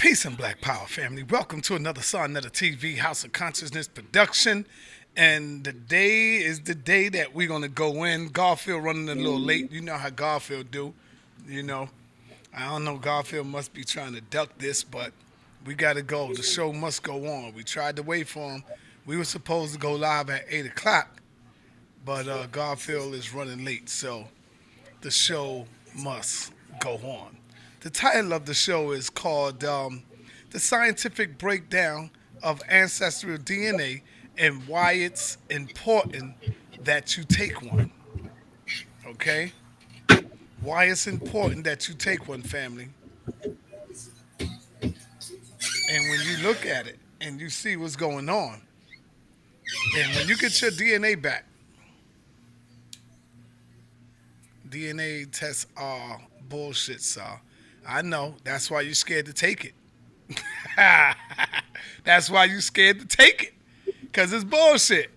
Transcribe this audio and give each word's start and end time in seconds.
Peace 0.00 0.24
and 0.24 0.34
Black 0.34 0.62
Power 0.62 0.86
family. 0.86 1.22
Welcome 1.22 1.60
to 1.60 1.76
another 1.76 2.00
Son 2.00 2.34
of 2.34 2.42
the 2.42 2.48
TV 2.48 2.96
House 2.96 3.22
of 3.22 3.32
Consciousness 3.32 3.86
production. 3.86 4.64
And 5.14 5.62
the 5.62 5.74
day 5.74 6.36
is 6.36 6.60
the 6.60 6.74
day 6.74 7.10
that 7.10 7.34
we're 7.34 7.48
gonna 7.48 7.68
go 7.68 8.04
in. 8.04 8.28
Garfield 8.28 8.82
running 8.82 9.10
a 9.10 9.14
little 9.14 9.38
late. 9.38 9.70
You 9.70 9.82
know 9.82 9.98
how 9.98 10.08
Garfield 10.08 10.70
do. 10.70 10.94
You 11.46 11.64
know. 11.64 11.90
I 12.56 12.70
don't 12.70 12.84
know. 12.84 12.96
Garfield 12.96 13.48
must 13.48 13.74
be 13.74 13.84
trying 13.84 14.14
to 14.14 14.22
duck 14.22 14.56
this, 14.56 14.82
but 14.82 15.12
we 15.66 15.74
gotta 15.74 16.00
go. 16.00 16.32
The 16.32 16.42
show 16.42 16.72
must 16.72 17.02
go 17.02 17.26
on. 17.26 17.52
We 17.52 17.62
tried 17.62 17.96
to 17.96 18.02
wait 18.02 18.26
for 18.26 18.52
him. 18.52 18.64
We 19.04 19.18
were 19.18 19.24
supposed 19.24 19.74
to 19.74 19.78
go 19.78 19.92
live 19.92 20.30
at 20.30 20.46
eight 20.48 20.64
o'clock, 20.64 21.20
but 22.06 22.26
uh, 22.26 22.46
Garfield 22.46 23.12
is 23.12 23.34
running 23.34 23.66
late, 23.66 23.90
so 23.90 24.28
the 25.02 25.10
show 25.10 25.66
must 25.94 26.54
go 26.80 26.94
on. 26.94 27.36
The 27.80 27.88
title 27.88 28.34
of 28.34 28.44
the 28.44 28.52
show 28.52 28.90
is 28.90 29.08
called 29.08 29.64
um, 29.64 30.02
The 30.50 30.60
Scientific 30.60 31.38
Breakdown 31.38 32.10
of 32.42 32.60
Ancestral 32.68 33.38
DNA 33.38 34.02
and 34.36 34.68
Why 34.68 34.92
It's 34.92 35.38
Important 35.48 36.34
That 36.84 37.16
You 37.16 37.24
Take 37.24 37.62
One. 37.62 37.90
Okay? 39.06 39.52
Why 40.60 40.84
it's 40.86 41.06
important 41.06 41.64
that 41.64 41.88
you 41.88 41.94
take 41.94 42.28
one, 42.28 42.42
family. 42.42 42.88
And 44.82 44.92
when 45.90 46.20
you 46.26 46.36
look 46.42 46.66
at 46.66 46.86
it 46.86 46.98
and 47.22 47.40
you 47.40 47.48
see 47.48 47.76
what's 47.76 47.96
going 47.96 48.28
on, 48.28 48.60
and 49.96 50.16
when 50.16 50.28
you 50.28 50.36
get 50.36 50.60
your 50.60 50.70
DNA 50.70 51.20
back, 51.20 51.46
DNA 54.68 55.30
tests 55.32 55.66
are 55.78 56.20
bullshit, 56.46 57.00
sir. 57.00 57.40
I 57.86 58.02
know. 58.02 58.34
That's 58.44 58.70
why 58.70 58.82
you're 58.82 58.94
scared 58.94 59.26
to 59.26 59.32
take 59.32 59.64
it. 59.64 59.74
That's 62.04 62.30
why 62.30 62.44
you're 62.44 62.60
scared 62.60 63.00
to 63.00 63.06
take 63.06 63.42
it. 63.42 63.94
Because 64.00 64.32
it's 64.32 64.44
bullshit. 64.44 65.10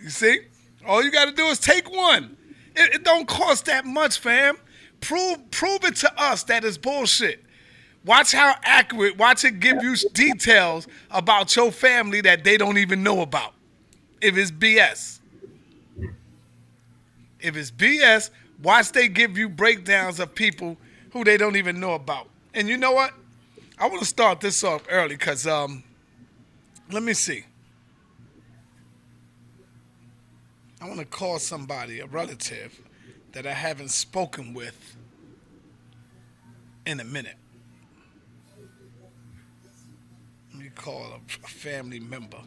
You 0.00 0.10
see? 0.10 0.40
All 0.86 1.02
you 1.02 1.10
got 1.10 1.26
to 1.26 1.32
do 1.32 1.46
is 1.46 1.58
take 1.58 1.90
one. 1.90 2.36
It, 2.76 2.94
it 2.96 3.04
don't 3.04 3.26
cost 3.26 3.66
that 3.66 3.84
much, 3.86 4.18
fam. 4.18 4.56
Prove 5.00 5.50
prove 5.50 5.84
it 5.84 5.96
to 5.96 6.20
us 6.20 6.44
that 6.44 6.64
it's 6.64 6.78
bullshit. 6.78 7.44
Watch 8.04 8.32
how 8.32 8.54
accurate. 8.62 9.16
Watch 9.16 9.44
it 9.44 9.60
give 9.60 9.82
you 9.82 9.96
details 10.12 10.86
about 11.10 11.54
your 11.56 11.72
family 11.72 12.20
that 12.22 12.44
they 12.44 12.56
don't 12.56 12.78
even 12.78 13.02
know 13.02 13.22
about. 13.22 13.54
If 14.20 14.36
it's 14.36 14.50
BS. 14.50 15.20
If 17.40 17.56
it's 17.56 17.70
BS, 17.70 18.30
watch 18.62 18.92
they 18.92 19.08
give 19.08 19.36
you 19.36 19.48
breakdowns 19.48 20.20
of 20.20 20.34
people 20.34 20.76
who 21.14 21.22
they 21.22 21.36
don't 21.36 21.56
even 21.56 21.78
know 21.78 21.94
about. 21.94 22.28
And 22.52 22.68
you 22.68 22.76
know 22.76 22.92
what? 22.92 23.12
I 23.78 23.86
want 23.86 24.00
to 24.00 24.06
start 24.06 24.40
this 24.40 24.64
off 24.64 24.84
early 24.90 25.14
because 25.16 25.46
um, 25.46 25.84
let 26.90 27.04
me 27.04 27.14
see. 27.14 27.44
I 30.82 30.88
want 30.88 30.98
to 30.98 31.06
call 31.06 31.38
somebody, 31.38 32.00
a 32.00 32.06
relative, 32.06 32.78
that 33.32 33.46
I 33.46 33.52
haven't 33.52 33.90
spoken 33.90 34.54
with 34.54 34.96
in 36.84 36.98
a 36.98 37.04
minute. 37.04 37.36
Let 40.52 40.62
me 40.62 40.70
call 40.74 41.12
a, 41.12 41.44
a 41.44 41.48
family 41.48 42.00
member 42.00 42.40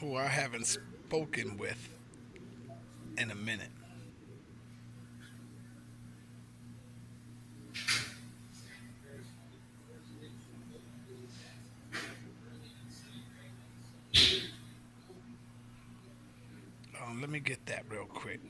who 0.00 0.16
I 0.16 0.26
haven't 0.26 0.66
spoken 0.66 1.56
with 1.56 1.88
in 3.16 3.30
a 3.30 3.34
minute. 3.34 3.70
Um, 17.02 17.20
let 17.20 17.30
me 17.30 17.40
get 17.40 17.64
that 17.66 17.84
real 17.90 18.04
quick. 18.06 18.40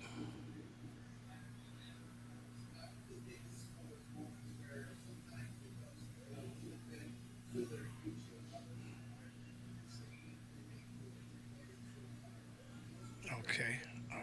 Okay. 13.39 13.77
Uh, 14.13 14.17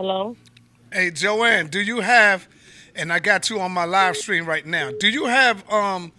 Hello? 0.00 0.34
Hey 0.90 1.10
Joanne, 1.10 1.66
do 1.66 1.78
you 1.78 2.00
have 2.00 2.48
and 2.94 3.12
I 3.12 3.18
got 3.18 3.50
you 3.50 3.60
on 3.60 3.70
my 3.72 3.84
live 3.84 4.16
stream 4.16 4.46
right 4.46 4.64
now. 4.64 4.90
Do 4.98 5.10
you 5.10 5.26
have 5.26 5.70
um 5.70 6.12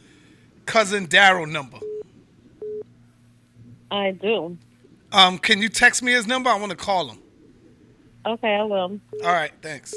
cousin 0.67 1.07
Daryl 1.07 1.51
number? 1.51 1.79
I 3.89 4.11
do. 4.11 4.55
Um 5.11 5.39
can 5.39 5.63
you 5.63 5.67
text 5.67 6.03
me 6.03 6.11
his 6.11 6.27
number? 6.27 6.51
I 6.51 6.59
want 6.59 6.69
to 6.69 6.77
call 6.77 7.09
him. 7.09 7.17
Okay, 8.23 8.53
I 8.53 8.61
will. 8.61 8.99
All 9.23 9.33
right, 9.33 9.51
thanks. 9.63 9.95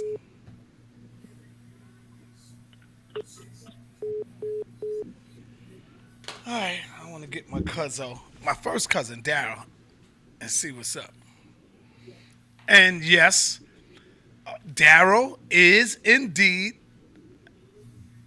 All 6.47 6.55
right, 6.55 6.81
I 7.03 7.11
want 7.11 7.23
to 7.23 7.29
get 7.29 7.51
my 7.51 7.61
cousin, 7.61 8.17
my 8.43 8.55
first 8.55 8.89
cousin 8.89 9.23
Daryl, 9.23 9.63
and 10.41 10.51
see 10.51 10.73
what's 10.73 10.97
up. 10.97 11.13
And 12.67 13.05
yes, 13.05 13.61
Daryl 14.73 15.39
is 15.51 15.99
indeed 16.05 16.75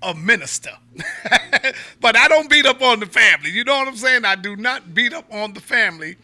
a 0.02 0.14
minister. 0.14 0.72
but 2.02 2.16
I 2.16 2.28
don't 2.28 2.50
beat 2.50 2.66
up 2.66 2.82
on 2.82 3.00
the 3.00 3.06
family. 3.06 3.50
You 3.52 3.64
know 3.64 3.78
what 3.78 3.88
I'm 3.88 3.96
saying? 3.96 4.26
I 4.26 4.36
do 4.36 4.56
not 4.56 4.94
beat 4.94 5.14
up 5.14 5.32
on 5.34 5.54
the 5.54 5.62
family. 5.62 6.18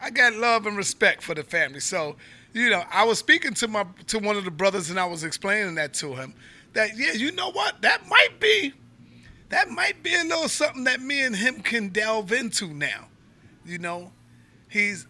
I 0.00 0.10
got 0.10 0.34
love 0.34 0.66
and 0.66 0.76
respect 0.76 1.22
for 1.22 1.34
the 1.34 1.42
family. 1.42 1.80
So, 1.80 2.16
you 2.52 2.70
know, 2.70 2.84
I 2.90 3.04
was 3.04 3.18
speaking 3.18 3.54
to 3.54 3.68
my 3.68 3.84
to 4.06 4.18
one 4.18 4.36
of 4.36 4.44
the 4.44 4.50
brothers 4.50 4.90
and 4.90 4.98
I 4.98 5.04
was 5.06 5.24
explaining 5.24 5.74
that 5.74 5.94
to 5.94 6.14
him 6.14 6.34
that 6.72 6.96
yeah, 6.96 7.12
you 7.12 7.32
know 7.32 7.50
what? 7.50 7.82
That 7.82 8.06
might 8.08 8.40
be 8.40 8.72
that 9.48 9.68
might 9.68 10.02
be 10.02 10.14
a 10.14 10.24
little 10.24 10.48
something 10.48 10.84
that 10.84 11.00
me 11.00 11.22
and 11.22 11.34
him 11.34 11.60
can 11.60 11.88
delve 11.88 12.32
into 12.32 12.72
now. 12.72 13.08
You 13.64 13.78
know, 13.78 14.12
he's 14.68 15.06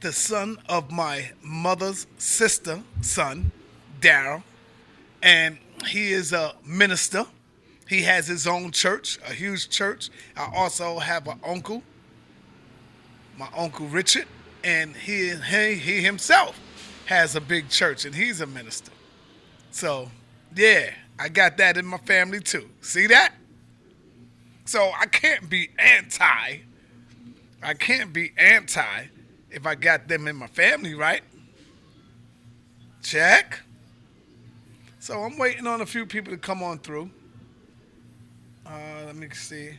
the 0.00 0.12
son 0.12 0.58
of 0.68 0.90
my 0.90 1.30
mother's 1.42 2.06
sister, 2.18 2.82
son, 3.00 3.50
Daryl, 4.00 4.42
and 5.22 5.58
he 5.86 6.12
is 6.12 6.32
a 6.32 6.54
minister. 6.64 7.24
He 7.88 8.02
has 8.02 8.26
his 8.26 8.46
own 8.46 8.70
church, 8.70 9.18
a 9.28 9.32
huge 9.32 9.70
church. 9.70 10.10
I 10.36 10.50
also 10.54 10.98
have 10.98 11.26
an 11.26 11.40
uncle, 11.44 11.82
my 13.36 13.48
uncle 13.56 13.86
Richard, 13.86 14.26
and 14.62 14.94
he 14.94 15.34
he, 15.34 15.74
he 15.74 16.00
himself 16.02 16.58
has 17.06 17.34
a 17.34 17.40
big 17.40 17.68
church, 17.68 18.04
and 18.04 18.14
he's 18.14 18.40
a 18.40 18.46
minister. 18.46 18.92
So, 19.70 20.10
yeah, 20.54 20.90
I 21.18 21.28
got 21.28 21.56
that 21.56 21.76
in 21.76 21.86
my 21.86 21.98
family 21.98 22.40
too. 22.40 22.68
See 22.80 23.06
that? 23.08 23.34
So 24.64 24.92
I 24.98 25.06
can't 25.06 25.48
be 25.48 25.70
anti. 25.78 26.58
I 27.62 27.74
can't 27.74 28.12
be 28.12 28.32
anti 28.36 29.06
if 29.50 29.66
I 29.66 29.74
got 29.74 30.08
them 30.08 30.28
in 30.28 30.36
my 30.36 30.46
family, 30.46 30.94
right? 30.94 31.22
Check. 33.02 33.60
So 34.98 35.22
I'm 35.22 35.38
waiting 35.38 35.66
on 35.66 35.80
a 35.80 35.86
few 35.86 36.04
people 36.04 36.32
to 36.32 36.38
come 36.38 36.62
on 36.62 36.78
through. 36.78 37.10
Uh, 38.66 39.04
let 39.06 39.16
me 39.16 39.28
see. 39.32 39.70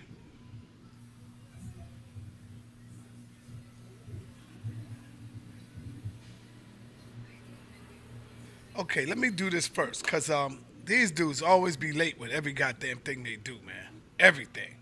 Okay, 8.78 9.06
let 9.06 9.18
me 9.18 9.30
do 9.30 9.50
this 9.50 9.68
first, 9.68 10.08
cause 10.08 10.30
um, 10.30 10.60
these 10.86 11.12
dudes 11.12 11.42
always 11.42 11.76
be 11.76 11.92
late 11.92 12.18
with 12.18 12.32
every 12.32 12.54
goddamn 12.54 13.00
thing 13.00 13.24
they 13.24 13.36
do, 13.36 13.56
man. 13.66 14.02
Everything. 14.18 14.74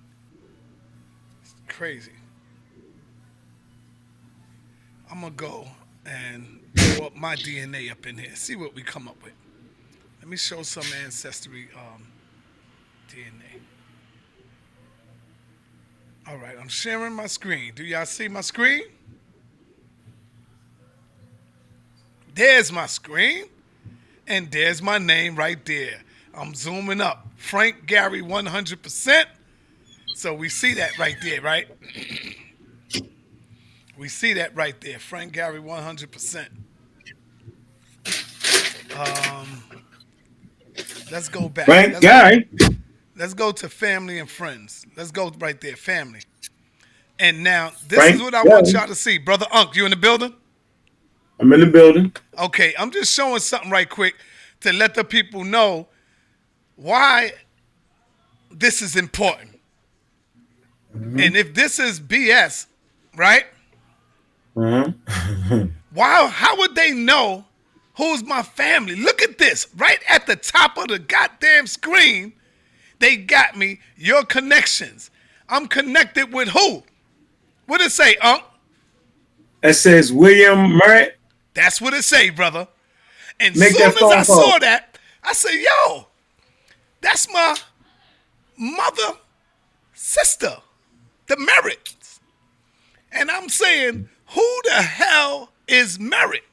It's 1.41 1.55
crazy. 1.67 2.11
I'm 5.09 5.21
gonna 5.21 5.31
go 5.31 5.67
and 6.05 6.59
blow 6.73 7.07
up 7.07 7.15
my 7.15 7.35
DNA 7.35 7.91
up 7.91 8.05
in 8.05 8.17
here. 8.17 8.35
See 8.35 8.55
what 8.55 8.75
we 8.75 8.81
come 8.81 9.07
up 9.07 9.21
with. 9.23 9.33
Let 10.19 10.29
me 10.29 10.37
show 10.37 10.63
some 10.63 10.83
ancestry 11.03 11.69
um, 11.75 12.07
DNA. 13.09 13.61
All 16.27 16.37
right, 16.37 16.57
I'm 16.59 16.67
sharing 16.67 17.13
my 17.13 17.27
screen. 17.27 17.71
Do 17.73 17.83
y'all 17.83 18.05
see 18.05 18.27
my 18.27 18.41
screen? 18.41 18.83
There's 22.35 22.71
my 22.71 22.85
screen, 22.85 23.45
and 24.27 24.51
there's 24.51 24.81
my 24.81 24.97
name 24.97 25.35
right 25.35 25.63
there. 25.65 26.01
I'm 26.33 26.53
zooming 26.53 27.01
up. 27.01 27.25
Frank 27.37 27.87
Gary 27.87 28.21
100%. 28.21 29.25
So 30.15 30.33
we 30.33 30.49
see 30.49 30.73
that 30.75 30.99
right 30.99 31.15
there, 31.21 31.41
right? 31.41 31.67
We 33.97 34.09
see 34.09 34.33
that 34.33 34.55
right 34.55 34.79
there. 34.79 34.99
Frank 34.99 35.33
Gary 35.33 35.59
100%. 35.59 36.47
Um, 38.95 39.63
let's 41.11 41.29
go 41.29 41.49
back. 41.49 41.65
Frank 41.65 41.93
let's 41.93 41.99
Gary. 41.99 42.47
Go, 42.55 42.67
let's 43.15 43.33
go 43.33 43.51
to 43.51 43.69
family 43.69 44.19
and 44.19 44.29
friends. 44.29 44.85
Let's 44.95 45.11
go 45.11 45.31
right 45.39 45.59
there, 45.59 45.75
family. 45.75 46.21
And 47.19 47.43
now, 47.43 47.71
this 47.87 47.99
Frank 47.99 48.15
is 48.15 48.21
what 48.21 48.35
I 48.35 48.43
want 48.43 48.67
y'all 48.71 48.87
to 48.87 48.95
see. 48.95 49.17
Brother 49.17 49.47
Unk, 49.51 49.75
you 49.75 49.85
in 49.85 49.89
the 49.89 49.97
building? 49.97 50.33
I'm 51.39 51.51
in 51.53 51.59
the 51.59 51.65
building. 51.65 52.13
Okay, 52.39 52.73
I'm 52.77 52.91
just 52.91 53.13
showing 53.13 53.39
something 53.39 53.71
right 53.71 53.89
quick 53.89 54.15
to 54.61 54.73
let 54.73 54.93
the 54.93 55.03
people 55.03 55.43
know 55.43 55.87
why 56.75 57.33
this 58.51 58.81
is 58.81 58.95
important. 58.95 59.59
And 60.93 61.35
if 61.35 61.53
this 61.53 61.79
is 61.79 61.99
BS, 61.99 62.65
right? 63.15 63.45
Uh-huh. 64.57 65.65
Wow, 65.93 66.27
how 66.27 66.57
would 66.57 66.75
they 66.75 66.91
know 66.91 67.45
who's 67.95 68.23
my 68.23 68.43
family? 68.43 68.95
Look 68.95 69.23
at 69.23 69.39
this. 69.39 69.67
Right 69.75 69.97
at 70.07 70.27
the 70.27 70.35
top 70.35 70.77
of 70.77 70.89
the 70.89 70.99
goddamn 70.99 71.65
screen, 71.65 72.33
they 72.99 73.15
got 73.15 73.57
me 73.57 73.79
your 73.95 74.23
connections. 74.23 75.09
I'm 75.49 75.67
connected 75.67 76.31
with 76.31 76.49
who? 76.49 76.83
What 77.65 77.81
it 77.81 77.91
say, 77.91 78.15
Unc? 78.17 78.43
It 79.63 79.73
says 79.73 80.13
William 80.13 80.73
Murray. 80.73 81.09
That's 81.55 81.81
what 81.81 81.95
it 81.95 82.03
say, 82.03 82.29
brother. 82.29 82.67
And 83.39 83.55
Make 83.55 83.71
soon 83.71 83.87
as 83.87 83.95
I 83.95 84.23
call. 84.23 84.23
saw 84.23 84.59
that, 84.59 84.99
I 85.23 85.33
said, 85.33 85.53
yo, 85.53 86.07
that's 87.01 87.31
my 87.33 87.55
mother 88.55 89.17
sister, 89.93 90.57
the 91.27 91.35
Merritts. 91.37 92.19
And 93.11 93.31
I'm 93.31 93.49
saying, 93.49 94.09
who 94.29 94.61
the 94.65 94.81
hell 94.81 95.49
is 95.67 95.99
Merritt? 95.99 96.43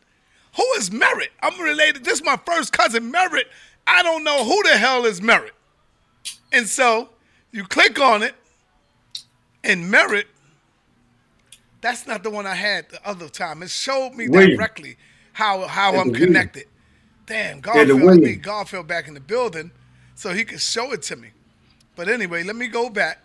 Who 0.56 0.64
is 0.76 0.90
Merritt? 0.92 1.32
I'm 1.42 1.60
related. 1.60 2.04
This 2.04 2.20
is 2.20 2.24
my 2.24 2.38
first 2.46 2.72
cousin, 2.72 3.10
Merritt. 3.10 3.48
I 3.86 4.02
don't 4.02 4.24
know 4.24 4.44
who 4.44 4.62
the 4.62 4.76
hell 4.76 5.04
is 5.04 5.20
Merritt. 5.20 5.54
And 6.52 6.66
so 6.66 7.10
you 7.50 7.64
click 7.64 8.00
on 8.00 8.22
it, 8.22 8.34
and 9.62 9.90
Merritt, 9.90 10.28
that's 11.80 12.06
not 12.06 12.22
the 12.22 12.30
one 12.30 12.46
I 12.46 12.54
had 12.54 12.88
the 12.88 13.06
other 13.06 13.28
time. 13.28 13.62
It 13.62 13.70
showed 13.70 14.14
me 14.14 14.28
William. 14.28 14.56
directly 14.56 14.96
how 15.32 15.66
how 15.66 15.90
I'm 15.96 16.06
the 16.06 16.12
William. 16.12 16.28
connected. 16.28 16.64
Damn, 17.26 17.60
Garfield, 17.60 18.20
need 18.20 18.42
Garfield 18.42 18.86
back 18.86 19.08
in 19.08 19.14
the 19.14 19.20
building 19.20 19.70
so 20.14 20.32
he 20.32 20.44
could 20.44 20.60
show 20.60 20.92
it 20.92 21.02
to 21.02 21.16
me. 21.16 21.28
But 21.96 22.08
anyway, 22.08 22.42
let 22.42 22.56
me 22.56 22.68
go 22.68 22.90
back. 22.90 23.18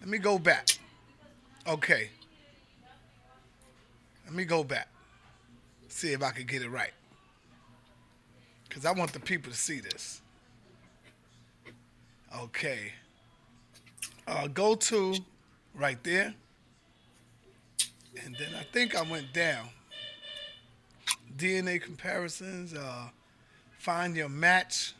Let 0.00 0.08
me 0.08 0.18
go 0.18 0.38
back. 0.38 0.68
Okay. 1.66 2.10
Let 4.26 4.34
me 4.34 4.44
go 4.44 4.62
back. 4.62 4.88
See 5.88 6.12
if 6.12 6.22
I 6.22 6.30
can 6.30 6.46
get 6.46 6.62
it 6.62 6.68
right. 6.68 6.92
Because 8.68 8.84
I 8.84 8.92
want 8.92 9.12
the 9.12 9.20
people 9.20 9.50
to 9.50 9.56
see 9.56 9.80
this. 9.80 10.20
Okay. 12.36 12.92
Uh, 14.26 14.48
go 14.48 14.74
to 14.74 15.14
right 15.74 16.02
there. 16.02 16.34
And 18.24 18.36
then 18.38 18.48
I 18.58 18.64
think 18.72 18.96
I 18.96 19.02
went 19.02 19.32
down. 19.32 19.68
DNA 21.36 21.80
comparisons. 21.80 22.74
Uh, 22.74 23.08
find 23.78 24.16
your 24.16 24.28
match. 24.28 24.94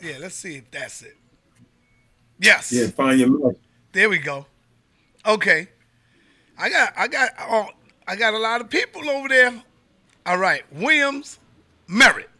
Yeah, 0.00 0.16
let's 0.20 0.34
see 0.34 0.56
if 0.56 0.70
that's 0.70 1.02
it. 1.02 1.16
Yes. 2.40 2.72
Yeah, 2.72 2.88
find 2.88 3.20
your 3.20 3.28
mother. 3.28 3.56
There 3.92 4.08
we 4.08 4.18
go. 4.18 4.46
Okay. 5.26 5.68
I 6.62 6.68
got 6.70 6.92
I 6.96 7.08
got 7.08 7.30
oh, 7.40 7.68
I 8.06 8.14
got 8.14 8.34
a 8.34 8.38
lot 8.38 8.60
of 8.60 8.70
people 8.70 9.10
over 9.10 9.28
there. 9.28 9.52
All 10.24 10.38
right, 10.38 10.62
Williams 10.72 11.40
Merritt. 11.88 12.30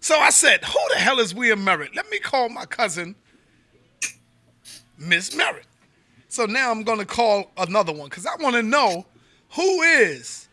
So 0.00 0.16
I 0.16 0.30
said, 0.30 0.64
who 0.64 0.80
the 0.92 0.96
hell 0.96 1.20
is 1.20 1.32
William 1.32 1.62
Merritt? 1.62 1.94
Let 1.94 2.10
me 2.10 2.18
call 2.18 2.48
my 2.48 2.64
cousin 2.64 3.14
Miss 4.98 5.36
Merritt. 5.36 5.66
So 6.26 6.46
now 6.46 6.72
I'm 6.72 6.82
gonna 6.82 7.04
call 7.04 7.52
another 7.58 7.92
one 7.92 8.08
because 8.08 8.26
I 8.26 8.34
want 8.40 8.56
to 8.56 8.62
know 8.62 9.06
who 9.50 9.82
is 9.82 10.48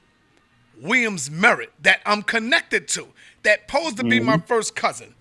Williams 0.79 1.31
Merritt 1.31 1.73
that 1.81 2.01
I'm 2.05 2.21
connected 2.21 2.87
to, 2.89 3.07
that 3.41 3.67
posed 3.67 3.97
to 3.97 4.03
be 4.03 4.19
my 4.19 4.35
mm-hmm. 4.35 4.45
first 4.45 4.75
cousin. 4.75 5.15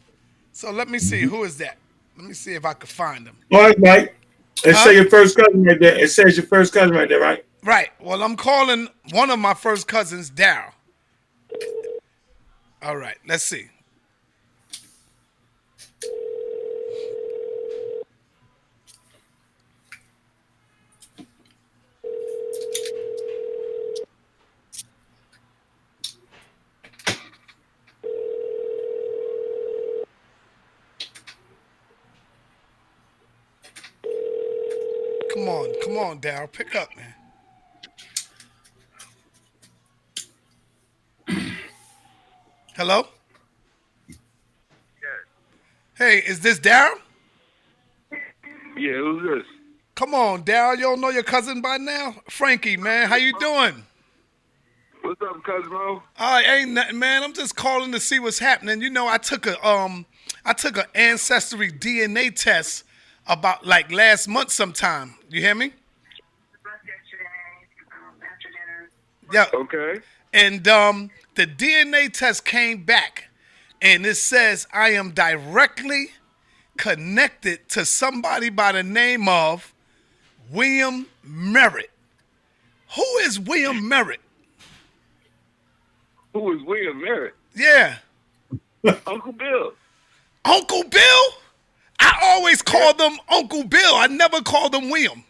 So 0.53 0.71
let 0.71 0.89
me 0.89 0.99
see 0.99 1.23
who 1.23 1.45
is 1.45 1.57
that. 1.59 1.79
Let 2.19 2.27
me 2.27 2.35
see 2.35 2.53
if 2.53 2.67
I 2.67 2.75
can 2.75 2.89
find 2.89 3.27
him. 3.27 3.39
All 3.53 3.63
right, 3.63 3.79
Mike. 3.79 4.17
It 4.65 4.75
Huh? 4.75 4.85
says 4.85 4.97
your 4.97 5.09
first 5.09 5.37
cousin 5.39 5.65
right 5.65 5.81
there. 5.81 5.99
It 5.99 6.11
says 6.11 6.37
your 6.37 6.47
first 6.47 6.75
cousin 6.75 6.95
right 6.95 7.09
there, 7.09 7.21
right? 7.21 7.43
Right. 7.67 7.91
Well, 8.01 8.23
I'm 8.23 8.37
calling 8.37 8.87
one 9.11 9.29
of 9.29 9.41
my 9.41 9.53
first 9.53 9.89
cousins 9.89 10.31
Daryl. 10.31 10.71
All 12.81 12.97
right. 12.97 13.17
Let's 13.27 13.43
see. 13.43 13.67
Come 35.35 35.49
on, 35.49 35.75
come 35.83 35.97
on, 35.99 36.21
Daryl. 36.21 36.51
Pick 36.53 36.77
up, 36.77 36.97
man. 36.97 37.26
Hello? 42.77 43.07
Yes. 44.07 44.19
Hey, 45.97 46.19
is 46.19 46.41
this 46.41 46.61
Daryl? 46.61 46.99
Yeah, 48.77 48.99
who's 48.99 49.23
this? 49.23 49.47
Come 49.95 50.13
on, 50.13 50.45
Daryl. 50.45 50.77
You 50.77 50.83
don't 50.83 51.01
know 51.01 51.09
your 51.09 51.23
cousin 51.23 51.63
by 51.63 51.79
now? 51.79 52.17
Frankie, 52.29 52.77
man. 52.77 53.09
How 53.09 53.17
you 53.17 53.33
doing? 53.41 53.83
What's 55.01 55.23
up, 55.23 55.43
cousin 55.43 55.73
Mo? 55.73 56.03
Uh, 56.19 56.43
ain't 56.45 56.73
nothing, 56.73 56.99
man. 56.99 57.23
I'm 57.23 57.33
just 57.33 57.57
calling 57.57 57.93
to 57.93 57.99
see 57.99 58.19
what's 58.19 58.39
happening. 58.39 58.83
You 58.83 58.91
know, 58.91 59.09
I 59.09 59.17
took 59.17 59.47
a 59.47 59.67
um, 59.67 60.05
I 60.45 60.53
took 60.53 60.77
an 60.77 60.85
ancestry 60.95 61.73
DNA 61.73 62.35
test 62.35 62.85
about 63.27 63.65
like 63.65 63.91
last 63.91 64.29
month 64.29 64.51
sometime. 64.51 65.15
You 65.31 65.41
hear 65.41 65.55
me? 65.55 65.69
bus 66.63 66.75
yesterday 66.85 67.25
um, 67.91 68.21
after 68.21 68.49
dinner. 68.51 68.91
Yeah. 69.33 69.61
Okay. 69.61 70.03
And 70.35 70.69
um, 70.69 71.11
the 71.37 71.47
DNA 71.47 72.13
test 72.13 72.45
came 72.45 72.85
back, 72.85 73.29
and 73.81 74.05
it 74.05 74.17
says 74.17 74.67
I 74.73 74.91
am 74.91 75.13
directly 75.13 76.11
connected 76.77 77.69
to 77.71 77.85
somebody 77.85 78.51
by 78.51 78.73
the 78.73 78.83
name 78.83 79.29
of 79.29 79.73
William 80.51 81.07
Merritt. 81.23 81.91
Who 82.95 83.05
is 83.23 83.39
William 83.39 83.89
Merritt? 83.89 84.21
Who 86.33 86.53
is 86.53 86.63
William 86.65 87.01
Merritt? 87.01 87.35
Yeah, 87.55 87.97
Uncle 89.07 89.33
Bill. 89.33 89.73
Uncle 90.45 90.85
Bill. 90.85 91.25
I 91.99 92.19
always 92.23 92.61
called 92.63 92.99
them 92.99 93.17
Uncle 93.31 93.65
Bill. 93.65 93.95
I 93.95 94.07
never 94.07 94.41
called 94.43 94.73
them 94.73 94.91
William. 94.91 95.25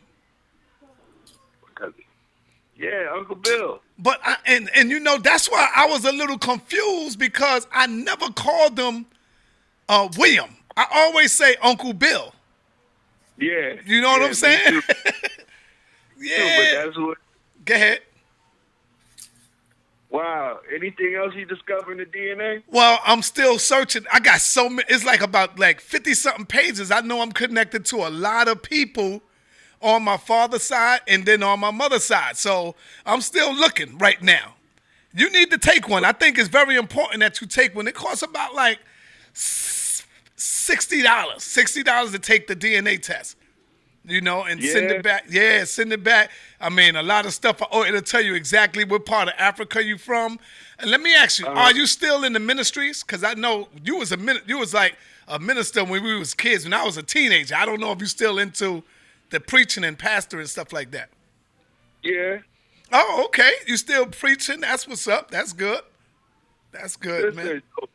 Yeah, 2.79 3.09
Uncle 3.15 3.37
Bill. 3.37 3.81
But 3.99 4.21
I, 4.25 4.37
and 4.47 4.71
and 4.75 4.91
you 4.91 5.01
know 5.01 5.19
that's 5.19 5.51
why 5.51 5.69
I 5.75 5.87
was 5.87 6.05
a 6.05 6.13
little 6.13 6.39
confused 6.39 7.19
because 7.19 7.67
I 7.73 7.87
never 7.87 8.29
called 8.31 8.77
them 8.77 9.07
uh, 9.89 10.09
William. 10.19 10.51
I 10.77 10.87
always 10.93 11.33
say 11.33 11.57
Uncle 11.63 11.95
Bill. 11.95 12.35
Yeah. 13.39 13.75
You 13.87 14.01
know 14.03 14.11
what 14.11 14.21
Yeah, 14.21 14.27
I'm 14.27 14.35
saying? 14.35 14.69
too, 14.69 14.83
yeah. 16.21 16.57
But 16.59 16.85
that's 16.85 16.99
what. 16.99 17.19
Go 17.65 17.75
ahead. 17.75 18.01
Wow. 20.11 20.61
Anything 20.75 21.15
else 21.15 21.35
you 21.35 21.45
discover 21.45 21.93
in 21.93 21.99
the 21.99 22.05
DNA? 22.07 22.63
Well, 22.71 23.01
I'm 23.05 23.23
still 23.23 23.59
searching. 23.59 24.05
I 24.13 24.21
got 24.21 24.41
so 24.41 24.69
many. 24.69 24.85
It's 24.89 25.05
like 25.05 25.21
about 25.21 25.59
like 25.59 25.81
50 25.81 26.15
something 26.15 26.47
pages. 26.47 26.91
I 26.91 27.01
know 27.01 27.21
I'm 27.21 27.33
connected 27.33 27.85
to 27.87 27.97
a 28.07 28.11
lot 28.11 28.49
of 28.49 28.63
people 28.63 29.21
on 29.81 30.03
my 30.03 30.17
father's 30.17 30.63
side 30.63 31.01
and 31.07 31.25
then 31.25 31.43
on 31.43 31.61
my 31.61 31.71
mother's 31.71 32.05
side. 32.05 32.37
So 32.37 32.75
I'm 33.05 33.21
still 33.21 33.55
looking 33.55 33.99
right 33.99 34.21
now. 34.23 34.55
You 35.15 35.31
need 35.31 35.51
to 35.51 35.59
take 35.59 35.89
one. 35.89 36.05
I 36.05 36.13
think 36.13 36.39
it's 36.39 36.49
very 36.49 36.77
important 36.77 37.21
that 37.21 37.41
you 37.41 37.47
take 37.47 37.75
one. 37.75 37.89
It 37.89 37.95
costs 37.95 38.23
about 38.23 38.55
like 38.55 38.79
$60. 39.35 41.03
$60 41.05 42.13
to 42.13 42.19
take 42.19 42.47
the 42.47 42.57
DNA 42.57 43.01
test. 43.01 43.37
You 44.09 44.21
know, 44.21 44.45
and 44.45 44.63
send 44.63 44.89
it 44.93 45.03
back. 45.03 45.25
Yeah, 45.29 45.65
send 45.65 45.93
it 45.93 46.05
back. 46.05 46.31
I 46.61 46.69
mean, 46.69 46.95
a 46.95 47.03
lot 47.03 47.27
of 47.27 47.33
stuff. 47.33 47.61
Oh, 47.73 47.83
it'll 47.83 48.01
tell 48.01 48.21
you 48.21 48.35
exactly 48.35 48.85
what 48.85 49.05
part 49.05 49.27
of 49.27 49.35
Africa 49.37 49.83
you 49.83 49.99
from. 49.99 50.39
And 50.79 50.93
let 50.93 51.01
me 51.01 51.13
ask 51.13 51.41
you: 51.41 51.47
uh-huh. 51.47 51.59
Are 51.59 51.73
you 51.73 51.89
still 51.89 52.23
in 52.23 52.33
the 52.33 52.39
ministries? 52.39 53.03
Because 53.03 53.25
I 53.25 53.35
know 53.35 53.67
you 53.83 53.97
was 53.97 54.13
a 54.13 54.17
min- 54.17 54.43
you 54.47 54.59
was 54.59 54.73
like 54.73 54.97
a 55.27 55.41
minister 55.41 55.83
when 55.83 56.05
we 56.05 56.17
was 56.17 56.35
kids. 56.35 56.63
When 56.63 56.73
I 56.73 56.85
was 56.85 56.97
a 56.97 57.03
teenager, 57.03 57.57
I 57.57 57.67
don't 57.67 57.81
know 57.81 57.91
if 57.91 57.99
you're 57.99 58.07
still 58.07 58.39
into 58.39 58.85
the 59.31 59.41
preaching 59.41 59.85
and 59.85 59.99
pastor 59.99 60.39
and 60.39 60.49
stuff 60.49 60.73
like 60.73 60.91
that. 60.93 61.09
Yeah. 62.03 62.39
Oh, 62.93 63.23
okay. 63.27 63.53
You 63.67 63.77
still 63.77 64.07
preaching? 64.07 64.61
That's 64.61 64.87
what's 64.87 65.09
up. 65.09 65.31
That's 65.31 65.53
good. 65.53 65.81
That's 66.73 66.97
good, 66.97 67.35
man. 67.35 67.47
Listen, 67.47 67.63
so, 67.81 67.89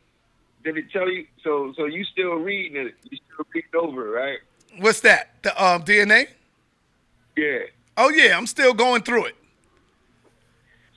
did 0.64 0.76
it 0.78 0.92
tell 0.92 1.08
you? 1.10 1.26
So, 1.42 1.72
so 1.76 1.86
you 1.86 2.04
still 2.04 2.34
reading 2.34 2.86
it? 2.86 2.94
You 3.10 3.18
still 3.32 3.46
reading 3.54 3.70
over, 3.78 4.10
right? 4.10 4.38
What's 4.78 5.00
that? 5.00 5.30
The 5.42 5.50
um, 5.62 5.82
DNA? 5.84 6.28
Yeah. 7.36 7.58
Oh 7.96 8.08
yeah, 8.10 8.36
I'm 8.36 8.46
still 8.46 8.74
going 8.74 9.02
through 9.02 9.26
it. 9.26 9.36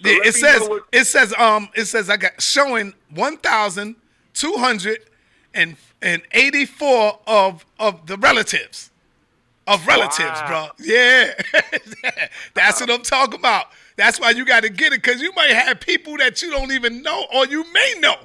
So 0.04 0.10
Yeah, 0.10 0.20
it 0.26 0.34
says 0.36 0.62
what- 0.68 0.84
it 0.92 1.06
says 1.06 1.34
um 1.34 1.70
it 1.76 1.86
says 1.86 2.10
I 2.10 2.18
got 2.18 2.42
showing 2.42 2.94
one 3.10 3.38
thousand 3.38 3.96
two 4.34 4.54
hundred 4.58 5.00
and 5.54 5.78
and 6.02 6.22
eighty 6.32 6.66
four 6.66 7.20
of 7.28 7.66
of 7.80 8.06
the 8.08 8.18
relatives 8.18 8.92
of 9.68 9.86
relatives, 9.88 10.20
Wow. 10.20 10.72
bro. 10.78 10.86
Yeah, 10.86 11.34
that's 12.54 12.80
what 12.82 12.90
I'm 12.90 13.02
talking 13.02 13.40
about. 13.40 13.68
That's 13.98 14.20
why 14.20 14.32
you 14.32 14.46
got 14.46 14.64
to 14.64 14.70
get 14.70 14.94
it 14.94 15.02
because 15.02 15.22
you 15.22 15.32
might 15.36 15.52
have 15.52 15.80
people 15.80 16.18
that 16.18 16.42
you 16.42 16.52
don't 16.52 16.72
even 16.72 17.02
know 17.02 17.26
or 17.34 17.46
you 17.48 17.64
may 17.72 17.94
know. 18.00 18.16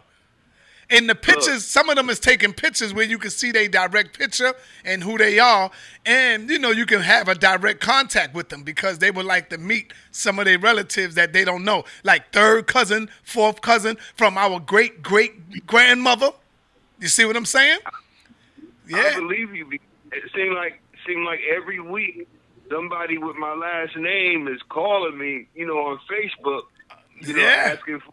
And 0.93 1.09
the 1.09 1.15
pictures, 1.15 1.65
some 1.65 1.89
of 1.89 1.95
them 1.95 2.11
is 2.11 2.19
taking 2.19 2.53
pictures 2.53 2.93
where 2.93 3.05
you 3.05 3.17
can 3.17 3.31
see 3.31 3.53
their 3.53 3.69
direct 3.69 4.19
picture 4.19 4.53
and 4.85 5.05
who 5.05 5.17
they 5.19 5.39
are, 5.39 5.71
and 6.05 6.51
you 6.51 6.59
know 6.59 6.73
you 6.73 6.85
can 6.85 7.01
have 7.01 7.29
a 7.29 7.37
direct 7.37 7.79
contact 7.81 8.35
with 8.35 8.49
them 8.49 8.65
because 8.65 8.99
they 8.99 9.13
would 9.13 9.25
like 9.25 9.51
to 9.51 9.59
meet 9.59 9.93
some 10.11 10.41
of 10.41 10.47
their 10.47 10.59
relatives 10.59 11.15
that 11.15 11.33
they 11.33 11.45
don't 11.45 11.63
know, 11.63 11.85
like 12.03 12.33
third 12.33 12.67
cousin, 12.67 13.09
fourth 13.23 13.61
cousin 13.61 13.99
from 14.17 14.37
our 14.37 14.59
great 14.59 15.01
great 15.01 15.65
grandmother. 15.65 16.31
You 16.99 17.07
see 17.07 17.25
what 17.25 17.37
I'm 17.37 17.47
saying? 17.47 17.79
Yeah. 18.89 19.13
I 19.15 19.15
believe 19.15 19.55
you. 19.55 19.71
It 20.11 20.25
seemed 20.35 20.57
like 20.57 20.81
seemed 21.07 21.25
like 21.25 21.41
every 21.55 21.81
week 21.81 22.29
somebody 22.71 23.19
with 23.19 23.37
my 23.37 23.55
last 23.55 23.97
name 23.97 24.47
is 24.49 24.61
calling 24.69 25.19
me, 25.19 25.47
you 25.55 25.67
know, 25.67 25.79
on 25.79 25.99
Facebook, 26.11 26.63
you 27.21 27.35
know, 27.35 27.41
Yeah. 27.43 27.77
asking 27.79 28.01
for, 28.01 28.13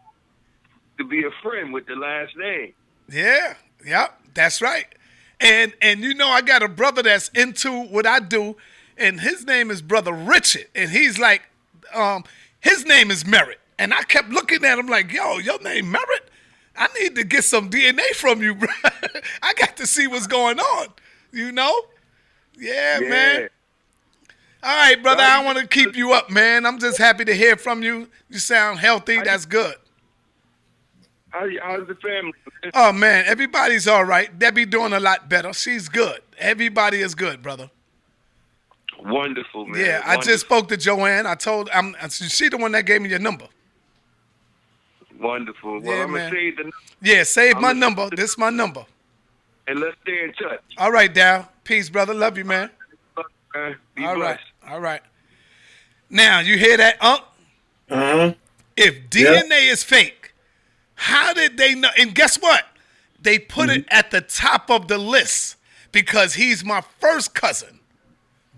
to 0.98 1.04
be 1.04 1.24
a 1.24 1.30
friend 1.42 1.72
with 1.72 1.86
the 1.86 1.94
last 1.94 2.36
name. 2.36 2.72
Yeah, 3.08 3.54
yep, 3.86 4.20
that's 4.34 4.60
right. 4.60 4.86
And 5.40 5.72
and 5.80 6.00
you 6.00 6.14
know 6.14 6.28
I 6.28 6.40
got 6.42 6.62
a 6.64 6.68
brother 6.68 7.02
that's 7.02 7.28
into 7.28 7.70
what 7.84 8.04
I 8.06 8.18
do, 8.20 8.56
and 8.96 9.20
his 9.20 9.46
name 9.46 9.70
is 9.70 9.80
Brother 9.80 10.12
Richard, 10.12 10.66
and 10.74 10.90
he's 10.90 11.18
like, 11.18 11.42
um, 11.94 12.24
his 12.58 12.84
name 12.84 13.12
is 13.12 13.24
Merritt, 13.24 13.60
and 13.78 13.94
I 13.94 14.02
kept 14.02 14.30
looking 14.30 14.64
at 14.64 14.78
him 14.78 14.88
like, 14.88 15.12
yo, 15.12 15.38
your 15.38 15.60
name 15.62 15.90
Merritt? 15.92 16.28
I 16.76 16.88
need 17.00 17.14
to 17.16 17.24
get 17.24 17.44
some 17.44 17.70
DNA 17.70 18.08
from 18.14 18.42
you, 18.42 18.54
bro. 18.56 18.68
I 19.42 19.54
got 19.54 19.76
to 19.78 19.86
see 19.86 20.06
what's 20.08 20.26
going 20.26 20.58
on, 20.60 20.88
you 21.32 21.50
know? 21.52 21.74
Yeah, 22.58 22.98
man. 23.00 23.48
All 24.62 24.76
right, 24.76 25.00
brother. 25.02 25.22
I 25.22 25.44
want 25.44 25.58
to 25.58 25.66
keep 25.66 25.94
you 25.96 26.12
up, 26.12 26.30
man. 26.30 26.66
I'm 26.66 26.78
just 26.78 26.98
happy 26.98 27.24
to 27.24 27.34
hear 27.34 27.56
from 27.56 27.82
you. 27.82 28.08
You 28.28 28.38
sound 28.38 28.80
healthy. 28.80 29.20
That's 29.22 29.46
good. 29.46 29.74
How, 31.30 31.46
how's 31.62 31.86
the 31.88 31.94
family? 31.96 32.32
Oh 32.74 32.92
man, 32.92 33.24
everybody's 33.26 33.86
all 33.86 34.04
right. 34.04 34.36
Debbie 34.36 34.66
doing 34.66 34.92
a 34.92 34.98
lot 34.98 35.28
better. 35.28 35.52
She's 35.52 35.88
good. 35.88 36.18
Everybody 36.38 37.00
is 37.00 37.14
good, 37.14 37.40
brother. 37.40 37.70
Wonderful, 39.00 39.66
man. 39.66 39.80
yeah, 39.84 40.02
I 40.04 40.16
just 40.16 40.44
spoke 40.44 40.66
to 40.70 40.76
Joanne. 40.76 41.24
I 41.24 41.36
told 41.36 41.70
I'm 41.72 41.94
she 42.10 42.48
the 42.48 42.56
one 42.56 42.72
that 42.72 42.84
gave 42.84 43.00
me 43.00 43.08
your 43.10 43.20
number. 43.20 43.46
wonderful. 45.20 45.80
Well, 45.80 45.96
Yeah, 45.96 46.02
I'm 46.04 46.12
man. 46.12 46.30
gonna 46.30 46.40
save 46.40 46.56
the 46.56 46.72
Yeah, 47.00 47.22
save 47.22 47.58
my 47.58 47.68
I'm- 47.68 47.78
number. 47.78 48.10
This 48.10 48.30
is 48.30 48.38
my 48.38 48.50
number. 48.50 48.84
And 49.68 49.80
let's 49.80 49.96
stay 50.02 50.24
in 50.24 50.32
touch. 50.32 50.62
All 50.78 50.90
right, 50.90 51.12
Dal. 51.12 51.50
Peace, 51.64 51.90
brother. 51.90 52.14
Love 52.14 52.38
you, 52.38 52.44
man. 52.44 52.70
man. 53.54 53.76
Be 53.94 54.04
All 54.04 54.14
right, 54.14 54.38
blessed. 54.38 54.72
all 54.72 54.80
right. 54.80 55.02
Now 56.10 56.40
you 56.40 56.56
hear 56.56 56.76
that, 56.78 57.02
Unc? 57.02 57.20
Uh 57.90 57.96
huh. 57.96 58.34
If 58.76 59.10
DNA 59.10 59.70
is 59.70 59.84
fake, 59.84 60.32
how 60.94 61.32
did 61.34 61.56
they 61.56 61.74
know? 61.74 61.90
And 61.98 62.14
guess 62.14 62.36
what? 62.36 62.64
They 63.20 63.38
put 63.38 63.68
it 63.68 63.84
at 63.90 64.10
the 64.10 64.20
top 64.20 64.70
of 64.70 64.88
the 64.88 64.96
list 64.96 65.56
because 65.92 66.34
he's 66.34 66.64
my 66.64 66.82
first 67.00 67.34
cousin. 67.34 67.80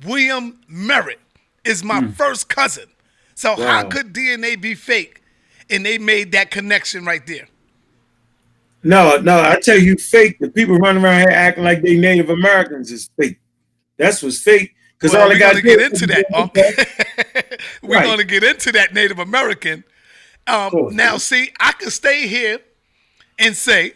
William 0.04 0.60
Merritt 0.68 1.20
is 1.64 1.82
my 1.82 2.08
first 2.08 2.48
cousin. 2.48 2.86
So 3.34 3.56
how 3.56 3.84
could 3.88 4.12
DNA 4.12 4.60
be 4.60 4.74
fake? 4.74 5.22
And 5.70 5.86
they 5.86 5.98
made 5.98 6.32
that 6.32 6.50
connection 6.50 7.04
right 7.04 7.26
there. 7.26 7.48
No, 8.82 9.18
no, 9.18 9.40
I 9.40 9.60
tell 9.60 9.78
you, 9.78 9.96
fake. 9.96 10.38
The 10.40 10.48
people 10.50 10.76
running 10.78 11.04
around 11.04 11.20
here 11.20 11.30
acting 11.30 11.64
like 11.64 11.82
they 11.82 11.98
Native 11.98 12.30
Americans 12.30 12.90
is 12.90 13.10
fake. 13.18 13.38
That's 13.98 14.22
what's 14.22 14.40
fake. 14.40 14.74
Because 14.98 15.12
Well, 15.12 15.22
all 15.22 15.28
we're 15.28 15.34
they 15.34 15.40
got 15.40 15.52
gonna 15.52 15.62
get 15.62 15.80
into 15.80 16.06
that. 16.06 16.26
Unc. 16.34 16.54
we're 17.82 17.96
Right. 17.96 18.04
gonna 18.04 18.24
get 18.24 18.42
into 18.42 18.72
that 18.72 18.94
Native 18.94 19.18
American. 19.18 19.84
Um, 20.46 20.72
now, 20.92 21.16
see, 21.18 21.50
I 21.60 21.72
can 21.72 21.90
stay 21.90 22.26
here 22.26 22.58
and 23.38 23.54
say 23.56 23.94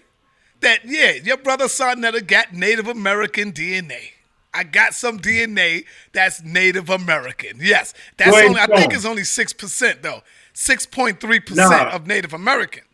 that 0.61 0.81
yeah, 0.85 1.13
your 1.13 1.37
brother 1.39 1.65
Sarnetta 1.67 2.27
got 2.27 2.53
Native 2.53 2.87
American 2.89 3.53
DNA. 3.53 4.11
I 4.53 4.63
got 4.65 4.95
some 4.95 5.19
DNA 5.19 5.85
that's 6.13 6.43
Native 6.43 6.89
American. 6.91 7.59
Yes, 7.61 7.93
that's 8.19 8.37
only. 8.37 8.61
I 8.61 8.67
think 8.67 8.93
it's 8.95 9.05
only 9.07 9.25
six 9.25 9.53
percent 9.53 10.03
though. 10.03 10.23
Six 10.53 10.87
point 10.87 11.21
three 11.21 11.41
percent 11.41 11.89
of 11.89 12.07
Native 12.07 12.33
American. 12.35 12.85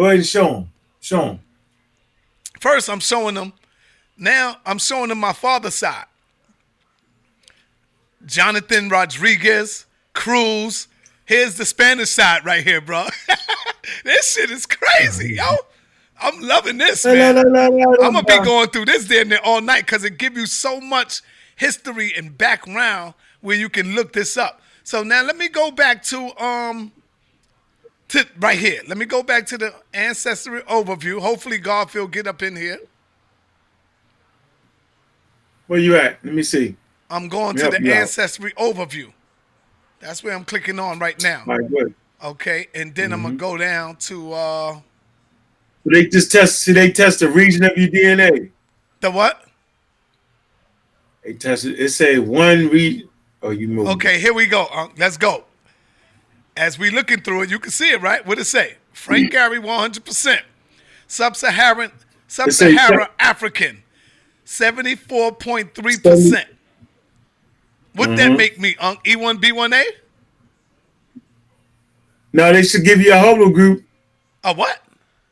Go 0.00 0.06
ahead 0.06 0.16
and 0.16 0.26
show 0.26 0.46
them. 0.46 0.72
Show 0.98 1.24
them. 1.26 1.40
First, 2.58 2.88
I'm 2.88 3.00
showing 3.00 3.34
them. 3.34 3.52
Now, 4.16 4.56
I'm 4.64 4.78
showing 4.78 5.10
them 5.10 5.18
my 5.20 5.34
father's 5.34 5.74
side. 5.74 6.06
Jonathan 8.24 8.88
Rodriguez, 8.88 9.84
Cruz. 10.14 10.88
Here's 11.26 11.56
the 11.56 11.66
Spanish 11.66 12.08
side 12.08 12.46
right 12.46 12.64
here, 12.64 12.80
bro. 12.80 13.08
this 14.04 14.32
shit 14.32 14.50
is 14.50 14.64
crazy, 14.64 15.34
yo. 15.34 15.56
I'm 16.18 16.40
loving 16.40 16.78
this, 16.78 17.04
man. 17.04 17.36
I'm 17.36 17.52
gonna 17.52 18.22
be 18.22 18.38
going 18.42 18.70
through 18.70 18.86
this 18.86 19.06
damn 19.06 19.28
near 19.28 19.40
all 19.44 19.60
night 19.60 19.84
because 19.84 20.04
it 20.04 20.16
give 20.16 20.34
you 20.34 20.46
so 20.46 20.80
much 20.80 21.20
history 21.56 22.14
and 22.16 22.38
background 22.38 23.12
where 23.42 23.58
you 23.58 23.68
can 23.68 23.94
look 23.94 24.14
this 24.14 24.38
up. 24.38 24.62
So 24.82 25.02
now 25.02 25.22
let 25.22 25.36
me 25.36 25.50
go 25.50 25.70
back 25.70 26.02
to 26.04 26.42
um 26.42 26.90
to 28.10 28.26
right 28.38 28.58
here. 28.58 28.82
Let 28.86 28.98
me 28.98 29.06
go 29.06 29.22
back 29.22 29.46
to 29.46 29.58
the 29.58 29.74
ancestry 29.94 30.62
overview. 30.62 31.20
Hopefully 31.20 31.58
Garfield 31.58 32.12
get 32.12 32.26
up 32.26 32.42
in 32.42 32.56
here. 32.56 32.78
Where 35.66 35.78
you 35.78 35.96
at? 35.96 36.24
Let 36.24 36.34
me 36.34 36.42
see. 36.42 36.76
I'm 37.08 37.28
going 37.28 37.56
to 37.56 37.70
the 37.70 37.94
ancestry 37.94 38.52
overview. 38.52 39.12
That's 40.00 40.24
where 40.24 40.34
I'm 40.34 40.44
clicking 40.44 40.78
on 40.78 40.98
right 40.98 41.20
now. 41.22 41.42
My 41.46 41.58
good. 41.58 41.94
Okay, 42.22 42.68
and 42.74 42.94
then 42.94 43.12
I'm 43.12 43.22
gonna 43.22 43.36
go 43.36 43.56
down 43.56 43.96
to 43.96 44.32
uh 44.32 44.74
So 44.74 44.80
they 45.90 46.06
just 46.06 46.30
test. 46.32 46.60
See, 46.60 46.72
they 46.72 46.90
test 46.90 47.20
the 47.20 47.28
region 47.28 47.64
of 47.64 47.76
your 47.76 47.88
DNA. 47.88 48.50
the 49.00 49.10
what? 49.10 49.44
They 51.24 51.34
test 51.34 51.64
it. 51.64 51.88
Say 51.90 52.18
one 52.18 52.68
read. 52.68 53.08
Oh, 53.42 53.50
you 53.50 53.68
move. 53.68 53.88
Okay, 53.88 54.20
here 54.20 54.34
we 54.34 54.46
go. 54.46 54.66
Unc. 54.72 54.98
Let's 54.98 55.16
go. 55.16 55.44
As 56.60 56.78
we 56.78 56.90
looking 56.90 57.22
through 57.22 57.40
it, 57.40 57.50
you 57.50 57.58
can 57.58 57.70
see 57.70 57.90
it, 57.90 58.02
right? 58.02 58.24
What 58.26 58.38
it 58.38 58.44
say? 58.44 58.74
Frank 58.92 59.32
Gary, 59.32 59.58
100%. 59.58 60.40
Sub-Saharan, 61.06 61.90
Sub-Saharan 62.28 63.06
African, 63.18 63.82
74.3%. 64.44 66.44
What 67.94 68.14
that 68.16 68.32
Mhm. 68.32 68.36
make 68.36 68.60
me, 68.60 68.76
Unc? 68.78 69.00
E 69.06 69.16
E1B1A? 69.16 69.84
No, 72.34 72.52
they 72.52 72.62
should 72.62 72.84
give 72.84 73.00
you 73.00 73.14
a 73.14 73.16
haplogroup 73.16 73.82
A 74.44 74.52
what? 74.52 74.82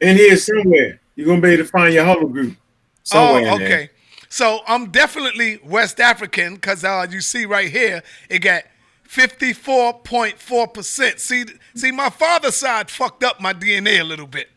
in 0.00 0.16
here 0.16 0.34
somewhere. 0.34 0.98
You're 1.14 1.26
gonna 1.26 1.42
be 1.42 1.50
able 1.50 1.64
to 1.64 1.68
find 1.68 1.92
your 1.92 2.06
haplogroup 2.06 2.56
somewhere. 3.02 3.50
Oh, 3.50 3.56
okay. 3.56 3.90
So 4.30 4.62
I'm 4.66 4.90
definitely 4.90 5.60
West 5.62 6.00
African 6.00 6.54
because 6.54 6.84
uh, 6.84 7.06
you 7.10 7.20
see 7.20 7.44
right 7.44 7.70
here, 7.70 8.02
it 8.30 8.38
got 8.38 8.62
54.4%. 9.08 11.18
See, 11.18 11.44
see, 11.74 11.90
my 11.92 12.10
father's 12.10 12.56
side 12.56 12.90
fucked 12.90 13.24
up 13.24 13.40
my 13.40 13.54
DNA 13.54 14.00
a 14.00 14.04
little 14.04 14.26
bit 14.26 14.48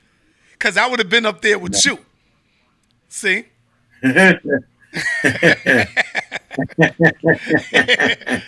because 0.53 0.75
I 0.77 0.87
would 0.87 0.99
have 0.99 1.09
been 1.09 1.25
up 1.25 1.41
there 1.41 1.57
with 1.57 1.83
you. 1.85 1.99
See? 3.07 3.45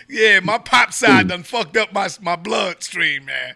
yeah, 0.10 0.40
my 0.44 0.58
pop 0.58 0.92
side 0.94 1.28
done 1.30 1.44
fucked 1.44 1.78
up 1.78 1.94
my, 1.94 2.10
my 2.22 2.36
bloodstream, 2.36 3.26
man. 3.26 3.56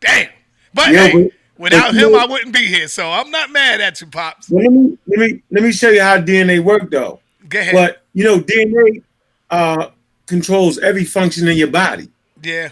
Damn. 0.00 0.28
But 0.74 0.92
Yeah, 0.92 1.06
hey, 1.08 1.22
but- 1.24 1.32
without 1.56 1.92
but 1.92 2.02
him, 2.02 2.12
know- 2.12 2.18
I 2.18 2.26
wouldn't 2.26 2.52
be 2.52 2.66
here. 2.66 2.88
So 2.88 3.10
I'm 3.10 3.30
not 3.30 3.50
mad 3.50 3.80
at 3.80 4.00
you, 4.00 4.06
Pops. 4.08 4.50
Let 4.50 4.70
me 4.70 4.98
let 5.06 5.18
me 5.18 5.42
let 5.50 5.62
me 5.62 5.72
show 5.72 5.88
you 5.90 6.02
how 6.02 6.18
DNA 6.18 6.60
worked, 6.62 6.90
though. 6.90 7.20
Go 7.48 7.60
ahead. 7.60 7.74
But 7.74 8.02
you 8.12 8.24
know, 8.24 8.40
DNA 8.40 9.02
uh, 9.50 9.88
controls 10.28 10.78
every 10.78 11.04
function 11.04 11.48
in 11.48 11.56
your 11.56 11.70
body. 11.70 12.08
Yeah. 12.42 12.68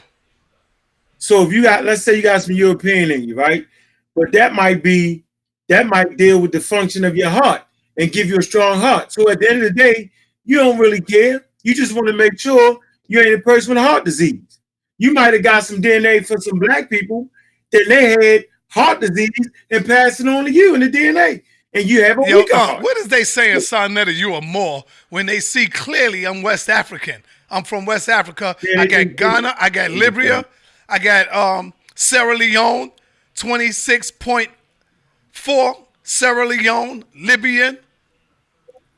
So 1.19 1.43
if 1.43 1.53
you 1.53 1.63
got, 1.63 1.85
let's 1.85 2.03
say 2.03 2.15
you 2.17 2.23
got 2.23 2.43
some 2.43 2.55
European 2.55 3.11
in 3.11 3.25
you, 3.25 3.35
right? 3.35 3.67
But 4.15 4.31
that 4.33 4.53
might 4.53 4.83
be 4.83 5.25
that 5.69 5.87
might 5.87 6.17
deal 6.17 6.41
with 6.41 6.53
the 6.53 6.61
function 6.61 7.05
of 7.05 7.17
your 7.17 7.31
heart 7.31 7.63
and 7.99 8.13
give 8.13 8.29
you 8.29 8.39
a 8.39 8.43
strong 8.43 8.79
heart. 8.79 9.13
So 9.13 9.29
at 9.31 9.41
the 9.41 9.51
end 9.51 9.63
of 9.63 9.75
the 9.75 9.83
day, 9.83 10.11
you 10.45 10.59
don't 10.59 10.79
really 10.79 11.01
care. 11.01 11.45
You 11.65 11.75
just 11.75 11.93
want 11.93 12.07
to 12.07 12.13
make 12.13 12.39
sure 12.39 12.79
you 13.09 13.21
ain't 13.21 13.35
a 13.35 13.43
person 13.43 13.75
with 13.75 13.83
heart 13.83 14.05
disease. 14.05 14.61
You 14.99 15.13
might 15.13 15.35
have 15.35 15.43
got 15.43 15.65
some 15.65 15.83
DNA 15.83 16.25
for 16.25 16.39
some 16.41 16.59
black 16.59 16.89
people 16.89 17.29
that 17.73 17.85
they 17.89 18.11
had 18.11 18.45
heart 18.69 19.01
disease 19.01 19.51
and 19.71 19.85
passed 19.85 20.21
it 20.21 20.29
on 20.29 20.45
to 20.45 20.53
you 20.53 20.75
in 20.75 20.81
the 20.81 20.89
DNA, 20.89 21.43
and 21.75 21.85
you 21.85 22.03
have 22.05 22.19
a 22.19 22.29
Yo, 22.29 22.39
weaker 22.39 22.55
uh, 22.55 22.67
heart. 22.67 22.83
what 22.83 22.97
is 22.99 23.09
they 23.09 23.25
saying, 23.25 23.59
Sonetta, 23.59 24.15
you 24.15 24.35
are 24.35 24.43
more 24.43 24.85
when 25.11 25.27
they 25.27 25.41
see 25.41 25.67
clearly 25.67 26.25
I'm 26.25 26.43
West 26.43 26.71
African. 26.71 27.23
I'm 27.51 27.65
from 27.65 27.85
West 27.85 28.09
Africa. 28.09 28.57
Yeah, 28.63 28.81
I 28.81 28.87
got 28.87 29.17
Ghana, 29.17 29.55
I 29.59 29.69
got 29.71 29.91
Libya, 29.91 30.45
I 30.89 30.99
got 30.99 31.35
um 31.35 31.73
Sierra 31.95 32.35
Leone, 32.37 32.93
26.4, 33.37 35.77
Sierra 36.03 36.47
Leone, 36.47 37.05
Libyan, 37.15 37.79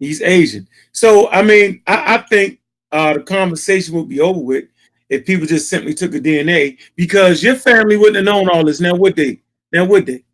East 0.00 0.22
Asian. 0.22 0.66
So 0.92 1.28
I 1.30 1.42
mean, 1.42 1.82
I, 1.86 2.14
I 2.14 2.18
think 2.18 2.58
uh, 2.90 3.14
the 3.14 3.20
conversation 3.20 3.94
would 3.94 4.08
be 4.08 4.20
over 4.20 4.40
with 4.40 4.64
if 5.08 5.26
people 5.26 5.46
just 5.46 5.68
simply 5.68 5.92
took 5.94 6.14
a 6.14 6.20
DNA 6.20 6.78
because 6.96 7.42
your 7.42 7.56
family 7.56 7.96
wouldn't 7.96 8.16
have 8.16 8.24
known 8.24 8.48
all 8.48 8.64
this. 8.64 8.80
Now 8.80 8.94
would 8.94 9.16
they? 9.16 9.40
Now 9.72 9.84
would 9.84 10.06
they? 10.06 10.24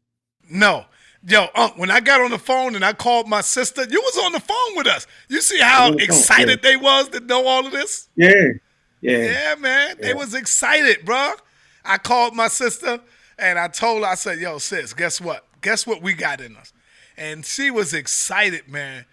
No. 0.51 0.87
Yo, 1.29 1.47
Unc, 1.57 1.77
when 1.77 1.91
I 1.91 2.01
got 2.01 2.21
on 2.21 2.31
the 2.31 2.39
phone 2.39 2.77
and 2.77 2.85
I 2.85 2.93
called 2.93 3.29
my 3.29 3.41
sister, 3.41 3.85
you 3.91 4.01
was 4.01 4.25
on 4.25 4.33
the 4.33 4.41
phone 4.41 4.77
with 4.77 4.87
us. 4.87 5.07
You 5.29 5.41
see 5.41 5.59
how 5.59 5.93
excited 5.95 6.63
they 6.63 6.77
was 6.77 7.09
to 7.09 7.21
know 7.21 7.47
all 7.47 7.67
of 7.67 7.73
this? 7.73 8.09
Yeah. 8.15 8.31
Yeah. 9.01 9.19
Yeah, 9.19 9.55
man. 9.59 9.97
They 10.01 10.15
was 10.15 10.35
excited, 10.35 11.05
bro. 11.05 11.33
I 11.85 11.99
called 11.99 12.35
my 12.35 12.49
sister 12.49 13.01
and 13.39 13.59
I 13.59 13.69
told 13.69 14.03
her, 14.03 14.09
I 14.09 14.15
said, 14.15 14.39
yo, 14.39 14.59
sis, 14.59 14.93
guess 14.93 15.21
what? 15.21 15.45
Guess 15.63 15.87
what 15.87 16.01
we 16.01 16.15
got 16.15 16.41
in 16.41 16.57
us? 16.57 16.73
And 17.17 17.45
she 17.45 17.71
was 17.71 17.93
excited, 17.93 18.69
man. 18.69 19.05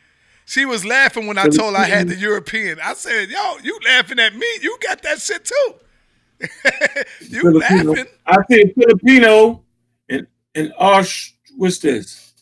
She 0.45 0.65
was 0.65 0.85
laughing 0.85 1.25
when 1.25 1.37
I 1.37 1.47
told 1.47 1.75
her 1.75 1.81
I 1.81 1.85
had 1.85 2.07
the 2.07 2.13
mm-hmm. 2.13 2.23
European. 2.23 2.79
I 2.83 2.93
said, 2.93 3.29
yo, 3.29 3.57
you 3.63 3.79
laughing 3.85 4.19
at 4.19 4.35
me. 4.35 4.45
You 4.61 4.77
got 4.81 5.01
that 5.03 5.19
shit 5.19 5.45
too. 5.45 5.73
you 7.21 7.41
Filipino. 7.41 7.91
laughing. 7.91 8.05
I 8.27 8.37
said 8.51 8.73
Filipino 8.75 9.62
and 10.55 10.73
Aus 10.77 11.33
what's 11.57 11.79
this? 11.79 12.33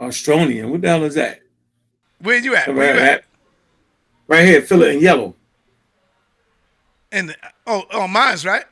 Australian. 0.00 0.70
What 0.70 0.80
the 0.82 0.88
hell 0.88 1.04
is 1.04 1.14
that? 1.14 1.40
Where 2.20 2.38
you 2.38 2.54
at? 2.56 2.68
Where 2.68 2.94
Right, 2.94 2.94
you 2.94 3.00
at? 3.08 3.24
right 4.26 4.44
here, 4.46 4.62
fill 4.62 4.82
it 4.82 4.96
in 4.96 5.00
yellow. 5.00 5.34
And 7.12 7.34
oh, 7.66 7.84
oh, 7.92 8.08
mine's 8.08 8.44
right. 8.44 8.64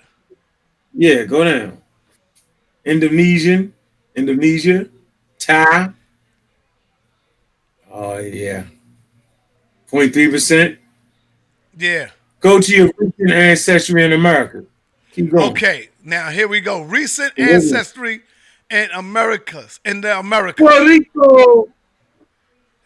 Yeah, 0.94 1.24
go 1.24 1.44
down. 1.44 1.78
Indonesian, 2.85 3.72
Indonesia, 4.16 4.88
Thai. 5.38 5.90
Oh 7.90 8.18
yeah. 8.18 8.64
0.3 9.90 10.30
percent. 10.30 10.78
Yeah. 11.78 12.11
Go 12.40 12.61
to 12.61 12.74
your 12.74 12.90
ancestry 13.32 14.02
in 14.04 14.12
America. 14.12 14.64
Keep 15.12 15.30
going. 15.30 15.50
Okay. 15.52 15.88
Now 16.05 16.31
here 16.31 16.49
we 16.49 16.61
go. 16.61 16.83
Recent 16.83 17.38
ancestry 17.38 18.23
in 18.71 18.88
Americas. 18.95 19.81
In 19.85 20.01
the 20.01 20.19
Americas. 20.19 20.67
Puerto 20.67 20.85
Rico. 20.87 21.69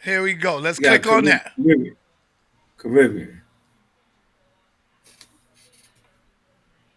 Here 0.02 0.22
we 0.22 0.34
go. 0.34 0.58
Let's 0.58 0.78
Yeah, 0.80 0.98
click 0.98 1.06
on 1.12 1.24
that. 1.24 1.52
Caribbean. 1.56 1.96
Caribbean. 2.76 3.42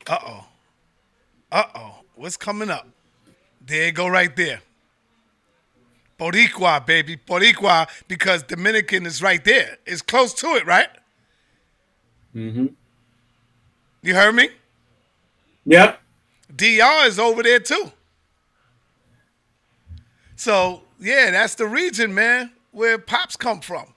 Uh 0.07 0.17
oh. 0.25 0.45
Uh 1.51 1.63
oh. 1.75 1.95
What's 2.15 2.37
coming 2.37 2.69
up? 2.69 2.87
There 3.65 3.85
you 3.85 3.91
go, 3.91 4.07
right 4.07 4.35
there. 4.35 4.61
Boricua, 6.19 6.85
baby. 6.85 7.15
Boricua, 7.15 7.87
because 8.07 8.43
Dominican 8.43 9.05
is 9.05 9.21
right 9.21 9.43
there. 9.43 9.77
It's 9.85 10.01
close 10.01 10.33
to 10.35 10.47
it, 10.55 10.65
right? 10.65 10.89
Mm-hmm. 12.35 12.67
You 14.01 14.15
heard 14.15 14.35
me? 14.35 14.49
Yep. 15.65 15.99
DR 16.55 17.05
is 17.05 17.19
over 17.19 17.43
there 17.43 17.59
too. 17.59 17.91
So 20.35 20.83
yeah, 20.99 21.31
that's 21.31 21.55
the 21.55 21.67
region, 21.67 22.13
man, 22.13 22.51
where 22.71 22.97
pops 22.97 23.35
come 23.35 23.61
from. 23.61 23.93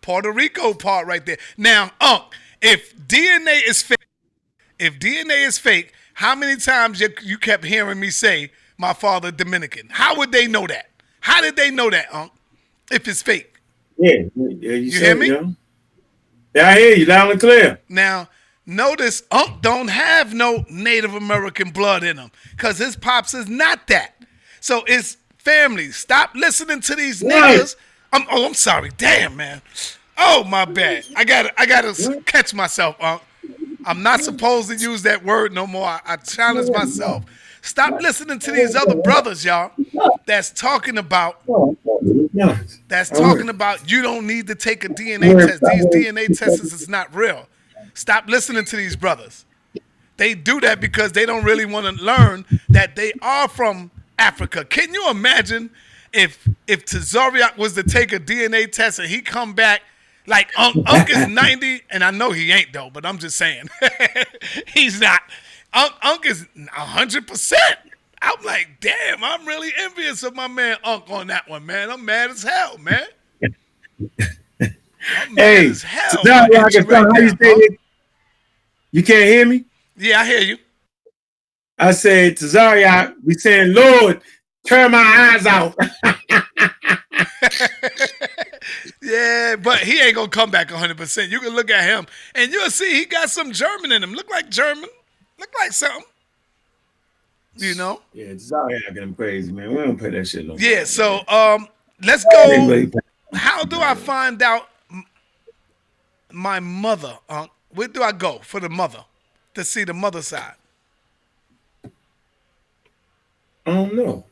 Puerto 0.00 0.30
Rico 0.30 0.72
part 0.72 1.06
right 1.06 1.24
there. 1.24 1.38
Now, 1.56 1.90
Unc, 2.00 2.22
if 2.62 2.96
DNA 2.96 3.66
is 3.66 3.82
fake, 3.82 4.06
if 4.78 4.98
DNA 4.98 5.46
is 5.46 5.58
fake, 5.58 5.92
how 6.14 6.34
many 6.34 6.56
times 6.56 7.00
you, 7.00 7.08
you 7.22 7.38
kept 7.38 7.64
hearing 7.64 7.98
me 7.98 8.10
say 8.10 8.50
my 8.78 8.92
father 8.92 9.30
Dominican? 9.30 9.88
How 9.90 10.16
would 10.16 10.32
they 10.32 10.46
know 10.46 10.66
that? 10.66 10.90
How 11.20 11.40
did 11.40 11.56
they 11.56 11.70
know 11.70 11.90
that, 11.90 12.06
Unc? 12.14 12.32
If 12.90 13.08
it's 13.08 13.20
fake. 13.20 13.54
Yeah. 13.98 14.22
yeah 14.36 14.74
you 14.74 14.90
hear 14.92 15.00
said, 15.00 15.18
me? 15.18 15.56
Yeah, 16.54 16.68
I 16.68 16.78
hear 16.78 16.96
you 16.96 17.06
loud 17.06 17.32
and 17.32 17.40
clear. 17.40 17.80
Now, 17.88 18.28
notice 18.66 19.22
Unc 19.30 19.62
don't 19.62 19.88
have 19.88 20.34
no 20.34 20.64
Native 20.68 21.14
American 21.14 21.70
blood 21.70 22.02
in 22.04 22.18
him 22.18 22.30
because 22.50 22.78
his 22.78 22.96
pops 22.96 23.32
is 23.34 23.48
not 23.48 23.86
that. 23.88 24.14
So 24.60 24.82
it's 24.86 25.16
family. 25.38 25.90
Stop 25.92 26.34
listening 26.34 26.80
to 26.82 26.94
these 26.94 27.22
Right. 27.22 27.60
niggas. 27.60 27.76
I'm, 28.12 28.26
oh, 28.30 28.46
I'm 28.46 28.54
sorry. 28.54 28.90
Damn, 28.96 29.36
man. 29.36 29.62
Oh, 30.18 30.44
my 30.44 30.64
bad. 30.64 31.04
I 31.14 31.24
got 31.24 31.42
to 31.42 31.60
I 31.60 31.66
got 31.66 31.82
to 31.94 32.20
catch 32.22 32.54
myself, 32.54 32.96
Unc. 33.00 33.22
I'm 33.84 34.02
not 34.02 34.22
supposed 34.22 34.68
to 34.68 34.76
use 34.76 35.02
that 35.02 35.24
word 35.24 35.52
no 35.52 35.66
more. 35.66 35.86
I, 35.86 36.00
I 36.04 36.16
challenge 36.16 36.70
myself. 36.70 37.24
Stop 37.62 38.00
listening 38.00 38.38
to 38.40 38.52
these 38.52 38.74
other 38.76 38.94
brothers, 38.96 39.44
y'all, 39.44 39.72
that's 40.24 40.50
talking 40.50 40.98
about 40.98 41.40
that's 42.88 43.10
talking 43.10 43.48
about 43.48 43.90
you 43.90 44.02
don't 44.02 44.26
need 44.26 44.46
to 44.48 44.54
take 44.54 44.84
a 44.84 44.88
DNA 44.88 45.36
test. 45.46 45.62
These 45.72 45.86
DNA 45.86 46.26
tests 46.26 46.72
is 46.72 46.88
not 46.88 47.14
real. 47.14 47.46
Stop 47.96 48.28
listening 48.28 48.64
to 48.66 48.76
these 48.76 48.94
brothers. 48.96 49.44
They 50.18 50.34
do 50.34 50.60
that 50.60 50.80
because 50.80 51.12
they 51.12 51.26
don't 51.26 51.44
really 51.44 51.64
want 51.66 51.86
to 51.86 52.04
learn 52.04 52.44
that 52.68 52.94
they 52.96 53.12
are 53.22 53.48
from 53.48 53.90
Africa. 54.18 54.64
Can 54.64 54.94
you 54.94 55.10
imagine 55.10 55.70
if 56.12 56.46
if 56.66 56.86
Tazariak 56.86 57.56
was 57.58 57.74
to 57.74 57.82
take 57.82 58.12
a 58.12 58.20
DNA 58.20 58.70
test 58.70 58.98
and 58.98 59.08
he 59.08 59.20
come 59.20 59.54
back 59.54 59.82
like 60.26 60.50
Unc, 60.58 60.76
Unc 60.86 61.08
is 61.10 61.26
90, 61.28 61.82
and 61.90 62.02
I 62.04 62.10
know 62.10 62.32
he 62.32 62.50
ain't 62.52 62.72
though, 62.72 62.90
but 62.92 63.06
I'm 63.06 63.18
just 63.18 63.36
saying. 63.36 63.64
He's 64.74 65.00
not. 65.00 65.20
Unc, 65.72 65.92
Unc 66.02 66.26
is 66.26 66.46
100%. 66.56 67.54
I'm 68.22 68.44
like, 68.44 68.68
damn, 68.80 69.22
I'm 69.22 69.46
really 69.46 69.72
envious 69.78 70.22
of 70.22 70.34
my 70.34 70.48
man 70.48 70.78
Unc 70.84 71.08
on 71.10 71.28
that 71.28 71.48
one, 71.48 71.66
man. 71.66 71.90
I'm 71.90 72.04
mad 72.04 72.30
as 72.30 72.42
hell, 72.42 72.78
man. 72.78 73.06
I'm 74.60 75.34
mad 75.34 75.36
Hey, 75.36 75.66
as 75.66 75.82
hell. 75.82 76.10
so 76.10 76.22
now 76.24 76.46
my 76.48 76.48
I 76.56 76.64
can 76.64 76.64
entry 76.64 76.84
tell 76.86 77.04
right 77.04 77.06
how 77.14 77.20
you 77.20 77.30
there, 77.38 77.38
say 77.40 77.52
it. 77.52 77.80
You 78.96 79.02
can't 79.02 79.26
hear 79.26 79.44
me? 79.44 79.66
Yeah, 79.98 80.20
I 80.20 80.24
hear 80.24 80.40
you. 80.40 80.56
I 81.78 81.90
said 81.90 82.38
to 82.38 82.48
Zaria, 82.48 83.14
we 83.22 83.34
saying, 83.34 83.74
Lord, 83.74 84.22
turn 84.66 84.92
my 84.92 85.34
eyes 85.34 85.44
out. 85.44 85.76
Yeah, 89.02 89.56
but 89.56 89.80
he 89.80 90.00
ain't 90.00 90.16
gonna 90.16 90.28
come 90.28 90.50
back 90.50 90.70
100. 90.70 90.96
percent 90.96 91.30
You 91.30 91.38
can 91.38 91.54
look 91.54 91.70
at 91.70 91.84
him 91.84 92.06
and 92.34 92.50
you'll 92.50 92.70
see 92.70 92.94
he 92.94 93.04
got 93.04 93.30
some 93.30 93.52
German 93.52 93.92
in 93.92 94.02
him. 94.02 94.12
Look 94.12 94.28
like 94.28 94.48
German. 94.48 94.88
Look 95.38 95.50
like 95.60 95.72
something. 95.72 96.02
You 97.56 97.76
know? 97.76 98.00
yeah, 98.12 98.32
Zaria 98.36 98.80
get 98.88 99.02
him 99.02 99.14
crazy, 99.14 99.52
man. 99.52 99.70
We 99.70 99.76
don't 99.76 99.98
pay 99.98 100.10
that 100.10 100.26
shit 100.26 100.44
no 100.44 100.54
more. 100.54 100.58
Yeah. 100.58 100.84
So 100.84 101.20
um, 101.28 101.68
let's 102.02 102.24
go. 102.24 102.90
How 103.32 103.62
do 103.62 103.80
I 103.80 103.94
find 103.94 104.42
out 104.42 104.68
my 106.32 106.58
mother? 106.58 107.16
Unc? 107.28 107.50
Where 107.76 107.88
do 107.88 108.02
I 108.02 108.12
go 108.12 108.38
for 108.42 108.58
the 108.58 108.70
mother 108.70 109.04
to 109.54 109.62
see 109.64 109.84
the 109.84 109.92
mother 109.92 110.22
side? 110.22 110.54
I 113.66 113.74
don't 113.74 113.94
know. 113.94 114.24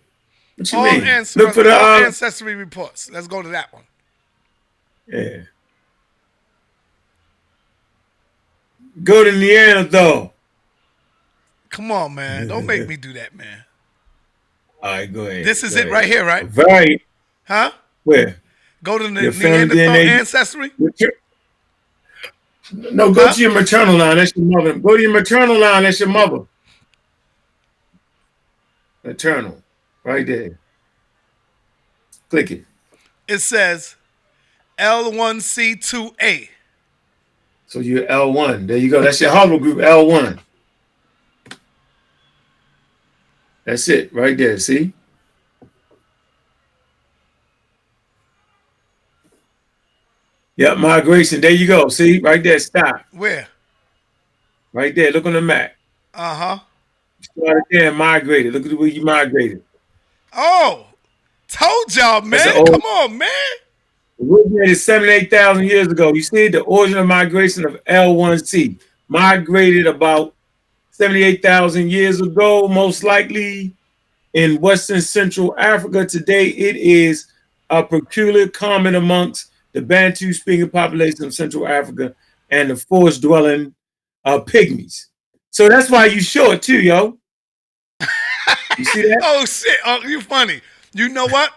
What 0.57 0.72
you 0.72 0.78
All, 0.78 0.85
mean? 0.85 1.02
ans- 1.04 1.37
Look 1.37 1.52
for 1.52 1.62
the 1.62 1.74
uh, 1.74 2.00
ancestry 2.07 2.54
reports. 2.54 3.11
Let's 3.11 3.26
go 3.28 3.42
to 3.42 3.48
that 3.50 3.70
one. 3.72 3.83
yeah. 5.07 5.42
Go 9.02 9.24
to 9.24 9.33
Neanderthal. 9.33 10.33
Come 11.68 11.90
on, 11.90 12.14
man. 12.14 12.46
Don't 12.46 12.64
make 12.64 12.87
me 12.88 12.96
do 12.96 13.12
that, 13.14 13.35
man. 13.35 13.64
All 14.80 14.90
right, 14.92 15.12
go 15.12 15.22
ahead. 15.26 15.44
This 15.44 15.64
is 15.64 15.74
Go 15.74 15.80
it 15.80 15.80
ahead. 15.83 15.92
right 15.92 16.04
here, 16.07 16.24
right? 16.24 16.46
Very. 16.46 17.04
Huh? 17.42 17.72
Where? 18.04 18.37
Go 18.85 18.96
to 18.98 19.04
the 19.09 19.22
Your 19.22 19.33
Neanderthal 19.33 19.76
DNA. 19.76 20.07
ancestry. 20.20 20.70
Mater- 20.78 21.12
No, 22.72 23.12
go 23.12 23.27
Huh? 23.27 23.33
to 23.35 23.40
your 23.40 23.53
maternal 23.53 23.96
line. 23.96 24.16
That's 24.16 24.35
your 24.37 24.46
mother. 24.46 24.79
Go 24.79 24.96
to 24.96 25.03
your 25.03 25.12
maternal 25.12 25.59
line. 25.59 25.83
That's 25.83 26.00
your 26.00 26.09
mother. 26.09 26.46
Maternal, 29.03 29.62
right 30.03 30.27
there. 30.27 30.59
Click 32.31 32.50
it. 32.50 32.64
It 33.29 33.38
says 33.40 33.96
L1C2A. 34.79 36.48
So 37.66 37.81
you're 37.81 38.07
L1. 38.07 38.66
There 38.66 38.77
you 38.79 38.90
go. 38.90 39.03
That's 39.03 39.20
your 39.20 39.31
haplogroup, 39.31 39.77
L1. 39.85 40.38
That's 43.64 43.88
it, 43.88 44.12
right 44.12 44.37
there. 44.37 44.59
See? 44.59 44.92
Yep, 50.57 50.79
migration. 50.79 51.40
There 51.40 51.51
you 51.51 51.67
go. 51.67 51.88
See, 51.88 52.21
right 52.21 52.43
there. 52.43 52.59
Stop. 52.59 53.05
Where? 53.12 53.49
Right 54.73 54.95
there. 54.95 55.11
Look 55.12 55.27
on 55.27 55.33
the 55.33 55.40
map. 55.40 55.73
Uh 56.12 56.35
huh. 56.35 56.59
Started 57.21 57.62
there 57.71 57.88
and 57.88 57.97
migrated. 57.97 58.53
Look 58.53 58.67
at 58.67 58.79
where 58.79 58.88
you 58.88 59.05
migrated. 59.05 59.62
Oh, 60.37 60.87
told 61.49 61.95
y'all, 61.95 62.21
man. 62.21 62.57
Old- 62.57 62.71
Come 62.71 62.83
on, 62.83 63.19
man. 63.19 63.29
The 64.19 64.25
Woodman 64.27 64.69
is 64.69 64.85
78,000 64.85 65.64
years 65.64 65.88
ago. 65.88 66.12
You 66.14 66.23
see 66.23 66.47
the 66.49 66.61
origin 66.62 66.99
of 66.99 67.07
migration 67.07 67.64
of 67.67 67.83
L1C. 67.85 68.79
Migrated 69.09 69.87
about 69.88 70.35
78,000 70.93 71.90
years 71.90 72.21
ago, 72.21 72.69
most 72.69 73.03
likely 73.03 73.75
in 74.35 74.61
Western 74.61 75.01
Central 75.01 75.55
Africa. 75.59 76.07
Today, 76.07 76.47
it 76.47 76.77
is 76.77 77.27
a 77.71 77.83
peculiar 77.83 78.47
common 78.49 78.95
amongst 78.95 79.51
the 79.75 79.83
Bantu 79.83 80.33
speaking 80.33 80.71
population 80.71 81.25
of 81.25 81.35
Central 81.35 81.69
Africa 81.69 82.15
and 82.49 82.71
the 82.71 82.77
forest 82.77 83.21
dwelling 83.21 83.75
uh, 84.25 84.39
pygmies. 84.39 85.07
So 85.51 85.69
that's 85.69 85.91
why 85.91 86.07
you 86.07 86.21
show 86.21 86.53
it 86.53 86.63
too, 86.63 86.81
yo. 86.81 87.19
You 88.77 88.85
see 88.85 89.03
that? 89.03 89.21
Oh 89.23 89.45
shit. 89.45 89.79
Oh, 89.87 90.03
you 90.03 90.21
funny. 90.21 90.61
You 90.95 91.09
know 91.09 91.27
what? 91.27 91.53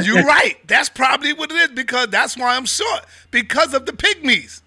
You're 0.00 0.24
right. 0.26 0.56
That's 0.68 0.88
probably 0.88 1.32
what 1.32 1.50
it 1.50 1.56
is 1.56 1.68
because 1.74 2.06
that's 2.08 2.36
why 2.36 2.54
I'm 2.56 2.66
short 2.66 3.04
because 3.32 3.74
of 3.74 3.84
the 3.84 3.92
pygmies. 3.92 4.62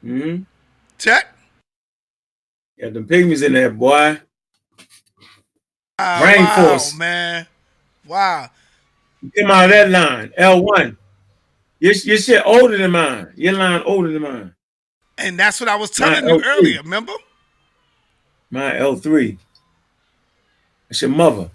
hmm 0.00 0.42
Check. 0.96 1.26
Got 2.80 2.94
the 2.94 3.00
pygmies 3.00 3.44
in 3.44 3.52
there, 3.52 3.70
boy. 3.70 4.18
Ah, 5.98 6.20
Rainforest. 6.22 6.92
Wow, 6.94 6.98
man. 6.98 7.46
Wow. 8.06 8.50
You 9.20 9.30
Come 9.36 9.50
out 9.50 9.64
of 9.64 9.70
that 9.70 9.90
line, 9.90 10.32
L1. 10.38 10.96
Your, 11.80 11.92
your 11.92 12.18
shit 12.18 12.42
older 12.44 12.76
than 12.76 12.90
mine. 12.90 13.32
Your 13.36 13.52
line 13.54 13.82
older 13.84 14.12
than 14.12 14.22
mine. 14.22 14.54
And 15.16 15.38
that's 15.38 15.60
what 15.60 15.68
I 15.68 15.76
was 15.76 15.90
telling 15.90 16.28
you 16.28 16.42
earlier. 16.44 16.82
Remember? 16.82 17.12
My 18.50 18.72
L3. 18.72 19.36
That's 20.88 21.02
your 21.02 21.10
mother. 21.10 21.50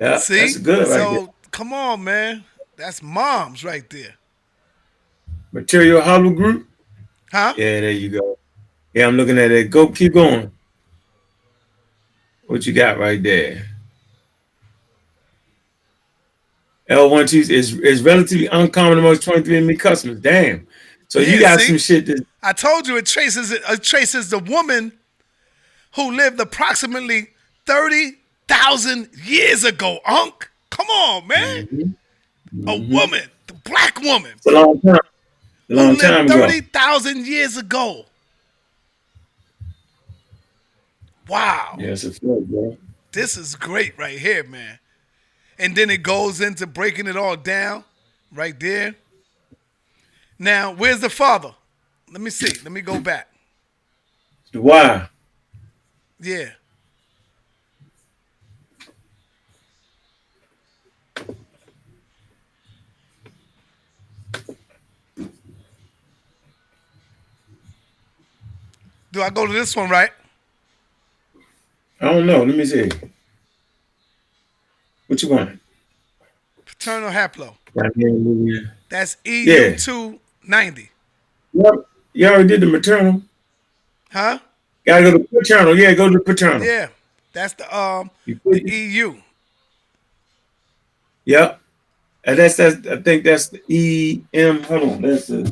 Yeah, 0.00 0.18
See? 0.18 0.38
that's 0.38 0.56
good 0.58 0.80
right 0.80 0.88
so 0.88 1.12
there. 1.12 1.28
come 1.50 1.72
on, 1.72 2.04
man. 2.04 2.44
That's 2.76 3.02
moms 3.02 3.64
right 3.64 3.88
there. 3.90 4.16
Material 5.52 6.02
haplogroup. 6.02 6.66
Huh? 7.30 7.54
Yeah, 7.56 7.80
there 7.80 7.90
you 7.90 8.10
go. 8.10 8.38
Yeah, 8.92 9.06
I'm 9.06 9.16
looking 9.16 9.38
at 9.38 9.50
it. 9.50 9.70
Go, 9.70 9.88
keep 9.88 10.14
going. 10.14 10.50
What 12.46 12.66
you 12.66 12.72
got 12.72 12.98
right 12.98 13.22
there? 13.22 13.73
L1 16.94 17.28
cheese 17.30 17.50
is, 17.50 17.78
is 17.80 18.02
relatively 18.02 18.46
uncommon 18.46 18.98
amongst 18.98 19.22
23andMe 19.28 19.78
customers. 19.78 20.20
Damn. 20.20 20.66
So 21.08 21.20
you 21.20 21.40
got 21.40 21.60
see? 21.60 21.66
some 21.68 21.78
shit 21.78 22.06
that 22.06 22.24
I 22.42 22.52
told 22.52 22.86
you 22.88 22.96
it 22.96 23.06
traces 23.06 23.52
it 23.52 23.62
traces 23.82 24.30
the 24.30 24.38
woman 24.38 24.92
who 25.94 26.10
lived 26.10 26.40
approximately 26.40 27.28
thirty 27.66 28.12
thousand 28.48 29.08
years 29.24 29.62
ago. 29.64 30.00
Unc, 30.06 30.50
come 30.70 30.86
on, 30.88 31.26
man. 31.28 31.66
Mm-hmm. 31.66 32.68
A 32.68 32.76
woman, 32.76 33.28
the 33.46 33.54
black 33.64 34.00
woman, 34.00 34.32
it's 34.36 34.46
a 34.46 34.50
long 34.50 34.80
time. 34.80 34.98
A 35.70 35.74
long 35.74 35.96
time 35.96 36.26
lived 36.26 36.30
ago. 36.30 36.40
thirty 36.40 36.60
thousand 36.62 37.26
years 37.26 37.56
ago. 37.56 38.06
Wow, 41.28 41.76
Yeah, 41.78 41.88
it's 41.88 42.04
a 42.04 42.10
bro. 42.20 42.76
this 43.12 43.36
is 43.36 43.54
great 43.56 43.96
right 43.96 44.18
here, 44.18 44.44
man. 44.44 44.78
And 45.64 45.74
then 45.74 45.88
it 45.88 46.02
goes 46.02 46.42
into 46.42 46.66
breaking 46.66 47.06
it 47.06 47.16
all 47.16 47.38
down 47.38 47.84
right 48.30 48.60
there. 48.60 48.94
Now, 50.38 50.74
where's 50.74 51.00
the 51.00 51.08
father? 51.08 51.54
Let 52.12 52.20
me 52.20 52.28
see. 52.28 52.60
Let 52.62 52.70
me 52.70 52.82
go 52.82 53.00
back. 53.00 53.28
The 54.52 54.60
why? 54.60 55.08
Yeah. 56.20 56.50
Do 69.12 69.22
I 69.22 69.30
go 69.30 69.46
to 69.46 69.52
this 69.52 69.74
one 69.74 69.88
right? 69.88 70.10
I 72.02 72.12
don't 72.12 72.26
know. 72.26 72.44
Let 72.44 72.54
me 72.54 72.66
see. 72.66 72.90
What 75.14 75.22
you 75.22 75.28
want? 75.28 75.60
Paternal 76.66 77.10
haplo. 77.10 77.54
Right 77.72 77.92
here, 77.94 78.10
Louis. 78.10 78.66
That's 78.88 79.16
Yeah. 79.24 79.76
EU290. 79.76 80.88
Yep. 81.52 81.74
You 82.14 82.26
already 82.26 82.48
did 82.48 82.60
the 82.62 82.66
maternal. 82.66 83.22
Huh? 84.10 84.40
Gotta 84.84 85.02
go 85.04 85.18
to 85.18 85.18
paternal. 85.20 85.78
Yeah, 85.78 85.94
go 85.94 86.10
to 86.10 86.18
paternal. 86.18 86.66
Yeah. 86.66 86.88
That's 87.32 87.54
the 87.54 87.76
um 87.76 88.10
the 88.26 88.60
EU. 88.68 89.14
Yep. 91.26 91.60
And 92.24 92.36
that's 92.36 92.56
that's 92.56 92.84
I 92.88 92.96
think 92.96 93.22
that's 93.22 93.50
the 93.50 93.62
E 93.68 94.20
M. 94.32 94.64
Hold 94.64 94.82
on, 94.82 95.02
that's 95.02 95.28
the 95.28 95.44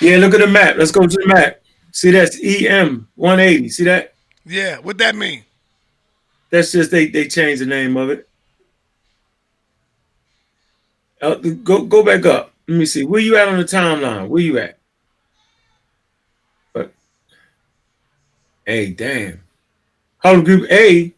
Yeah, 0.00 0.16
look 0.16 0.34
at 0.34 0.40
the 0.40 0.46
map. 0.46 0.76
Let's 0.76 0.92
go 0.92 1.06
to 1.06 1.08
the 1.08 1.26
map. 1.26 1.60
See 1.92 2.10
that's 2.10 2.38
EM 2.42 3.08
180. 3.16 3.68
See 3.68 3.84
that? 3.84 4.14
Yeah. 4.44 4.78
What 4.78 4.98
that 4.98 5.14
mean? 5.14 5.44
That's 6.50 6.72
just 6.72 6.90
they 6.90 7.06
they 7.06 7.28
changed 7.28 7.62
the 7.62 7.66
name 7.66 7.96
of 7.96 8.10
it. 8.10 8.28
Uh, 11.20 11.34
go 11.34 11.84
go 11.84 12.02
back 12.02 12.24
up. 12.26 12.52
Let 12.66 12.78
me 12.78 12.86
see. 12.86 13.04
Where 13.04 13.20
you 13.20 13.36
at 13.36 13.48
on 13.48 13.58
the 13.58 13.64
timeline? 13.64 14.28
Where 14.28 14.42
you 14.42 14.58
at? 14.58 14.78
But 16.72 16.92
hey, 18.64 18.92
damn. 18.92 19.40
Haplogroup 20.24 20.70
A, 20.70 21.12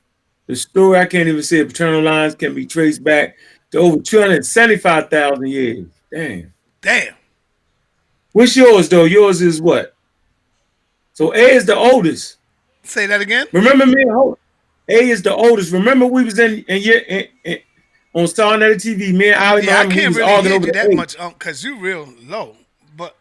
the 0.47 0.57
story 0.57 0.99
I 0.99 1.07
can't 1.07 1.29
even 1.29 1.42
say 1.42 1.64
paternal 1.64 2.03
lines 2.03 2.35
can 2.35 2.55
be 2.55 2.66
traced 2.66 3.03
back 3.03 3.37
to 3.71 3.79
over 3.79 4.01
275,000 4.01 5.47
years. 5.47 5.87
Damn. 6.11 6.53
Damn. 6.81 7.14
What's 8.33 8.57
yours 8.57 8.88
though? 8.88 9.05
Yours 9.05 9.42
is 9.42 9.61
what? 9.61 9.95
So 11.12 11.35
A 11.35 11.38
is 11.38 11.66
the 11.66 11.77
oldest. 11.77 12.38
Say 12.83 13.07
that 13.07 13.21
again. 13.21 13.47
Remember 13.53 13.87
me? 13.87 14.05
A 14.88 15.09
is 15.11 15.23
the 15.23 15.35
oldest. 15.35 15.73
Remember 15.73 16.07
we 16.07 16.25
was 16.25 16.38
in 16.38 16.64
in 16.68 16.83
your 16.83 16.99
in, 16.99 17.29
in, 17.45 17.59
on 18.14 18.27
Star 18.27 18.57
Netted 18.57 18.79
TV. 18.79 19.12
Me 19.14 19.29
and 19.29 19.37
Ali 19.42 19.64
Yeah, 19.66 19.81
I 19.81 19.85
Muhammad, 19.85 19.88
we 19.88 19.95
can't 19.95 20.09
was 20.09 20.16
really 20.16 20.33
arguing 20.33 20.53
hear 20.53 20.57
over 20.57 20.66
you 20.66 20.73
that 20.73 20.90
age. 20.90 20.97
much, 20.97 21.18
um, 21.18 21.33
cause 21.35 21.62
you 21.62 21.79
real 21.79 22.09
low. 22.25 22.57
But 22.97 23.16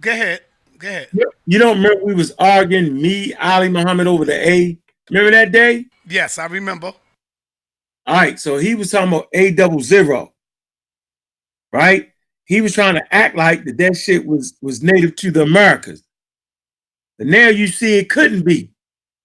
go 0.00 0.10
ahead. 0.10 0.40
Go 0.78 0.88
ahead. 0.88 1.08
You 1.46 1.58
don't 1.58 1.76
remember 1.82 2.04
we 2.04 2.14
was 2.14 2.32
arguing 2.38 3.00
me 3.00 3.34
Ali 3.34 3.68
Muhammad 3.68 4.06
over 4.06 4.24
the 4.24 4.34
A. 4.48 4.78
Remember 5.10 5.30
that 5.32 5.52
day? 5.52 5.86
Yes, 6.08 6.38
I 6.38 6.46
remember. 6.46 6.92
All 8.06 8.14
right. 8.16 8.38
So 8.38 8.58
he 8.58 8.74
was 8.74 8.90
talking 8.90 9.08
about 9.08 9.28
A 9.32 9.52
double 9.52 9.80
zero. 9.80 10.32
Right. 11.72 12.11
He 12.52 12.60
was 12.60 12.74
trying 12.74 12.94
to 12.96 13.14
act 13.14 13.34
like 13.34 13.64
that 13.64 13.78
that 13.78 13.96
shit 13.96 14.26
was 14.26 14.54
was 14.60 14.82
native 14.82 15.16
to 15.16 15.30
the 15.30 15.42
Americas. 15.42 16.02
And 17.18 17.30
now 17.30 17.48
you 17.48 17.66
see 17.66 17.96
it 17.98 18.10
couldn't 18.10 18.44
be, 18.44 18.70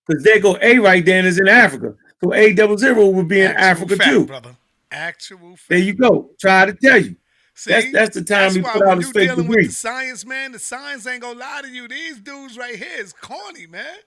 because 0.05 0.23
there 0.23 0.39
go 0.39 0.57
A 0.61 0.79
right 0.79 1.03
there 1.05 1.19
and 1.19 1.27
it's 1.27 1.37
in 1.37 1.49
Africa. 1.49 1.93
So 2.23 2.33
A 2.33 2.53
double 2.53 2.77
zero 2.77 3.07
would 3.07 3.27
be 3.27 3.41
in 3.41 3.51
Actual 3.51 3.63
Africa 3.65 3.95
fact, 3.97 4.09
too. 4.09 4.25
brother. 4.25 4.55
Actual 4.91 5.49
fact. 5.57 5.69
There 5.69 5.77
you 5.79 5.93
go. 5.93 6.29
Try 6.39 6.67
to 6.67 6.73
tell 6.73 7.01
you. 7.01 7.17
See, 7.53 7.71
That's 7.71 7.91
that's 7.91 8.15
the 8.15 8.23
time 8.23 8.53
that's 8.53 8.55
he 8.55 8.61
put 8.61 8.87
out 8.87 8.97
you 9.01 9.11
fake 9.11 9.29
dealing 9.29 9.47
degree. 9.47 9.63
with 9.63 9.67
the 9.67 9.73
science, 9.73 10.25
man, 10.25 10.53
the 10.53 10.59
science 10.59 11.05
ain't 11.05 11.21
gonna 11.21 11.37
lie 11.39 11.61
to 11.63 11.69
you. 11.69 11.87
These 11.89 12.19
dudes 12.21 12.57
right 12.57 12.75
here 12.77 12.97
is 12.97 13.11
corny, 13.11 13.67
man. 13.67 13.97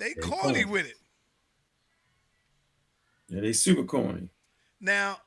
They 0.00 0.14
corny 0.14 0.62
corny. 0.62 0.64
with 0.64 0.86
it. 0.86 0.96
Yeah, 3.28 3.40
they 3.42 3.52
super 3.52 3.82
corny. 3.84 4.30
Now, 4.80 5.18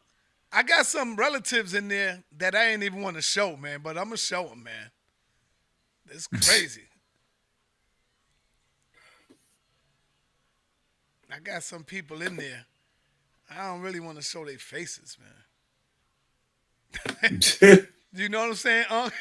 I 0.51 0.63
got 0.63 0.85
some 0.85 1.15
relatives 1.15 1.73
in 1.73 1.87
there 1.87 2.23
that 2.37 2.55
I 2.55 2.71
ain't 2.71 2.83
even 2.83 3.01
want 3.01 3.15
to 3.15 3.21
show, 3.21 3.55
man, 3.55 3.79
but 3.83 3.97
I'm 3.97 4.05
gonna 4.05 4.17
show 4.17 4.47
them, 4.49 4.63
man. 4.63 4.91
It's 6.09 6.27
crazy. 6.41 6.87
I 11.33 11.39
got 11.39 11.63
some 11.63 11.83
people 11.83 12.21
in 12.21 12.37
there. 12.37 12.65
I 13.49 13.67
don't 13.67 13.81
really 13.81 13.99
want 13.99 14.17
to 14.17 14.23
show 14.23 14.45
their 14.45 14.57
faces, 14.57 15.17
man. 15.19 15.29
You 18.13 18.29
know 18.29 18.39
what 18.39 18.49
I'm 18.49 18.55
saying, 18.55 18.85
Unc? 18.89 19.13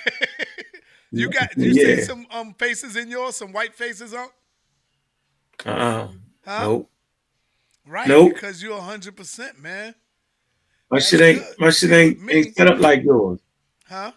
you 1.13 1.29
got 1.29 1.61
you 1.61 1.75
see 1.75 1.89
Yeah. 1.97 1.97
some 1.97 2.27
um 2.31 2.55
faces 2.55 2.97
in 2.97 3.09
yours, 3.09 3.37
some 3.37 3.53
white 3.53 3.75
faces, 3.75 4.15
Unc? 4.15 4.33
uh-uh. 5.67 6.09
Huh? 6.45 6.63
Nope. 6.63 6.91
Right, 7.87 8.09
Nope. 8.09 8.23
because 8.23 8.63
you're 8.63 8.81
hundred 8.81 9.17
percent, 9.17 9.59
man. 9.61 9.95
My 10.91 10.99
That's 10.99 11.09
shit 11.09 11.21
ain't 11.21 11.39
good. 11.39 11.55
my 11.59 11.71
shit 11.71 11.93
ain't, 11.93 12.31
ain't 12.31 12.57
set 12.57 12.67
up 12.67 12.81
like 12.81 13.03
yours. 13.05 13.41
Huh? 13.87 14.13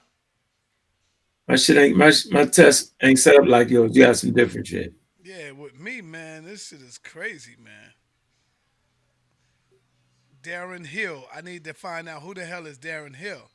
My 1.48 1.56
shit 1.56 1.78
ain't 1.78 1.98
my 1.98 2.12
my 2.32 2.46
test 2.46 2.94
ain't 3.02 3.20
set 3.20 3.36
up 3.36 3.46
like 3.48 3.70
yours. 3.70 3.96
You 3.96 4.06
got 4.06 4.18
some 4.18 4.34
different 4.34 4.68
shit. 4.68 4.94
Yeah, 5.24 5.52
with 5.52 5.80
me, 5.80 6.02
man, 6.02 6.46
this 6.46 6.68
shit 6.68 6.82
is 6.82 6.98
crazy, 6.98 7.56
man. 7.64 7.94
Darren 10.42 10.86
Hill. 10.86 11.26
I 11.34 11.42
need 11.42 11.64
to 11.64 11.74
find 11.74 12.10
out 12.10 12.22
who 12.22 12.34
the 12.34 12.46
hell 12.46 12.66
is 12.66 12.78
Darren 12.78 13.16
Hill. 13.16 13.50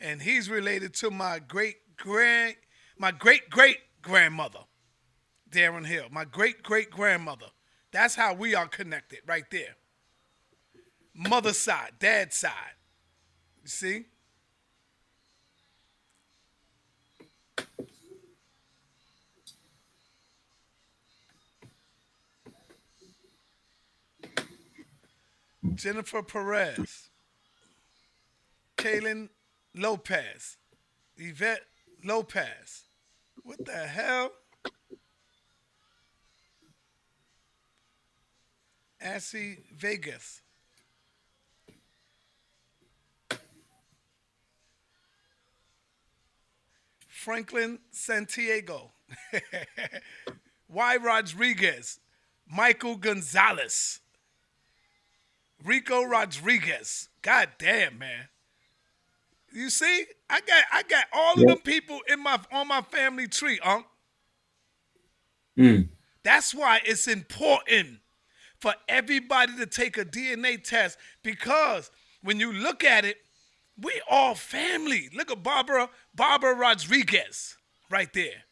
And 0.00 0.22
he's 0.22 0.48
related 0.48 0.94
to 0.94 1.10
my 1.10 1.40
great 1.40 1.76
grand 1.96 2.54
my 2.98 3.12
great 3.12 3.48
great 3.48 3.78
grandmother. 4.02 4.60
Darren 5.50 5.86
Hill. 5.86 6.06
My 6.10 6.24
great 6.24 6.62
great 6.62 6.90
grandmother. 6.90 7.46
That's 7.92 8.14
how 8.14 8.34
we 8.34 8.54
are 8.54 8.68
connected 8.68 9.20
right 9.26 9.44
there. 9.50 9.76
Mother 11.20 11.52
side, 11.52 11.94
dad 11.98 12.32
side. 12.32 12.52
You 13.64 13.68
see? 13.68 14.04
Jennifer 25.74 26.22
Perez, 26.22 27.10
Kaylin 28.76 29.28
Lopez, 29.74 30.56
Yvette 31.16 31.62
Lopez. 32.04 32.84
What 33.42 33.64
the 33.64 33.72
hell? 33.72 34.30
Assy 39.00 39.64
Vegas. 39.76 40.42
Franklin 47.18 47.80
Santiago. 47.90 48.92
Y. 50.68 50.96
Rodriguez. 50.96 51.98
Michael 52.46 52.96
Gonzalez. 52.96 54.00
Rico 55.64 56.04
Rodriguez. 56.04 57.08
God 57.22 57.48
damn, 57.58 57.98
man. 57.98 58.28
You 59.52 59.70
see, 59.70 60.04
I 60.30 60.40
got 60.42 60.64
I 60.72 60.82
got 60.84 61.06
all 61.12 61.34
of 61.34 61.40
Yeah. 61.40 61.54
them 61.54 61.58
people 61.62 62.00
in 62.08 62.22
my 62.22 62.38
on 62.52 62.68
my 62.68 62.82
family 62.82 63.26
tree, 63.26 63.58
Unc. 63.64 63.86
Mm. 65.58 65.88
That's 66.22 66.54
why 66.54 66.80
it's 66.84 67.08
important 67.08 67.98
for 68.60 68.74
everybody 68.88 69.56
to 69.56 69.66
take 69.66 69.96
a 69.98 70.04
DNA 70.04 70.62
test 70.62 70.98
because 71.22 71.90
when 72.22 72.38
you 72.38 72.52
look 72.52 72.84
at 72.84 73.04
it, 73.04 73.16
we 73.80 74.00
all 74.08 74.34
family. 74.34 75.08
Look 75.14 75.30
at 75.30 75.42
Barbara 75.42 75.88
Barbara 76.14 76.54
Rodriguez 76.54 77.56
right 77.90 78.12
there. 78.12 78.44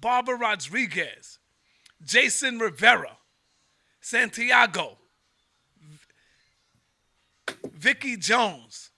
Barbara 0.00 0.36
Rodriguez, 0.36 1.38
Jason 2.04 2.58
Rivera, 2.58 3.18
Santiago, 4.00 4.98
Vicky 7.72 8.16
Jones, 8.16 8.90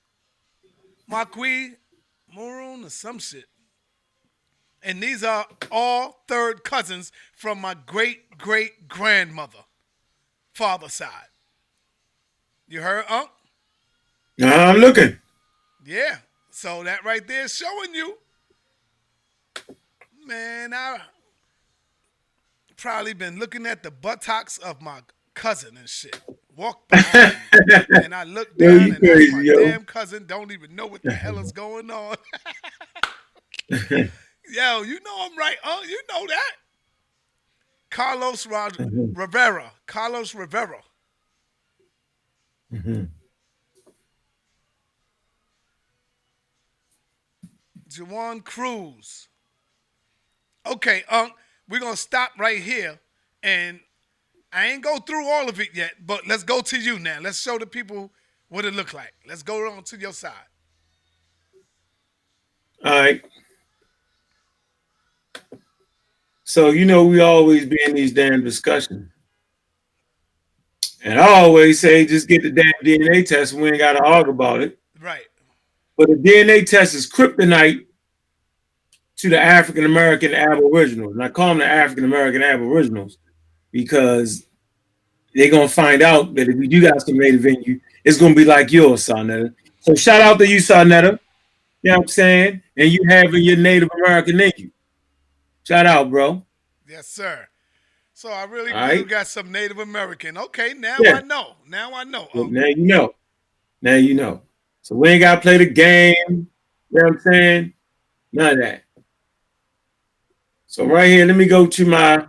Marquis 1.06 1.74
Muruna. 2.34 2.86
or 2.86 2.90
some 2.90 3.18
shit. 3.18 3.44
And 4.82 5.02
these 5.02 5.24
are 5.24 5.46
all 5.70 6.24
third 6.28 6.62
cousins 6.64 7.10
from 7.34 7.60
my 7.60 7.74
great 7.74 8.38
great 8.38 8.88
grandmother, 8.88 9.64
father 10.52 10.88
side. 10.88 11.28
You 12.66 12.80
heard, 12.80 13.04
Unc? 13.08 13.28
I'm 14.42 14.78
looking. 14.78 15.18
Yeah. 15.84 16.18
So 16.50 16.82
that 16.84 17.04
right 17.04 17.26
there 17.26 17.44
is 17.44 17.54
showing 17.54 17.94
you. 17.94 18.18
Man, 20.26 20.72
I 20.72 20.98
probably 22.76 23.12
been 23.12 23.38
looking 23.38 23.66
at 23.66 23.82
the 23.82 23.90
buttocks 23.90 24.58
of 24.58 24.80
my 24.80 25.00
cousin 25.34 25.76
and 25.76 25.88
shit. 25.88 26.20
Walk 26.56 26.82
me, 26.92 27.00
and 28.02 28.14
I 28.14 28.24
look 28.24 28.56
down 28.56 28.80
and 28.80 28.98
crazy, 28.98 29.32
my 29.32 29.40
yo. 29.40 29.58
damn 29.58 29.84
cousin. 29.84 30.26
Don't 30.26 30.52
even 30.52 30.74
know 30.76 30.86
what 30.86 31.02
the 31.02 31.12
hell 31.24 31.38
is 31.38 31.50
going 31.50 31.90
on. 31.90 32.16
yo, 33.70 34.82
you 34.82 35.00
know 35.00 35.16
I'm 35.18 35.36
right, 35.36 35.56
huh? 35.62 35.82
You 35.86 36.00
know 36.12 36.26
that. 36.28 36.52
Carlos 37.90 38.46
Rod- 38.46 38.74
mm-hmm. 38.76 39.18
Rivera. 39.18 39.72
Carlos 39.86 40.34
Rivera. 40.34 40.82
Mm-hmm. 42.72 43.04
Jawan 47.96 48.44
Cruz. 48.44 49.28
Okay, 50.66 51.04
Unc, 51.10 51.32
we're 51.68 51.80
gonna 51.80 51.96
stop 51.96 52.32
right 52.38 52.60
here, 52.60 52.98
and 53.42 53.80
I 54.52 54.66
ain't 54.66 54.82
go 54.82 54.98
through 54.98 55.26
all 55.28 55.48
of 55.48 55.60
it 55.60 55.70
yet, 55.74 55.94
but 56.06 56.26
let's 56.26 56.42
go 56.42 56.60
to 56.60 56.78
you 56.78 56.98
now. 56.98 57.18
Let's 57.20 57.40
show 57.40 57.58
the 57.58 57.66
people 57.66 58.12
what 58.48 58.64
it 58.64 58.74
look 58.74 58.94
like. 58.94 59.12
Let's 59.26 59.42
go 59.42 59.70
on 59.70 59.82
to 59.84 59.96
your 59.96 60.12
side. 60.12 60.32
All 62.84 62.92
right. 62.92 63.22
So 66.44 66.70
you 66.70 66.84
know 66.84 67.04
we 67.04 67.20
always 67.20 67.66
be 67.66 67.78
in 67.86 67.94
these 67.94 68.12
damn 68.12 68.44
discussions. 68.44 69.10
And 71.02 71.20
I 71.20 71.26
always 71.40 71.80
say 71.80 72.06
just 72.06 72.28
get 72.28 72.42
the 72.42 72.50
damn 72.50 72.72
DNA 72.82 73.26
test 73.26 73.52
we 73.52 73.68
ain't 73.68 73.78
gotta 73.78 74.02
argue 74.02 74.32
about 74.32 74.62
it. 74.62 74.78
But 75.96 76.08
the 76.08 76.14
DNA 76.16 76.66
test 76.66 76.94
is 76.94 77.10
kryptonite 77.10 77.86
to 79.16 79.28
the 79.28 79.40
African 79.40 79.84
American 79.84 80.34
Aboriginals. 80.34 81.14
And 81.14 81.22
I 81.22 81.28
call 81.28 81.48
them 81.48 81.58
the 81.58 81.66
African 81.66 82.04
American 82.04 82.42
Aboriginals 82.42 83.18
because 83.70 84.46
they're 85.34 85.50
gonna 85.50 85.68
find 85.68 86.02
out 86.02 86.34
that 86.34 86.48
if 86.48 86.56
you 86.56 86.68
do 86.68 86.80
got 86.82 87.00
some 87.02 87.18
native 87.18 87.46
in 87.46 87.62
you, 87.62 87.80
it's 88.04 88.18
gonna 88.18 88.34
be 88.34 88.44
like 88.44 88.72
yours, 88.72 89.06
Sarnetta. 89.06 89.54
So 89.80 89.94
shout 89.94 90.20
out 90.20 90.38
to 90.38 90.48
you, 90.48 90.58
Sarnetta. 90.58 91.18
You 91.82 91.90
know 91.90 91.98
what 91.98 92.02
I'm 92.04 92.08
saying? 92.08 92.62
And 92.76 92.90
you 92.90 93.00
having 93.08 93.42
your 93.42 93.58
Native 93.58 93.90
American 94.02 94.40
in 94.40 94.52
you. 94.56 94.70
Shout 95.64 95.86
out, 95.86 96.10
bro. 96.10 96.44
Yes, 96.88 97.08
sir. 97.08 97.46
So 98.14 98.30
I 98.30 98.44
really 98.44 98.72
All 98.72 98.88
do 98.88 98.94
right. 98.96 99.08
got 99.08 99.26
some 99.26 99.52
Native 99.52 99.78
American. 99.78 100.38
Okay, 100.38 100.72
now 100.74 100.96
Yeah. 101.00 101.16
I 101.16 101.20
know. 101.22 101.56
Now 101.68 101.92
I 101.94 102.04
know. 102.04 102.28
Well, 102.34 102.44
Unc. 102.44 102.52
now 102.52 102.64
you 102.64 102.76
know. 102.86 103.14
Now 103.82 103.96
you 103.96 104.14
know. 104.14 104.42
So 104.84 104.96
we 104.96 105.08
ain't 105.08 105.20
gotta 105.20 105.40
play 105.40 105.56
the 105.56 105.64
game. 105.64 106.14
You 106.28 106.46
know 106.90 107.04
what 107.04 107.12
I'm 107.14 107.20
saying? 107.20 107.72
None 108.34 108.52
of 108.52 108.58
that. 108.58 108.84
So 110.66 110.84
right 110.84 111.08
here, 111.08 111.24
let 111.24 111.36
me 111.36 111.46
go 111.46 111.66
to 111.66 111.86
my 111.86 112.26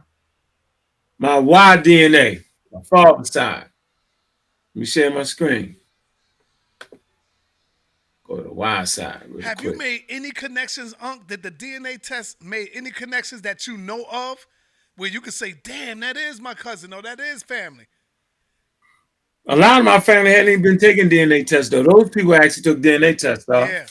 my 1.17 1.37
Y 1.37 1.77
DNA, 1.83 2.45
my 2.71 2.81
father 2.83 3.25
side. 3.25 3.65
Let 4.73 4.79
me 4.79 4.85
share 4.85 5.11
my 5.11 5.23
screen. 5.23 5.75
Go 8.23 8.37
to 8.37 8.43
the 8.43 8.53
Y 8.53 8.83
side. 8.85 9.23
Have 9.43 9.57
quick. 9.57 9.73
you 9.73 9.77
made 9.77 10.03
any 10.07 10.31
connections, 10.31 10.95
Unc? 11.01 11.27
Did 11.27 11.43
the 11.43 11.51
DNA 11.51 12.01
test 12.01 12.41
made 12.41 12.69
any 12.73 12.89
connections 12.89 13.41
that 13.41 13.67
you 13.67 13.75
know 13.75 14.05
of 14.09 14.47
where 14.95 15.09
you 15.09 15.19
could 15.19 15.33
say, 15.33 15.55
damn, 15.65 15.99
that 15.99 16.15
is 16.15 16.39
my 16.39 16.53
cousin 16.53 16.93
or 16.93 17.01
that 17.01 17.19
is 17.19 17.43
family? 17.43 17.87
A 19.47 19.55
lot 19.55 19.79
of 19.79 19.85
my 19.85 19.99
family 19.99 20.31
hadn't 20.31 20.49
even 20.49 20.61
been 20.63 20.77
taking 20.79 21.09
DNA 21.09 21.45
tests 21.45 21.69
though. 21.69 21.83
Those 21.83 22.09
people 22.09 22.33
actually 22.35 22.63
took 22.63 22.79
DNA 22.79 23.17
tests, 23.17 23.45
though. 23.45 23.65
Yeah. 23.65 23.85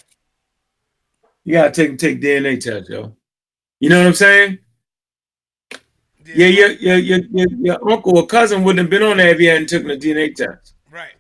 You 1.45 1.53
gotta 1.53 1.71
take 1.71 1.99
take 1.99 2.21
DNA 2.21 2.59
tests, 2.61 2.89
yo. 2.89 3.15
You 3.79 3.91
know 3.91 3.99
what 3.99 4.09
I'm 4.09 4.15
saying? 4.15 4.59
Yeah, 6.27 6.47
your 6.47 6.71
your 6.73 6.97
your 6.97 7.19
your, 7.31 7.47
your 7.61 7.93
uncle 7.93 8.19
or 8.19 8.27
cousin 8.27 8.65
wouldn't 8.65 8.81
have 8.81 8.91
been 8.91 9.03
on 9.03 9.19
there 9.19 9.29
if 9.29 9.39
he 9.39 9.45
hadn't 9.45 9.69
taken 9.69 9.91
a 9.91 9.97
DNA 9.97 10.35
test. 10.35 10.75
Right. 10.91 11.13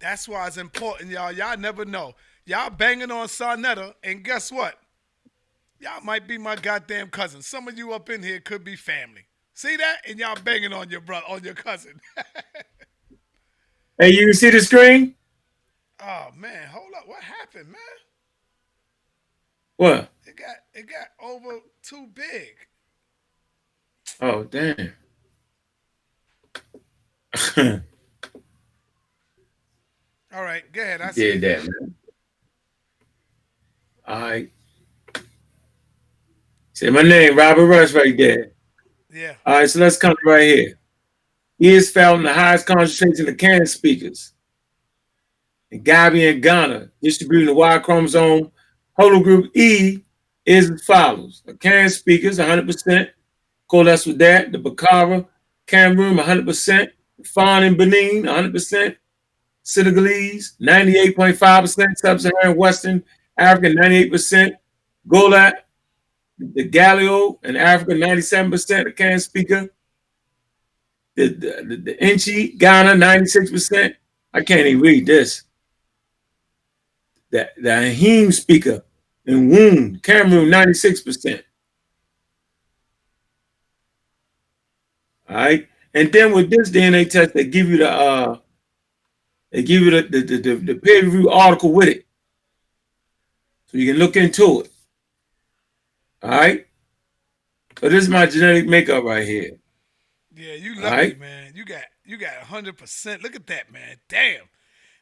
That's 0.00 0.26
why 0.26 0.46
it's 0.46 0.56
important, 0.56 1.10
y'all. 1.10 1.30
Y'all 1.30 1.56
never 1.56 1.84
know. 1.84 2.14
Y'all 2.46 2.70
banging 2.70 3.10
on 3.10 3.28
Sarnetta, 3.28 3.94
and 4.02 4.24
guess 4.24 4.50
what? 4.50 4.74
Y'all 5.80 6.02
might 6.02 6.26
be 6.26 6.38
my 6.38 6.56
goddamn 6.56 7.10
cousin. 7.10 7.42
Some 7.42 7.68
of 7.68 7.78
you 7.78 7.92
up 7.92 8.10
in 8.10 8.22
here 8.22 8.40
could 8.40 8.64
be 8.64 8.74
family. 8.74 9.26
See 9.52 9.76
that? 9.76 9.98
And 10.08 10.18
y'all 10.18 10.36
banging 10.42 10.72
on 10.72 10.88
your 10.88 11.00
brother, 11.00 11.26
on 11.28 11.44
your 11.44 11.54
cousin. 11.54 12.00
Hey, 13.98 14.10
you 14.12 14.32
see 14.32 14.50
the 14.50 14.60
screen? 14.60 15.16
oh 16.00 16.28
man, 16.36 16.68
hold 16.68 16.92
up. 16.96 17.08
What 17.08 17.20
happened, 17.20 17.68
man? 17.68 17.80
What? 19.76 20.08
It 20.24 20.36
got 20.36 20.56
it 20.72 20.86
got 20.86 21.08
over 21.20 21.58
too 21.82 22.06
big. 22.14 22.54
Oh 24.20 24.44
damn. 24.44 24.92
All 30.32 30.42
right, 30.44 30.70
go 30.72 30.82
ahead. 30.82 31.00
I 31.00 31.10
see. 31.10 31.38
Did 31.38 31.40
that, 31.40 31.62
man. 31.62 31.94
All 34.06 34.20
right. 34.20 34.52
Say 36.72 36.90
my 36.90 37.02
name, 37.02 37.36
Robert 37.36 37.66
Rush, 37.66 37.92
right 37.92 38.16
there. 38.16 38.52
Yeah. 39.12 39.34
All 39.44 39.54
right, 39.54 39.68
so 39.68 39.80
let's 39.80 39.96
come 39.96 40.14
right 40.24 40.42
here. 40.42 40.77
Is 41.60 41.90
found 41.90 42.18
in 42.18 42.26
the 42.26 42.32
highest 42.32 42.66
concentration 42.66 43.28
of 43.28 43.34
Akan 43.34 43.66
speakers 43.66 44.32
in 45.72 45.82
Gambia 45.82 46.30
and 46.30 46.42
Ghana, 46.42 46.90
distributing 47.02 47.46
the 47.46 47.54
Y 47.54 47.78
chromosome. 47.80 48.52
Haplogroup 48.96 49.48
E 49.56 50.04
is 50.46 50.70
as 50.70 50.84
follows: 50.84 51.42
the 51.44 51.54
Akan 51.54 51.90
speakers, 51.90 52.38
100%. 52.38 53.10
Coalesce 53.66 54.06
with 54.06 54.18
that. 54.18 54.52
The 54.52 54.58
Bakara, 54.58 55.26
Cameroon, 55.66 56.16
100%. 56.16 56.90
Fon 57.24 57.64
in 57.64 57.76
Benin, 57.76 58.22
100%. 58.22 58.96
Senegalese, 59.64 60.56
98.5%. 60.62 61.86
Sub-Saharan 61.96 62.56
Western 62.56 63.04
Africa, 63.36 63.68
98%. 63.74 64.52
Golat, 65.08 65.54
the 66.38 66.64
Galileo 66.64 67.40
in 67.42 67.56
Africa, 67.56 67.92
97% 67.92 68.86
of 68.86 68.94
Akan 68.94 69.20
speaker. 69.20 69.68
The, 71.18 71.30
the, 71.30 71.76
the, 71.76 72.04
Inchi, 72.06 72.52
Ghana, 72.52 72.90
96%. 72.90 73.92
I 74.32 74.40
can't 74.40 74.66
even 74.68 74.80
read 74.80 75.04
this. 75.04 75.42
The, 77.30 77.50
the 77.60 77.70
Ahim 77.70 78.32
speaker 78.32 78.84
in 79.26 79.50
Woon, 79.50 79.98
Cameroon, 79.98 80.48
96%. 80.48 81.42
All 85.28 85.36
right. 85.36 85.66
And 85.92 86.12
then 86.12 86.32
with 86.32 86.50
this 86.50 86.70
DNA 86.70 87.10
test, 87.10 87.34
they 87.34 87.46
give 87.46 87.68
you 87.68 87.78
the 87.78 87.90
uh 87.90 88.38
they 89.50 89.64
give 89.64 89.82
you 89.82 89.90
the 89.90 90.02
the, 90.02 90.20
the, 90.20 90.36
the, 90.38 90.54
the 90.54 90.74
peer 90.76 91.02
review 91.02 91.30
article 91.30 91.72
with 91.72 91.88
it. 91.88 92.06
So 93.66 93.78
you 93.78 93.92
can 93.92 93.98
look 93.98 94.14
into 94.16 94.60
it. 94.60 94.70
All 96.22 96.30
right. 96.30 96.64
So 97.80 97.88
this 97.88 98.04
is 98.04 98.08
my 98.08 98.26
genetic 98.26 98.68
makeup 98.68 99.02
right 99.02 99.26
here. 99.26 99.58
Yeah, 100.38 100.54
you 100.54 100.74
lucky, 100.76 100.96
right. 100.96 101.18
man. 101.18 101.52
You 101.54 101.64
got 101.64 101.82
you 102.04 102.16
got 102.16 102.34
hundred 102.34 102.78
percent. 102.78 103.22
Look 103.22 103.34
at 103.34 103.46
that, 103.48 103.72
man. 103.72 103.96
Damn. 104.08 104.42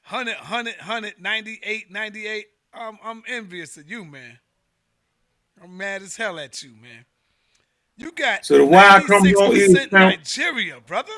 100, 0.09 0.35
100, 0.37 0.77
100, 0.77 1.15
98, 1.21 1.91
98. 1.91 2.47
I'm 2.73 2.99
I'm 3.05 3.23
envious 3.29 3.77
of 3.77 3.91
you, 3.91 4.05
man. 4.05 4.39
I'm 5.63 5.77
mad 5.77 6.03
as 6.03 6.17
hell 6.17 6.39
at 6.39 6.63
you, 6.63 6.71
man. 6.81 7.05
You 7.97 8.13
got 8.13 8.45
So 8.47 8.59
the 8.59 8.65
is 8.65 8.71
96% 8.71 9.91
found- 9.91 10.17
Nigeria, 10.17 10.81
brother. 10.81 11.13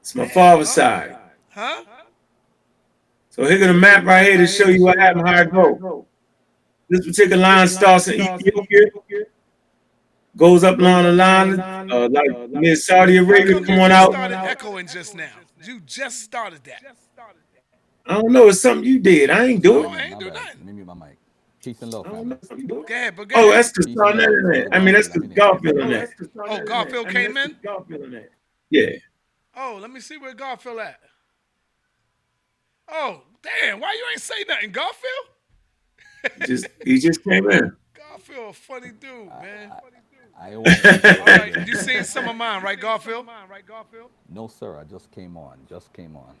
It's 0.00 0.14
my 0.14 0.28
father's 0.28 0.68
side. 0.70 1.16
Huh? 1.50 1.84
So 3.30 3.44
here's 3.44 3.60
the 3.60 3.72
map 3.72 4.04
right 4.04 4.26
here 4.26 4.36
to 4.38 4.46
show 4.46 4.68
you 4.68 4.82
what 4.82 4.98
happened, 4.98 5.26
how 5.26 5.40
it 5.40 5.50
go. 5.50 6.06
This 6.88 7.06
particular 7.06 7.40
line 7.42 7.66
starts 7.68 8.08
in 8.08 8.20
Ethiopia, 8.20 8.86
goes 10.36 10.64
up 10.64 10.78
along 10.78 11.04
the 11.04 11.12
line, 11.12 11.60
uh, 11.60 12.08
like 12.10 12.48
near 12.50 12.76
Saudi 12.76 13.16
Arabia. 13.16 13.54
come 13.54 13.64
Come 13.64 13.80
on 13.80 13.92
out. 13.92 14.12
started 14.12 14.38
echoing 14.38 14.86
just 14.86 15.14
now. 15.14 15.30
You 15.64 15.80
just 15.80 16.20
started 16.20 16.62
that. 16.64 16.82
I 18.06 18.14
don't 18.14 18.32
know. 18.32 18.48
It's 18.48 18.60
something 18.60 18.84
you 18.84 18.98
did. 18.98 19.30
I 19.30 19.46
ain't 19.46 19.62
do 19.62 19.82
Oh, 19.82 19.88
I 19.88 19.98
it. 19.98 20.10
ain't 20.10 20.20
do 20.20 20.26
bad. 20.26 20.34
nothing. 20.34 20.58
Let 20.58 20.66
me 20.66 20.72
mute 20.72 20.86
my 20.86 20.94
mic. 20.94 21.18
Chief 21.62 21.80
and 21.80 21.92
Low 21.92 22.04
I 22.04 22.08
don't 22.08 22.18
family. 22.18 22.28
know 22.28 22.38
if 22.50 22.58
you 22.58 22.66
do 22.68 22.80
it. 22.82 22.88
Go 22.88 22.94
ahead, 22.94 23.16
but 23.16 23.28
go 23.28 23.36
Oh, 23.36 23.40
ahead. 23.40 23.54
that's 23.54 23.72
the 23.72 23.82
sun 23.96 24.20
in 24.20 24.54
it. 24.54 24.68
I 24.72 24.78
mean, 24.78 24.94
that's 24.94 25.08
the 25.08 25.20
Garfield 25.20 25.78
in 25.78 25.90
that. 25.90 26.10
Oh, 26.46 26.60
Garfield 26.60 27.08
came 27.08 27.36
in? 27.38 27.56
Garfield 27.64 28.02
in 28.02 28.10
that. 28.12 28.30
Yeah. 28.70 28.90
Oh, 29.56 29.78
let 29.80 29.90
me 29.90 30.00
see 30.00 30.18
where 30.18 30.34
Garfield 30.34 30.80
at. 30.80 31.00
Oh, 32.88 33.22
Damn, 33.44 33.78
why 33.78 33.92
you 33.92 34.04
ain't 34.10 34.22
say 34.22 34.42
nothing, 34.48 34.72
Garfield? 34.72 35.26
Just 36.46 36.66
he 36.84 36.98
just 36.98 37.22
came 37.22 37.50
in. 37.50 37.76
Garfield, 37.94 38.56
funny 38.56 38.90
dude, 38.90 39.28
man. 39.42 39.70
I 40.44 40.50
ain't 40.50 40.56
All 41.20 41.24
right, 41.24 41.66
you 41.66 41.74
seen 41.76 42.04
some 42.04 42.28
of 42.28 42.36
mine, 42.36 42.62
right, 42.62 42.78
Garfield? 42.78 43.26
No, 44.28 44.46
sir. 44.46 44.78
I 44.78 44.84
just 44.84 45.10
came 45.10 45.38
on. 45.38 45.58
Just 45.66 45.90
came 45.94 46.16
on. 46.16 46.34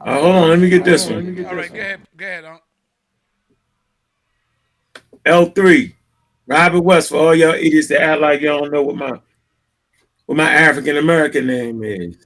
Uh, 0.00 0.20
hold 0.20 0.36
on, 0.36 0.48
let 0.50 0.60
me 0.60 0.68
get 0.68 0.84
this 0.84 1.10
one. 1.10 1.44
All 1.46 1.56
right, 1.56 1.72
go 1.72 1.80
ahead, 1.80 2.00
go 2.16 2.24
ahead, 2.24 2.44
Unc. 2.44 2.62
L3. 5.26 5.92
Robert 6.46 6.80
West 6.80 7.08
for 7.08 7.16
all 7.16 7.34
y'all 7.34 7.54
idiots 7.54 7.88
that 7.88 8.00
act 8.00 8.20
like 8.20 8.40
y'all 8.40 8.60
don't 8.60 8.72
know 8.72 8.82
what 8.82 8.96
my 8.96 9.20
what 10.26 10.38
my 10.38 10.50
African 10.50 10.96
American 10.98 11.48
name 11.48 11.82
is. 11.82 12.16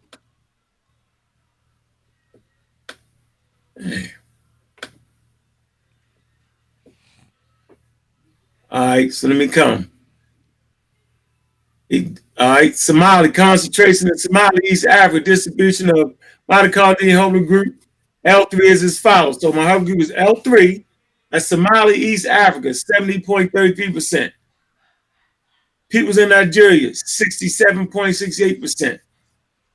All 8.72 8.86
right, 8.86 9.12
so 9.12 9.28
let 9.28 9.36
me 9.36 9.48
come. 9.48 9.90
It- 11.90 12.20
all 12.38 12.48
right, 12.52 12.74
Somali 12.76 13.30
concentration 13.30 14.08
in 14.08 14.16
Somali 14.16 14.60
East 14.66 14.86
Africa 14.86 15.22
distribution 15.24 15.90
of 15.90 16.14
mitochondrial 16.50 17.18
haplogroup 17.20 17.74
L3 18.26 18.60
is 18.62 18.82
as 18.82 18.98
follows. 18.98 19.40
So 19.42 19.52
my 19.52 19.66
haplogroup 19.66 20.00
is 20.00 20.10
L3. 20.12 20.84
That's 21.30 21.46
Somali 21.48 21.94
East 21.96 22.24
Africa, 22.26 22.68
70.33%. 22.70 24.32
Peoples 25.90 26.16
in 26.18 26.30
Nigeria, 26.30 26.90
67.68%. 26.92 29.00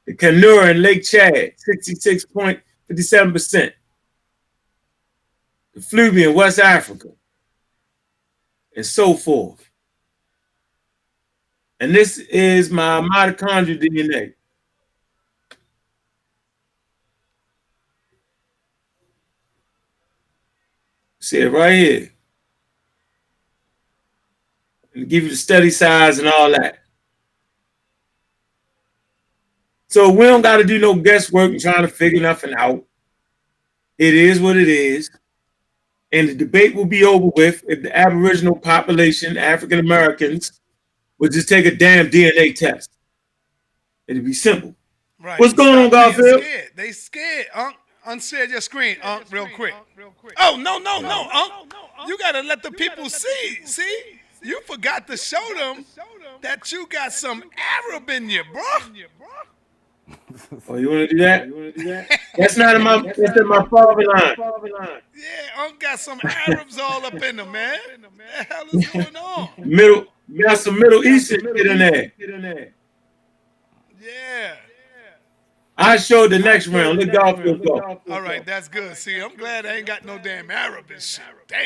The 0.08 0.16
Kanuri 0.16 0.72
in 0.72 0.82
Lake 0.82 1.04
Chad, 1.04 1.52
66.57%. 1.70 3.72
The 5.76 5.82
Fluvian, 5.82 6.34
West 6.34 6.58
Africa, 6.60 7.10
and 8.78 8.86
so 8.86 9.16
forth. 9.16 9.70
And 11.80 11.94
this 11.94 12.20
is 12.20 12.70
my 12.70 13.02
mitochondrial 13.02 13.82
DNA. 13.82 14.34
See 21.20 21.40
it 21.40 21.52
right 21.52 21.74
here. 21.74 22.12
And 24.94 25.10
give 25.10 25.24
you 25.24 25.30
the 25.30 25.36
study 25.36 25.72
size 25.72 26.20
and 26.20 26.28
all 26.28 26.52
that. 26.52 26.78
So 29.88 30.12
we 30.12 30.26
don't 30.26 30.42
got 30.42 30.58
to 30.58 30.64
do 30.64 30.78
no 30.78 30.94
guesswork 30.94 31.52
and 31.52 31.60
trying 31.60 31.82
to 31.82 31.88
figure 31.88 32.22
nothing 32.22 32.54
out. 32.54 32.86
It 33.98 34.14
is 34.14 34.40
what 34.40 34.56
it 34.56 34.68
is. 34.68 35.10
And 36.12 36.30
the 36.30 36.36
debate 36.36 36.74
will 36.74 36.86
be 36.86 37.04
over 37.04 37.32
with 37.36 37.64
if 37.68 37.84
the 37.84 37.96
Aboriginal 37.96 38.56
population, 38.56 39.38
African 39.38 39.80
Americans, 39.80 40.60
would 41.20 41.32
just 41.32 41.50
take 41.50 41.66
a 41.66 41.76
damn 41.76 42.10
DNA 42.10 42.56
test. 42.56 42.92
It'd 44.08 44.24
be 44.24 44.34
simple. 44.34 44.76
Right. 45.20 45.40
What's 45.40 45.54
going 45.54 45.78
on, 45.78 45.90
Stop 45.90 46.16
being 46.16 46.22
Garfield? 46.22 46.44
Scared. 46.44 46.72
They 46.76 46.92
scared, 46.92 47.46
Unc. 47.54 47.76
Unshare 48.08 48.48
your 48.48 48.62
screen, 48.62 48.96
Unc, 49.04 49.26
real 49.32 49.50
quick. 49.54 49.74
Oh, 50.38 50.56
no, 50.56 50.78
no, 50.78 51.02
no, 51.02 51.28
Unc. 51.34 51.74
You 52.08 52.18
got 52.18 52.34
to 52.34 52.42
let 52.42 52.64
the 52.64 52.72
people 52.72 53.10
see. 53.10 53.60
See? 53.66 54.02
You 54.42 54.62
forgot 54.62 55.08
to 55.08 55.18
show 55.18 55.46
them 55.56 55.84
that 56.42 56.72
you 56.72 56.88
got 56.88 57.12
some 57.12 57.44
Arab 57.92 58.10
in 58.10 58.30
you, 58.30 58.44
bro. 58.54 58.62
Oh, 60.70 60.76
you 60.76 60.90
want 60.90 61.08
to 61.10 61.16
do 61.16 61.18
that? 61.24 61.48
You 61.48 61.56
want 61.56 61.76
to 61.76 61.84
do 61.84 61.90
that? 61.90 62.20
That's 62.38 62.58
not 62.58 62.76
in 62.76 62.82
my. 62.84 63.02
That's 63.02 63.40
in 63.40 63.48
my 63.48 63.66
father 63.66 64.04
line. 64.06 64.36
Yeah, 65.16 65.64
Unc 65.64 65.80
got 65.80 66.00
some 66.00 66.20
Arabs 66.24 66.78
all 66.78 67.06
up 67.06 67.16
in 67.16 67.38
them, 67.38 67.52
man. 67.52 67.78
What 68.02 68.12
the 68.12 68.44
hell 68.44 68.66
is 68.72 68.88
going 68.90 69.16
on? 69.16 69.50
Middle. 69.58 70.06
Got 70.42 70.58
some 70.58 70.78
Middle 70.80 71.06
Eastern 71.06 71.42
shit 71.42 71.68
in 71.68 71.78
there. 72.42 72.74
Yeah. 74.02 74.56
I 75.78 75.98
showed 75.98 76.32
the 76.32 76.40
next 76.40 76.68
round. 76.68 76.98
Let 76.98 77.14
Garfield 77.14 77.64
go. 77.64 78.02
All 78.10 78.22
right, 78.22 78.46
that's 78.46 78.68
good. 78.68 78.98
See, 78.98 79.20
I'm 79.20 79.36
glad 79.36 79.66
I 79.66 79.76
ain't 79.76 79.86
got 79.86 80.06
no 80.06 80.18
damn 80.18 80.50
Arab 80.50 80.90
and 80.92 81.02
shit. 81.02 81.24
Damn. 81.48 81.60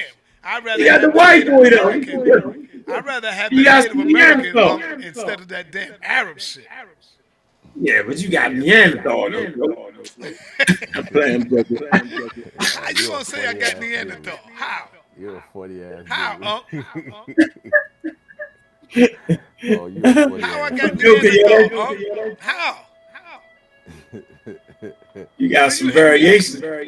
I'd 0.44 0.66
rather 0.66 0.82
You 0.82 0.90
got 0.90 1.02
have 1.02 1.12
the 1.12 1.18
white 1.18 1.48
Native 1.48 2.14
boy 2.14 2.26
though. 2.26 2.94
I'd 2.94 3.06
rather 3.06 3.32
have 3.32 3.52
the 3.52 3.58
Native 3.58 3.92
some 3.92 4.00
American 4.02 5.04
instead 5.04 5.40
of 5.40 5.48
that 5.50 5.72
damn 5.72 5.94
Arab 6.02 6.40
shit. 6.40 6.66
Yeah, 7.76 8.04
but 8.04 8.18
you 8.20 8.30
got 8.30 8.54
Neanderthal 8.54 9.32
though. 9.32 9.50
bro. 9.52 9.92
I'm 10.96 11.06
playing, 11.06 11.44
brother. 11.50 11.90
How 12.60 12.90
you 12.90 13.08
gonna 13.08 13.26
say 13.26 13.48
I 13.48 13.54
got 13.54 13.80
Neanderthal? 13.80 14.40
How? 14.56 14.90
You're 15.18 15.38
a 15.38 15.44
funny 15.54 15.82
ass. 15.84 16.04
How, 16.08 16.64
dude. 16.72 16.86
Unc? 17.14 17.38
Oh, 19.74 19.86
you 19.88 20.02
a 20.04 20.14
funny 20.14 20.42
How 20.42 20.62
I 20.64 20.70
ass. 20.70 20.82
got 20.82 20.98
Joker, 20.98 21.22
Neanderthal, 21.24 21.96
yo. 21.98 22.24
Unc? 22.32 22.40
How? 22.40 22.86
You 25.38 25.50
got 25.50 25.72
some 25.72 25.92
variations. 25.92 26.64
I 26.64 26.86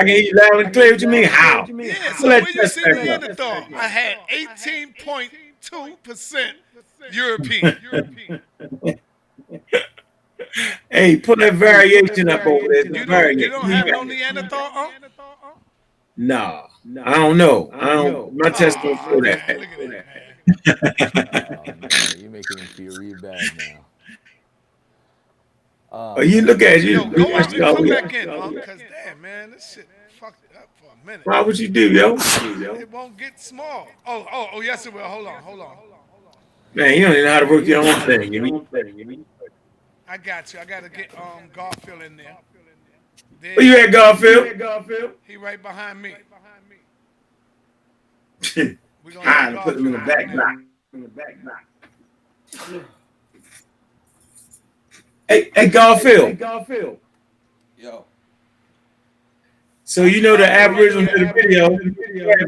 can 0.00 0.06
hear 0.08 0.18
you 0.18 0.32
loud 0.34 0.60
and 0.64 0.72
clear. 0.74 0.92
What 0.92 1.00
you 1.00 1.08
mean? 1.08 1.24
How? 1.24 1.66
Yeah, 1.66 1.94
So 2.14 2.22
so 2.22 2.26
let's 2.28 2.44
when 2.46 2.54
you 2.54 2.60
test 2.62 2.74
see 2.74 2.80
that 2.82 2.98
out. 2.98 3.04
Neanderthal, 3.04 3.64
I 3.76 3.88
had 3.88 4.18
18.2% 4.28 6.52
European. 7.12 7.78
European. 7.82 8.42
Hey, 10.90 11.16
put 11.16 11.38
that 11.40 11.54
variation 11.54 12.28
up 12.28 12.46
over 12.46 12.68
there. 12.68 12.86
You 12.86 13.06
don't, 13.06 13.38
you 13.38 13.50
don't 13.50 13.70
have 13.70 13.86
no 13.86 14.02
Neanderthal, 14.04 14.70
Unc? 14.74 14.92
Nah, 16.16 16.62
I 17.04 17.14
don't 17.14 17.36
know. 17.36 17.70
I 17.72 17.94
don't. 17.94 18.36
My 18.36 18.50
test 18.50 18.78
don't 18.82 18.96
Aw, 18.96 19.04
show 19.04 19.16
look 19.16 19.24
that. 19.24 19.50
at 19.50 19.58
that. 19.90 20.06
Oh, 21.50 21.74
man, 21.80 22.20
you 22.20 22.30
making 22.30 22.60
me 22.60 22.66
feel 22.66 22.94
real 22.94 23.16
bad 23.16 23.56
now. 23.56 23.84
Oh, 25.90 26.14
oh 26.18 26.20
you 26.20 26.42
look 26.42 26.62
at 26.62 26.82
you. 26.82 27.02
Yo, 27.02 27.10
go 27.10 27.36
out 27.36 27.52
and 27.52 27.62
Oh, 27.62 27.74
come 27.74 27.86
yeah. 27.86 28.00
back 28.00 28.14
in, 28.14 28.28
Unc, 28.28 28.54
because 28.54 28.80
damn, 29.04 29.20
man, 29.20 29.50
this 29.50 29.72
shit 29.74 29.88
fucked 30.20 30.44
it 30.44 30.56
up 30.56 30.68
for 30.80 30.86
a 30.92 31.06
minute. 31.06 31.26
Why 31.26 31.40
would 31.40 31.58
you 31.58 31.68
do, 31.68 31.90
yo? 31.92 32.16
It 32.16 32.90
won't 32.90 33.16
get 33.16 33.40
small. 33.40 33.88
Oh, 34.06 34.26
oh, 34.32 34.48
oh, 34.54 34.60
yes, 34.60 34.86
it 34.86 34.92
will. 34.92 35.02
Hold 35.02 35.26
on, 35.26 35.42
hold 35.42 35.60
on. 35.60 35.66
Hold 35.76 35.92
on, 35.92 35.98
hold 36.10 36.26
on. 36.28 36.32
Man, 36.74 36.94
you 36.94 37.02
don't 37.02 37.12
even 37.12 37.24
know 37.24 37.32
how 37.32 37.40
to 37.40 37.46
work 37.46 37.66
your 37.66 37.84
own 37.84 38.00
thing. 38.02 38.32
You 38.32 38.42
mean? 38.42 39.24
I 40.08 40.18
got 40.18 40.52
you. 40.52 40.60
I 40.60 40.64
got 40.64 40.82
to 40.82 40.88
get 40.88 41.16
um 41.18 41.48
Garfield 41.52 42.02
in 42.02 42.16
there. 42.16 42.36
There, 43.40 43.54
Where 43.56 43.66
you 43.66 43.76
at, 43.78 43.92
Garfield? 43.92 45.12
He 45.26 45.36
right 45.36 45.62
behind 45.62 46.00
me. 46.00 46.14
Hide 48.50 48.78
We 49.04 49.12
gonna 49.12 49.50
let 49.54 49.64
put 49.64 49.76
him 49.76 49.86
in 49.86 49.92
the 49.92 49.98
back 49.98 50.24
in 50.24 50.32
block. 50.32 50.56
In 50.94 51.02
the 51.02 51.08
back 51.08 51.36
block. 51.42 52.82
Hey, 55.28 55.50
hey, 55.54 55.68
Garfield. 55.68 56.38
Yo. 57.78 58.04
So 59.84 60.04
you 60.04 60.22
know 60.22 60.36
the 60.36 60.50
Aboriginals 60.50 61.08
did 61.08 61.22
a 61.22 61.32
video. 61.34 61.78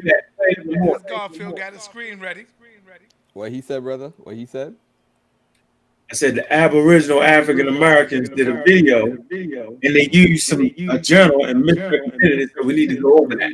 there. 0.02 0.98
Garfield 1.08 1.56
got 1.56 1.74
his 1.74 1.82
screen 1.82 2.20
ready. 2.20 2.46
What 3.34 3.52
he 3.52 3.60
said, 3.60 3.82
brother? 3.82 4.14
What 4.16 4.34
he 4.34 4.46
said? 4.46 4.74
I 6.10 6.14
said 6.14 6.36
the 6.36 6.52
Aboriginal 6.52 7.22
African 7.22 7.66
Americans 7.68 8.28
did 8.28 8.48
a 8.48 8.62
video, 8.64 9.06
and 9.06 9.80
they 9.96 10.08
used 10.12 10.46
some 10.46 10.60
a 10.62 10.98
journal 11.00 11.46
and 11.46 11.64
misrepresented 11.64 12.40
it. 12.40 12.50
So 12.56 12.64
we 12.64 12.74
need 12.74 12.90
to 12.90 12.96
go 12.96 13.18
over 13.18 13.34
that. 13.34 13.52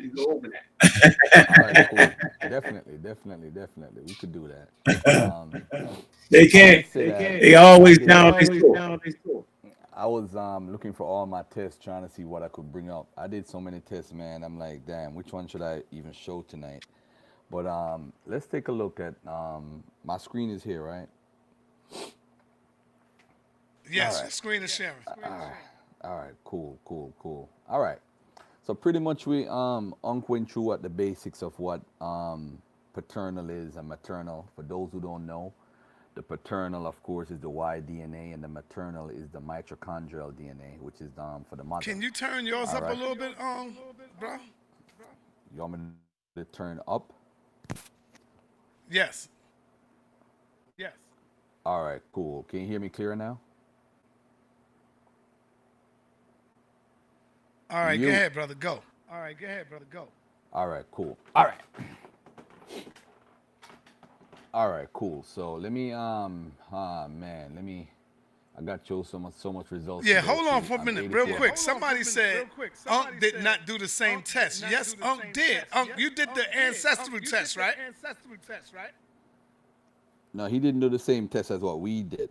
All 1.34 1.64
right, 1.64 1.88
cool. 1.88 2.50
definitely, 2.50 2.98
definitely, 2.98 3.48
definitely. 3.50 4.02
We 4.06 4.14
could 4.14 4.32
do 4.32 4.48
that. 4.48 5.32
Um, 5.32 5.62
They 6.30 6.46
can't. 6.46 6.86
Say 6.86 7.10
that. 7.10 7.18
They 7.18 7.54
always 7.54 7.98
down 7.98 8.32
their 8.32 8.44
score. 8.44 9.44
I 9.94 10.06
was 10.06 10.34
um, 10.34 10.72
looking 10.72 10.92
for 10.94 11.04
all 11.06 11.26
my 11.26 11.42
tests, 11.54 11.82
trying 11.82 12.02
to 12.02 12.08
see 12.08 12.24
what 12.24 12.42
I 12.42 12.48
could 12.48 12.72
bring 12.72 12.90
up. 12.90 13.06
I 13.16 13.26
did 13.28 13.46
so 13.46 13.60
many 13.60 13.80
tests, 13.80 14.12
man. 14.12 14.42
I'm 14.42 14.58
like, 14.58 14.86
damn, 14.86 15.14
which 15.14 15.32
one 15.32 15.46
should 15.46 15.60
I 15.60 15.82
even 15.90 16.12
show 16.12 16.42
tonight? 16.48 16.84
But 17.50 17.66
um, 17.66 18.14
let's 18.26 18.46
take 18.46 18.68
a 18.68 18.72
look 18.72 18.98
at 18.98 19.14
um, 19.30 19.84
my 20.04 20.16
screen 20.16 20.50
is 20.50 20.62
here, 20.62 20.82
right? 20.82 21.08
Yes, 23.92 24.22
right. 24.22 24.32
screen 24.32 24.62
is 24.62 24.74
sharing. 24.74 24.96
All 25.06 25.30
right, 25.30 25.52
all 26.02 26.16
right, 26.16 26.34
cool, 26.44 26.78
cool, 26.84 27.14
cool. 27.20 27.48
All 27.68 27.80
right. 27.80 27.98
So 28.64 28.74
pretty 28.74 28.98
much 29.00 29.26
we 29.26 29.46
um 29.48 29.94
went 30.02 30.50
through 30.50 30.62
what 30.62 30.82
the 30.82 30.88
basics 30.88 31.42
of 31.42 31.58
what 31.58 31.80
um 32.00 32.58
paternal 32.94 33.50
is 33.50 33.76
and 33.76 33.88
maternal. 33.88 34.48
For 34.56 34.62
those 34.62 34.90
who 34.92 35.00
don't 35.00 35.26
know, 35.26 35.52
the 36.14 36.22
paternal, 36.22 36.86
of 36.86 37.02
course, 37.02 37.30
is 37.30 37.40
the 37.40 37.48
Y 37.50 37.82
DNA, 37.86 38.34
and 38.34 38.42
the 38.42 38.48
maternal 38.48 39.08
is 39.08 39.28
the 39.30 39.40
mitochondrial 39.40 40.32
DNA, 40.32 40.78
which 40.80 41.00
is 41.00 41.10
um 41.18 41.44
for 41.48 41.56
the 41.56 41.64
mother. 41.64 41.82
Can 41.82 42.00
you 42.00 42.10
turn 42.10 42.46
yours 42.46 42.70
All 42.70 42.76
up 42.76 42.82
right. 42.84 42.96
a 42.96 42.98
little 43.00 43.16
bit, 43.16 43.38
um, 43.40 43.76
bro? 44.20 44.36
You 45.54 45.60
want 45.60 45.72
me 45.74 45.78
to 46.36 46.44
turn 46.46 46.80
up? 46.88 47.12
Yes. 48.90 49.28
Yes. 50.78 50.92
All 51.66 51.84
right, 51.84 52.00
cool. 52.12 52.44
Can 52.44 52.60
you 52.60 52.66
hear 52.66 52.80
me 52.80 52.88
clear 52.88 53.14
now? 53.16 53.38
All 57.72 57.82
right, 57.84 57.98
You- 57.98 58.06
go 58.06 58.12
ahead, 58.12 58.34
brother. 58.34 58.54
Go. 58.54 58.82
All 59.10 59.20
right, 59.20 59.38
go 59.38 59.46
ahead, 59.46 59.68
brother. 59.70 59.86
Go. 59.90 60.08
All 60.52 60.68
right, 60.68 60.84
cool. 60.92 61.16
All 61.34 61.44
right. 61.44 61.60
All 64.52 64.70
right, 64.70 64.88
cool. 64.92 65.22
So 65.26 65.54
let 65.54 65.72
me 65.72 65.92
um 65.92 66.52
ah 66.70 67.08
man, 67.08 67.52
let 67.54 67.64
me 67.64 67.88
I 68.58 68.60
got 68.60 68.88
you 68.90 69.02
so 69.08 69.18
much 69.18 69.32
so 69.38 69.50
much 69.50 69.70
results. 69.70 70.06
Yeah, 70.06 70.20
to 70.20 70.26
go 70.26 70.34
hold 70.34 70.48
on 70.48 70.62
for 70.64 70.74
a 70.74 70.78
I'm 70.78 70.84
minute, 70.84 71.10
real 71.10 71.34
quick. 71.36 71.56
Somebody 71.56 72.04
said 72.04 72.50
Unc 72.86 73.18
did 73.18 73.42
not 73.42 73.64
do 73.64 73.78
the 73.78 73.88
same 73.88 74.20
test. 74.20 74.62
Yes, 74.70 74.94
Unc 75.00 75.32
did. 75.32 75.64
Unc, 75.72 75.92
you 75.96 76.10
did 76.10 76.28
the 76.34 76.54
ancestral 76.54 77.20
test, 77.20 77.56
right? 77.56 77.74
Ancestral 77.86 78.36
test, 78.46 78.74
right? 78.74 78.92
No, 80.34 80.46
he 80.46 80.58
didn't 80.58 80.80
do 80.80 80.90
the 80.90 80.98
same 80.98 81.28
test 81.28 81.50
as 81.50 81.60
what 81.60 81.80
we 81.80 82.02
did. 82.02 82.28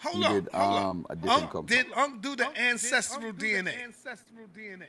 Hold 0.00 0.16
He 0.16 0.24
on. 0.24 0.32
did, 0.34 0.48
hold 0.52 0.76
on. 0.76 0.90
um, 0.90 1.06
a 1.10 1.16
different 1.16 1.54
Unc, 1.54 1.66
did 1.66 1.86
Unc 1.94 2.22
do 2.22 2.36
the 2.36 2.48
ancestral 2.60 3.32
DNA? 3.32 3.82
Ancestral 3.82 4.46
DNA. 4.56 4.86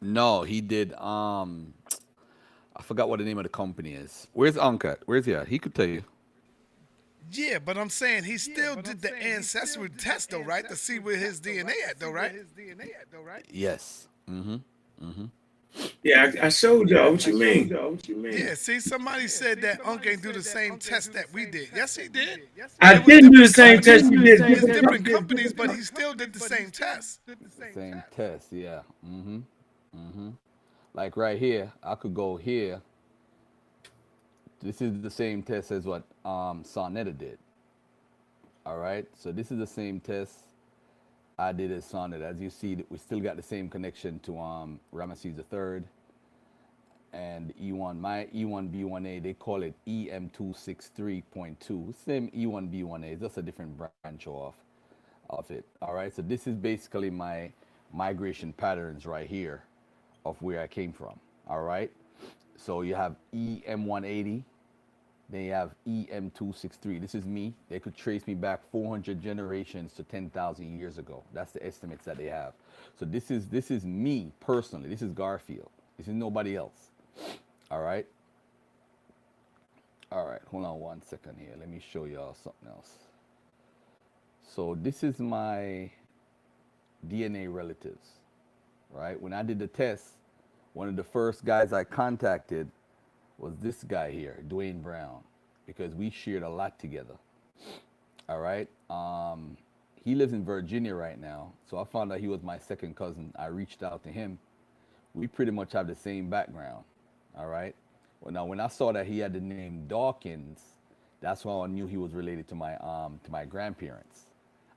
No, 0.00 0.42
he 0.42 0.60
did 0.60 0.92
um 0.94 1.74
I 2.76 2.82
forgot 2.82 3.08
what 3.08 3.18
the 3.18 3.24
name 3.24 3.38
of 3.38 3.42
the 3.44 3.48
company 3.50 3.94
is. 3.94 4.28
Where's 4.32 4.56
Unc 4.56 4.84
at? 4.84 5.00
Where's 5.06 5.26
he 5.26 5.34
at? 5.34 5.48
He 5.48 5.58
could 5.58 5.74
tell 5.74 5.86
you. 5.88 6.04
Yeah, 7.30 7.58
but 7.58 7.76
I'm 7.76 7.90
saying 7.90 8.24
he 8.24 8.38
still 8.38 8.76
did 8.76 9.02
the 9.02 9.14
ancestral 9.34 9.88
test 9.98 10.30
though, 10.30 10.40
right? 10.40 10.66
To 10.68 10.76
see 10.76 10.98
where 10.98 11.16
his 11.16 11.40
DNA 11.40 11.72
at, 11.88 11.98
though, 11.98 12.10
right? 12.10 12.30
his 12.32 12.46
DNA 12.48 12.84
at 12.98 13.10
though, 13.12 13.20
right? 13.20 13.44
Yes. 13.50 14.08
Mm-hmm. 14.30 14.56
Mm-hmm. 15.04 15.24
Yeah, 16.02 16.32
I, 16.42 16.46
I 16.46 16.48
showed 16.50 16.90
y'all 16.90 17.12
what 17.12 17.26
you 17.26 17.38
mean. 17.38 17.70
What 17.92 18.08
you 18.08 18.16
mean? 18.16 18.32
Yeah, 18.38 18.54
see, 18.54 18.80
somebody 18.80 19.28
said 19.28 19.60
that 19.62 19.84
Unc 19.86 20.06
ain't 20.06 20.22
do 20.22 20.32
the 20.32 20.42
same 20.42 20.78
test 20.78 21.12
that 21.14 21.32
we 21.32 21.46
did. 21.46 21.70
Yes, 21.74 21.96
he 21.96 22.08
did. 22.08 22.42
I 22.80 22.94
It 22.94 23.04
was 23.04 23.06
didn't 23.06 23.32
do 23.32 23.42
the 23.42 23.48
different 23.48 23.54
same 23.54 23.80
test 23.80 24.10
you 24.10 24.22
did. 24.24 24.40
It's 24.42 24.66
different 24.66 25.06
companies, 25.06 25.52
but 25.52 25.70
he 25.70 25.82
still 25.82 26.14
did 26.14 26.32
the 26.32 26.40
same 26.40 26.70
test. 26.70 27.20
Same 27.74 28.02
test, 28.14 28.48
yeah. 28.52 28.80
Mm-hmm. 29.06 29.38
Mm-hmm. 29.96 30.30
Like 30.94 31.16
right 31.16 31.38
here, 31.38 31.72
I 31.82 31.96
could 31.96 32.14
go 32.14 32.36
here. 32.36 32.82
This 34.62 34.82
is 34.82 35.00
the 35.02 35.10
same 35.10 35.42
test 35.42 35.72
as 35.72 35.86
what 35.86 36.04
um 36.24 36.64
Sonetta 36.64 37.16
did. 37.16 37.38
All 38.66 38.78
right, 38.78 39.06
so 39.16 39.32
this 39.32 39.52
is 39.52 39.58
the 39.58 39.66
same 39.66 40.00
test 40.00 40.40
I 41.38 41.52
did 41.52 41.70
a 41.70 41.80
Sonnet. 41.80 42.22
As 42.22 42.40
you 42.40 42.50
see, 42.50 42.84
we 42.90 42.98
still 42.98 43.20
got 43.20 43.36
the 43.36 43.42
same 43.42 43.68
connection 43.68 44.18
to 44.20 44.38
um 44.40 44.80
Ramesses 44.92 45.38
III 45.52 45.84
and 47.12 47.54
E1. 47.56 47.98
My 47.98 48.28
E 48.34 48.44
E1B1A, 48.44 49.22
they 49.22 49.34
call 49.34 49.62
it 49.62 49.74
E 49.86 50.08
EM263.2. 50.12 51.94
Same 52.04 52.30
E 52.34 52.46
E1B1A, 52.46 53.20
just 53.20 53.38
a 53.38 53.42
different 53.42 53.76
branch 53.78 54.26
off 54.26 54.54
of 55.30 55.50
it. 55.50 55.64
All 55.80 55.94
right, 55.94 56.14
so 56.14 56.22
this 56.22 56.46
is 56.46 56.56
basically 56.56 57.10
my 57.10 57.52
migration 57.92 58.52
patterns 58.52 59.06
right 59.06 59.28
here 59.28 59.62
of 60.24 60.40
where 60.42 60.60
I 60.60 60.66
came 60.66 60.92
from. 60.92 61.18
All 61.48 61.62
right, 61.62 61.90
so 62.56 62.82
you 62.82 62.94
have 62.96 63.16
E 63.32 63.62
EM180, 63.68 64.42
then 65.30 65.42
you 65.42 65.52
have 65.52 65.74
E 65.84 66.06
EM263. 66.10 67.00
This 67.00 67.14
is 67.14 67.26
me. 67.26 67.54
They 67.68 67.78
could 67.78 67.94
trace 67.96 68.26
me 68.26 68.34
back 68.34 68.60
400 68.72 69.20
generations 69.20 69.92
to 69.94 70.02
10,000 70.02 70.78
years 70.78 70.98
ago. 70.98 71.22
That's 71.34 71.52
the 71.52 71.64
estimates 71.66 72.04
that 72.06 72.16
they 72.16 72.26
have. 72.26 72.54
So 72.98 73.04
this 73.04 73.30
is 73.30 73.48
this 73.48 73.70
is 73.70 73.84
me 73.84 74.32
personally. 74.40 74.88
This 74.88 75.02
is 75.02 75.12
Garfield. 75.12 75.70
This 75.98 76.08
is 76.08 76.14
nobody 76.14 76.56
else. 76.56 76.90
All 77.70 77.82
right. 77.82 78.06
All 80.10 80.26
right. 80.26 80.40
Hold 80.50 80.64
on 80.64 80.80
one 80.80 81.02
second 81.02 81.36
here. 81.38 81.54
Let 81.58 81.68
me 81.68 81.80
show 81.92 82.06
y'all 82.06 82.34
something 82.34 82.68
else. 82.68 82.90
So 84.42 84.76
this 84.80 85.04
is 85.04 85.18
my 85.18 85.90
DNA 87.06 87.52
relatives, 87.52 88.08
right? 88.90 89.20
When 89.20 89.34
I 89.34 89.42
did 89.42 89.58
the 89.58 89.66
test, 89.66 90.04
one 90.72 90.88
of 90.88 90.96
the 90.96 91.04
first 91.04 91.44
guys 91.44 91.72
I 91.72 91.84
contacted 91.84 92.70
was 93.38 93.54
this 93.60 93.84
guy 93.84 94.10
here, 94.10 94.42
Dwayne 94.48 94.82
Brown, 94.82 95.20
because 95.66 95.94
we 95.94 96.10
shared 96.10 96.42
a 96.42 96.48
lot 96.48 96.78
together. 96.78 97.14
All 98.28 98.40
right. 98.40 98.68
Um, 98.90 99.56
he 100.04 100.14
lives 100.14 100.32
in 100.32 100.44
Virginia 100.44 100.94
right 100.94 101.20
now, 101.20 101.52
so 101.70 101.78
I 101.78 101.84
found 101.84 102.12
out 102.12 102.20
he 102.20 102.28
was 102.28 102.42
my 102.42 102.58
second 102.58 102.96
cousin. 102.96 103.32
I 103.38 103.46
reached 103.46 103.82
out 103.82 104.02
to 104.04 104.10
him. 104.10 104.38
We 105.14 105.26
pretty 105.26 105.52
much 105.52 105.72
have 105.72 105.86
the 105.86 105.94
same 105.94 106.28
background. 106.28 106.84
All 107.36 107.46
right. 107.46 107.74
Well, 108.20 108.32
now 108.32 108.44
when 108.44 108.60
I 108.60 108.68
saw 108.68 108.92
that 108.92 109.06
he 109.06 109.20
had 109.20 109.32
the 109.32 109.40
name 109.40 109.86
Dawkins, 109.86 110.60
that's 111.20 111.44
why 111.44 111.64
I 111.64 111.66
knew 111.68 111.86
he 111.86 111.96
was 111.96 112.12
related 112.12 112.48
to 112.48 112.54
my 112.54 112.76
um 112.78 113.20
to 113.24 113.30
my 113.30 113.44
grandparents 113.44 114.26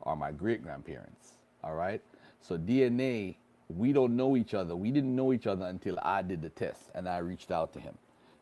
or 0.02 0.16
my 0.16 0.32
great 0.32 0.64
grandparents. 0.64 1.34
All 1.64 1.76
right. 1.76 2.02
So 2.42 2.58
DNA, 2.58 3.36
we 3.70 3.94
don't 3.94 4.16
know 4.16 4.36
each 4.36 4.54
other. 4.54 4.76
We 4.76 4.92
didn't 4.92 5.16
know 5.16 5.34
each 5.34 5.48
other 5.48 5.66
until 5.66 6.00
I 6.02 6.22
did 6.22 6.42
the 6.42 6.50
test 6.50 6.82
and 6.96 7.08
I 7.08 7.20
reached 7.20 7.52
out 7.52 7.74
to 7.74 7.80
him. 7.80 7.98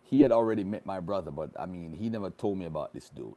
He 0.09 0.21
had 0.21 0.31
already 0.31 0.63
met 0.63 0.85
my 0.85 0.99
brother, 0.99 1.31
but 1.31 1.51
I 1.59 1.67
mean, 1.67 1.93
he 1.93 2.09
never 2.09 2.31
told 2.31 2.57
me 2.57 2.65
about 2.65 2.93
this 2.93 3.09
dude. 3.09 3.35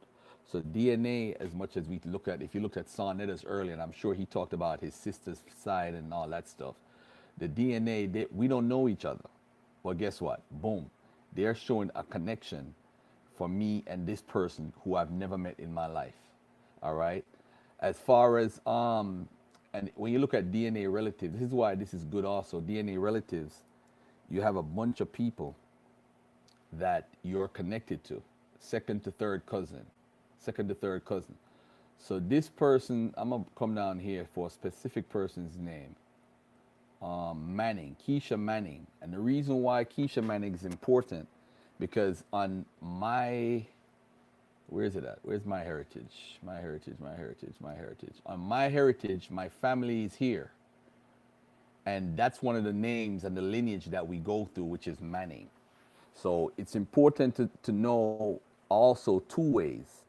So 0.51 0.61
DNA, 0.61 1.35
as 1.39 1.53
much 1.53 1.77
as 1.77 1.87
we 1.87 1.99
look 2.05 2.27
at, 2.27 2.41
if 2.41 2.55
you 2.55 2.61
looked 2.61 2.77
at 2.77 2.87
Sonetta's 2.87 3.45
earlier, 3.45 3.73
and 3.73 3.81
I'm 3.81 3.91
sure 3.91 4.13
he 4.13 4.25
talked 4.25 4.53
about 4.53 4.81
his 4.81 4.95
sister's 4.95 5.39
side 5.63 5.93
and 5.93 6.13
all 6.13 6.27
that 6.29 6.49
stuff, 6.49 6.75
the 7.37 7.47
DNA, 7.47 8.11
they, 8.11 8.25
we 8.31 8.47
don't 8.47 8.67
know 8.67 8.89
each 8.89 9.05
other. 9.05 9.25
Well, 9.83 9.93
guess 9.93 10.21
what? 10.21 10.41
Boom. 10.51 10.89
They're 11.35 11.55
showing 11.55 11.91
a 11.95 12.03
connection 12.03 12.73
for 13.37 13.47
me 13.47 13.83
and 13.87 14.07
this 14.07 14.21
person 14.21 14.73
who 14.83 14.95
I've 14.95 15.11
never 15.11 15.37
met 15.37 15.55
in 15.59 15.73
my 15.73 15.87
life. 15.87 16.15
All 16.81 16.95
right. 16.95 17.23
As 17.79 17.97
far 17.97 18.37
as 18.37 18.61
um, 18.65 19.27
and 19.73 19.91
when 19.95 20.13
you 20.13 20.19
look 20.19 20.33
at 20.33 20.51
DNA 20.51 20.91
relatives, 20.91 21.33
this 21.33 21.47
is 21.47 21.53
why 21.53 21.75
this 21.75 21.93
is 21.93 22.03
good 22.03 22.25
also. 22.25 22.61
DNA 22.61 23.01
relatives, 23.01 23.61
you 24.29 24.41
have 24.41 24.55
a 24.55 24.63
bunch 24.63 25.01
of 25.01 25.11
people 25.11 25.55
that 26.79 27.09
you're 27.23 27.47
connected 27.47 28.03
to, 28.05 28.21
second 28.59 29.03
to 29.03 29.11
third 29.11 29.45
cousin, 29.45 29.85
second 30.39 30.67
to 30.69 30.75
third 30.75 31.05
cousin. 31.05 31.35
So 31.97 32.19
this 32.19 32.49
person, 32.49 33.13
I'm 33.17 33.29
gonna 33.29 33.45
come 33.55 33.75
down 33.75 33.99
here 33.99 34.27
for 34.33 34.47
a 34.47 34.49
specific 34.49 35.09
person's 35.09 35.57
name. 35.57 35.95
Um, 37.01 37.55
Manning, 37.55 37.95
Keisha 38.07 38.39
Manning, 38.39 38.87
and 39.01 39.13
the 39.13 39.19
reason 39.19 39.61
why 39.61 39.83
Keisha 39.83 40.23
Manning 40.23 40.53
is 40.53 40.63
important 40.63 41.27
because 41.79 42.23
on 42.31 42.65
my 42.81 43.65
where 44.67 44.85
is 44.85 44.95
it 44.95 45.03
at? 45.03 45.19
Where's 45.21 45.45
my 45.45 45.59
heritage? 45.59 46.39
My 46.43 46.55
heritage, 46.55 46.95
my 46.99 47.13
heritage, 47.15 47.53
my 47.59 47.75
heritage. 47.75 48.15
On 48.25 48.39
my 48.39 48.69
heritage, 48.69 49.29
my 49.29 49.49
family 49.49 50.03
is 50.03 50.15
here. 50.15 50.51
And 51.85 52.15
that's 52.17 52.41
one 52.41 52.55
of 52.55 52.63
the 52.63 52.73
names 52.73 53.23
and 53.23 53.35
the 53.35 53.41
lineage 53.41 53.85
that 53.87 54.07
we 54.07 54.17
go 54.17 54.49
through, 54.55 54.63
which 54.65 54.87
is 54.87 54.99
Manning. 55.01 55.49
So 56.13 56.51
it's 56.57 56.75
important 56.75 57.35
to, 57.37 57.49
to 57.63 57.71
know 57.71 58.41
also 58.69 59.19
two 59.21 59.41
ways. 59.41 60.03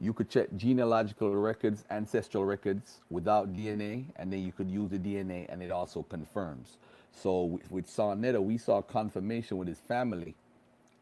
You 0.00 0.12
could 0.12 0.28
check 0.28 0.48
genealogical 0.56 1.34
records, 1.34 1.84
ancestral 1.90 2.44
records 2.44 3.00
without 3.10 3.54
DNA, 3.54 4.06
and 4.16 4.32
then 4.32 4.40
you 4.40 4.52
could 4.52 4.70
use 4.70 4.90
the 4.90 4.98
DNA 4.98 5.46
and 5.48 5.62
it 5.62 5.70
also 5.70 6.02
confirms. 6.02 6.78
So 7.12 7.44
with, 7.44 7.70
with 7.70 7.86
Sarnetta, 7.86 8.42
we 8.42 8.58
saw 8.58 8.82
confirmation 8.82 9.56
with 9.56 9.68
his 9.68 9.78
family 9.78 10.34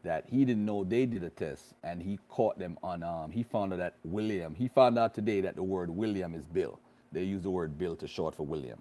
that 0.03 0.25
he 0.29 0.45
didn't 0.45 0.65
know 0.65 0.83
they 0.83 1.05
did 1.05 1.23
a 1.23 1.29
test 1.29 1.73
and 1.83 2.01
he 2.01 2.19
caught 2.29 2.59
them 2.59 2.77
on 2.83 3.03
um 3.03 3.31
he 3.31 3.43
found 3.43 3.73
out 3.73 3.79
that 3.79 3.95
William 4.03 4.53
he 4.53 4.67
found 4.67 4.99
out 4.99 5.15
today 5.15 5.41
that 5.41 5.55
the 5.55 5.63
word 5.63 5.89
William 5.89 6.35
is 6.35 6.45
Bill. 6.45 6.79
They 7.11 7.23
use 7.23 7.41
the 7.41 7.49
word 7.49 7.77
Bill 7.77 7.95
to 7.97 8.07
short 8.07 8.35
for 8.35 8.45
William. 8.45 8.79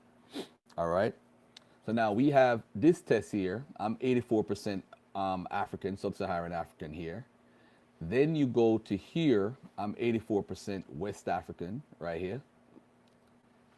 All 0.77 0.89
right. 0.89 1.15
So 1.87 1.93
now 1.93 2.13
we 2.13 2.31
have 2.31 2.63
this 2.75 3.01
test 3.01 3.33
here. 3.33 3.65
I'm 3.79 3.97
84% 3.97 4.83
um, 5.15 5.47
African, 5.51 5.97
sub-Saharan 5.97 6.53
African 6.53 6.93
here. 6.93 7.25
Then 8.01 8.35
you 8.35 8.47
go 8.47 8.79
to 8.79 8.97
here. 8.97 9.55
I'm 9.79 9.95
84% 9.95 10.83
West 10.91 11.29
African 11.29 11.83
right 11.99 12.21
here. 12.21 12.41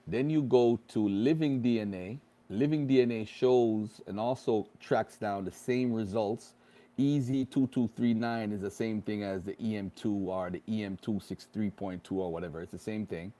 Then 0.06 0.30
you 0.30 0.42
go 0.42 0.78
to 0.88 1.08
living 1.08 1.62
DNA. 1.62 2.18
Living 2.48 2.86
DNA 2.86 3.26
shows 3.26 4.00
and 4.06 4.20
also 4.20 4.68
tracks 4.80 5.16
down 5.16 5.44
the 5.44 5.50
same 5.52 5.92
results. 5.92 6.52
E 6.98 7.18
EZ2239 7.18 8.52
is 8.52 8.60
the 8.62 8.70
same 8.70 9.02
thing 9.02 9.22
as 9.22 9.42
the 9.42 9.52
EM2 9.54 10.28
or 10.28 10.50
the 10.50 10.62
EM263.2 10.68 12.12
or 12.12 12.32
whatever. 12.32 12.62
It's 12.62 12.72
the 12.72 12.78
same 12.78 13.04
thing. 13.04 13.32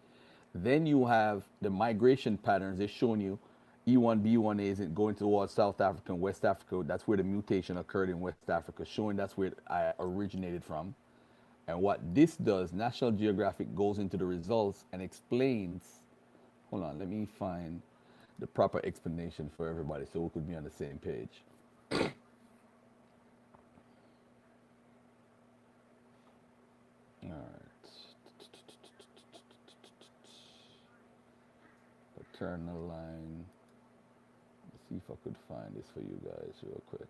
Then 0.54 0.86
you 0.86 1.06
have 1.06 1.44
the 1.62 1.70
migration 1.70 2.36
patterns. 2.36 2.78
They're 2.78 2.88
showing 2.88 3.20
you 3.20 3.38
E 3.88 3.94
E1B1A 3.94 4.62
isn't 4.62 4.94
going 4.94 5.14
towards 5.14 5.52
South 5.52 5.80
Africa 5.80 6.12
and 6.12 6.20
West 6.20 6.44
Africa. 6.44 6.82
That's 6.84 7.06
where 7.06 7.16
the 7.16 7.22
mutation 7.22 7.76
occurred 7.78 8.10
in 8.10 8.18
West 8.18 8.38
Africa, 8.48 8.84
showing 8.84 9.16
that's 9.16 9.36
where 9.36 9.52
I 9.68 9.92
originated 10.00 10.64
from. 10.64 10.94
And 11.68 11.80
what 11.80 12.00
this 12.14 12.36
does, 12.36 12.72
National 12.72 13.12
Geographic 13.12 13.74
goes 13.76 13.98
into 13.98 14.16
the 14.16 14.26
results 14.26 14.84
and 14.92 15.00
explains. 15.00 15.84
Hold 16.70 16.82
on, 16.82 16.98
let 16.98 17.08
me 17.08 17.26
find 17.26 17.80
the 18.40 18.46
proper 18.46 18.80
explanation 18.84 19.50
for 19.56 19.68
everybody 19.68 20.04
so 20.12 20.20
we 20.20 20.30
could 20.30 20.48
be 20.48 20.56
on 20.56 20.64
the 20.64 20.70
same 20.70 20.98
page. 20.98 21.42
All 21.92 22.10
right. 27.30 27.90
Paternal 32.32 32.80
line. 32.88 33.44
See 34.88 34.96
if 34.96 35.10
I 35.10 35.14
could 35.24 35.36
find 35.48 35.74
this 35.76 35.86
for 35.92 36.00
you 36.00 36.18
guys 36.24 36.54
real 36.62 36.82
quick. 36.90 37.08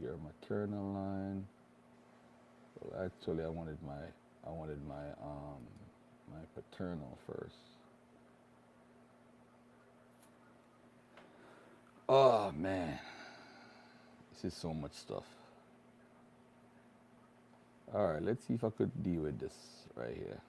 Your 0.00 0.16
maternal 0.18 0.92
line. 0.92 1.46
Well, 2.80 3.04
actually, 3.04 3.44
I 3.44 3.48
wanted 3.48 3.78
my 3.86 4.02
I 4.46 4.50
wanted 4.50 4.78
my 4.88 5.04
um 5.22 5.62
my 6.30 6.40
paternal 6.54 7.18
first. 7.26 7.56
Oh 12.08 12.52
man, 12.52 12.98
this 14.32 14.52
is 14.52 14.58
so 14.58 14.74
much 14.74 14.92
stuff. 14.94 15.24
All 17.94 18.06
right, 18.12 18.22
let's 18.22 18.46
see 18.46 18.54
if 18.54 18.64
I 18.64 18.70
could 18.70 19.02
deal 19.02 19.22
with 19.22 19.38
this 19.40 19.54
right 19.96 20.14
here. 20.16 20.40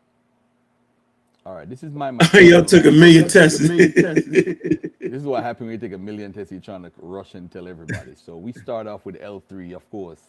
All 1.45 1.55
right, 1.55 1.69
this 1.69 1.83
is 1.83 1.93
my 1.93 2.11
Yo 2.33 2.61
maternal 2.61 2.63
took 2.63 2.85
a 2.85 2.91
line. 2.91 2.99
million 2.99 3.27
tests. 3.27 3.61
This 5.07 5.21
is 5.21 5.25
what 5.27 5.43
happened 5.43 5.67
when 5.69 5.73
you 5.73 5.79
take 5.89 5.93
a 5.95 5.99
million 5.99 6.33
tests. 6.33 6.51
You're 6.51 6.61
trying 6.61 6.83
to 6.83 6.91
rush 6.99 7.35
and 7.35 7.51
tell 7.51 7.67
everybody. 7.67 8.15
So 8.15 8.37
we 8.37 8.53
start 8.53 8.87
off 8.87 9.05
with 9.05 9.21
L3, 9.21 9.75
of 9.75 9.89
course. 9.91 10.21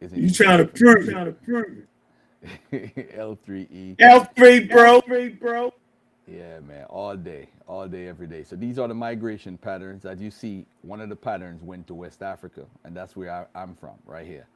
Is 0.00 0.12
you 0.12 0.30
trying 0.30 0.58
to 0.58 0.66
prove 0.66 1.08
it. 1.08 1.12
Trying 1.12 1.26
to 1.26 1.32
prove 1.32 1.78
it. 1.78 1.88
L3E. 3.16 3.98
L3, 4.00 4.70
bro. 4.70 5.02
L3, 5.02 5.40
bro. 5.40 5.74
Yeah, 6.26 6.60
man, 6.60 6.84
all 6.86 7.16
day, 7.16 7.48
all 7.68 7.88
day, 7.88 8.08
every 8.08 8.26
day. 8.26 8.44
So 8.44 8.56
these 8.56 8.78
are 8.78 8.88
the 8.88 8.94
migration 8.94 9.58
patterns. 9.58 10.04
As 10.06 10.20
you 10.20 10.30
see, 10.30 10.66
one 10.82 11.00
of 11.00 11.08
the 11.08 11.16
patterns 11.16 11.62
went 11.62 11.86
to 11.88 11.94
West 11.94 12.22
Africa, 12.22 12.66
and 12.84 12.96
that's 12.96 13.16
where 13.16 13.32
I, 13.54 13.60
I'm 13.60 13.74
from, 13.76 13.94
right 14.06 14.26
here. 14.26 14.46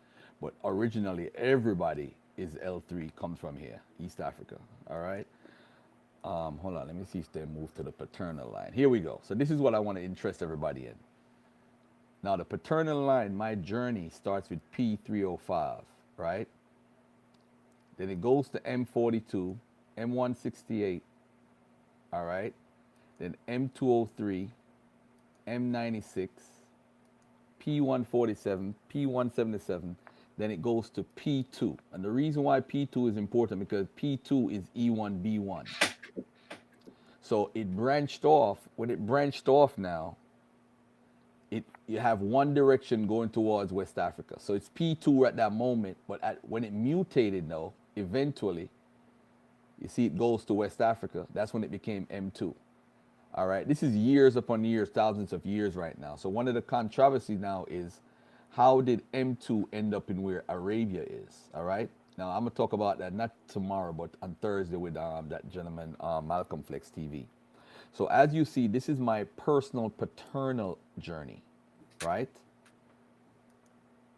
But 0.40 0.54
originally, 0.64 1.30
everybody 1.36 2.14
is 2.38 2.52
L3, 2.54 3.14
comes 3.16 3.38
from 3.40 3.56
here, 3.58 3.80
East 4.00 4.20
Africa. 4.20 4.56
All 4.90 5.00
right. 5.00 5.26
Um, 6.24 6.56
hold 6.58 6.76
on, 6.76 6.86
let 6.86 6.96
me 6.96 7.04
see 7.04 7.18
if 7.18 7.30
they 7.32 7.44
move 7.44 7.74
to 7.74 7.82
the 7.82 7.92
paternal 7.92 8.50
line. 8.50 8.72
Here 8.72 8.88
we 8.88 9.00
go. 9.00 9.20
So 9.22 9.34
this 9.34 9.50
is 9.50 9.60
what 9.60 9.74
I 9.74 9.78
want 9.78 9.98
to 9.98 10.04
interest 10.04 10.42
everybody 10.42 10.86
in. 10.86 10.94
Now, 12.22 12.36
the 12.36 12.44
paternal 12.46 13.02
line, 13.02 13.36
my 13.36 13.54
journey 13.54 14.08
starts 14.08 14.48
with 14.48 14.60
P305, 14.72 15.82
right? 16.16 16.48
Then 17.98 18.08
it 18.08 18.22
goes 18.22 18.48
to 18.48 18.60
M42, 18.60 19.54
M168, 19.98 21.02
all 22.14 22.24
right? 22.24 22.54
Then 23.18 23.36
M203, 23.46 24.48
M96, 25.46 26.28
P147, 27.64 28.74
P177. 28.92 29.94
Then 30.36 30.50
it 30.50 30.62
goes 30.62 30.88
to 30.90 31.04
P2. 31.16 31.78
And 31.92 32.02
the 32.02 32.10
reason 32.10 32.42
why 32.42 32.60
P2 32.60 33.10
is 33.10 33.16
important 33.18 33.60
because 33.60 33.86
P2 34.00 34.50
is 34.50 34.64
E 34.74 34.88
E1B1. 34.88 35.93
So 37.24 37.50
it 37.54 37.74
branched 37.74 38.26
off. 38.26 38.58
When 38.76 38.90
it 38.90 39.04
branched 39.06 39.48
off 39.48 39.78
now, 39.78 40.18
it 41.50 41.64
you 41.86 41.98
have 41.98 42.20
one 42.20 42.52
direction 42.52 43.06
going 43.06 43.30
towards 43.30 43.72
West 43.72 43.98
Africa. 43.98 44.34
So 44.38 44.52
it's 44.52 44.68
P2 44.78 45.28
at 45.28 45.36
that 45.36 45.52
moment, 45.52 45.96
but 46.06 46.22
at, 46.22 46.38
when 46.46 46.64
it 46.64 46.74
mutated 46.74 47.48
though, 47.48 47.72
eventually, 47.96 48.68
you 49.80 49.88
see 49.88 50.04
it 50.04 50.18
goes 50.18 50.44
to 50.44 50.52
West 50.52 50.82
Africa. 50.82 51.26
That's 51.32 51.54
when 51.54 51.64
it 51.64 51.70
became 51.70 52.06
M2. 52.12 52.54
All 53.34 53.46
right, 53.46 53.66
this 53.66 53.82
is 53.82 53.96
years 53.96 54.36
upon 54.36 54.62
years, 54.62 54.90
thousands 54.90 55.32
of 55.32 55.46
years 55.46 55.76
right 55.76 55.98
now. 55.98 56.16
So 56.16 56.28
one 56.28 56.46
of 56.46 56.52
the 56.52 56.62
controversies 56.62 57.40
now 57.40 57.64
is 57.70 58.00
how 58.50 58.82
did 58.82 59.02
M2 59.14 59.64
end 59.72 59.94
up 59.94 60.10
in 60.10 60.22
where 60.22 60.44
Arabia 60.50 61.02
is? 61.02 61.48
All 61.54 61.64
right. 61.64 61.88
Now 62.16 62.30
I'm 62.30 62.40
gonna 62.40 62.50
talk 62.50 62.72
about 62.72 62.98
that 62.98 63.12
not 63.12 63.32
tomorrow, 63.48 63.92
but 63.92 64.10
on 64.22 64.36
Thursday 64.40 64.76
with 64.76 64.96
um, 64.96 65.28
that 65.30 65.50
gentleman, 65.50 65.96
um, 66.00 66.28
Malcolm 66.28 66.62
Flex 66.62 66.90
TV. 66.96 67.24
So 67.92 68.06
as 68.06 68.34
you 68.34 68.44
see, 68.44 68.66
this 68.66 68.88
is 68.88 68.98
my 68.98 69.24
personal 69.24 69.90
paternal 69.90 70.78
journey, 70.98 71.42
right? 72.04 72.28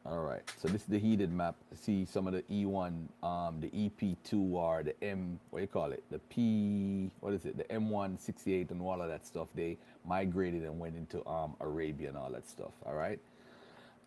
All 0.07 0.21
right. 0.23 0.43
So 0.63 0.69
this 0.69 0.83
is 0.83 0.87
the 0.87 0.99
heated 0.99 1.33
map. 1.33 1.57
See 1.75 2.05
some 2.05 2.29
of 2.29 2.33
the 2.33 2.43
E1, 2.43 3.09
um, 3.25 3.61
the 3.61 3.69
EP2 3.71 4.53
or 4.53 4.85
the 4.85 4.95
M, 5.05 5.41
what 5.51 5.59
do 5.59 5.63
you 5.63 5.69
call 5.69 5.91
it? 5.91 6.05
The 6.11 6.21
P, 6.21 7.11
what 7.21 7.33
is 7.35 7.45
it? 7.45 7.57
The 7.59 7.65
M168 7.65 8.71
and 8.71 8.81
all 8.81 9.03
of 9.03 9.09
that 9.09 9.27
stuff. 9.27 9.49
They 9.55 9.79
migrated 10.07 10.63
and 10.63 10.79
went 10.79 10.97
into 10.97 11.27
um, 11.29 11.57
Arabia 11.61 12.09
and 12.09 12.17
all 12.17 12.31
that 12.31 12.49
stuff. 12.49 12.71
All 12.85 12.95
right. 12.95 13.19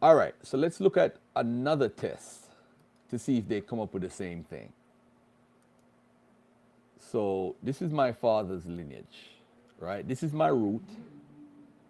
All 0.01 0.15
right. 0.15 0.35
So 0.41 0.57
let's 0.57 0.79
look 0.79 0.95
at 0.95 1.17
another 1.35 1.89
test 1.89 2.48
to 3.09 3.19
see 3.19 3.37
if 3.39 3.47
they 3.47 3.61
come 3.61 3.79
up 3.79 3.93
with 3.93 4.03
the 4.03 4.09
same 4.09 4.43
thing. 4.43 4.71
So 6.99 7.55
this 7.63 7.81
is 7.81 7.91
my 7.91 8.11
father's 8.11 8.65
lineage, 8.65 9.31
right? 9.79 10.07
This 10.07 10.23
is 10.23 10.33
my 10.33 10.49
root. 10.49 10.83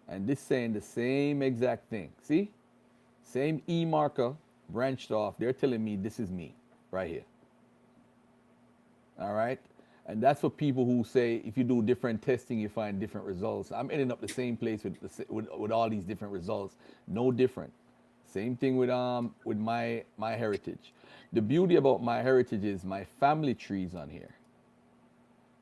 And 0.07 0.27
this 0.27 0.39
saying 0.39 0.73
the 0.73 0.81
same 0.81 1.41
exact 1.41 1.89
thing. 1.89 2.11
See? 2.23 2.51
Same 3.23 3.61
E 3.69 3.85
marker 3.85 4.35
branched 4.69 5.11
off. 5.11 5.35
They're 5.37 5.53
telling 5.53 5.83
me 5.83 5.95
this 5.95 6.19
is 6.19 6.31
me 6.31 6.55
right 6.91 7.09
here. 7.09 7.25
All 9.19 9.33
right. 9.33 9.59
And 10.07 10.23
that's 10.23 10.41
for 10.41 10.49
people 10.49 10.85
who 10.85 11.03
say 11.03 11.41
if 11.45 11.57
you 11.57 11.63
do 11.63 11.83
different 11.83 12.21
testing, 12.23 12.59
you 12.59 12.69
find 12.69 12.99
different 12.99 13.27
results. 13.27 13.71
I'm 13.71 13.91
ending 13.91 14.11
up 14.11 14.21
the 14.21 14.27
same 14.27 14.57
place 14.57 14.83
with, 14.83 14.99
the, 14.99 15.25
with, 15.31 15.47
with 15.57 15.71
all 15.71 15.89
these 15.89 16.03
different 16.03 16.33
results. 16.33 16.75
No 17.07 17.31
different. 17.31 17.71
Same 18.25 18.55
thing 18.55 18.77
with 18.77 18.89
um 18.89 19.35
with 19.45 19.57
my 19.57 20.03
my 20.17 20.33
heritage. 20.33 20.93
The 21.31 21.41
beauty 21.41 21.75
about 21.75 22.01
my 22.01 22.21
heritage 22.21 22.63
is 22.63 22.83
my 22.83 23.03
family 23.03 23.53
tree 23.53 23.83
is 23.83 23.93
on 23.93 24.09
here. 24.09 24.35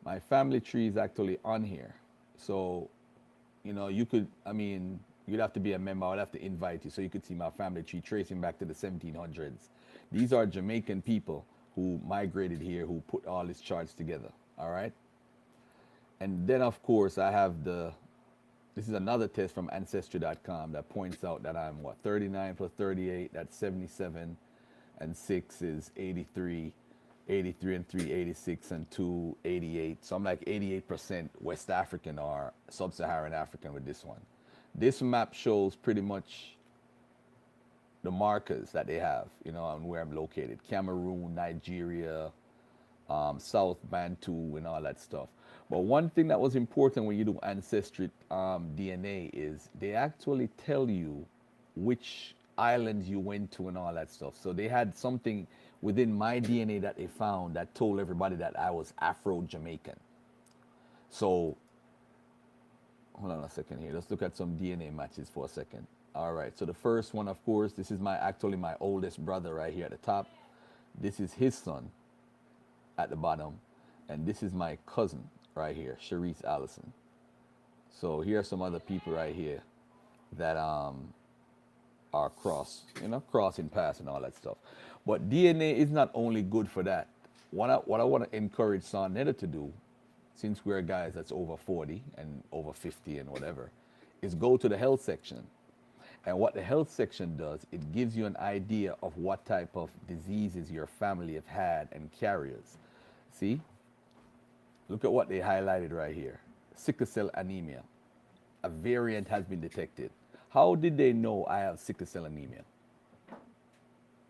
My 0.05 0.19
family 0.19 0.61
tree 0.61 0.87
is 0.87 0.95
actually 0.95 1.37
on 1.43 1.63
here. 1.63 1.95
So, 2.37 2.89
you 3.63 3.73
know, 3.73 3.87
you 3.87 4.05
could 4.05 4.27
I 4.45 4.53
mean, 4.53 4.99
you'd 5.27 5.41
have 5.41 5.53
to 5.53 5.59
be 5.59 5.73
a 5.73 5.79
member. 5.79 6.05
I'd 6.05 6.19
have 6.19 6.31
to 6.31 6.43
invite 6.43 6.85
you 6.85 6.91
so 6.91 7.01
you 7.01 7.09
could 7.09 7.25
see 7.25 7.33
my 7.33 7.49
family 7.49 7.83
tree 7.83 7.99
tracing 7.99 8.39
back 8.39 8.57
to 8.59 8.65
the 8.65 8.73
1700s. 8.73 9.69
These 10.11 10.31
are 10.31 10.45
Jamaican 10.45 11.01
people 11.01 11.45
who 11.75 11.99
migrated 12.07 12.61
here 12.61 12.85
who 12.85 13.03
put 13.07 13.25
all 13.27 13.45
these 13.45 13.59
charts 13.59 13.93
together. 13.93 14.31
All 14.57 14.71
right. 14.71 14.93
And 16.19 16.47
then, 16.47 16.61
of 16.61 16.81
course, 16.81 17.17
I 17.17 17.31
have 17.31 17.63
the 17.63 17.91
this 18.75 18.87
is 18.87 18.93
another 18.93 19.27
test 19.27 19.55
from 19.55 19.71
Ancestry.com 19.73 20.71
that 20.73 20.87
points 20.87 21.23
out 21.23 21.41
that 21.41 21.57
I'm 21.57 21.81
what 21.81 21.97
39 22.03 22.55
plus 22.55 22.71
38, 22.77 23.33
that's 23.33 23.57
77, 23.57 24.37
and 24.99 25.15
6 25.15 25.61
is 25.61 25.91
83, 25.97 26.73
83 27.29 27.75
and 27.75 27.87
3, 27.87 28.11
86, 28.11 28.71
and 28.71 28.91
2, 28.91 29.37
88. 29.45 30.05
So 30.05 30.15
I'm 30.15 30.23
like 30.23 30.43
88% 30.45 31.29
West 31.41 31.69
African 31.69 32.19
or 32.19 32.53
Sub 32.69 32.93
Saharan 32.93 33.33
African 33.33 33.73
with 33.73 33.85
this 33.85 34.03
one. 34.03 34.21
This 34.75 35.01
map 35.01 35.33
shows 35.33 35.75
pretty 35.75 36.01
much 36.01 36.55
the 38.03 38.11
markers 38.11 38.71
that 38.71 38.87
they 38.87 38.95
have, 38.95 39.27
you 39.43 39.51
know, 39.51 39.69
and 39.75 39.85
where 39.85 40.01
I'm 40.01 40.15
located 40.15 40.59
Cameroon, 40.69 41.35
Nigeria, 41.35 42.31
um, 43.09 43.39
South 43.39 43.77
Bantu, 43.89 44.55
and 44.55 44.67
all 44.67 44.81
that 44.81 44.99
stuff. 44.99 45.27
But 45.69 45.79
one 45.79 46.09
thing 46.09 46.29
that 46.29 46.39
was 46.39 46.55
important 46.55 47.05
when 47.05 47.17
you 47.17 47.25
do 47.25 47.39
ancestry 47.43 48.09
um, 48.31 48.71
DNA 48.77 49.29
is 49.33 49.69
they 49.79 49.93
actually 49.93 50.47
tell 50.65 50.89
you 50.89 51.25
which 51.75 52.35
islands 52.57 53.09
you 53.09 53.19
went 53.19 53.51
to 53.53 53.67
and 53.69 53.77
all 53.77 53.93
that 53.93 54.11
stuff. 54.11 54.35
So 54.41 54.53
they 54.53 54.67
had 54.67 54.97
something 54.97 55.47
within 55.81 56.13
my 56.15 56.39
DNA 56.41 56.81
that 56.81 56.97
they 56.97 57.07
found 57.07 57.55
that 57.55 57.75
told 57.75 57.99
everybody 57.99 58.35
that 58.37 58.59
I 58.59 58.71
was 58.71 58.93
Afro 58.99 59.41
Jamaican. 59.43 59.97
So 61.09 61.57
hold 63.15 63.31
on 63.31 63.43
a 63.43 63.49
second 63.49 63.81
here. 63.81 63.93
Let's 63.93 64.09
look 64.11 64.21
at 64.21 64.37
some 64.37 64.57
DNA 64.57 64.93
matches 64.93 65.29
for 65.33 65.45
a 65.45 65.49
second. 65.49 65.87
All 66.15 66.33
right. 66.33 66.57
So 66.57 66.65
the 66.65 66.73
first 66.73 67.13
one, 67.13 67.27
of 67.27 67.43
course, 67.45 67.73
this 67.73 67.91
is 67.91 67.99
my 67.99 68.17
actually 68.17 68.57
my 68.57 68.75
oldest 68.79 69.23
brother 69.23 69.53
right 69.55 69.73
here 69.73 69.85
at 69.85 69.91
the 69.91 69.97
top. 69.97 70.27
This 70.99 71.19
is 71.19 71.33
his 71.33 71.55
son 71.55 71.91
at 72.97 73.09
the 73.09 73.15
bottom, 73.15 73.59
and 74.09 74.25
this 74.25 74.43
is 74.43 74.53
my 74.53 74.77
cousin 74.87 75.29
right 75.55 75.75
here, 75.75 75.97
Sharice 76.01 76.43
Allison. 76.43 76.93
So 77.89 78.21
here 78.21 78.39
are 78.39 78.43
some 78.43 78.61
other 78.61 78.79
people 78.79 79.13
right 79.13 79.35
here 79.35 79.61
that 80.37 80.57
um 80.57 81.13
are 82.13 82.29
cross, 82.29 82.81
you 83.01 83.07
know, 83.07 83.19
crossing 83.19 83.69
paths 83.69 83.99
and 83.99 84.09
all 84.09 84.21
that 84.21 84.35
stuff. 84.35 84.57
But 85.05 85.29
DNA 85.29 85.75
is 85.75 85.91
not 85.91 86.11
only 86.13 86.41
good 86.41 86.69
for 86.69 86.83
that. 86.83 87.07
What 87.51 87.69
I, 87.69 87.75
what 87.75 88.01
I 88.01 88.03
want 88.03 88.29
to 88.29 88.35
encourage 88.35 88.83
Sonetta 88.83 89.37
to 89.37 89.47
do, 89.47 89.71
since 90.35 90.65
we're 90.65 90.81
guys 90.81 91.13
that's 91.13 91.31
over 91.31 91.55
40 91.57 92.03
and 92.17 92.43
over 92.51 92.73
50 92.73 93.19
and 93.19 93.29
whatever, 93.29 93.71
is 94.21 94.35
go 94.35 94.57
to 94.57 94.67
the 94.67 94.77
health 94.77 95.01
section. 95.01 95.43
And 96.25 96.37
what 96.37 96.53
the 96.53 96.61
health 96.61 96.91
section 96.91 97.37
does, 97.37 97.65
it 97.71 97.93
gives 97.93 98.17
you 98.17 98.25
an 98.25 98.35
idea 98.37 98.95
of 99.01 99.15
what 99.17 99.45
type 99.45 99.75
of 99.75 99.89
diseases 100.07 100.69
your 100.69 100.85
family 100.85 101.35
have 101.35 101.47
had 101.47 101.87
and 101.93 102.11
carriers. 102.11 102.77
See? 103.31 103.61
Look 104.89 105.05
at 105.05 105.11
what 105.11 105.29
they 105.29 105.39
highlighted 105.39 105.93
right 105.93 106.13
here. 106.13 106.41
Sickle 106.75 107.05
cell 107.05 107.29
anemia. 107.33 107.83
A 108.63 108.69
variant 108.69 109.27
has 109.29 109.45
been 109.45 109.61
detected. 109.61 110.11
How 110.57 110.73
did 110.73 110.97
they 110.97 111.13
know 111.13 111.45
I 111.45 111.59
have 111.59 111.79
sickle 111.79 112.07
cell 112.07 112.25
anemia? 112.25 112.63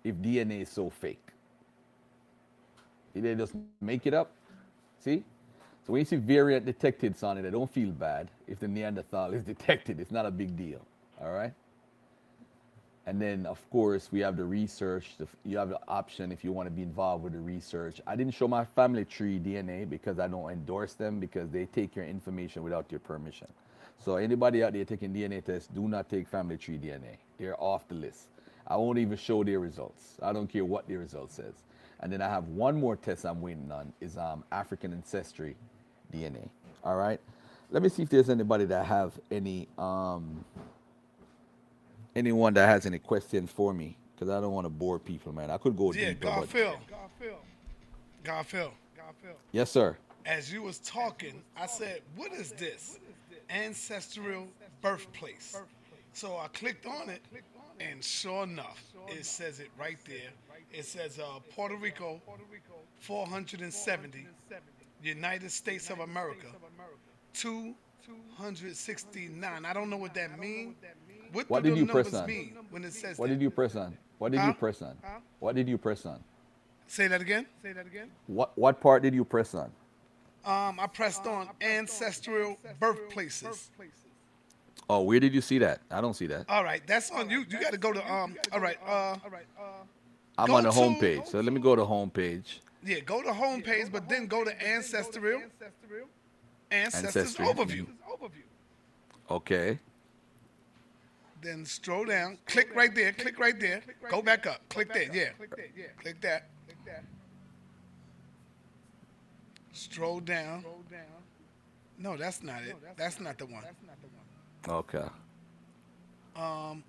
If 0.04 0.16
DNA 0.16 0.64
is 0.64 0.68
so 0.70 0.90
fake. 0.90 1.26
Did 3.14 3.24
they 3.24 3.36
just 3.36 3.54
make 3.80 4.06
it 4.06 4.14
up? 4.14 4.30
See? 5.00 5.24
So 5.86 5.94
when 5.94 6.00
you 6.02 6.06
see 6.06 6.18
variant 6.18 6.66
detected, 6.66 7.18
Sonny, 7.18 7.40
they 7.40 7.50
don't 7.50 7.72
feel 7.72 7.92
bad 7.92 8.28
if 8.46 8.60
the 8.60 8.68
Neanderthal 8.68 9.34
is 9.36 9.44
detected. 9.54 10.02
It's 10.02 10.12
not 10.12 10.26
a 10.26 10.32
big 10.32 10.58
deal. 10.58 10.82
All 11.22 11.32
right. 11.32 11.54
And 13.06 13.22
then, 13.22 13.46
of 13.46 13.62
course, 13.70 14.10
we 14.12 14.20
have 14.20 14.36
the 14.36 14.44
research. 14.44 15.12
You 15.46 15.58
have 15.60 15.70
the 15.70 15.80
option 15.88 16.34
if 16.34 16.44
you 16.44 16.52
want 16.52 16.68
to 16.68 16.72
be 16.72 16.82
involved 16.82 17.24
with 17.24 17.32
the 17.32 17.40
research. 17.40 18.02
I 18.06 18.18
didn't 18.18 18.34
show 18.34 18.50
my 18.50 18.66
family 18.66 19.06
tree 19.06 19.40
DNA 19.40 19.90
because 19.90 20.20
I 20.20 20.28
don't 20.28 20.52
endorse 20.52 20.94
them 20.94 21.22
because 21.22 21.52
they 21.52 21.68
take 21.68 21.96
your 21.96 22.04
information 22.04 22.64
without 22.64 22.92
your 22.92 23.00
permission. 23.00 23.48
So 24.04 24.16
anybody 24.16 24.64
out 24.64 24.74
there 24.74 24.86
taking 24.86 25.14
DNA 25.14 25.44
tests, 25.44 25.68
do 25.74 25.88
not 25.88 26.10
take 26.10 26.28
family 26.28 26.58
tree 26.58 26.78
DNA. 26.78 27.18
They're 27.38 27.62
off 27.62 27.88
the 27.88 27.96
list. 27.96 28.28
I 28.68 28.76
won't 28.78 28.98
even 29.00 29.18
show 29.18 29.44
their 29.44 29.60
results. 29.60 30.18
I 30.22 30.34
don't 30.34 30.48
care 30.48 30.66
what 30.66 30.88
their 30.88 31.00
result 31.00 31.32
says. 31.32 31.54
And 32.00 32.12
then 32.12 32.22
I 32.22 32.30
have 32.30 32.48
one 32.50 32.80
more 32.80 32.96
test 32.96 33.26
I'm 33.26 33.42
waiting 33.42 33.72
on 33.72 33.92
is 34.02 34.18
um, 34.18 34.44
African 34.52 34.94
ancestry 34.94 35.56
DNA. 36.14 36.50
All 36.84 36.96
right. 36.96 37.20
Let 37.72 37.82
me 37.84 37.90
see 37.90 38.04
if 38.04 38.10
there's 38.10 38.30
anybody 38.30 38.66
that 38.66 38.86
have 38.86 39.14
any 39.32 39.68
um, 39.78 40.44
anyone 42.16 42.54
that 42.54 42.68
has 42.68 42.86
any 42.86 43.00
questions 43.00 43.52
for 43.52 43.74
me 43.74 43.98
because 44.16 44.30
I 44.30 44.40
don't 44.40 44.54
want 44.54 44.66
to 44.66 44.70
bore 44.70 45.00
people, 45.00 45.34
man. 45.34 45.52
I 45.52 45.58
could 45.58 45.76
go 45.76 45.92
deeper. 45.92 46.06
Yeah, 46.06 46.10
deeper. 46.14 46.26
but- 46.26 46.34
Garfield. 46.36 46.78
Garfield. 48.24 48.72
Garfield. 48.96 49.36
Yes, 49.52 49.72
sir. 49.72 49.98
As 50.26 50.52
you 50.52 50.62
was 50.62 50.80
talking, 50.80 51.42
I 51.56 51.68
said, 51.68 52.02
"What 52.16 52.34
is 52.34 52.52
this? 52.52 53.00
Ancestral 53.50 54.48
birthplace." 54.82 55.58
So 56.14 56.38
I 56.38 56.48
clicked 56.48 56.86
on 56.86 57.10
it, 57.10 57.22
and 57.80 58.04
sure 58.04 58.44
enough, 58.44 58.84
it 59.08 59.26
says 59.26 59.60
it 59.60 59.70
right 59.80 59.98
there. 60.08 60.30
It 60.74 60.86
says 60.86 61.20
uh, 61.20 61.40
Puerto 61.56 61.76
Rico, 61.76 62.20
470, 63.00 64.26
United 65.04 65.52
States 65.52 65.90
of 65.90 66.00
America, 66.00 66.48
269. 67.34 69.66
I 69.66 69.74
don't 69.74 69.90
know 69.90 69.98
what 69.98 70.14
that 70.16 70.38
means. 70.40 70.76
What, 71.32 71.50
What 71.50 71.64
did 71.64 71.78
you 71.78 71.86
press 71.86 72.14
on? 72.14 72.28
mean 72.28 72.58
when 72.70 72.84
it 72.84 72.94
says 72.94 73.18
What 73.18 73.28
that? 73.28 73.36
did 73.36 73.42
you 73.42 73.50
press 73.50 73.76
on? 73.76 73.98
What 74.18 74.32
did 74.32 74.42
Huh? 74.42 74.48
you 74.48 74.54
press 74.54 74.82
on? 74.82 74.98
What 75.40 75.56
did 75.56 75.68
you 75.68 75.78
press 75.78 76.06
on? 76.06 76.20
Say 76.88 77.08
that 77.08 77.22
again. 77.22 77.46
Say 77.62 77.74
that 77.74 77.86
again. 77.86 78.10
What 78.28 78.58
what 78.58 78.80
part 78.80 79.04
did 79.04 79.14
you 79.14 79.26
press 79.26 79.54
on? 79.54 79.72
Um, 80.48 80.80
I 80.80 80.88
pressed 80.88 81.26
on 81.28 81.50
ancestral 81.60 82.58
birthplaces. 82.80 83.70
Oh, 84.90 85.02
where 85.02 85.20
did 85.20 85.34
you 85.34 85.42
see 85.42 85.58
that? 85.58 85.82
I 85.92 86.00
don't 86.00 86.14
see 86.14 86.28
that. 86.28 86.46
All 86.48 86.64
right, 86.64 86.82
that's 86.88 87.12
on 87.12 87.30
you. 87.30 87.40
You 87.50 87.60
got 87.60 87.74
to 87.74 87.78
go 87.78 87.92
to 87.92 88.02
um. 88.14 88.36
All 88.54 88.62
right, 88.62 88.78
uh, 88.88 89.18
I'm 90.38 90.50
on 90.52 90.64
the 90.64 90.70
to- 90.70 90.76
home 90.76 90.96
page. 90.96 91.26
So 91.26 91.42
let 91.42 91.52
me 91.52 91.60
go 91.60 91.76
to 91.76 91.84
home 91.84 92.10
page. 92.10 92.62
yeah, 92.86 93.02
go 93.02 93.22
to 93.22 93.34
home 93.34 93.62
page, 93.62 93.88
but 93.92 94.08
then 94.08 94.28
go 94.28 94.46
to 94.46 94.66
ancestral, 94.66 95.42
ancestors 96.72 97.16
Ancestry. 97.18 97.46
overview. 97.46 97.88
Okay. 99.30 99.80
Then 101.42 101.66
scroll 101.66 102.06
down, 102.06 102.38
click 102.46 102.74
right 102.74 102.94
there, 102.96 103.12
click 103.12 103.38
right 103.38 103.60
there, 103.60 103.82
go 104.10 104.22
back 104.22 104.48
up, 104.48 104.62
click 104.70 104.92
that, 104.94 105.14
yeah, 105.14 105.30
Click 105.38 105.52
that. 106.22 106.46
click 106.66 106.78
that. 106.86 107.04
Stroll 109.78 110.20
down. 110.20 110.66
No, 112.00 112.18
that's 112.18 112.44
not 112.44 112.62
it. 112.64 112.76
That's 112.96 113.20
not 113.20 113.38
the 113.38 113.46
one. 113.46 113.64
Okay. 114.68 115.06
Um, 116.36 116.84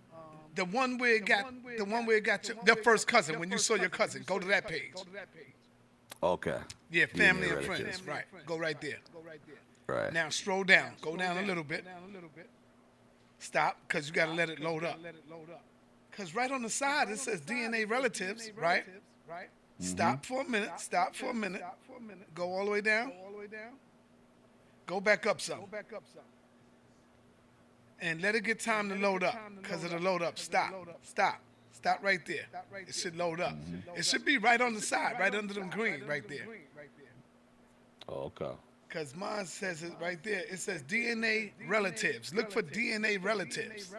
the 0.55 0.64
one 0.64 0.99
where 0.99 1.16
it 1.16 1.26
got 1.26 1.53
the 1.76 1.84
one 1.84 2.07
where 2.07 2.16
it 2.16 2.24
got 2.24 2.49
your, 2.49 2.57
the 2.64 2.76
first 2.76 3.07
cousin. 3.07 3.39
When 3.39 3.51
you 3.51 3.59
saw 3.59 3.74
your 3.74 3.89
cousin, 3.89 4.22
go 4.26 4.39
to 4.39 4.47
that 4.49 4.66
page. 4.66 4.95
Okay. 6.22 6.59
Yeah, 6.91 7.05
DNA 7.05 7.16
family 7.16 7.49
and 7.49 7.57
relatives. 7.59 8.01
friends. 8.01 8.03
Right. 8.07 8.47
Go 8.47 8.59
right 8.59 8.80
there. 8.80 8.99
Right. 9.86 10.12
Now 10.12 10.28
stroll 10.30 10.64
down. 10.64 10.93
Go 11.01 11.16
down 11.16 11.39
a 11.39 11.47
little 11.47 11.64
bit. 11.64 11.84
Stop, 13.39 13.78
because 13.86 14.09
you 14.09 14.14
got 14.14 14.26
to 14.26 14.32
let 14.32 14.51
it 14.51 14.61
load 14.61 14.84
up. 14.84 14.99
Because 16.11 16.34
right 16.34 16.51
on 16.51 16.62
the 16.62 16.70
side 16.70 17.09
it 17.09 17.18
says 17.18 17.41
DNA 17.41 17.89
relatives, 17.89 18.51
right? 18.57 18.84
right? 19.28 19.49
Mm-hmm. 19.81 19.91
Stop 19.91 20.26
for 20.26 20.43
a 20.43 20.49
minute. 20.49 20.70
Stop 20.79 21.14
for 21.14 21.31
a 21.31 21.35
minute. 21.35 21.62
Go 22.35 22.53
all 22.53 22.64
the 22.64 22.70
way 22.70 22.81
down. 22.81 23.11
Go 23.11 23.14
all 23.24 23.33
the 23.33 23.39
way 23.39 23.47
down. 23.47 23.72
Go 24.87 25.01
back 25.01 25.26
up 25.26 25.41
some. 25.41 25.61
Go 25.61 25.66
back 25.66 25.93
up 25.95 26.03
some. 26.12 26.22
And 28.01 28.22
let 28.22 28.35
it 28.35 28.43
get 28.45 28.61
time 28.61 28.89
to 28.89 28.95
load 28.95 29.22
up, 29.24 29.37
because 29.61 29.85
it'll 29.85 30.01
load 30.01 30.22
up. 30.22 30.39
Stop. 30.39 30.72
Stop. 31.03 31.41
Stop 31.72 32.03
right 32.03 32.24
there. 32.26 32.47
It 32.87 32.95
should 32.95 33.16
load 33.16 33.41
up. 33.41 33.55
It 33.97 34.05
should 34.05 34.24
be 34.24 34.39
right 34.39 34.61
on 34.61 34.74
the 34.74 34.81
side, 34.81 35.16
right 35.18 35.35
under 35.35 35.55
them 35.55 35.68
green, 35.68 36.05
right 36.07 36.26
there. 36.29 36.47
Oh, 38.09 38.33
okay. 38.41 38.57
Because 38.89 39.14
mine 39.14 39.47
says 39.47 39.83
it 39.83 39.93
right 40.01 40.22
there. 40.24 40.45
It 40.51 40.59
says 40.59 40.83
DNA 40.83 41.53
relatives. 41.66 42.33
Look 42.33 42.51
for 42.51 42.62
DNA 42.62 43.22
relatives. 43.22 43.93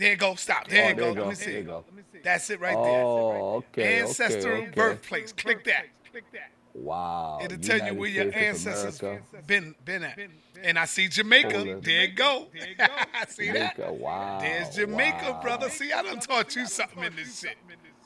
There 0.00 0.12
you 0.12 0.16
go. 0.16 0.34
Stop. 0.34 0.66
There 0.68 0.86
Oh, 0.86 0.88
you 0.88 0.94
go. 0.94 1.00
there 1.00 1.08
you 1.10 1.14
Let 1.14 1.22
go. 1.24 1.28
me 1.28 1.34
see. 1.34 1.44
There 1.44 1.58
you 1.58 1.64
go. 1.64 1.84
That's 2.24 2.48
it 2.48 2.58
right 2.58 2.74
Oh, 2.74 3.62
there. 3.76 3.84
okay. 3.86 4.00
Ancestral 4.00 4.54
okay, 4.54 4.62
okay. 4.62 4.70
birthplace. 4.74 5.32
Click 5.34 5.64
that. 5.64 5.86
Wow. 6.72 7.38
It'll 7.42 7.58
tell 7.58 7.86
you 7.86 7.94
where 7.94 8.08
your 8.08 8.30
States 8.30 8.62
of 8.64 8.68
ancestors 8.72 9.00
America. 9.02 9.24
been 9.46 9.74
been 9.84 10.02
at. 10.04 10.18
And 10.62 10.78
I 10.78 10.86
see 10.86 11.08
Jamaica. 11.08 11.52
Hold 11.54 11.66
it. 11.68 11.84
There 11.84 12.00
you 12.06 12.14
go. 12.14 12.46
I 12.78 13.26
see 13.28 13.50
that? 13.52 13.76
Jamaica. 13.76 13.92
Wow. 13.92 14.38
There's 14.40 14.74
Jamaica, 14.74 15.32
wow. 15.32 15.40
brother. 15.42 15.68
See, 15.68 15.92
I 15.92 16.02
done 16.02 16.20
taught 16.20 16.56
you 16.56 16.64
something 16.66 17.04
in 17.04 17.16
this 17.16 17.40
shit. 17.40 17.56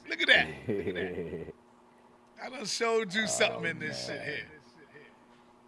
Look 0.08 0.20
at 0.20 0.26
that. 0.26 0.48
I 2.44 2.50
done 2.50 2.66
showed 2.66 3.14
you 3.14 3.22
oh, 3.22 3.26
something 3.26 3.66
in 3.66 3.78
this 3.78 4.06
shit 4.06 4.20
here. 4.20 4.46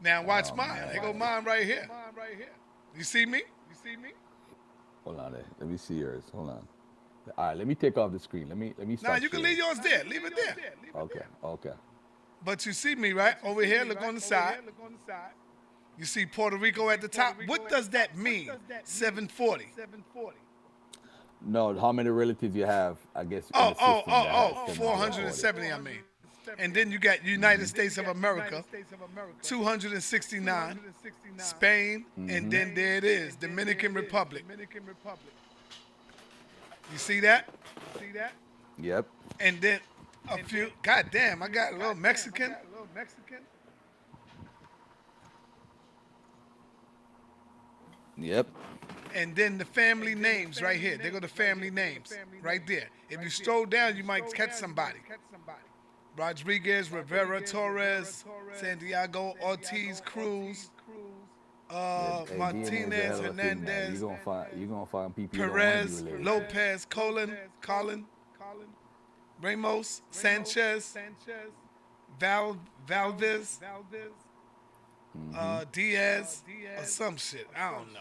Now 0.02 0.24
watch 0.24 0.48
oh, 0.50 0.56
mine. 0.56 0.88
There 0.92 1.02
go 1.02 1.12
mine 1.12 1.44
right 1.44 1.64
here. 1.64 1.88
You 2.96 3.04
see 3.04 3.26
me? 3.26 3.42
You 3.70 3.76
see 3.80 3.96
me? 3.96 4.10
Hold 5.06 5.20
on 5.20 5.32
there. 5.32 5.44
Let 5.60 5.68
me 5.70 5.76
see 5.76 5.94
yours. 5.94 6.24
Hold 6.34 6.50
on. 6.50 6.68
All 7.38 7.46
right, 7.46 7.56
let 7.56 7.66
me 7.66 7.76
take 7.76 7.96
off 7.96 8.10
the 8.10 8.18
screen. 8.18 8.48
Let 8.48 8.58
me 8.58 8.74
let 8.76 8.88
me 8.88 8.98
Nah, 9.00 9.16
you 9.16 9.28
can 9.28 9.40
leave 9.40 9.56
yours 9.56 9.78
there. 9.78 10.02
Leave 10.04 10.24
it 10.24 10.34
there. 10.36 10.56
Okay. 10.96 11.20
Okay. 11.44 11.72
But 12.44 12.66
you 12.66 12.72
see 12.72 12.96
me, 12.96 13.12
right? 13.12 13.36
Over 13.44 13.62
here, 13.64 13.84
look 13.84 14.02
on 14.02 14.16
the 14.16 14.20
side. 14.20 14.58
Look 14.66 14.74
on 14.84 14.92
the 14.92 15.12
side. 15.12 15.30
You 15.96 16.04
see 16.04 16.26
Puerto 16.26 16.56
Rico 16.56 16.90
at 16.90 17.00
the 17.00 17.08
top. 17.08 17.36
What 17.46 17.68
does 17.68 17.88
that 17.90 18.16
mean? 18.16 18.50
Seven 18.82 19.28
forty. 19.28 19.68
Seven 19.76 20.04
forty. 20.12 20.38
No, 21.40 21.78
how 21.78 21.92
many 21.92 22.10
relatives 22.10 22.56
you 22.56 22.66
have? 22.66 22.98
I 23.14 23.22
guess. 23.24 23.44
Oh, 23.54 23.74
oh, 23.80 24.02
oh, 24.08 24.64
oh, 24.68 24.72
470, 24.72 25.70
I 25.70 25.78
mean. 25.78 25.98
And 26.58 26.74
then 26.74 26.90
you 26.90 26.98
got 26.98 27.24
United 27.24 27.66
States 27.68 27.98
of 27.98 28.06
America, 28.08 28.64
269, 29.42 30.80
Spain, 31.38 32.04
and 32.16 32.28
mm-hmm. 32.28 32.48
then 32.50 32.74
there 32.74 32.96
it 32.96 33.04
is, 33.04 33.36
Dominican 33.36 33.94
Republic. 33.94 34.44
You 36.92 36.98
see 36.98 37.20
that? 37.20 37.48
See 37.98 38.12
that? 38.12 38.32
Yep. 38.78 39.06
And 39.40 39.60
then 39.60 39.80
a 40.30 40.38
few, 40.38 40.70
god 40.82 41.06
damn, 41.10 41.42
I 41.42 41.48
got 41.48 41.72
a 41.72 41.76
little 41.76 41.94
Mexican. 41.94 42.52
A 42.52 42.70
little 42.70 42.88
Mexican. 42.94 43.38
Yep. 48.18 48.46
And 49.14 49.34
then 49.34 49.58
the 49.58 49.64
family 49.64 50.14
names 50.14 50.60
right 50.60 50.78
here. 50.78 50.98
They 50.98 51.10
go 51.10 51.20
to 51.20 51.28
family 51.28 51.70
names 51.70 52.12
right 52.42 52.66
there. 52.66 52.88
If 53.08 53.22
you 53.22 53.30
stroll 53.30 53.64
down, 53.66 53.96
you 53.96 54.04
might 54.04 54.32
catch 54.32 54.52
somebody. 54.52 54.98
catch 55.06 55.18
somebody. 55.30 55.58
Rodriguez, 56.16 56.90
Rivera, 56.90 57.40
Torres, 57.40 58.24
Santiago, 58.54 59.34
Ortiz, 59.42 60.00
Cruz, 60.04 60.70
uh, 61.68 62.24
Hey, 62.24 62.24
DNA 62.24 62.30
is 62.30 62.30
a 62.30 62.36
Martinez, 62.38 62.92
hell 63.04 63.18
of 63.18 63.24
a 63.24 63.28
thing, 63.28 63.36
man. 63.36 63.58
Hernandez, 63.58 64.00
You 64.00 64.06
gonna 64.06 64.18
find 64.18 64.60
you 64.60 64.66
gonna 64.66 64.86
find 64.86 65.16
people 65.16 65.36
you 65.38 65.44
don't 65.44 65.52
wanna 65.52 65.62
Perez, 65.72 66.02
be. 66.02 66.24
Lopez, 66.24 66.86
Colin, 66.88 67.36
Colin, 67.60 68.06
Ramos, 69.42 70.02
Sanchez, 70.10 70.96
Val, 72.18 72.56
Valdes, 72.86 73.60
uh, 75.34 75.64
Diaz, 75.72 76.42
or 76.78 76.84
some 76.84 77.16
shit. 77.16 77.46
I 77.54 77.70
don't 77.72 77.92
know. 77.92 78.00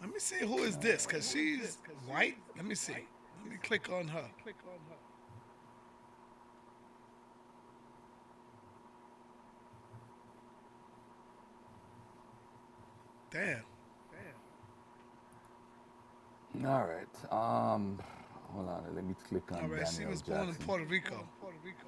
Let 0.00 0.10
me 0.14 0.18
see 0.18 0.38
who 0.46 0.58
is 0.62 0.78
this, 0.78 1.04
cause 1.06 1.30
she's 1.30 1.76
white. 2.06 2.36
Let 2.56 2.64
me 2.64 2.74
see. 2.74 3.06
Let 3.42 3.50
me 3.50 3.58
click 3.62 3.90
on 3.90 4.08
her. 4.08 4.24
Click 4.42 4.56
on 4.66 4.78
her. 4.88 4.96
Damn. 13.30 13.62
Damn. 16.52 16.66
All 16.66 16.86
right. 16.86 17.06
Um, 17.32 17.98
hold 18.52 18.68
on. 18.68 18.84
Let 18.94 19.04
me 19.04 19.14
click 19.28 19.52
on 19.52 19.62
All 19.62 19.68
right, 19.68 19.86
she 19.86 19.98
Daniel 19.98 20.10
was 20.10 20.22
born 20.22 20.48
in 20.48 20.54
Puerto 20.56 20.84
Rico. 20.84 21.28
Puerto 21.40 21.56
Rico. 21.64 21.86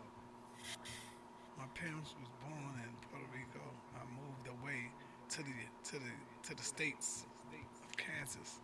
My 1.59 1.67
parents 1.75 2.15
was 2.21 2.29
born 2.41 2.81
in 2.83 2.95
Puerto 3.11 3.27
Rico. 3.35 3.65
I 3.97 4.05
moved 4.15 4.47
away 4.63 4.91
to 5.31 5.39
the 5.39 5.91
to 5.91 5.97
the 5.97 6.49
to 6.49 6.55
the 6.55 6.63
states 6.63 7.27
of 7.85 7.97
Kansas. 7.97 8.62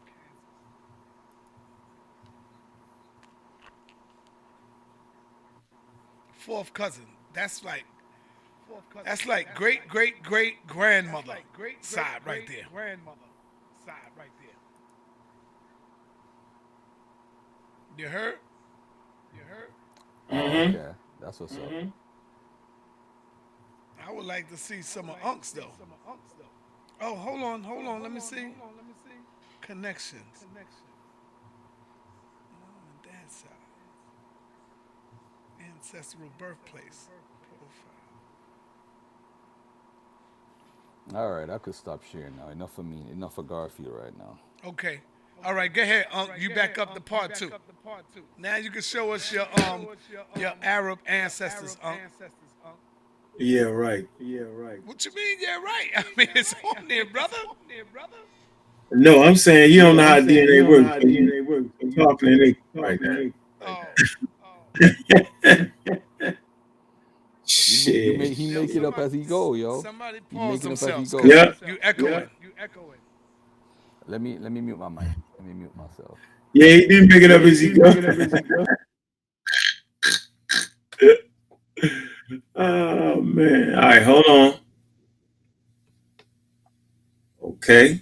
Fourth 6.49 6.73
cousin. 6.73 7.05
That's 7.35 7.63
like 7.63 7.85
That's 9.05 9.27
like 9.27 9.55
great 9.55 9.87
great 9.87 10.23
great 10.23 10.67
grandmother 10.67 11.37
great 11.53 11.85
side 11.85 12.23
right 12.25 12.47
there. 12.47 12.65
Grandmother 12.73 13.19
side 13.85 14.11
right 14.17 14.31
there. 14.41 14.57
You 17.99 18.09
heard? 18.09 18.39
You 19.35 19.43
heard? 19.43 19.73
Mhm. 20.31 20.75
Okay, 20.75 20.95
that's 21.21 21.39
what's 21.41 21.55
up. 21.57 21.71
Mhm. 21.71 21.93
I 24.07 24.11
would 24.11 24.25
like 24.25 24.49
to 24.49 24.57
see 24.57 24.81
some 24.81 25.11
of 25.11 25.21
Unks 25.21 25.53
though. 25.53 25.71
Oh, 27.01 27.15
hold 27.15 27.43
on, 27.43 27.63
hold 27.63 27.87
on. 27.87 28.03
Let 28.03 28.11
me 28.11 28.21
see. 28.21 28.55
Connections. 29.61 30.47
Mom 30.47 30.57
and 32.91 33.03
dad's 33.03 33.35
side. 33.35 33.58
Ancestral 35.79 36.29
birthplace. 36.39 37.09
Profile. 41.07 41.21
All 41.21 41.31
right, 41.31 41.49
I 41.49 41.59
could 41.59 41.75
stop 41.75 42.03
sharing 42.11 42.37
now. 42.37 42.49
Enough 42.49 42.79
of 42.79 42.85
me. 42.85 43.05
Enough 43.13 43.39
of 43.39 43.47
Garfield 43.47 43.93
right 43.95 44.19
now. 44.19 44.39
Okay. 44.67 45.01
All 45.45 45.55
right, 45.55 45.73
go 45.73 45.83
ahead, 45.83 46.07
Unc. 46.13 46.33
You 46.37 46.53
back 46.53 46.79
up 46.79 46.95
the 46.95 47.01
part 47.01 47.37
two. 47.37 47.53
Now 48.39 48.57
you 48.57 48.73
can 48.73 48.83
show 48.83 49.13
us 49.13 49.33
your 49.33 49.47
um 49.67 49.87
your 50.37 50.53
Arab 50.63 50.99
ancestors, 51.07 51.77
Unc. 51.81 52.01
Yeah, 53.39 53.63
right. 53.63 54.09
Yeah, 54.19 54.41
right. 54.41 54.85
What 54.85 55.05
you 55.05 55.15
mean? 55.15 55.39
Yeah, 55.41 55.63
right. 55.63 55.91
I 55.97 56.05
mean, 56.17 56.29
it's 56.35 56.57
on 56.65 56.89
there, 56.89 57.05
brother. 57.05 57.37
No, 58.91 59.23
I'm 59.23 59.37
saying 59.37 59.71
you 59.71 59.83
don't 59.83 59.97
know 59.97 60.09
how 60.09 60.19
DNA 60.19 60.57
You 60.57 60.63
don't 60.65 60.83
know 60.83 60.89
how 60.89 60.95
works. 60.95 61.05
DNA 61.05 61.47
works. 61.47 61.69
I'm 61.81 61.93
talking 61.93 62.29
to 62.31 62.37
Nick 62.37 62.57
right 62.75 63.01
now. 63.01 63.31
Oh, 63.61 63.85
He, 67.67 67.77
make, 67.79 68.03
you 68.05 68.15
make, 68.15 68.33
Shit. 68.33 68.39
he 68.39 68.47
make 68.49 68.71
it 68.77 68.85
up 68.85 68.99
as 68.99 69.13
he 69.13 69.25
go, 69.25 69.55
yo. 69.55 69.83
somebody 69.83 70.21
pause 70.21 70.61
making 70.61 70.73
up 70.73 70.83
as 70.83 70.97
themselves. 70.97 71.11
go. 71.13 71.21
'cause 71.21 71.31
Yeah. 71.33 71.55
You 71.69 71.79
echoing. 71.83 72.13
Yeah. 72.13 72.27
You 72.41 72.53
echoing. 72.59 73.01
Let 74.07 74.21
me 74.23 74.39
let 74.39 74.53
me 74.53 74.61
mute 74.61 74.79
my 74.79 74.89
mic. 74.89 75.11
Let 75.39 75.47
me 75.49 75.55
mute 75.55 75.77
myself. 75.77 76.19
Yeah, 76.55 76.69
he 76.69 76.87
didn't 76.89 77.11
pick 77.11 77.23
it 77.23 77.31
up 77.31 77.43
as 77.43 77.61
he 77.61 77.73
go. 77.73 77.93
oh 82.57 83.21
man. 83.23 83.75
All 83.75 83.83
right, 83.83 84.03
hold 84.03 84.27
on. 84.27 84.55
Okay. 87.43 88.01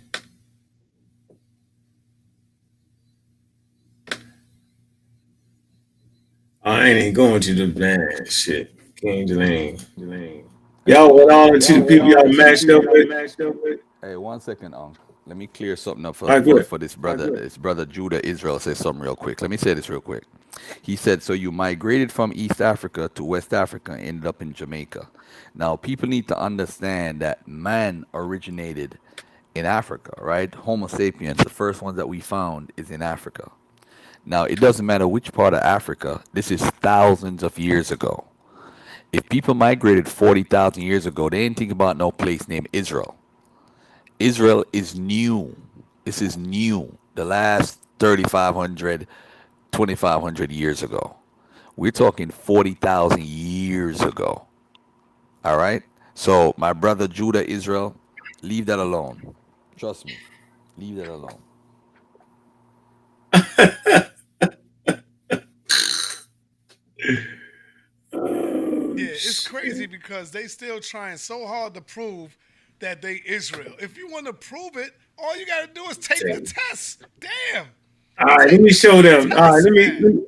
I 6.66 6.88
ain't 6.88 7.14
going 7.14 7.40
to 7.42 7.54
the 7.54 7.78
man 7.78 8.26
shit. 8.26 8.74
King 8.96 9.28
Delane. 9.28 10.44
Y'all 10.84 11.14
went 11.14 11.30
on 11.30 11.54
into 11.54 11.74
the 11.74 11.86
people 11.86 12.08
y'all 12.08 12.26
matched 12.26 12.68
up 12.68 13.54
with. 13.62 13.80
Hey, 14.02 14.16
one 14.16 14.40
second, 14.40 14.74
Unc. 14.74 14.96
Let 15.28 15.36
me 15.36 15.46
clear 15.46 15.76
something 15.76 16.04
up 16.04 16.16
for, 16.16 16.24
Alright, 16.24 16.44
for, 16.44 16.62
for 16.64 16.78
this 16.78 16.96
brother. 16.96 17.30
This 17.30 17.56
brother 17.56 17.86
Judah 17.86 18.24
Israel 18.26 18.58
says 18.58 18.78
something 18.78 19.00
real 19.00 19.14
quick. 19.14 19.42
Let 19.42 19.50
me 19.50 19.56
say 19.56 19.74
this 19.74 19.88
real 19.88 20.00
quick. 20.00 20.24
He 20.82 20.96
said, 20.96 21.22
So 21.22 21.34
you 21.34 21.52
migrated 21.52 22.10
from 22.10 22.32
East 22.34 22.60
Africa 22.60 23.08
to 23.14 23.22
West 23.22 23.54
Africa 23.54 23.92
and 23.92 24.02
ended 24.02 24.26
up 24.26 24.42
in 24.42 24.52
Jamaica. 24.52 25.08
Now, 25.54 25.76
people 25.76 26.08
need 26.08 26.26
to 26.28 26.38
understand 26.38 27.20
that 27.20 27.46
man 27.46 28.06
originated 28.12 28.98
in 29.54 29.66
Africa, 29.66 30.14
right? 30.18 30.52
Homo 30.52 30.88
sapiens, 30.88 31.38
the 31.38 31.48
first 31.48 31.80
one 31.80 31.94
that 31.94 32.08
we 32.08 32.18
found 32.18 32.72
is 32.76 32.90
in 32.90 33.02
Africa. 33.02 33.52
Now, 34.28 34.42
it 34.42 34.58
doesn't 34.60 34.84
matter 34.84 35.06
which 35.06 35.32
part 35.32 35.54
of 35.54 35.60
Africa, 35.60 36.22
this 36.32 36.50
is 36.50 36.60
thousands 36.60 37.44
of 37.44 37.60
years 37.60 37.92
ago. 37.92 38.24
If 39.12 39.28
people 39.28 39.54
migrated 39.54 40.08
40,000 40.08 40.82
years 40.82 41.06
ago, 41.06 41.28
they 41.28 41.44
didn't 41.44 41.58
think 41.58 41.70
about 41.70 41.96
no 41.96 42.10
place 42.10 42.48
named 42.48 42.68
Israel. 42.72 43.16
Israel 44.18 44.64
is 44.72 44.98
new. 44.98 45.56
This 46.04 46.20
is 46.20 46.36
new. 46.36 46.98
The 47.14 47.24
last 47.24 47.80
3,500, 48.00 49.06
2,500 49.70 50.52
years 50.52 50.82
ago. 50.82 51.16
We're 51.76 51.92
talking 51.92 52.30
40,000 52.30 53.22
years 53.22 54.00
ago. 54.00 54.46
All 55.44 55.56
right? 55.56 55.84
So, 56.14 56.52
my 56.56 56.72
brother 56.72 57.06
Judah 57.06 57.48
Israel, 57.48 57.94
leave 58.42 58.66
that 58.66 58.80
alone. 58.80 59.36
Trust 59.76 60.04
me. 60.04 60.16
Leave 60.76 60.96
that 60.96 61.08
alone. 61.08 61.38
Yeah, 68.96 69.08
it's 69.08 69.46
crazy 69.46 69.84
because 69.86 70.30
they 70.30 70.46
still 70.46 70.80
trying 70.80 71.18
so 71.18 71.46
hard 71.46 71.74
to 71.74 71.82
prove 71.82 72.36
that 72.78 73.02
they 73.02 73.22
Israel. 73.26 73.74
If 73.78 73.98
you 73.98 74.08
want 74.08 74.24
to 74.26 74.32
prove 74.32 74.76
it, 74.76 74.92
all 75.18 75.36
you 75.36 75.44
gotta 75.44 75.66
do 75.66 75.84
is 75.84 75.98
take 75.98 76.20
the 76.20 76.40
test. 76.40 77.04
Damn. 77.20 77.66
All 78.18 78.36
right, 78.36 78.50
let 78.50 78.60
me 78.60 78.72
show 78.72 79.02
them. 79.02 79.32
All 79.32 79.38
right, 79.38 79.62
let 79.62 79.72
me. 79.72 79.86
Let 79.90 80.00
me 80.00 80.22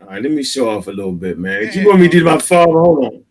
all 0.00 0.08
right, 0.08 0.22
let 0.22 0.32
me 0.32 0.42
show 0.42 0.68
off 0.68 0.88
a 0.88 0.90
little 0.90 1.12
bit, 1.12 1.38
man. 1.38 1.70
You 1.72 1.86
want 1.86 2.00
me 2.00 2.08
to 2.08 2.18
do 2.18 2.24
my 2.24 2.38
father? 2.38 2.72
Hold 2.72 3.04
on, 3.04 3.24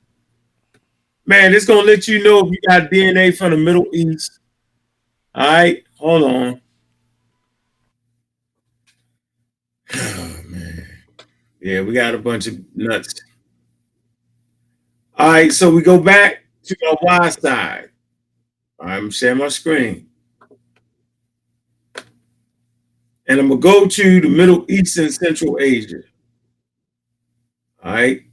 man. 1.25 1.53
It's 1.53 1.65
gonna 1.65 1.81
let 1.81 2.07
you 2.07 2.23
know 2.23 2.45
if 2.45 2.51
you 2.51 2.57
got 2.65 2.89
DNA 2.89 3.35
from 3.35 3.51
the 3.51 3.57
Middle 3.57 3.87
East. 3.93 4.39
All 5.35 5.45
right, 5.45 5.83
hold 5.97 6.23
on. 6.23 6.61
Yeah, 11.61 11.81
we 11.81 11.93
got 11.93 12.15
a 12.15 12.17
bunch 12.17 12.47
of 12.47 12.59
nuts. 12.75 13.13
All 15.17 15.31
right, 15.31 15.53
so 15.53 15.69
we 15.71 15.81
go 15.81 15.99
back 15.99 16.43
to 16.63 16.75
my 16.81 16.95
Y 17.01 17.29
side. 17.29 17.89
I'm 18.79 19.11
sharing 19.11 19.37
my 19.37 19.49
screen. 19.49 20.11
and 23.31 23.39
I'm 23.39 23.47
gonna 23.47 23.61
go 23.61 23.87
to 23.87 24.21
the 24.21 24.27
Middle 24.27 24.65
East 24.69 24.97
and 24.97 25.13
Central 25.13 25.57
Asia. 25.57 26.01
All 27.81 27.93
right. 27.93 28.23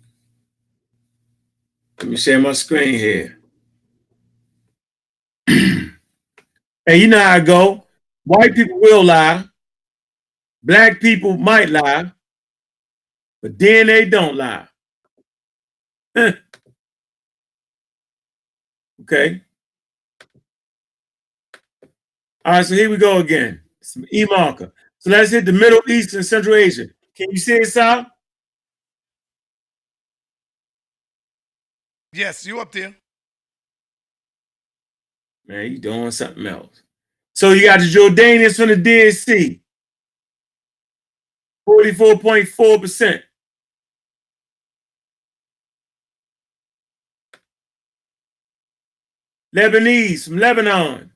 Let 2.01 2.09
me 2.09 2.17
share 2.17 2.41
my 2.41 2.53
screen 2.53 2.95
here. 2.95 3.39
and 5.47 5.93
you 6.89 7.07
know 7.07 7.21
how 7.21 7.35
I 7.35 7.41
go. 7.41 7.87
White 8.25 8.57
people 8.57 8.81
will 8.81 9.05
lie. 9.05 9.45
Black 10.65 11.01
people 11.01 11.37
might 11.37 11.69
lie. 11.71 12.11
But 13.43 13.57
DNA 13.57 14.11
don't 14.11 14.37
lie. 14.37 14.67
okay. 19.03 19.43
All 22.45 22.53
right, 22.53 22.67
so 22.67 22.75
here 22.75 22.91
we 22.91 22.97
go 22.97 23.19
again. 23.19 23.61
Some 23.83 24.07
E 24.13 24.25
marker. 24.25 24.73
So 24.99 25.11
let's 25.11 25.31
hit 25.31 25.45
the 25.45 25.53
Middle 25.53 25.83
East 25.89 26.15
and 26.15 26.27
Central 26.27 26.55
Asia. 26.55 26.87
Can 27.15 27.31
you 27.31 27.37
see 27.39 27.55
it, 27.55 27.69
Sal? 27.69 28.07
Yes, 32.13 32.45
you 32.47 32.59
up 32.61 32.73
there. 32.73 32.97
Man, 35.47 35.73
you 35.73 35.79
doing 35.79 36.11
something 36.11 36.47
else. 36.47 36.83
So 37.35 37.53
you 37.53 37.67
got 37.67 37.81
the 37.81 37.87
Jordanians 37.87 38.57
from 38.57 38.69
the 38.69 38.77
Dead 38.77 39.15
Sea. 39.15 39.61
44.4%. 41.69 43.23
Lebanese 49.55 50.25
from 50.25 50.39
Lebanon. 50.39 51.13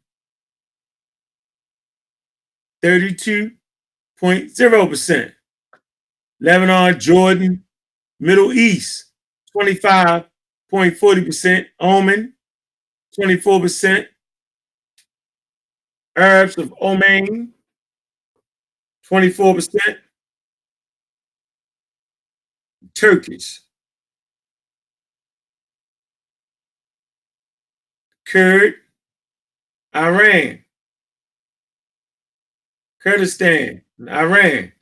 32.0%. 2.82 5.32
Lebanon, 6.40 6.98
Jordan, 6.98 7.62
Middle 8.18 8.52
East, 8.52 9.12
25.40%. 9.56 11.66
Oman, 11.80 12.34
24%. 13.18 14.06
Arabs 16.16 16.58
of 16.58 16.74
Oman, 16.80 17.52
24%. 19.10 19.96
Turkish. 22.94 23.60
Kurd, 28.32 28.74
Iran, 29.94 30.64
Kurdistan, 33.02 33.82
Iran. 34.08 34.72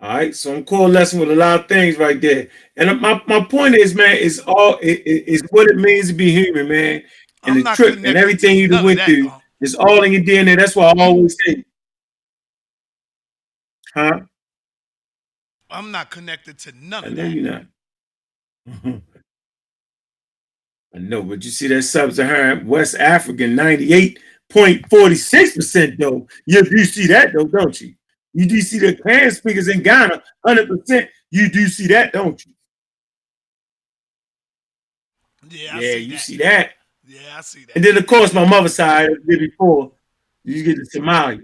All 0.00 0.10
right, 0.16 0.36
so 0.36 0.54
I'm 0.54 0.64
coalescing 0.64 1.20
with 1.20 1.30
a 1.30 1.36
lot 1.36 1.60
of 1.60 1.68
things 1.68 1.98
right 1.98 2.20
there. 2.20 2.48
And 2.76 3.00
my, 3.00 3.22
my 3.28 3.44
point 3.44 3.74
is, 3.76 3.94
man, 3.94 4.16
it's 4.18 4.40
all 4.40 4.76
it, 4.78 5.00
it- 5.06 5.24
it's 5.28 5.42
what 5.50 5.68
it 5.68 5.76
means 5.76 6.08
to 6.08 6.14
be 6.14 6.32
human, 6.32 6.68
man. 6.68 7.02
And 7.44 7.56
I'm 7.56 7.64
the 7.64 7.64
trip 7.76 7.96
and 8.04 8.16
everything 8.16 8.58
you 8.58 8.68
went 8.84 9.00
through 9.06 9.32
is 9.60 9.74
all 9.74 10.02
in 10.04 10.12
your 10.12 10.22
DNA. 10.22 10.56
That's 10.58 10.76
why 10.76 10.86
I 10.88 10.94
always 10.98 11.36
say, 11.46 11.64
huh? 13.94 14.20
I'm 15.70 15.90
not 15.92 16.10
connected 16.10 16.58
to 16.60 16.72
none 16.72 17.04
I 17.04 17.08
know 17.10 17.24
you're 17.24 17.50
not. 17.52 17.66
I 20.94 20.98
know, 20.98 21.22
but 21.22 21.42
you 21.44 21.50
see 21.50 21.66
that 21.68 21.82
sub-Saharan 21.82 22.66
West 22.66 22.96
African 22.96 23.54
98.46% 23.54 25.98
though. 25.98 26.26
You 26.46 26.64
do 26.64 26.84
see 26.84 27.06
that 27.08 27.32
though, 27.34 27.46
don't 27.46 27.78
you? 27.80 27.94
You 28.32 28.46
do 28.46 28.60
see 28.60 28.78
the 28.78 28.94
can 28.96 29.30
speakers 29.30 29.68
in 29.68 29.82
Ghana, 29.82 30.22
100%. 30.46 31.08
You 31.30 31.50
do 31.50 31.68
see 31.68 31.86
that, 31.88 32.12
don't 32.12 32.44
you? 32.44 32.52
Yeah, 35.50 35.76
I 35.76 35.80
yeah, 35.80 35.92
see 35.92 35.98
you 35.98 36.10
that. 36.10 36.20
see 36.20 36.36
that. 36.38 36.70
Yeah, 37.04 37.20
I 37.36 37.40
see 37.40 37.64
that. 37.66 37.76
And 37.76 37.84
then 37.84 37.96
of 37.96 38.06
course 38.06 38.32
my 38.32 38.44
mother's 38.44 38.74
side, 38.74 39.08
did 39.28 39.38
before, 39.38 39.92
you 40.44 40.64
get 40.64 40.76
the 40.76 40.84
Somali. 40.86 41.40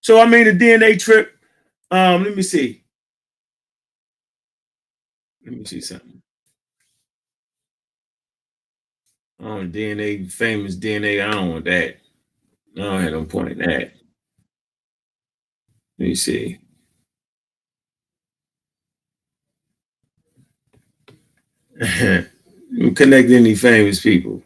So 0.00 0.20
I 0.20 0.26
mean 0.26 0.44
the 0.44 0.52
DNA 0.52 0.98
trip. 0.98 1.32
Um, 1.94 2.24
let 2.24 2.34
me 2.36 2.42
see. 2.42 2.82
Let 5.46 5.54
me 5.58 5.64
see 5.64 5.80
something. 5.80 6.22
Oh, 9.40 9.66
DNA, 9.66 10.30
famous 10.32 10.76
DNA. 10.76 11.24
I 11.24 11.30
don't 11.30 11.50
want 11.50 11.64
that. 11.66 11.98
I 12.76 12.80
don't 12.80 13.02
have 13.02 13.12
no 13.12 13.24
point 13.26 13.52
in 13.52 13.58
that. 13.58 13.92
Let 15.98 16.08
me 16.08 16.14
see. 16.16 16.58
Connect 22.94 23.30
any 23.30 23.54
famous 23.54 24.00
people. 24.00 24.42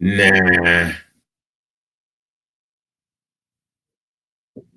Nah. 0.00 0.24
I 0.24 0.94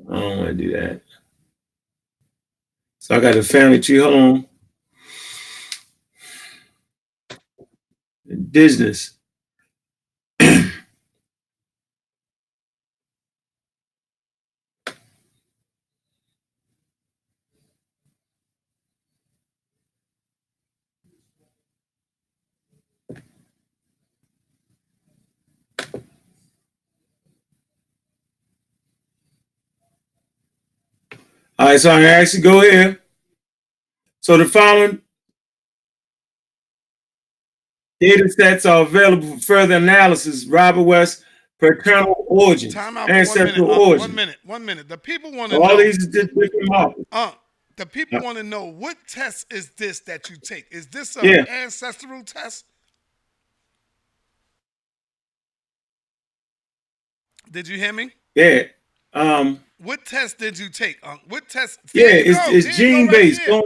don't 0.09 0.37
want 0.37 0.47
to 0.49 0.53
do 0.53 0.71
that. 0.73 1.01
So 3.11 3.17
I 3.17 3.19
got 3.19 3.35
a 3.35 3.43
family 3.43 3.81
tree. 3.81 3.99
On. 3.99 4.45
Business. 8.51 9.15
All 31.59 31.67
right, 31.67 31.77
so 31.81 31.91
I 31.91 32.03
actually 32.03 32.43
go 32.43 32.61
here. 32.61 33.00
So 34.21 34.37
the 34.37 34.45
following 34.45 35.01
data 37.99 38.29
sets 38.29 38.65
are 38.65 38.83
available 38.83 39.35
for 39.37 39.39
further 39.41 39.75
analysis. 39.75 40.45
Robert 40.45 40.83
West, 40.83 41.23
paternal 41.59 42.15
origin, 42.27 42.71
Time 42.71 42.97
out 42.97 43.09
one 43.09 43.17
minute. 43.17 43.19
ancestral 43.19 43.71
uh, 43.71 43.97
one 43.97 44.15
minute. 44.15 44.37
One 44.45 44.65
minute. 44.65 44.89
The 44.89 44.97
people 44.97 45.31
want 45.31 45.51
to 45.51 45.57
So 45.57 45.63
all 45.63 45.69
know. 45.69 45.83
these 45.83 45.97
is 45.97 46.07
just 46.07 46.27
different 46.35 46.69
markers. 46.69 47.05
Uh, 47.11 47.31
the 47.77 47.85
people 47.87 48.19
Yeah. 48.19 48.25
want 48.25 48.37
to 48.37 48.43
know 48.43 48.65
what 48.65 48.95
test 49.07 49.51
is 49.51 49.71
this 49.71 50.01
that 50.01 50.29
you 50.29 50.37
take? 50.37 50.65
Is 50.71 50.87
this 50.87 51.15
an 51.15 51.25
Yeah. 51.25 51.45
ancestral 51.49 52.23
test? 52.23 52.65
Did 57.49 57.67
you 57.67 57.77
hear 57.77 57.91
me? 57.91 58.11
Yeah. 58.35 58.63
Um, 59.13 59.63
What 59.79 60.05
test 60.05 60.37
did 60.37 60.59
you 60.59 60.69
take? 60.69 61.03
What 61.27 61.49
test? 61.49 61.79
yeah, 61.93 62.05
it's, 62.05 62.39
it's 62.49 62.77
There 62.77 62.85
you 62.87 62.91
go 62.91 62.97
gene 62.97 63.07
right 63.07 63.11
based. 63.11 63.41
there. 63.45 63.61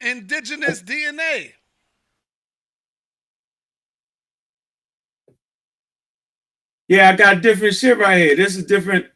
Indigenous 0.00 0.82
DNA. 0.82 1.52
Yeah, 6.88 7.10
I 7.10 7.16
got 7.16 7.42
different 7.42 7.74
shit 7.74 7.98
right 7.98 8.18
here. 8.18 8.36
This 8.36 8.56
is 8.56 8.66
different 8.66 9.06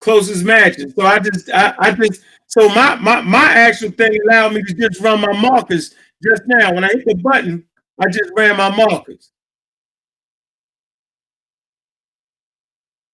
closest 0.00 0.44
matches. 0.44 0.94
So 0.96 1.06
I 1.06 1.18
just 1.18 1.50
I, 1.52 1.74
I 1.78 1.92
just 1.92 2.22
so 2.46 2.68
my 2.70 2.96
my 2.96 3.20
my 3.22 3.44
actual 3.52 3.90
thing 3.92 4.18
allowed 4.26 4.54
me 4.54 4.62
to 4.64 4.74
just 4.74 5.00
run 5.02 5.20
my 5.20 5.32
markers 5.40 5.94
just 6.22 6.42
now. 6.46 6.74
When 6.74 6.84
I 6.84 6.88
hit 6.88 7.04
the 7.06 7.16
button, 7.16 7.64
I 8.00 8.08
just 8.10 8.30
ran 8.36 8.56
my 8.56 8.74
markers. 8.74 9.30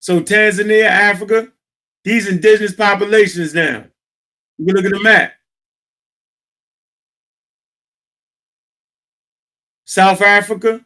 So 0.01 0.21
Tanzania, 0.21 0.85
Africa, 0.87 1.49
these 2.05 2.29
indigenous 2.29 2.75
populations 2.75 3.55
now. 3.55 3.87
You 4.59 4.67
can 4.67 4.77
look 4.77 4.85
at 4.87 4.93
the 4.93 5.03
map. 5.03 5.35
South 9.85 10.23
Africa, 10.23 10.85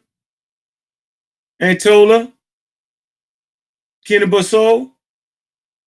Angola, 1.59 2.31
Guinea-Bissau, 4.05 4.91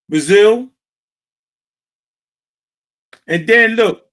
Brazil, 0.09 0.69
and 3.27 3.47
then 3.47 3.71
look. 3.71 4.07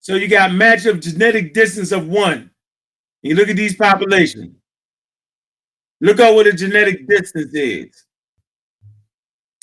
So 0.00 0.16
you 0.16 0.26
got 0.26 0.52
match 0.52 0.86
of 0.86 1.00
genetic 1.00 1.54
distance 1.54 1.92
of 1.92 2.08
one. 2.08 2.50
You 3.22 3.36
look 3.36 3.48
at 3.48 3.56
these 3.56 3.76
populations. 3.76 4.56
Look 6.00 6.18
at 6.18 6.34
what 6.34 6.46
the 6.46 6.52
genetic 6.52 7.06
distance 7.06 7.54
is. 7.54 8.06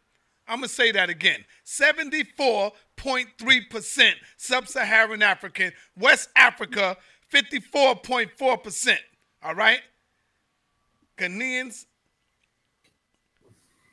I'm 0.49 0.59
gonna 0.59 0.68
say 0.68 0.93
that 0.93 1.11
again. 1.11 1.45
74.3% 1.64 4.12
sub-Saharan 4.37 5.22
African, 5.22 5.72
West 5.97 6.28
Africa 6.37 6.97
54.4%. 7.32 8.97
All 9.43 9.55
right? 9.55 9.80
Ghanaians, 11.18 11.87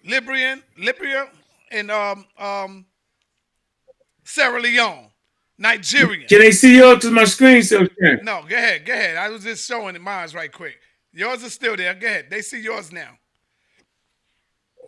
Libyan, 0.06 0.62
Libya, 0.78 1.30
and 1.72 1.92
um 1.92 2.26
um 2.38 2.86
Sierra 4.24 4.60
Leone, 4.60 5.10
Nigeria. 5.58 6.28
Can 6.28 6.40
they 6.40 6.52
see 6.52 6.78
yours 6.78 7.00
to 7.00 7.12
my 7.12 7.26
screen, 7.26 7.62
so 7.64 7.86
Sharon? 8.00 8.24
No, 8.24 8.44
go 8.48 8.56
ahead, 8.56 8.86
go 8.86 8.94
ahead. 8.94 9.18
I 9.18 9.30
was 9.30 9.44
just 9.44 9.68
showing 9.68 10.02
mine 10.02 10.30
right 10.34 10.52
quick. 10.52 10.78
Yours 11.12 11.44
is 11.44 11.54
still 11.54 11.76
there. 11.76 11.94
Go 11.94 12.08
ahead. 12.08 12.28
They 12.30 12.42
see 12.42 12.62
yours 12.62 12.92
now. 12.92 13.12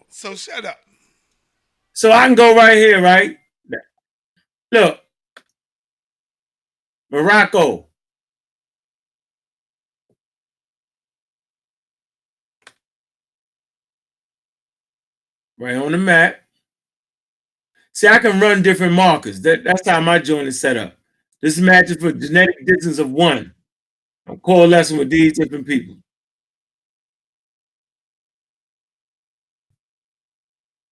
So 0.09 0.35
shut 0.35 0.65
up. 0.65 0.79
So 1.93 2.11
I 2.11 2.25
can 2.25 2.35
go 2.35 2.55
right 2.55 2.77
here, 2.77 3.01
right? 3.01 3.37
Look, 4.71 4.99
Morocco. 7.11 7.87
Right 15.57 15.75
on 15.75 15.91
the 15.91 15.97
map. 15.97 16.41
See, 17.93 18.07
I 18.07 18.19
can 18.19 18.39
run 18.41 18.61
different 18.61 18.93
markers. 18.93 19.39
That, 19.41 19.63
that's 19.63 19.87
how 19.87 20.01
my 20.01 20.19
joint 20.19 20.47
is 20.47 20.59
set 20.59 20.75
up. 20.75 20.95
This 21.41 21.57
matches 21.57 21.97
for 21.97 22.11
genetic 22.11 22.65
distance 22.65 22.99
of 22.99 23.09
one. 23.09 23.53
I'm 24.27 24.39
coalescing 24.39 24.97
with 24.97 25.09
these 25.09 25.37
different 25.37 25.65
people. 25.65 25.95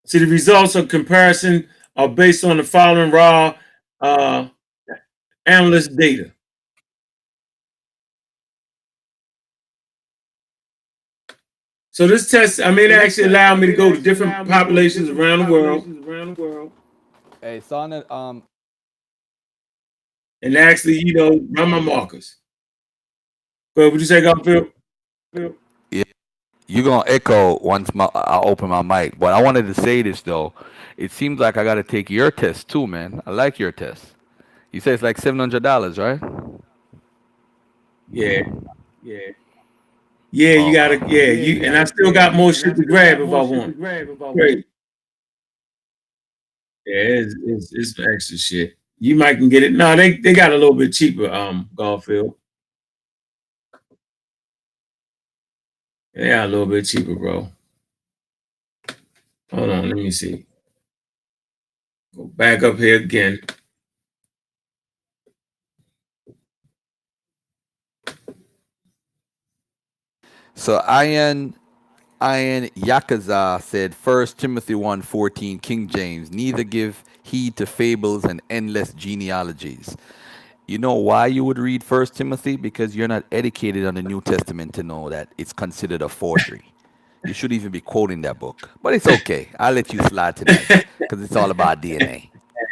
See, 0.06 0.20
the 0.20 0.28
results 0.28 0.76
of 0.76 0.90
comparison 0.90 1.68
are 1.96 2.08
based 2.08 2.44
on 2.44 2.58
the 2.58 2.64
following 2.64 3.12
raw 3.12 3.56
uh, 4.00 4.48
analyst 5.46 5.96
data. 5.98 6.32
So 11.94 12.08
this 12.08 12.30
test, 12.32 12.60
I 12.60 12.72
mean, 12.72 12.90
it 12.90 12.96
actually 12.96 13.26
allowed 13.26 13.60
me 13.60 13.68
to 13.68 13.74
go 13.74 13.94
to 13.94 14.02
different 14.02 14.50
populations 14.50 15.10
around 15.10 15.46
the 15.46 15.52
world 15.52 16.72
Hey, 17.40 17.60
Sonnet, 17.60 18.10
um, 18.10 18.42
and 20.42 20.58
actually, 20.58 20.98
you 20.98 21.14
know, 21.14 21.40
run 21.52 21.70
my 21.70 21.80
markers. 21.80 22.38
But 23.76 23.92
would 23.92 24.02
you 24.02 24.08
say, 24.08 24.22
God, 24.22 24.44
Phil? 24.44 24.70
Yeah, 25.92 26.04
you're 26.66 26.84
gonna 26.84 27.04
echo 27.06 27.60
once 27.60 27.94
my 27.94 28.06
I 28.16 28.40
open 28.40 28.70
my 28.70 28.82
mic. 28.82 29.20
But 29.20 29.34
I 29.34 29.42
wanted 29.42 29.68
to 29.68 29.76
say 29.76 30.02
this 30.02 30.22
though. 30.24 30.54
It 30.98 31.12
seems 31.12 31.40
like 31.40 31.58
I 31.58 31.64
gotta 31.64 31.84
take 31.84 32.10
your 32.10 32.32
test 32.32 32.70
too, 32.70 32.88
man. 32.88 33.22
I 33.28 33.32
like 33.32 33.60
your 33.60 33.72
test. 33.72 34.16
You 34.72 34.80
say 34.80 34.94
it's 34.94 35.04
like 35.04 35.20
seven 35.20 35.40
hundred 35.40 35.62
dollars, 35.62 36.00
right? 36.00 36.20
Yeah, 38.12 38.42
yeah, 39.04 39.32
yeah. 40.34 40.66
You 40.66 40.74
gotta, 40.74 40.96
yeah. 41.08 41.32
You 41.32 41.64
and 41.64 41.78
I 41.78 41.84
still 41.86 42.12
got 42.12 42.34
more 42.34 42.52
shit 42.52 42.76
to 42.76 42.84
grab 42.84 43.20
if 43.22 43.30
I 43.30 43.42
want. 43.42 43.80
Great. 43.80 44.66
Yeah, 46.86 46.96
it's, 46.96 47.36
it's 47.46 47.74
it's 47.74 48.00
extra 48.00 48.38
shit. 48.38 48.74
You 49.00 49.16
might 49.16 49.38
can 49.38 49.50
get 49.50 49.64
it. 49.64 49.74
No, 49.74 49.96
they 49.96 50.18
they 50.18 50.34
got 50.34 50.52
a 50.52 50.58
little 50.58 50.74
bit 50.74 50.92
cheaper. 50.92 51.32
Um, 51.32 51.70
Garfield. 51.76 52.36
Yeah, 56.14 56.46
a 56.46 56.48
little 56.48 56.66
bit 56.66 56.86
cheaper, 56.86 57.16
bro. 57.16 57.50
Hold 59.52 59.70
on, 59.70 59.90
let 59.90 59.96
me 59.98 60.12
see. 60.12 60.46
Go 62.16 62.26
back 62.26 62.64
up 62.64 62.78
here 62.78 62.98
again. 62.98 63.40
So 70.56 70.82
Ian 70.90 71.56
Ian 72.22 72.70
Yakaza 72.70 73.62
said 73.62 73.94
First 73.94 74.38
Timothy 74.38 74.76
1 74.76 75.02
14, 75.02 75.60
King 75.60 75.88
James, 75.88 76.32
neither 76.32 76.64
give 76.64 77.04
heed 77.24 77.58
to 77.58 77.66
fables 77.66 78.24
and 78.24 78.42
endless 78.50 78.94
genealogies. 78.94 79.96
You 80.68 80.78
know 80.78 80.94
why 80.94 81.28
you 81.28 81.44
would 81.44 81.58
read 81.58 81.84
First 81.84 82.16
Timothy? 82.16 82.56
Because 82.56 82.96
you're 82.96 83.10
not 83.10 83.26
educated 83.32 83.86
on 83.86 83.96
the 83.96 84.04
New 84.04 84.22
Testament 84.22 84.74
to 84.76 84.84
know 84.84 85.10
that 85.10 85.28
it's 85.38 85.52
considered 85.52 86.02
a 86.02 86.08
forgery. 86.08 86.64
You 87.26 87.34
shouldn't 87.34 87.60
even 87.60 87.72
be 87.72 87.82
quoting 87.82 88.22
that 88.22 88.40
book. 88.40 88.70
But 88.82 88.94
it's 88.94 89.08
okay. 89.08 89.50
I'll 89.60 89.74
let 89.74 89.92
you 89.92 90.00
slide 90.04 90.38
tonight 90.38 90.86
because 91.00 91.22
it's 91.22 91.36
all 91.36 91.52
about 91.52 91.82
DNA. 91.82 92.30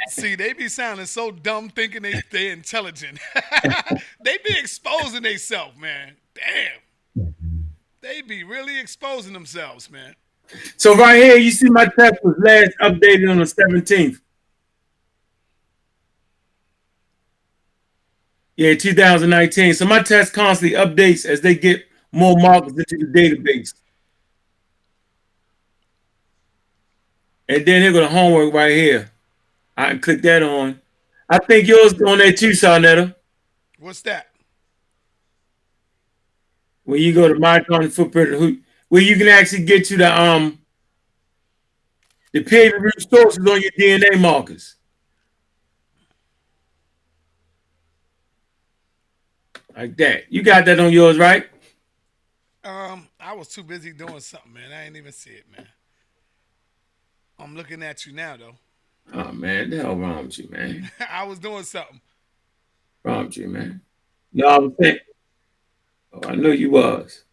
See, 0.08 0.36
they 0.36 0.54
be 0.54 0.70
sounding 0.70 1.06
so 1.06 1.32
dumb 1.32 1.70
thinking 1.70 2.04
they 2.04 2.22
they 2.32 2.52
intelligent. 2.52 3.20
they 4.24 4.38
be 4.46 4.58
exposing 4.58 5.24
themselves, 5.24 5.78
man. 5.78 6.16
Damn. 6.34 6.80
They 8.02 8.22
be 8.22 8.43
really 8.43 8.80
exposing 8.80 9.34
themselves, 9.34 9.91
man. 9.91 10.16
So 10.76 10.95
right 10.95 11.22
here, 11.22 11.38
you 11.38 11.52
see 11.52 11.70
my 11.70 11.86
test 11.86 12.16
was 12.24 12.36
last 12.39 12.72
updated 12.82 13.30
on 13.30 13.38
the 13.38 13.43
17th. 13.43 14.20
Yeah, 18.56 18.74
2019. 18.74 19.76
So 19.76 19.86
my 19.86 20.02
test 20.02 20.34
constantly 20.34 20.78
updates 20.78 21.26
as 21.26 21.41
they 21.41 21.56
get 21.56 21.86
more 22.12 22.36
markers 22.38 22.74
into 22.74 23.06
the 23.06 23.06
database. 23.06 23.74
And 27.47 27.66
then 27.66 27.82
here 27.84 27.91
go 27.91 28.02
the 28.02 28.08
homework 28.08 28.54
right 28.54 28.72
here. 28.72 29.12
I 29.78 29.89
can 29.89 29.99
click 29.99 30.22
that 30.24 30.41
on. 30.41 30.82
I 31.30 31.38
think 31.38 31.68
yours 31.68 31.93
is 31.93 32.02
on 32.02 32.18
there 32.18 32.34
too, 32.34 32.52
Sarnetta. 32.52 33.14
What's 33.80 34.02
that? 34.02 34.31
When 36.84 37.02
you 37.02 37.14
go 37.14 37.28
to 37.28 37.40
my 37.40 37.60
content 37.62 37.94
footprint, 37.94 38.30
who 38.32 38.58
where 38.90 39.02
you 39.02 39.16
can 39.16 39.28
actually 39.28 39.66
get 39.66 39.86
to 39.86 39.98
the 39.98 40.22
um 40.22 40.60
the 42.34 42.44
peer 42.44 42.80
resources 42.80 43.46
on 43.46 43.62
your 43.62 43.72
DNA 43.80 44.20
markers. 44.20 44.76
Like 49.76 49.96
that. 49.98 50.32
You 50.32 50.44
got 50.44 50.66
that 50.66 50.80
on 50.80 50.92
yours, 50.92 51.18
right? 51.18 51.48
Um, 52.64 53.08
I 53.20 53.34
was 53.34 53.48
too 53.48 53.64
busy 53.64 53.94
doing 53.94 54.20
something, 54.20 54.53
man. 54.53 54.72
I 54.72 54.84
didn't 54.84 54.98
even 54.98 55.12
see 55.12 55.32
it, 55.32 55.45
man. 55.56 55.68
I'm 57.40 57.56
looking 57.56 57.82
at 57.82 58.06
you 58.06 58.14
now, 58.14 58.38
though. 58.38 58.56
Oh 59.14 59.32
man, 59.32 59.72
the 59.72 59.78
hell 59.78 59.95
wrong 59.95 60.26
with 60.26 60.38
you, 60.38 60.48
man? 60.49 60.91
I 61.12 61.24
was 61.24 61.40
doing 61.40 61.64
something. 61.64 61.99
Wrong 63.03 63.26
with 63.26 63.38
you, 63.38 63.48
man? 63.48 63.82
No, 64.32 64.48
I 64.48 64.60
was 64.60 64.74
saying. 64.80 64.99
Oh, 66.14 66.28
I 66.28 66.36
know 66.36 66.50
you 66.50 66.72
was. 66.72 67.24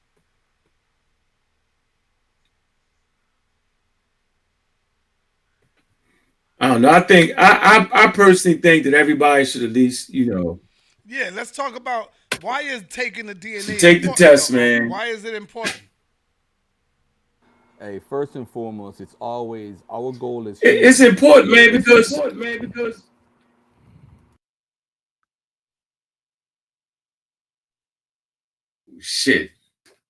I 6.60 6.68
don't 6.68 6.82
know. 6.82 6.90
I 6.90 7.00
think 7.00 7.32
I, 7.38 7.88
I 7.92 8.04
I 8.04 8.06
personally 8.08 8.58
think 8.58 8.84
that 8.84 8.94
everybody 8.94 9.44
should 9.44 9.62
at 9.62 9.70
least, 9.70 10.10
you 10.10 10.26
know, 10.26 10.60
Yeah, 11.06 11.30
let's 11.32 11.52
talk 11.52 11.76
about 11.76 12.10
why 12.40 12.62
is 12.62 12.82
taking 12.90 13.26
the 13.26 13.34
DNA. 13.34 13.78
Take 13.78 14.02
the 14.02 14.12
test, 14.12 14.50
though? 14.50 14.56
man. 14.56 14.88
Why 14.88 15.06
is 15.06 15.24
it 15.24 15.34
important? 15.34 15.80
Hey, 17.80 18.00
first 18.00 18.34
and 18.34 18.48
foremost, 18.50 19.00
it's 19.00 19.14
always 19.20 19.76
our 19.88 20.10
goal 20.12 20.48
is 20.48 20.60
it- 20.62 20.84
it's 20.84 20.98
important, 21.00 21.52
man, 21.52 21.70
because 21.72 22.10
man, 22.34 22.58
because 22.58 23.02
shit 29.00 29.50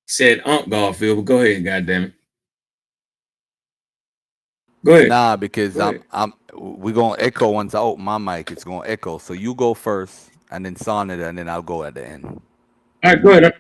said 0.06 0.42
Unc 0.44 0.68
Garfield, 0.68 1.18
but 1.18 1.24
go 1.24 1.40
ahead, 1.40 1.64
goddamn 1.64 2.04
it. 2.04 2.12
Go 4.84 4.94
ahead. 4.94 5.08
Nah, 5.08 5.36
because 5.36 5.74
Go 5.74 5.88
I'm 5.88 5.94
ahead. 5.94 6.04
I'm 6.12 6.32
we're 6.54 6.94
gonna 6.94 7.16
echo 7.18 7.50
once 7.50 7.74
I 7.74 7.80
open 7.80 8.04
my 8.04 8.18
mic, 8.18 8.50
it's 8.50 8.64
gonna 8.64 8.88
echo. 8.88 9.18
So 9.18 9.32
you 9.32 9.54
go 9.54 9.74
first 9.74 10.30
and 10.50 10.64
then 10.64 10.76
Sonnet 10.76 11.20
and 11.20 11.36
then 11.36 11.48
I'll 11.48 11.62
go 11.62 11.84
at 11.84 11.94
the 11.94 12.06
end. 12.06 12.24
All 12.24 12.40
right, 13.04 13.22
go 13.22 13.30
ahead. 13.30 13.54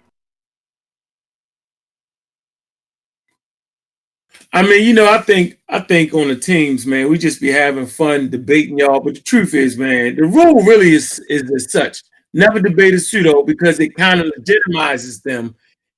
I 4.52 4.62
mean, 4.62 4.86
you 4.86 4.94
know, 4.94 5.10
I 5.10 5.18
think 5.18 5.58
I 5.68 5.80
think 5.80 6.14
on 6.14 6.28
the 6.28 6.36
teams, 6.36 6.86
man, 6.86 7.10
we 7.10 7.18
just 7.18 7.40
be 7.40 7.48
having 7.48 7.86
fun 7.86 8.30
debating 8.30 8.78
y'all. 8.78 9.00
But 9.00 9.14
the 9.14 9.20
truth 9.20 9.52
is, 9.54 9.76
man, 9.76 10.16
the 10.16 10.22
rule 10.22 10.62
really 10.62 10.94
is 10.94 11.18
is 11.28 11.50
as 11.54 11.70
such. 11.70 12.02
Never 12.34 12.60
debate 12.60 12.94
a 12.94 12.98
pseudo 13.00 13.42
because 13.42 13.80
it 13.80 13.96
kind 13.96 14.20
of 14.20 14.32
legitimizes 14.38 15.22
them 15.22 15.54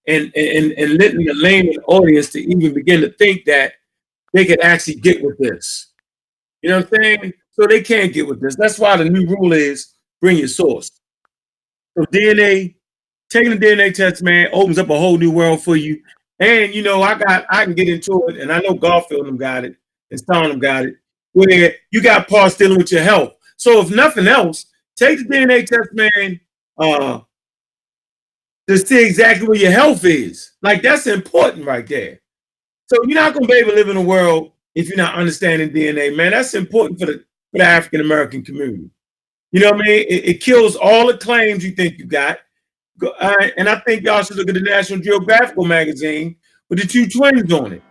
and 0.06 0.32
and 0.36 0.72
and 0.72 0.98
letting 0.98 1.24
the 1.24 1.34
layman 1.34 1.76
audience 1.86 2.30
to 2.30 2.40
even 2.40 2.72
begin 2.74 3.00
to 3.00 3.10
think 3.12 3.44
that 3.46 3.72
they 4.32 4.44
can 4.44 4.60
actually 4.60 4.94
get 4.96 5.22
with 5.22 5.38
this. 5.38 5.92
You 6.62 6.70
know 6.70 6.78
what 6.78 6.94
I'm 6.94 7.02
saying? 7.02 7.32
So 7.52 7.66
they 7.66 7.82
can't 7.82 8.12
get 8.12 8.26
with 8.26 8.40
this. 8.40 8.56
That's 8.56 8.78
why 8.78 8.96
the 8.96 9.04
new 9.04 9.26
rule 9.26 9.52
is 9.52 9.94
bring 10.20 10.36
your 10.38 10.48
source. 10.48 10.90
So 11.96 12.04
DNA, 12.04 12.76
taking 13.28 13.50
the 13.50 13.56
DNA 13.56 13.92
test, 13.92 14.22
man, 14.22 14.48
opens 14.52 14.78
up 14.78 14.90
a 14.90 14.98
whole 14.98 15.18
new 15.18 15.30
world 15.30 15.62
for 15.62 15.76
you. 15.76 16.00
And 16.38 16.74
you 16.74 16.82
know, 16.82 17.02
I 17.02 17.16
got 17.18 17.46
I 17.50 17.64
can 17.64 17.74
get 17.74 17.88
into 17.88 18.24
it, 18.28 18.38
and 18.38 18.52
I 18.52 18.60
know 18.60 18.74
Garfield 18.74 19.26
them 19.26 19.36
got 19.36 19.64
it. 19.64 19.76
and 20.10 20.20
Stoneham 20.20 20.58
got 20.58 20.86
it, 20.86 20.94
where 21.32 21.74
you 21.90 22.02
got 22.02 22.28
parts 22.28 22.56
dealing 22.56 22.78
with 22.78 22.92
your 22.92 23.02
health. 23.02 23.34
So 23.56 23.80
if 23.80 23.90
nothing 23.90 24.26
else, 24.26 24.66
take 25.00 25.18
the 25.18 25.34
DNA 25.34 25.66
test, 25.66 25.92
man, 25.92 26.40
uh, 26.78 27.20
to 28.68 28.78
see 28.78 29.04
exactly 29.04 29.48
where 29.48 29.58
your 29.58 29.72
health 29.72 30.04
is. 30.04 30.52
Like 30.62 30.82
that's 30.82 31.06
important 31.06 31.66
right 31.66 31.86
there. 31.86 32.20
So 32.86 32.96
you're 33.04 33.20
not 33.20 33.34
gonna 33.34 33.46
be 33.46 33.54
able 33.54 33.70
to 33.70 33.76
live 33.76 33.88
in 33.88 33.96
a 33.96 34.02
world 34.02 34.52
if 34.74 34.88
you're 34.88 34.96
not 34.96 35.14
understanding 35.14 35.70
DNA, 35.70 36.14
man. 36.14 36.32
That's 36.32 36.54
important 36.54 37.00
for 37.00 37.06
the 37.06 37.24
for 37.50 37.58
the 37.58 37.64
African 37.64 38.00
American 38.00 38.44
community. 38.44 38.90
You 39.52 39.60
know 39.60 39.72
what 39.72 39.82
I 39.82 39.88
mean? 39.88 40.06
It, 40.08 40.28
it 40.28 40.40
kills 40.40 40.76
all 40.76 41.08
the 41.08 41.18
claims 41.18 41.64
you 41.64 41.72
think 41.72 41.98
you 41.98 42.04
got. 42.04 42.38
Uh, 43.02 43.48
and 43.56 43.68
I 43.68 43.80
think 43.80 44.04
y'all 44.04 44.22
should 44.22 44.36
look 44.36 44.48
at 44.48 44.54
the 44.54 44.60
National 44.60 45.00
Geographical 45.00 45.64
magazine 45.64 46.36
with 46.68 46.78
the 46.78 46.86
two 46.86 47.08
twins 47.08 47.52
on 47.52 47.72
it, 47.72 47.82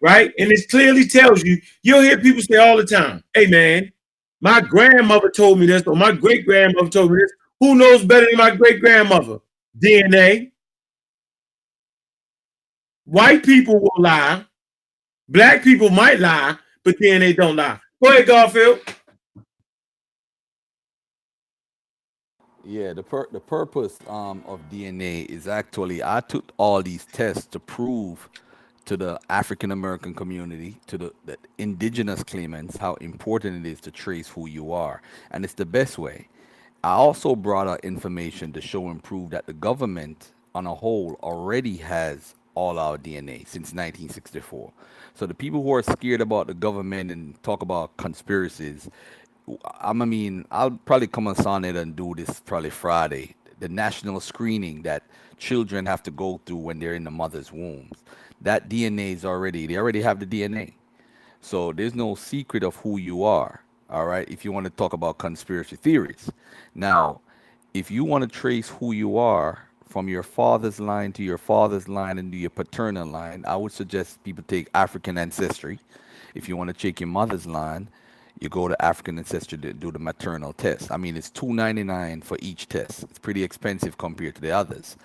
right? 0.00 0.32
And 0.38 0.50
it 0.50 0.68
clearly 0.70 1.06
tells 1.06 1.44
you. 1.44 1.60
You'll 1.82 2.02
hear 2.02 2.18
people 2.18 2.42
say 2.42 2.56
all 2.56 2.76
the 2.76 2.86
time, 2.86 3.22
"Hey, 3.34 3.46
man, 3.46 3.92
my 4.40 4.60
grandmother 4.60 5.30
told 5.30 5.58
me 5.58 5.66
this, 5.66 5.82
or 5.86 5.96
my 5.96 6.12
great 6.12 6.44
grandmother 6.46 6.88
told 6.88 7.12
me 7.12 7.18
this." 7.20 7.32
Who 7.60 7.74
knows 7.74 8.04
better 8.04 8.26
than 8.26 8.38
my 8.38 8.54
great 8.54 8.80
grandmother? 8.80 9.38
DNA. 9.78 10.52
White 13.04 13.44
people 13.44 13.80
will 13.80 14.02
lie. 14.02 14.44
Black 15.28 15.62
people 15.62 15.90
might 15.90 16.20
lie, 16.20 16.56
but 16.84 16.98
DNA 16.98 17.34
don't 17.34 17.56
lie. 17.56 17.80
Go 18.02 18.10
ahead, 18.10 18.26
Garfield. 18.26 18.80
Yeah, 22.64 22.92
the 22.92 23.02
pur- 23.02 23.28
the 23.32 23.40
purpose 23.40 23.98
um, 24.06 24.44
of 24.46 24.60
DNA 24.70 25.24
is 25.26 25.48
actually 25.48 26.02
I 26.02 26.20
took 26.20 26.52
all 26.58 26.82
these 26.82 27.06
tests 27.06 27.46
to 27.46 27.58
prove 27.58 28.28
to 28.88 28.96
the 28.96 29.20
African 29.28 29.70
American 29.70 30.14
community, 30.14 30.80
to 30.86 30.96
the, 30.96 31.12
the 31.26 31.36
indigenous 31.58 32.24
claimants, 32.24 32.78
how 32.78 32.94
important 32.94 33.66
it 33.66 33.70
is 33.70 33.82
to 33.82 33.90
trace 33.90 34.28
who 34.28 34.48
you 34.48 34.72
are, 34.72 35.02
and 35.30 35.44
it's 35.44 35.52
the 35.52 35.66
best 35.66 35.98
way. 35.98 36.26
I 36.82 36.92
also 36.92 37.36
brought 37.36 37.68
out 37.68 37.84
information 37.84 38.50
to 38.54 38.62
show 38.62 38.88
and 38.88 39.04
prove 39.04 39.28
that 39.30 39.44
the 39.44 39.52
government, 39.52 40.32
on 40.54 40.66
a 40.66 40.74
whole, 40.74 41.18
already 41.22 41.76
has 41.76 42.34
all 42.54 42.78
our 42.78 42.96
DNA 42.96 43.46
since 43.46 43.74
1964. 43.74 44.72
So 45.14 45.26
the 45.26 45.34
people 45.34 45.62
who 45.62 45.74
are 45.74 45.82
scared 45.82 46.22
about 46.22 46.46
the 46.46 46.54
government 46.54 47.10
and 47.10 47.42
talk 47.42 47.60
about 47.60 47.94
conspiracies, 47.98 48.88
I 49.82 49.92
mean, 49.92 50.46
I'll 50.50 50.70
probably 50.70 51.08
come 51.08 51.28
on 51.28 51.34
Sonnet 51.34 51.76
and 51.76 51.94
do 51.94 52.14
this 52.16 52.40
probably 52.40 52.70
Friday. 52.70 53.34
The 53.60 53.68
national 53.68 54.20
screening 54.20 54.80
that 54.82 55.02
children 55.36 55.84
have 55.84 56.02
to 56.04 56.10
go 56.10 56.40
through 56.46 56.56
when 56.56 56.78
they're 56.78 56.94
in 56.94 57.04
the 57.04 57.10
mother's 57.10 57.52
wombs. 57.52 57.98
That 58.40 58.68
DNA 58.68 59.12
is 59.12 59.24
already, 59.24 59.66
they 59.66 59.76
already 59.76 60.02
have 60.02 60.20
the 60.20 60.26
DNA. 60.26 60.74
So 61.40 61.72
there's 61.72 61.94
no 61.94 62.14
secret 62.14 62.62
of 62.62 62.76
who 62.76 62.98
you 62.98 63.24
are. 63.24 63.62
All 63.90 64.06
right. 64.06 64.28
If 64.28 64.44
you 64.44 64.52
want 64.52 64.64
to 64.64 64.70
talk 64.70 64.92
about 64.92 65.18
conspiracy 65.18 65.76
theories. 65.76 66.30
Now, 66.74 67.20
if 67.74 67.90
you 67.90 68.04
want 68.04 68.22
to 68.22 68.28
trace 68.28 68.68
who 68.68 68.92
you 68.92 69.16
are 69.18 69.66
from 69.86 70.08
your 70.08 70.22
father's 70.22 70.78
line 70.78 71.12
to 71.12 71.22
your 71.22 71.38
father's 71.38 71.88
line 71.88 72.18
and 72.18 72.30
to 72.32 72.38
your 72.38 72.50
paternal 72.50 73.06
line, 73.06 73.44
I 73.46 73.56
would 73.56 73.72
suggest 73.72 74.22
people 74.24 74.44
take 74.46 74.68
African 74.74 75.16
ancestry. 75.16 75.78
If 76.34 76.48
you 76.48 76.56
want 76.56 76.68
to 76.68 76.74
check 76.74 77.00
your 77.00 77.08
mother's 77.08 77.46
line, 77.46 77.88
you 78.40 78.48
go 78.48 78.68
to 78.68 78.84
African 78.84 79.18
ancestry 79.18 79.58
to 79.58 79.72
do 79.72 79.92
the 79.92 79.98
maternal 79.98 80.52
test. 80.52 80.90
I 80.92 80.96
mean, 80.96 81.16
it's 81.16 81.30
two 81.30 81.52
ninety 81.52 81.84
nine 81.84 82.22
for 82.22 82.38
each 82.40 82.68
test. 82.68 83.04
It's 83.04 83.18
pretty 83.18 83.42
expensive 83.44 83.98
compared 83.98 84.36
to 84.36 84.40
the 84.40 84.52
others, 84.52 84.96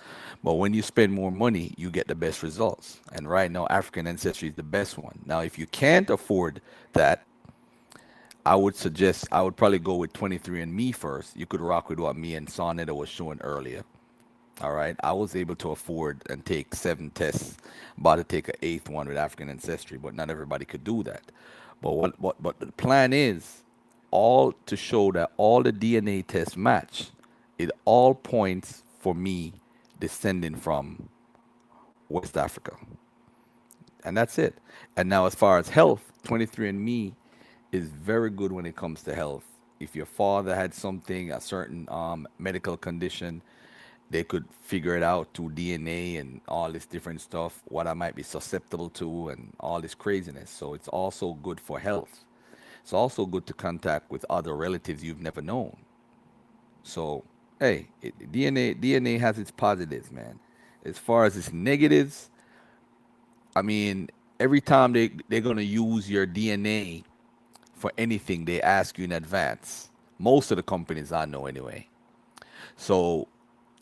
but 0.43 0.55
when 0.55 0.73
you 0.73 0.81
spend 0.84 1.14
more 1.14 1.31
money, 1.31 1.73
you 1.77 1.91
get 1.91 2.07
the 2.07 2.15
best 2.15 2.43
results. 2.43 2.99
And 3.14 3.30
right 3.30 3.51
now, 3.51 3.68
African 3.69 4.07
ancestry 4.07 4.49
is 4.49 4.55
the 4.55 4.64
best 4.64 4.97
one. 4.97 5.19
Now, 5.26 5.41
if 5.41 5.60
you 5.60 5.68
can't 5.68 6.10
afford 6.10 6.61
that, 6.93 7.26
I 8.45 8.55
would 8.55 8.76
suggest 8.76 9.27
I 9.31 9.41
would 9.41 9.55
probably 9.55 9.80
go 9.80 9.95
with 9.95 10.14
23andMe 10.14 10.95
first. 10.95 11.38
You 11.38 11.45
could 11.45 11.61
rock 11.61 11.89
with 11.89 11.99
what 11.99 12.18
me 12.18 12.35
and 12.35 12.47
Sonetta 12.47 12.95
was 12.95 13.10
showing 13.10 13.39
earlier. 13.41 13.84
All 14.61 14.73
right. 14.73 14.95
I 15.03 15.14
was 15.14 15.35
able 15.35 15.55
to 15.57 15.72
afford 15.72 16.23
and 16.30 16.45
take 16.45 16.76
seven 16.76 17.11
tests, 17.11 17.57
about 17.97 18.18
to 18.18 18.23
take 18.26 18.49
an 18.49 18.55
eighth 18.61 18.89
one 18.89 19.07
with 19.07 19.18
African 19.18 19.49
ancestry, 19.49 19.97
but 19.97 20.15
not 20.15 20.30
everybody 20.30 20.65
could 20.65 20.84
do 20.84 21.03
that. 21.03 21.23
But 21.84 21.93
what 21.95 22.19
what 22.19 22.41
but 22.41 22.60
the 22.60 22.72
plan 22.72 23.14
is 23.14 23.64
all 24.10 24.53
to 24.68 24.77
show 24.77 25.11
that 25.11 25.31
all 25.38 25.61
the 25.64 25.73
DNA 25.73 26.26
tests 26.26 26.57
match. 26.57 27.11
It 27.60 27.72
all 27.85 28.15
points 28.15 28.84
for 28.99 29.14
me 29.14 29.53
descending 29.99 30.55
from 30.55 31.10
West 32.10 32.38
Africa. 32.38 32.77
And 34.03 34.18
that's 34.18 34.38
it. 34.39 34.55
And 34.95 35.10
now 35.10 35.26
as 35.26 35.35
far 35.35 35.57
as 35.60 35.69
health, 35.69 36.11
23andMe 36.26 37.14
is 37.72 37.89
very 37.89 38.30
good 38.30 38.51
when 38.51 38.65
it 38.65 38.76
comes 38.76 39.03
to 39.03 39.15
health. 39.15 39.45
If 39.80 39.95
your 39.95 40.05
father 40.05 40.55
had 40.55 40.73
something, 40.73 41.31
a 41.31 41.41
certain 41.41 41.88
um, 41.89 42.27
medical 42.38 42.77
condition, 42.77 43.41
they 44.12 44.24
could 44.24 44.46
figure 44.62 44.96
it 44.98 45.04
out 45.04 45.30
through 45.34 45.52
DNA 45.52 46.20
and 46.20 46.42
all 46.48 46.72
this 46.72 46.86
different 46.86 47.22
stuff, 47.22 47.62
what 47.66 47.88
I 47.88 47.94
might 47.94 48.16
be 48.16 48.24
susceptible 48.24 48.90
to, 48.92 49.30
and 49.30 49.54
all 49.60 49.82
this 49.82 49.96
craziness. 49.96 50.50
So 50.52 50.74
it's 50.76 50.88
also 50.90 51.34
good 51.34 51.60
for 51.60 51.80
health. 51.80 52.26
It's 52.84 52.94
also 52.94 53.26
good 53.26 53.48
to 53.48 53.54
contact 53.54 54.12
with 54.12 54.26
other 54.30 54.56
relatives 54.56 55.04
you've 55.04 55.22
never 55.22 55.42
known. 55.42 55.78
So, 56.84 57.24
hey, 57.60 57.88
it, 58.02 58.32
DNA 58.32 58.80
DNA 58.80 59.20
has 59.20 59.40
its 59.40 59.52
positives, 59.52 60.12
man. 60.12 60.40
As 60.86 60.98
far 61.00 61.26
as 61.26 61.38
its 61.38 61.54
negatives, 61.54 62.30
I 63.56 63.62
mean, 63.64 64.10
every 64.40 64.62
time 64.62 64.94
they 64.94 65.12
they're 65.30 65.42
gonna 65.42 65.62
use 65.62 66.10
your 66.10 66.28
DNA 66.28 67.04
for 67.74 67.92
anything, 67.98 68.46
they 68.46 68.62
ask 68.62 68.98
you 68.98 69.06
in 69.06 69.14
advance. 69.14 69.90
Most 70.20 70.52
of 70.52 70.58
the 70.58 70.64
companies 70.64 71.12
I 71.12 71.26
know, 71.26 71.48
anyway. 71.48 71.88
So 72.78 73.28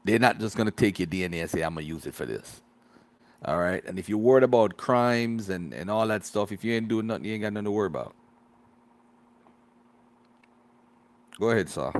they're 0.03 0.19
not 0.19 0.39
just 0.39 0.55
gonna 0.57 0.71
take 0.71 0.99
your 0.99 1.07
DNA 1.07 1.41
and 1.41 1.49
say, 1.49 1.61
"I'm 1.61 1.75
gonna 1.75 1.85
use 1.85 2.05
it 2.05 2.13
for 2.13 2.25
this." 2.25 2.61
All 3.43 3.57
right. 3.57 3.83
And 3.85 3.97
if 3.97 4.07
you're 4.07 4.19
worried 4.19 4.43
about 4.43 4.77
crimes 4.77 5.49
and 5.49 5.73
and 5.73 5.89
all 5.89 6.07
that 6.07 6.25
stuff, 6.25 6.51
if 6.51 6.63
you 6.63 6.73
ain't 6.73 6.87
doing 6.87 7.07
nothing, 7.07 7.25
you 7.25 7.33
ain't 7.33 7.41
got 7.43 7.53
nothing 7.53 7.65
to 7.65 7.71
worry 7.71 7.87
about. 7.87 8.15
Go 11.39 11.49
ahead, 11.49 11.69
sir. 11.69 11.91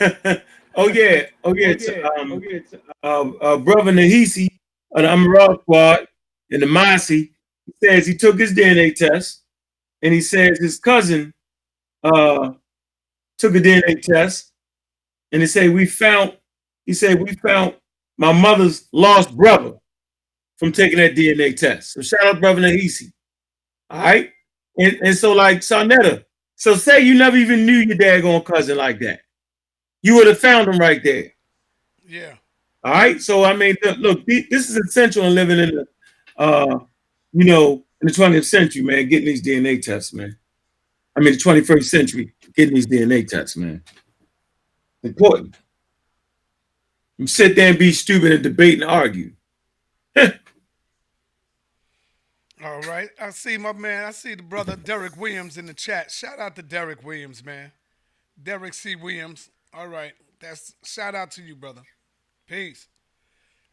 oh 0.74 0.88
yeah, 0.88 1.26
oh 1.44 1.54
yeah. 1.54 1.68
it's, 1.68 1.88
um, 3.02 3.36
uh, 3.40 3.44
uh, 3.44 3.56
brother 3.58 3.92
Nahisi 3.92 4.48
of 4.92 5.02
the 5.02 5.08
Amaral 5.08 5.60
Squad 5.60 6.06
in 6.50 6.60
the 6.60 6.66
Masi 6.66 7.32
says 7.82 8.06
he 8.06 8.16
took 8.16 8.38
his 8.38 8.54
DNA 8.54 8.94
test, 8.94 9.42
and 10.00 10.12
he 10.14 10.20
says 10.20 10.58
his 10.58 10.78
cousin 10.78 11.32
uh, 12.02 12.52
took 13.36 13.54
a 13.54 13.60
DNA 13.60 14.00
test, 14.00 14.52
and 15.30 15.42
they 15.42 15.46
say 15.46 15.68
we 15.68 15.84
found. 15.86 16.36
He 16.86 16.94
said 16.94 17.20
we 17.20 17.34
found 17.34 17.74
my 18.16 18.32
mother's 18.32 18.88
lost 18.92 19.36
brother 19.36 19.74
from 20.56 20.72
taking 20.72 20.98
that 20.98 21.14
DNA 21.14 21.56
test. 21.56 21.92
So 21.92 22.02
shout 22.02 22.24
out, 22.24 22.40
brother 22.40 22.60
Nahisi. 22.60 23.12
All 23.90 24.02
right, 24.02 24.30
and 24.78 24.96
and 25.02 25.16
so 25.16 25.32
like 25.32 25.58
Sonetta. 25.58 26.24
So 26.56 26.74
say 26.74 27.00
you 27.00 27.14
never 27.14 27.36
even 27.36 27.66
knew 27.66 27.78
your 27.78 27.96
daggone 27.96 28.44
cousin 28.44 28.76
like 28.76 29.00
that. 29.00 29.20
You 30.02 30.16
would 30.16 30.26
have 30.26 30.38
found 30.38 30.68
him 30.68 30.78
right 30.78 31.02
there. 31.02 31.32
Yeah. 32.06 32.34
All 32.84 32.92
right. 32.92 33.20
So 33.20 33.44
I 33.44 33.54
mean, 33.54 33.76
look, 33.84 33.98
look, 33.98 34.26
this 34.26 34.70
is 34.70 34.76
essential 34.76 35.24
in 35.24 35.34
living 35.34 35.58
in 35.58 35.74
the, 35.74 35.86
uh, 36.36 36.78
you 37.32 37.44
know, 37.44 37.84
in 38.00 38.06
the 38.06 38.12
20th 38.12 38.44
century, 38.44 38.82
man. 38.82 39.08
Getting 39.08 39.26
these 39.26 39.42
DNA 39.42 39.80
tests, 39.80 40.12
man. 40.12 40.36
I 41.16 41.20
mean, 41.20 41.32
the 41.32 41.38
21st 41.38 41.84
century, 41.84 42.32
getting 42.54 42.74
these 42.74 42.86
DNA 42.86 43.26
tests, 43.26 43.56
man. 43.56 43.82
Important. 45.02 45.56
Sit 47.26 47.56
there 47.56 47.70
and 47.70 47.78
be 47.78 47.92
stupid 47.92 48.32
and 48.32 48.42
debate 48.42 48.74
and 48.74 48.90
argue. 48.90 49.32
All 52.64 52.80
right. 52.82 53.08
I 53.20 53.30
see 53.30 53.56
my 53.58 53.72
man. 53.72 54.04
I 54.04 54.12
see 54.12 54.34
the 54.34 54.42
brother 54.42 54.76
Derek 54.76 55.16
Williams 55.16 55.58
in 55.58 55.66
the 55.66 55.74
chat. 55.74 56.10
Shout 56.10 56.38
out 56.38 56.54
to 56.56 56.62
Derek 56.62 57.04
Williams, 57.04 57.44
man. 57.44 57.72
Derek 58.40 58.74
C. 58.74 58.94
Williams. 58.94 59.50
All 59.74 59.88
right. 59.88 60.12
That's 60.40 60.74
shout 60.84 61.14
out 61.14 61.32
to 61.32 61.42
you, 61.42 61.56
brother. 61.56 61.82
Peace. 62.46 62.88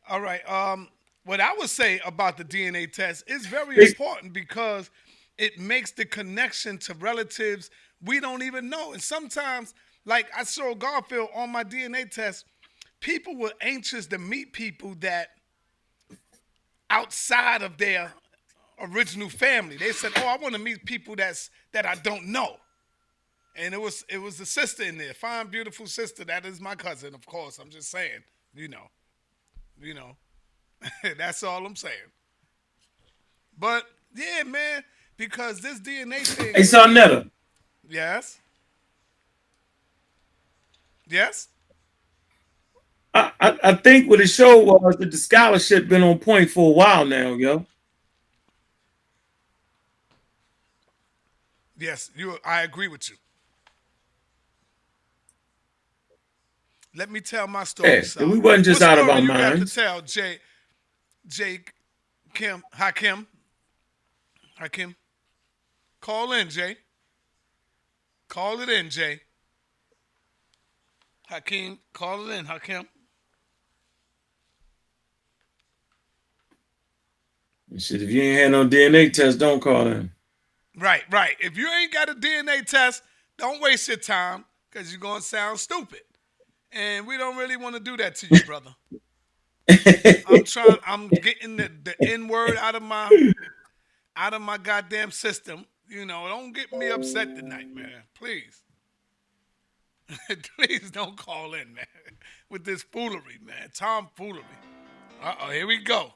All 0.07 0.21
right. 0.21 0.47
Um, 0.49 0.87
what 1.23 1.39
I 1.39 1.53
would 1.53 1.69
say 1.69 1.99
about 2.05 2.37
the 2.37 2.45
DNA 2.45 2.91
test 2.91 3.29
is 3.29 3.45
very 3.45 3.85
important 3.85 4.33
because 4.33 4.89
it 5.37 5.59
makes 5.59 5.91
the 5.91 6.05
connection 6.05 6.77
to 6.79 6.93
relatives 6.95 7.69
we 8.03 8.19
don't 8.19 8.43
even 8.43 8.69
know. 8.69 8.93
And 8.93 9.01
sometimes, 9.01 9.73
like 10.05 10.27
I 10.35 10.43
saw 10.43 10.73
Garfield 10.73 11.29
on 11.35 11.51
my 11.51 11.63
DNA 11.63 12.09
test, 12.09 12.45
people 12.99 13.35
were 13.35 13.53
anxious 13.61 14.07
to 14.07 14.17
meet 14.17 14.53
people 14.53 14.95
that 14.99 15.29
outside 16.89 17.61
of 17.61 17.77
their 17.77 18.11
original 18.81 19.29
family. 19.29 19.77
They 19.77 19.91
said, 19.91 20.11
"Oh, 20.17 20.25
I 20.27 20.37
want 20.37 20.53
to 20.53 20.59
meet 20.59 20.85
people 20.85 21.15
that's 21.15 21.49
that 21.71 21.85
I 21.85 21.95
don't 21.95 22.27
know." 22.27 22.57
And 23.55 23.73
it 23.73 23.81
was 23.81 24.05
it 24.09 24.17
was 24.17 24.39
a 24.39 24.45
sister 24.45 24.83
in 24.83 24.97
there, 24.97 25.13
fine, 25.13 25.47
beautiful 25.47 25.87
sister. 25.87 26.23
That 26.25 26.45
is 26.45 26.59
my 26.61 26.75
cousin, 26.75 27.13
of 27.13 27.25
course. 27.25 27.59
I'm 27.59 27.69
just 27.69 27.89
saying, 27.89 28.23
you 28.53 28.67
know, 28.67 28.89
you 29.81 29.93
know, 29.93 30.15
that's 31.17 31.43
all 31.43 31.65
I'm 31.65 31.75
saying. 31.75 31.95
But 33.57 33.85
yeah, 34.15 34.43
man, 34.43 34.83
because 35.17 35.59
this 35.59 35.79
DNA 35.79 36.25
thing. 36.25 36.53
Hey, 36.53 36.61
Sonetta. 36.61 37.29
Yes. 37.87 38.39
Yes. 41.07 41.47
I, 43.13 43.31
I, 43.39 43.59
I 43.63 43.73
think 43.73 44.09
what 44.09 44.21
it 44.21 44.27
showed 44.27 44.65
was 44.65 44.97
that 44.97 45.11
the 45.11 45.17
scholarship 45.17 45.87
been 45.87 46.03
on 46.03 46.19
point 46.19 46.49
for 46.49 46.69
a 46.69 46.73
while 46.73 47.05
now, 47.05 47.33
yo. 47.33 47.65
Yes, 51.77 52.11
you. 52.15 52.37
I 52.45 52.61
agree 52.63 52.87
with 52.87 53.09
you. 53.09 53.15
Let 56.95 57.09
me 57.09 57.21
tell 57.21 57.47
my 57.47 57.63
story. 57.63 57.89
Yeah, 57.89 58.01
son. 58.01 58.29
we 58.29 58.39
wasn't 58.39 58.65
just 58.65 58.81
What 58.81 58.89
out 58.89 58.99
of 58.99 59.09
our 59.09 59.19
you 59.19 59.27
got 59.27 59.53
minds. 59.55 59.73
to 59.73 59.81
tell 59.81 60.01
Jay, 60.01 60.39
Jake, 61.27 61.73
Kim, 62.33 62.63
Hakim, 62.73 63.27
Hakim. 64.57 64.95
Call 66.01 66.33
in, 66.33 66.49
Jay. 66.49 66.77
Call 68.27 68.59
it 68.61 68.69
in, 68.69 68.89
Jay. 68.89 69.21
Hakim, 71.27 71.79
call 71.93 72.29
it 72.29 72.33
in, 72.39 72.45
Hakim. 72.45 72.87
Shit, 77.77 78.01
if 78.01 78.09
you 78.09 78.21
ain't 78.21 78.39
had 78.39 78.51
no 78.51 78.67
DNA 78.67 79.11
test, 79.13 79.39
don't 79.39 79.59
call 79.59 79.87
in. 79.87 80.11
Right, 80.75 81.03
right. 81.11 81.35
If 81.39 81.57
you 81.57 81.67
ain't 81.69 81.93
got 81.93 82.09
a 82.09 82.15
DNA 82.15 82.65
test, 82.65 83.03
don't 83.37 83.61
waste 83.61 83.87
your 83.87 83.97
time 83.97 84.45
because 84.69 84.91
you're 84.91 84.99
gonna 84.99 85.21
sound 85.21 85.59
stupid. 85.59 86.01
And 86.71 87.07
we 87.07 87.17
don't 87.17 87.37
really 87.37 87.57
want 87.57 87.75
to 87.75 87.81
do 87.81 87.97
that 87.97 88.15
to 88.17 88.27
you, 88.29 88.43
brother. 88.43 88.75
I'm 90.27 90.43
trying. 90.43 90.77
I'm 90.85 91.07
getting 91.09 91.57
the, 91.57 91.71
the 91.83 91.95
N 92.11 92.27
word 92.27 92.57
out 92.57 92.75
of 92.75 92.83
my 92.83 93.09
out 94.15 94.33
of 94.33 94.41
my 94.41 94.57
goddamn 94.57 95.11
system. 95.11 95.65
You 95.87 96.05
know, 96.05 96.27
don't 96.27 96.53
get 96.53 96.71
me 96.71 96.89
upset 96.89 97.35
tonight, 97.35 97.73
man. 97.73 98.03
Please, 98.15 98.63
please 100.57 100.91
don't 100.91 101.17
call 101.17 101.53
in, 101.53 101.73
man, 101.73 101.85
with 102.49 102.65
this 102.65 102.83
foolery, 102.83 103.39
man. 103.43 103.69
Tom 103.73 104.09
foolery. 104.15 104.43
Uh 105.21 105.35
oh, 105.41 105.49
here 105.51 105.67
we 105.67 105.77
go. 105.83 106.13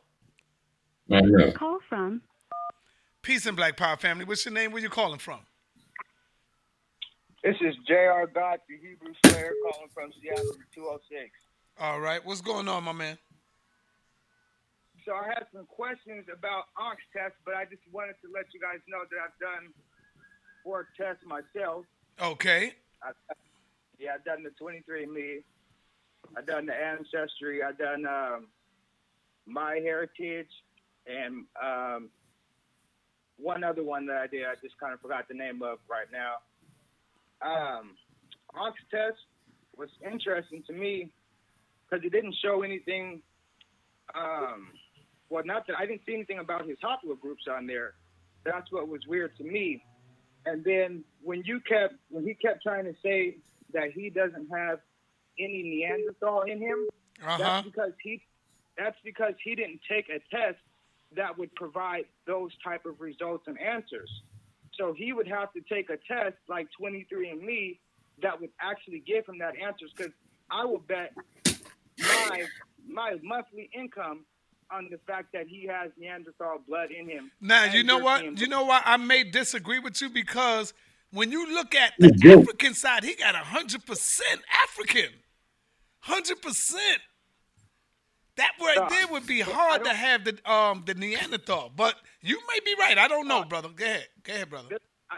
I 1.11 1.21
know. 1.21 1.51
Call 1.51 1.79
from 1.89 2.21
Peace 3.21 3.45
and 3.45 3.57
Black 3.57 3.77
Power 3.77 3.97
family. 3.97 4.25
What's 4.25 4.45
your 4.45 4.53
name? 4.53 4.71
Where 4.71 4.81
you 4.81 4.89
calling 4.89 5.19
from? 5.19 5.39
This 7.43 7.55
is 7.59 7.75
J.R. 7.87 8.27
God, 8.27 8.59
the 8.69 8.77
Hebrew 8.77 9.13
Slayer, 9.25 9.51
calling 9.63 9.89
from 9.93 10.11
Seattle 10.21 10.55
206. 10.73 11.29
All 11.77 11.99
right, 11.99 12.25
what's 12.25 12.39
going 12.39 12.69
on, 12.69 12.85
my 12.85 12.93
man? 12.93 13.17
So 15.05 15.13
I 15.13 15.27
had 15.27 15.45
some 15.53 15.65
questions 15.65 16.25
about 16.31 16.65
Unc's 16.79 17.03
tests, 17.11 17.37
but 17.43 17.55
I 17.55 17.65
just 17.65 17.81
wanted 17.91 18.15
to 18.21 18.31
let 18.33 18.45
you 18.53 18.61
guys 18.61 18.79
know 18.87 19.03
that 19.11 19.17
I've 19.19 19.39
done 19.39 19.73
four 20.63 20.87
tests 20.95 21.23
myself. 21.25 21.83
Okay. 22.21 22.73
I, 23.03 23.11
yeah, 23.99 24.11
I've 24.15 24.23
done 24.23 24.43
the 24.43 24.51
23andMe. 24.63 25.43
I've 26.37 26.45
done 26.45 26.65
the 26.65 26.73
Ancestry. 26.73 27.61
I've 27.61 27.77
done 27.77 28.05
um, 28.05 28.47
My 29.45 29.75
Heritage, 29.83 30.47
and 31.07 31.45
um, 31.61 32.09
one 33.37 33.63
other 33.63 33.83
one 33.83 34.05
that 34.07 34.17
I 34.17 34.27
did. 34.27 34.45
I 34.45 34.55
just 34.61 34.77
kind 34.79 34.93
of 34.93 35.01
forgot 35.01 35.27
the 35.27 35.33
name 35.33 35.61
of 35.61 35.79
right 35.89 36.07
now. 36.11 36.35
Um, 37.41 37.91
Unc's 38.59 38.79
test 38.91 39.17
was 39.75 39.89
interesting 40.05 40.63
to 40.67 40.73
me 40.73 41.11
because 41.89 42.05
it 42.05 42.11
didn't 42.11 42.35
show 42.43 42.61
anything. 42.61 43.21
Um, 44.15 44.67
well, 45.29 45.43
not 45.45 45.65
that 45.67 45.77
I 45.79 45.85
didn't 45.85 46.01
see 46.05 46.13
anything 46.13 46.39
about 46.39 46.67
his 46.67 46.77
haplogroups 46.83 47.51
on 47.51 47.65
there. 47.67 47.93
That's 48.45 48.71
what 48.71 48.87
was 48.87 49.01
weird 49.07 49.35
to 49.37 49.43
me. 49.43 49.83
And 50.45 50.63
then 50.63 51.03
when 51.21 51.41
you 51.45 51.59
kept 51.61 51.95
when 52.09 52.25
he 52.25 52.33
kept 52.33 52.61
trying 52.63 52.85
to 52.85 52.93
say 53.03 53.37
that 53.73 53.91
he 53.95 54.09
doesn't 54.09 54.49
have 54.51 54.79
any 55.39 55.63
Neanderthal 55.63 56.41
in 56.41 56.59
him, 56.59 56.87
Uh 57.23 57.25
huh. 57.29 57.37
that's 57.39 57.65
because 57.65 57.91
he 58.03 58.21
that's 58.77 58.97
because 59.03 59.33
he 59.43 59.55
didn't 59.55 59.79
take 59.89 60.09
a 60.09 60.19
test 60.35 60.57
that 61.15 61.37
would 61.37 61.53
provide 61.55 62.05
those 62.25 62.51
type 62.63 62.85
of 62.85 62.99
results 63.01 63.45
and 63.47 63.59
answers. 63.59 64.09
So 64.77 64.93
he 64.93 65.13
would 65.13 65.27
have 65.27 65.53
to 65.53 65.61
take 65.61 65.89
a 65.89 65.97
test 65.97 66.35
like 66.49 66.67
23andMe 66.81 67.77
that 68.21 68.39
would 68.39 68.49
actually 68.59 69.03
give 69.05 69.25
him 69.25 69.37
that 69.39 69.53
answers. 69.57 69.91
Because 69.95 70.13
I 70.49 70.65
will 70.65 70.79
bet 70.87 71.13
my 71.99 72.43
my 72.87 73.15
monthly 73.23 73.69
income 73.73 74.25
on 74.71 74.87
the 74.89 74.97
fact 75.05 75.27
that 75.33 75.47
he 75.47 75.67
has 75.67 75.91
Neanderthal 75.97 76.59
blood 76.67 76.89
in 76.91 77.07
him. 77.07 77.31
Now 77.39 77.65
you 77.65 77.83
know 77.83 77.99
what? 77.99 78.23
European 78.23 78.37
You 78.37 78.47
know 78.47 78.65
why 78.65 78.81
I 78.83 78.97
may 78.97 79.23
disagree 79.23 79.79
with 79.79 80.01
you 80.01 80.09
because 80.09 80.73
when 81.11 81.31
you 81.31 81.53
look 81.53 81.75
at 81.75 81.93
the. 81.99 82.11
African 82.41 82.73
side, 82.73 83.03
he 83.03 83.15
got 83.15 83.35
hundred 83.35 83.85
percent 83.85 84.41
African, 84.63 85.11
hundred 85.99 86.41
percent. 86.41 86.99
That 88.37 88.51
right 88.59 88.75
Stop. 88.75 88.89
there 88.89 89.07
would 89.11 89.27
be 89.27 89.41
hard 89.41 89.83
to 89.85 89.93
have 89.93 90.23
the 90.25 90.51
um 90.51 90.83
the 90.85 90.95
Neanderthal, 90.95 91.71
but 91.75 91.95
you 92.21 92.39
may 92.49 92.59
be 92.65 92.75
right. 92.79 92.97
I 92.97 93.07
don't 93.07 93.27
know, 93.27 93.43
brother. 93.43 93.69
Go 93.75 93.85
ahead, 93.85 94.07
go 94.23 94.33
ahead, 94.33 94.49
brother. 94.49 94.67
This- 94.69 94.79
I, 95.11 95.17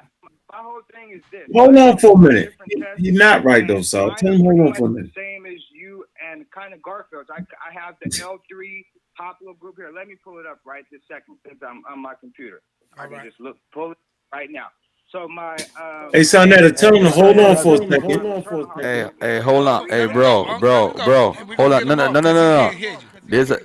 my 0.52 0.60
whole 0.62 0.82
thing 0.94 1.12
is 1.16 1.22
this. 1.32 1.48
Hold 1.54 1.78
on 1.78 1.98
for 1.98 2.14
a 2.14 2.18
minute. 2.18 2.54
You- 2.68 2.84
tests, 2.84 3.02
You're 3.02 3.14
not 3.18 3.44
right 3.46 3.66
though, 3.68 3.76
and 3.76 3.86
Sal. 3.86 4.14
Tell 4.16 4.34
is 4.34 4.40
him 4.42 4.46
hold 4.46 4.60
on 4.62 4.74
for 4.74 4.88
a 4.88 4.90
minute. 4.90 5.12
Same 5.16 5.46
as 5.46 5.60
you 5.74 6.06
and 6.20 6.50
kind 6.52 6.74
of 6.74 6.82
Garfield's. 6.82 7.30
I, 7.32 7.42
I 7.64 7.72
have 7.74 7.96
the 8.04 8.10
L3 8.10 8.84
popular 9.18 9.54
haplogroup 9.54 9.76
here. 9.78 9.92
Let 9.96 10.08
me 10.08 10.16
pull 10.22 10.40
it 10.40 10.46
up 10.46 10.60
right 10.66 10.84
this 10.92 11.02
second 11.10 11.38
since 11.48 11.60
I'm 11.66 11.84
on 11.90 12.02
my 12.02 12.14
computer. 12.20 12.62
I 12.98 13.04
All 13.04 13.08
can 13.08 13.18
right. 13.20 13.28
just 13.28 13.40
look 13.40 13.58
pull 13.74 13.92
it 13.92 13.98
right 14.34 14.50
now. 14.52 14.68
So 15.12 15.28
my 15.28 15.56
um, 15.80 16.10
Hey, 16.14 16.22
Sonetta, 16.22 16.76
tell 16.76 16.96
him 16.96 17.04
to 17.04 17.12
hold 17.12 17.38
on 17.40 17.56
for 17.58 17.76
a 17.76 17.78
second. 17.78 18.02
Hold 18.02 18.26
on 18.26 18.44
for 18.44 18.62
a 18.62 18.64
second. 18.66 18.84
Hey, 18.84 19.10
hey, 19.22 19.40
hold 19.40 19.68
on. 19.68 19.90
Hey, 19.90 20.08
bro. 20.08 20.60
Bro, 20.60 20.86
let 20.88 20.92
him 20.92 20.98
go. 20.98 21.06
bro. 21.06 21.32
Hold 21.56 21.74
on. 21.74 21.80
get 21.80 21.88
No, 21.88 21.96
no, 21.96 22.12
no, 22.12 22.20
no, 22.20 22.22
'cause 22.22 22.24
no, 22.24 22.34
no. 22.34 22.70
can't 22.70 22.76
hear 22.76 22.92
you. 22.92 22.98
There's 23.28 23.52
a. 23.52 23.60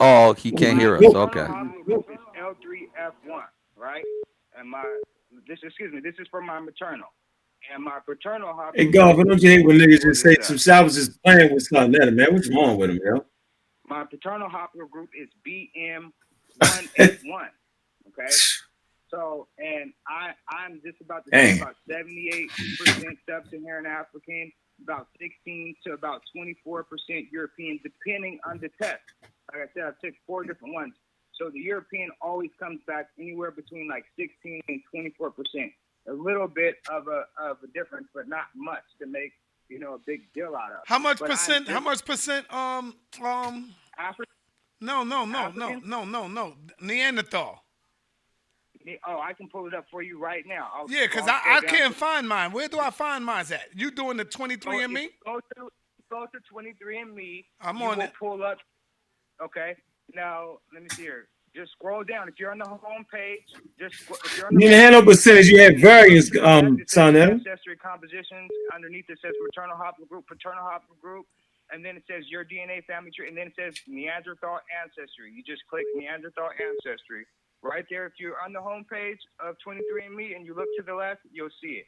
Oh, 0.00 0.32
he 0.32 0.50
can't 0.50 0.78
hear 0.78 0.96
us. 0.96 1.02
Okay. 1.04 1.40
Haplogroup 1.40 2.10
is 2.10 2.18
L3F1, 2.38 3.42
right? 3.76 4.04
And 4.58 4.68
my 4.68 4.84
this 5.46 5.58
excuse 5.62 5.92
me, 5.92 6.00
this 6.00 6.14
is 6.18 6.26
for 6.30 6.40
my 6.42 6.58
maternal. 6.60 7.08
And 7.72 7.84
my 7.84 7.98
paternal 8.04 8.52
haplogroup. 8.54 8.76
Hey, 8.76 8.86
Golf, 8.90 9.18
I 9.18 9.22
don't 9.22 9.42
you 9.42 9.50
hate 9.50 9.66
when 9.66 9.78
niggas 9.78 10.02
just 10.02 10.22
say 10.22 10.36
some 10.40 10.56
that? 10.56 10.60
shit. 10.62 10.72
I 10.72 10.80
was 10.82 10.94
just 10.96 11.22
playing 11.22 11.54
with 11.54 11.68
Sonetta, 11.70 12.12
man. 12.14 12.32
What's 12.32 12.48
wrong 12.50 12.78
with 12.78 12.90
him, 12.90 13.00
yo? 13.04 13.24
My 13.86 14.04
paternal 14.04 14.48
haplogroup 14.48 15.08
is 15.14 15.28
BM181. 15.46 16.10
Okay. 18.08 18.26
So, 19.10 19.48
and 19.58 19.92
I, 20.06 20.32
I'm 20.48 20.80
just 20.84 21.00
about 21.00 21.24
to 21.26 21.30
say 21.32 21.58
about 21.58 21.74
78% 21.90 22.48
sub-Saharan 23.28 23.86
African, 23.86 24.52
about 24.82 25.08
16 25.20 25.74
to 25.86 25.92
about 25.92 26.22
24% 26.36 26.84
European, 27.32 27.80
depending 27.82 28.38
on 28.44 28.58
the 28.58 28.70
test. 28.80 29.02
Like 29.52 29.62
I 29.62 29.72
said, 29.74 29.82
I've 29.84 29.98
took 29.98 30.14
four 30.26 30.44
different 30.44 30.74
ones. 30.74 30.94
So 31.34 31.48
the 31.50 31.60
European 31.60 32.10
always 32.20 32.50
comes 32.58 32.80
back 32.86 33.08
anywhere 33.18 33.50
between 33.50 33.88
like 33.88 34.04
16 34.18 34.60
and 34.68 34.80
24%. 34.94 35.72
A 36.08 36.12
little 36.12 36.48
bit 36.48 36.76
of 36.90 37.08
a 37.08 37.24
of 37.38 37.58
a 37.62 37.66
difference, 37.68 38.08
but 38.14 38.26
not 38.26 38.46
much 38.56 38.82
to 39.00 39.06
make 39.06 39.32
you 39.68 39.78
know 39.78 39.94
a 39.94 39.98
big 39.98 40.20
deal 40.34 40.56
out 40.56 40.72
of. 40.72 40.78
How 40.86 40.98
much 40.98 41.18
But 41.18 41.30
percent? 41.30 41.68
How 41.68 41.80
much 41.80 42.04
percent? 42.04 42.52
Um, 42.52 42.94
um. 43.22 43.74
African? 43.98 44.34
No, 44.80 45.04
no, 45.04 45.26
no, 45.26 45.38
African? 45.38 45.82
no, 45.84 46.04
no, 46.04 46.26
no, 46.26 46.26
no. 46.26 46.54
Neanderthal. 46.80 47.62
Oh, 49.06 49.20
I 49.20 49.32
can 49.34 49.48
pull 49.48 49.66
it 49.66 49.74
up 49.74 49.84
for 49.90 50.02
you 50.02 50.18
right 50.18 50.44
now. 50.46 50.68
I'll, 50.74 50.90
Yeah, 50.90 51.02
because 51.06 51.28
I'll 51.28 51.40
I, 51.44 51.56
I 51.58 51.60
go 51.60 51.66
down 51.66 51.76
can't 51.76 51.92
to- 51.92 51.98
find 51.98 52.28
mine. 52.28 52.52
Where 52.52 52.68
do 52.68 52.78
I 52.78 52.90
find 52.90 53.24
mine 53.24 53.44
at? 53.52 53.68
You 53.74 53.90
doing 53.90 54.16
the 54.16 54.24
23 54.24 54.82
and 54.84 54.94
Go- 54.94 55.00
me? 55.00 55.08
Go 55.24 55.40
to 55.56 55.68
go 56.10 56.26
to 56.26 56.38
23andMe. 56.52 57.44
I'm 57.60 57.76
you 57.78 57.84
on 57.84 57.98
will 57.98 58.04
it. 58.04 58.12
Pull 58.18 58.42
up. 58.42 58.58
Okay. 59.42 59.76
Now 60.14 60.58
let 60.72 60.82
me 60.82 60.88
see 60.90 61.02
here. 61.02 61.28
Just 61.54 61.72
scroll 61.72 62.04
down. 62.04 62.28
If 62.28 62.34
you're 62.38 62.52
on 62.52 62.58
the 62.58 62.64
home 62.64 63.04
page, 63.12 63.42
just 63.78 63.94
if 64.08 64.36
you're 64.38 64.46
on 64.46 64.52
You 64.54 64.60
the 64.60 64.66
didn't 64.70 64.80
have 64.80 64.92
no 64.92 65.02
percentage. 65.10 65.48
You 65.48 65.60
had 65.60 65.80
variance, 65.80 66.30
um, 66.38 66.78
It 66.80 66.88
says 66.90 67.12
Sonetta. 67.14 67.30
ancestry 67.32 67.76
compositions. 67.76 68.50
Underneath 68.74 69.06
it 69.08 69.18
says 69.22 69.32
maternal 69.42 69.76
haplogroup, 69.76 70.08
group, 70.08 70.26
paternal 70.28 70.62
haplogroup, 70.64 71.00
group, 71.02 71.26
and 71.72 71.84
then 71.84 71.96
it 71.96 72.04
says 72.08 72.22
your 72.28 72.44
DNA 72.44 72.84
family 72.86 73.10
tree, 73.10 73.26
and 73.28 73.36
then 73.36 73.48
it 73.48 73.54
says 73.58 73.74
Neanderthal 73.88 74.60
ancestry. 74.82 75.32
You 75.34 75.42
just 75.42 75.62
click 75.68 75.84
Neanderthal 75.96 76.50
ancestry 76.54 77.26
right 77.62 77.84
there. 77.90 78.06
If 78.06 78.14
you're 78.18 78.40
on 78.44 78.52
the 78.52 78.60
home 78.60 78.84
page 78.90 79.18
of 79.44 79.56
23andMe 79.66 80.34
and 80.36 80.44
you 80.46 80.54
look 80.54 80.68
to 80.78 80.82
the 80.84 80.94
left, 80.94 81.20
you'll 81.32 81.48
see 81.62 81.82
it. 81.82 81.86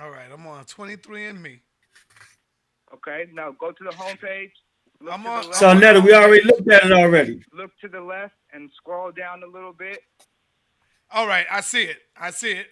All 0.00 0.10
right, 0.10 0.30
I'm 0.32 0.46
on 0.46 0.64
23andMe. 0.64 1.60
Okay. 2.94 3.26
Now 3.32 3.52
go 3.58 3.72
to 3.72 3.84
the 3.84 3.94
home 3.96 4.16
page. 4.18 4.50
Look 5.00 5.12
I'm 5.12 5.22
to 5.24 5.28
on- 5.28 5.42
the 5.42 5.48
left. 5.48 5.62
Sonetta, 5.62 6.04
we 6.04 6.14
already 6.14 6.44
looked 6.44 6.68
at 6.70 6.84
it 6.84 6.92
already. 6.92 7.42
Look 7.52 7.70
to 7.80 7.88
the 7.88 8.00
left 8.00 8.34
and 8.52 8.70
scroll 8.76 9.10
down 9.12 9.42
a 9.42 9.46
little 9.46 9.72
bit. 9.72 10.00
All 11.10 11.26
right, 11.26 11.46
I 11.50 11.60
see 11.60 11.84
it. 11.84 11.98
I 12.16 12.30
see 12.30 12.52
it. 12.52 12.66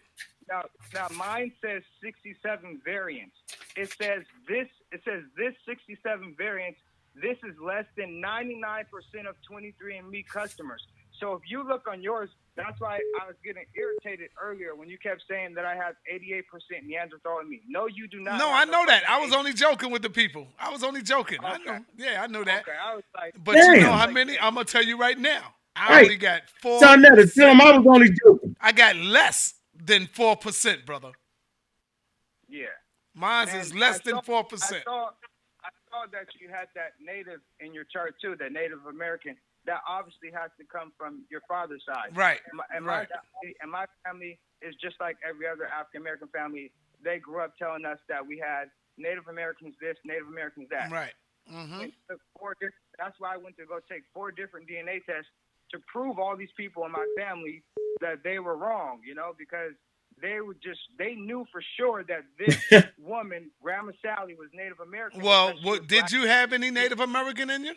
Now, 0.49 0.65
now 0.93 1.09
mine 1.16 1.53
says 1.65 1.82
67 2.03 2.81
variants. 2.85 3.36
It 3.77 3.93
says 3.93 4.24
this. 4.49 4.69
It 4.93 5.01
says 5.05 5.23
this 5.36 5.55
67 5.66 6.35
variants. 6.36 6.81
This 7.15 7.39
is 7.49 7.55
less 7.65 7.85
than 7.97 8.20
99% 8.20 8.85
of 9.28 9.36
23andMe 9.51 10.27
customers. 10.27 10.85
So 11.20 11.35
if 11.35 11.43
you 11.49 11.66
look 11.66 11.86
on 11.91 12.03
yours, 12.03 12.28
that's 12.57 12.78
why 12.81 12.97
I 13.23 13.27
was 13.27 13.36
getting 13.45 13.65
irritated 13.77 14.31
earlier 14.43 14.74
when 14.74 14.89
you 14.89 14.99
kept 14.99 15.23
saying 15.31 15.55
that 15.55 15.65
I 15.65 15.74
have 15.77 15.95
88% 16.12 16.43
Neanderthal 16.85 17.39
in 17.41 17.49
me. 17.49 17.61
No, 17.69 17.86
you 17.86 18.09
do 18.09 18.20
not. 18.20 18.39
No, 18.39 18.51
I 18.53 18.65
know 18.65 18.85
that. 18.86 19.03
I 19.09 19.20
was 19.20 19.32
only 19.32 19.53
joking 19.53 19.91
with 19.91 20.03
the 20.03 20.11
people. 20.11 20.49
I 20.59 20.70
was 20.70 20.82
only 20.82 21.03
joking. 21.03 21.39
I 21.45 21.59
know. 21.59 21.85
Yeah, 21.97 22.23
I 22.23 22.27
know 22.27 22.43
that. 22.45 22.62
Okay, 22.62 22.73
I 22.85 22.95
was 22.97 23.05
like, 23.16 23.35
But 23.45 23.57
you 23.57 23.81
know 23.81 23.93
how 23.93 24.09
many? 24.11 24.39
I'm 24.39 24.55
gonna 24.55 24.65
tell 24.65 24.85
you 24.85 24.99
right 24.99 25.19
now. 25.19 25.55
I 25.77 25.89
Right. 25.91 26.05
only 26.05 26.16
got 26.16 26.43
four. 26.62 26.78
Son 26.81 27.03
Netta, 27.03 27.27
tell 27.28 27.51
him 27.51 27.61
I 27.61 27.77
was 27.78 27.86
only 27.86 28.11
joking. 28.24 28.57
I 28.61 28.73
got 28.73 28.97
less 28.97 29.55
than 29.74 30.07
four 30.07 30.36
percent, 30.36 30.85
brother. 30.86 31.12
yeah. 32.49 32.66
Mine's 33.15 33.51
And 33.53 33.61
is 33.62 33.74
less 33.74 33.97
I 34.01 34.03
than 34.05 34.15
saw- 34.16 34.23
four 34.23 34.41
I 34.41 34.49
percent. 34.49 34.85
saw, 34.85 35.11
I 35.62 35.69
saw 35.91 36.07
that 36.12 36.27
you 36.41 36.49
had 36.49 36.66
that 36.74 36.95
native 37.01 37.41
in 37.61 37.73
your 37.73 37.85
chart 37.85 38.15
too, 38.20 38.35
that 38.41 38.53
Native 38.53 38.85
American. 38.86 39.36
That 39.66 39.81
obviously 39.89 40.31
has 40.31 40.51
to 40.59 40.65
come 40.65 40.93
from 40.99 41.24
your 41.31 41.41
father's 41.49 41.82
side. 41.86 42.16
Right. 42.16 42.41
And 42.51 42.57
my, 42.59 42.65
and 42.74 42.85
Right. 42.85 43.09
my 43.09 43.16
family, 43.16 43.57
and 43.62 43.70
my 43.70 43.86
family 44.05 44.39
is 44.61 44.74
just 44.77 44.97
like 45.01 45.16
every 45.27 45.47
other 45.49 45.66
African 45.66 46.03
American 46.03 46.28
family. 46.28 46.70
They 47.03 47.19
grew 47.19 47.41
up 47.41 47.57
telling 47.57 47.85
us 47.85 47.99
that 48.09 48.27
we 48.27 48.39
had 48.39 48.70
Native 48.97 49.28
Americans 49.28 49.74
this, 49.81 49.97
Native 50.05 50.28
Americans 50.28 50.69
that. 50.70 50.91
Right. 50.91 51.12
Mm-hmm. 51.53 51.93
Four 52.39 52.57
that's 52.99 53.16
why 53.19 53.35
I 53.35 53.36
went 53.36 53.57
to 53.59 53.66
go 53.66 53.78
take 53.91 54.03
four 54.15 54.31
different 54.32 54.69
DNA 54.69 55.05
tests 55.05 55.28
to 55.73 55.78
prove 55.93 56.19
all 56.19 56.36
these 56.36 56.53
people 56.57 56.85
in 56.86 56.93
my 56.93 57.07
family 57.19 57.62
that 58.01 58.23
they 58.23 58.39
were 58.39 58.57
wrong, 58.57 59.01
you 59.07 59.15
know, 59.15 59.32
because 59.39 59.73
they 60.23 60.41
were 60.41 60.55
just 60.55 60.81
they 60.99 61.15
knew 61.15 61.45
for 61.53 61.62
sure 61.77 62.05
that 62.05 62.23
this 62.39 62.85
woman, 62.99 63.51
Grandma 63.62 63.93
Sally, 64.01 64.35
was 64.35 64.49
Native 64.55 64.81
American. 64.81 65.23
Well, 65.23 65.55
what, 65.62 65.86
did 65.86 66.01
black. 66.01 66.12
you 66.12 66.27
have 66.27 66.53
any 66.53 66.70
Native 66.70 67.01
American 67.01 67.51
in 67.51 67.65
you? 67.65 67.74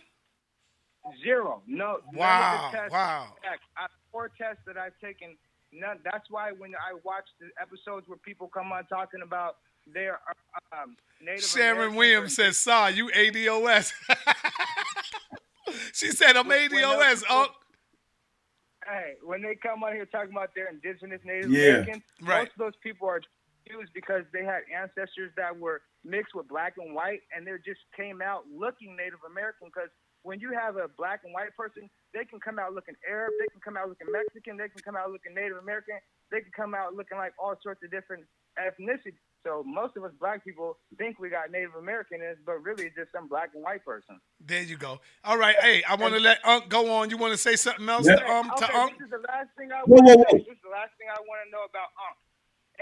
Zero? 1.23 1.61
No. 1.67 1.99
none 2.11 2.15
Wow. 2.19 2.65
of 2.65 2.71
the 2.71 2.77
tests 2.77 2.93
Wow. 2.93 3.35
I, 3.77 3.88
four 4.11 4.29
tests 4.38 4.61
that 4.67 4.77
I've 4.77 4.97
taken. 5.03 5.38
None. 5.71 5.99
That's 6.03 6.29
why 6.29 6.51
when 6.51 6.73
I 6.75 6.93
watch 7.03 7.25
the 7.39 7.47
episodes 7.61 8.07
where 8.07 8.17
people 8.17 8.47
come 8.47 8.71
on 8.71 8.85
talking 8.85 9.21
about 9.21 9.57
their 9.85 10.19
um, 10.71 10.95
Native 11.21 11.43
Sharon 11.43 11.71
Americans 11.77 11.93
or 11.95 11.97
Williams 11.97 12.35
says, 12.35 12.57
"Saw 12.57 12.88
you 12.88 13.09
ADOS." 13.09 13.91
she 15.93 16.07
said, 16.11 16.35
"I'm 16.38 16.47
When- 16.47 16.71
when 16.71 16.81
ADOS." 16.84 17.19
people- 17.21 17.35
Oh, 17.35 17.47
Hey, 18.85 19.15
when 19.21 19.41
they 19.41 19.53
come 19.55 19.84
on 19.84 19.91
here 19.91 20.05
talking 20.05 20.31
about 20.31 20.55
their 20.55 20.67
indigenous 20.69 21.19
Native 21.25 21.51
Yeah. 21.51 21.84
Americans, 21.84 22.03
Right. 22.21 22.43
most 22.43 22.51
of 22.51 22.57
those 22.57 22.75
people 22.81 23.09
are 23.09 23.19
confused 23.65 23.91
because 23.93 24.23
they 24.31 24.45
had 24.45 24.61
ancestors 24.73 25.34
that 25.35 25.57
were 25.57 25.81
mixed 26.05 26.34
with 26.34 26.47
black 26.47 26.77
and 26.77 26.95
white, 26.95 27.19
and 27.35 27.45
they 27.45 27.51
just 27.65 27.81
came 27.97 28.21
out 28.21 28.47
looking 28.49 28.95
Native 28.95 29.19
American. 29.25 29.67
Because 29.67 29.89
when 30.27 30.43
you 30.43 30.51
have 30.51 30.75
a 30.75 30.91
black 30.99 31.21
and 31.23 31.31
white 31.33 31.55
person, 31.55 31.89
they 32.13 32.25
can 32.27 32.39
come 32.43 32.59
out 32.59 32.75
looking 32.75 32.95
Arab, 33.07 33.31
they 33.39 33.47
can 33.47 33.63
come 33.63 33.77
out 33.79 33.87
looking 33.87 34.11
Mexican, 34.11 34.57
they 34.59 34.67
can 34.67 34.83
come 34.83 34.99
out 34.99 35.09
looking 35.09 35.31
Native 35.33 35.55
American, 35.55 35.95
they 36.31 36.43
can 36.43 36.51
come 36.51 36.75
out 36.75 36.93
looking 36.93 37.17
like 37.17 37.31
all 37.39 37.55
sorts 37.63 37.79
of 37.79 37.89
different 37.95 38.27
ethnicities. 38.59 39.23
So 39.47 39.63
most 39.63 39.95
of 39.95 40.03
us 40.03 40.11
black 40.19 40.43
people 40.43 40.75
think 40.99 41.15
we 41.23 41.31
got 41.31 41.47
Native 41.49 41.79
American 41.79 42.19
in 42.19 42.35
us, 42.35 42.39
but 42.43 42.59
really 42.59 42.91
it's 42.91 42.99
just 42.99 43.15
some 43.15 43.31
black 43.31 43.55
and 43.55 43.63
white 43.63 43.85
person. 43.87 44.19
there 44.43 44.63
you 44.67 44.75
go. 44.75 44.99
All 45.23 45.37
right. 45.39 45.55
Hey, 45.63 45.79
I 45.87 45.95
want 45.95 46.11
to 46.13 46.19
let 46.19 46.43
Unc 46.43 46.67
go 46.67 46.91
on. 46.99 47.09
You 47.09 47.15
want 47.15 47.31
to 47.31 47.39
say 47.39 47.55
something 47.55 47.87
else 47.87 48.03
Yeah. 48.05 48.19
to, 48.19 48.27
um, 48.27 48.51
to 48.59 48.67
Unc? 48.75 48.91
this 48.99 49.07
is 49.07 49.11
the 49.15 49.23
last 49.31 49.47
thing 49.55 49.71
I 49.71 49.87
want 49.87 50.03
whoa, 50.03 50.11
to 50.11 50.17
know. 50.19 50.25
whoa. 50.27 50.43
This 50.43 50.59
is 50.59 50.63
the 50.67 50.75
last 50.75 50.91
thing 50.99 51.07
I 51.07 51.21
want 51.23 51.39
to 51.47 51.49
know 51.55 51.63
about 51.63 51.95
Unc. 51.95 52.17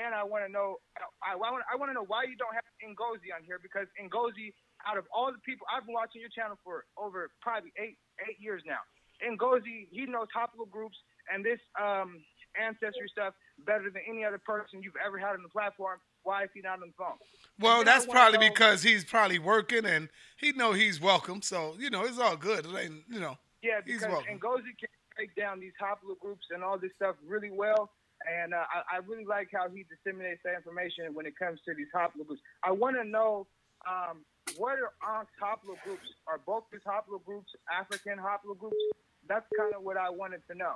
And 0.02 0.12
I 0.18 0.26
want 0.26 0.44
to 0.44 0.52
know, 0.52 0.82
I, 1.22 1.32
I 1.32 1.36
want, 1.38 1.62
I 1.72 1.78
want 1.78 1.94
to 1.94 1.96
know 1.96 2.04
why 2.10 2.26
you 2.26 2.36
don't 2.36 2.52
have 2.58 2.66
Ngozi 2.82 3.30
on 3.30 3.46
here 3.46 3.62
because 3.62 3.86
Ngozi, 4.02 4.52
out 4.88 4.98
of 4.98 5.06
all 5.14 5.32
the 5.32 5.40
people, 5.46 5.66
I've 5.74 5.86
been 5.86 5.94
watching 5.96 6.22
your 6.22 6.30
channel 6.30 6.58
for 6.64 6.86
over 6.98 7.30
probably 7.42 7.72
eight, 7.78 7.98
eight 8.30 8.38
years 8.40 8.62
now. 8.66 8.80
And 9.22 9.40
Ngozi, 9.40 9.88
he 9.92 10.06
knows 10.06 10.28
haplogroups 10.36 10.72
groups 10.72 10.98
and 11.34 11.44
this 11.44 11.60
um, 11.82 12.22
ancestry 12.62 13.08
stuff 13.12 13.34
better 13.66 13.90
than 13.90 14.02
any 14.08 14.24
other 14.26 14.38
person 14.38 14.84
you've 14.84 15.00
ever 15.06 15.18
had 15.18 15.32
on 15.36 15.42
the 15.44 15.50
platform. 15.50 16.00
Why 16.24 16.44
is 16.44 16.50
he 16.54 16.62
not 16.62 16.82
on 16.82 16.88
the 16.90 16.94
phone? 16.98 17.18
Well, 17.60 17.80
And 17.80 17.88
that's 17.88 18.06
probably 18.06 18.40
know- 18.40 18.54
because 18.54 18.84
he's 18.84 19.06
probably 19.06 19.40
working 19.40 19.86
and 19.86 20.10
he 20.38 20.52
know 20.52 20.74
he's 20.74 21.00
welcome. 21.00 21.42
So 21.42 21.76
you 21.80 21.90
know, 21.90 22.06
it's 22.06 22.20
all 22.20 22.36
good. 22.36 22.66
It 22.66 22.76
ain't, 22.78 23.04
you 23.10 23.20
know. 23.20 23.38
Yeah, 23.62 23.80
He's 23.86 24.02
because 24.02 24.14
welcome. 24.14 24.40
Ngozi 24.40 24.78
can 24.78 24.90
break 25.16 25.36
down 25.36 25.60
these 25.60 25.74
haplogroups 25.82 26.54
and 26.54 26.64
all 26.64 26.78
this 26.78 26.92
stuff 26.96 27.16
really 27.26 27.50
well. 27.52 27.92
And 28.30 28.54
uh, 28.54 28.58
I, 28.58 28.98
I 28.98 29.00
really 29.08 29.26
like 29.26 29.50
how 29.54 29.70
he 29.70 29.86
disseminates 29.90 30.42
that 30.46 30.56
information 30.56 31.14
when 31.14 31.26
it 31.26 31.38
comes 31.38 31.60
to 31.66 31.74
these 31.74 31.88
haplogroups. 31.96 32.40
I 32.64 32.72
want 32.72 32.96
to 32.98 33.04
know 33.04 33.48
um, 33.88 34.26
what 34.58 34.78
are 34.80 35.20
Unc's 35.20 35.32
haplogroups? 35.42 36.08
Are 36.28 36.40
both 36.46 36.64
his 36.72 36.82
haplogroups 36.84 37.50
African 37.72 38.18
haplogroups? 38.18 38.80
That's 39.28 39.46
kind 39.58 39.74
of 39.74 39.84
what 39.84 39.98
I 39.98 40.10
wanted 40.10 40.42
to 40.50 40.56
know. 40.56 40.74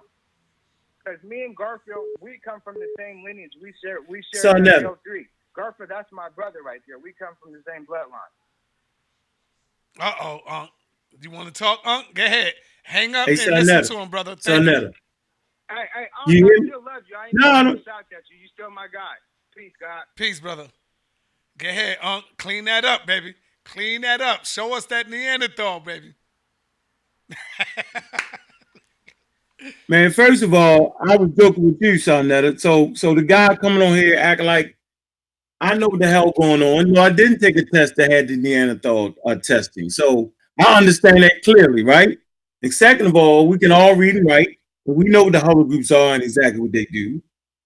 Because 1.04 1.24
me 1.24 1.44
and 1.44 1.56
Garfield, 1.56 2.06
we 2.20 2.40
come 2.44 2.60
from 2.62 2.76
the 2.76 2.88
same 2.98 3.24
lineage. 3.24 3.54
We 3.62 3.74
share, 3.84 4.00
we 4.08 4.24
share 4.34 4.42
Son, 4.42 4.64
the 4.64 4.96
3 5.04 5.26
Garfield, 5.56 5.90
that's 5.90 6.12
my 6.12 6.30
brother 6.30 6.60
right 6.66 6.82
there. 6.88 7.00
We 7.00 7.14
come 7.14 7.34
from 7.42 7.54
the 7.54 7.62
same 7.68 7.86
bloodline. 7.86 8.34
Uh 10.00 10.14
oh, 10.22 10.40
Unc. 10.48 10.70
You 11.22 11.32
want 11.32 11.48
to 11.48 11.54
talk, 11.54 11.80
Unc? 11.86 12.14
Go 12.14 12.24
ahead. 12.24 12.54
Hang 12.84 13.16
up 13.16 13.28
Hey, 13.28 13.34
and 13.34 13.40
son, 13.42 13.54
listen 13.54 13.76
Netta. 13.76 13.88
to 13.88 14.00
him, 14.00 14.10
brother. 14.10 14.32
Thank 14.32 14.44
Son 14.44 14.66
you. 14.66 14.72
Netta. 14.72 14.92
Hey, 15.70 15.86
hey, 15.94 16.08
Unc, 16.26 16.36
You 16.36 16.46
I 16.46 16.60
me? 16.60 16.68
still 16.68 16.84
love 16.84 17.04
you. 17.10 17.16
I 17.18 17.26
ain't 17.28 17.36
No, 17.36 17.52
no, 17.52 17.62
no. 17.64 17.76
shout 17.84 18.06
at 18.12 18.30
you. 18.30 18.38
You 18.42 18.48
still 18.54 18.70
my 18.72 18.88
guy. 18.92 19.16
Peace, 19.56 19.74
God. 19.80 20.04
Peace, 20.16 20.40
brother. 20.40 20.68
Go 21.58 21.68
ahead, 21.68 21.98
Unc. 22.02 22.26
Clean 22.38 22.64
that 22.66 22.86
up, 22.86 23.06
baby. 23.06 23.36
Clean 23.72 24.02
that 24.02 24.22
up. 24.22 24.46
Show 24.46 24.76
us 24.76 24.86
that 24.88 25.10
Neanderthal, 25.10 25.80
baby. 25.80 26.14
Man, 29.88 30.12
first 30.12 30.42
of 30.42 30.54
all, 30.54 30.96
I 31.02 31.18
was 31.18 31.32
joking 31.38 31.66
with 31.66 31.82
you, 31.82 31.98
son. 31.98 32.30
Netta. 32.30 32.58
So, 32.58 32.94
so 32.94 33.14
the 33.14 33.22
guy 33.22 33.56
coming 33.56 33.82
on 33.82 33.96
here 33.96 34.16
acting 34.18 34.46
like 34.48 34.78
I 35.62 35.76
know 35.76 35.90
what 35.90 36.00
the 36.00 36.08
hell 36.08 36.32
going 36.40 36.64
on. 36.64 36.94
No, 36.94 37.02
I 37.02 37.10
didn't 37.10 37.40
take 37.40 37.58
a 37.58 37.66
test 37.66 37.96
that 37.98 38.12
had 38.12 38.28
the 38.30 38.38
Neanderthal 38.38 39.14
uh, 39.26 39.36
testing, 39.36 39.90
so 39.90 40.32
I 40.60 40.78
understand 40.78 41.22
that 41.24 41.42
clearly, 41.44 41.84
right? 41.84 42.18
And 42.62 42.74
second 42.74 43.08
of 43.08 43.16
all, 43.16 43.48
we 43.48 43.58
can 43.60 43.72
all 43.72 43.96
read 43.96 44.16
and 44.16 44.26
write, 44.26 44.58
and 44.86 44.96
we 44.96 45.06
know 45.06 45.26
what 45.26 45.34
the 45.34 45.40
haplogroups 45.40 45.92
are 45.92 46.16
and 46.16 46.24
exactly 46.24 46.62
what 46.62 46.72
they 46.72 46.86
do. 46.86 47.22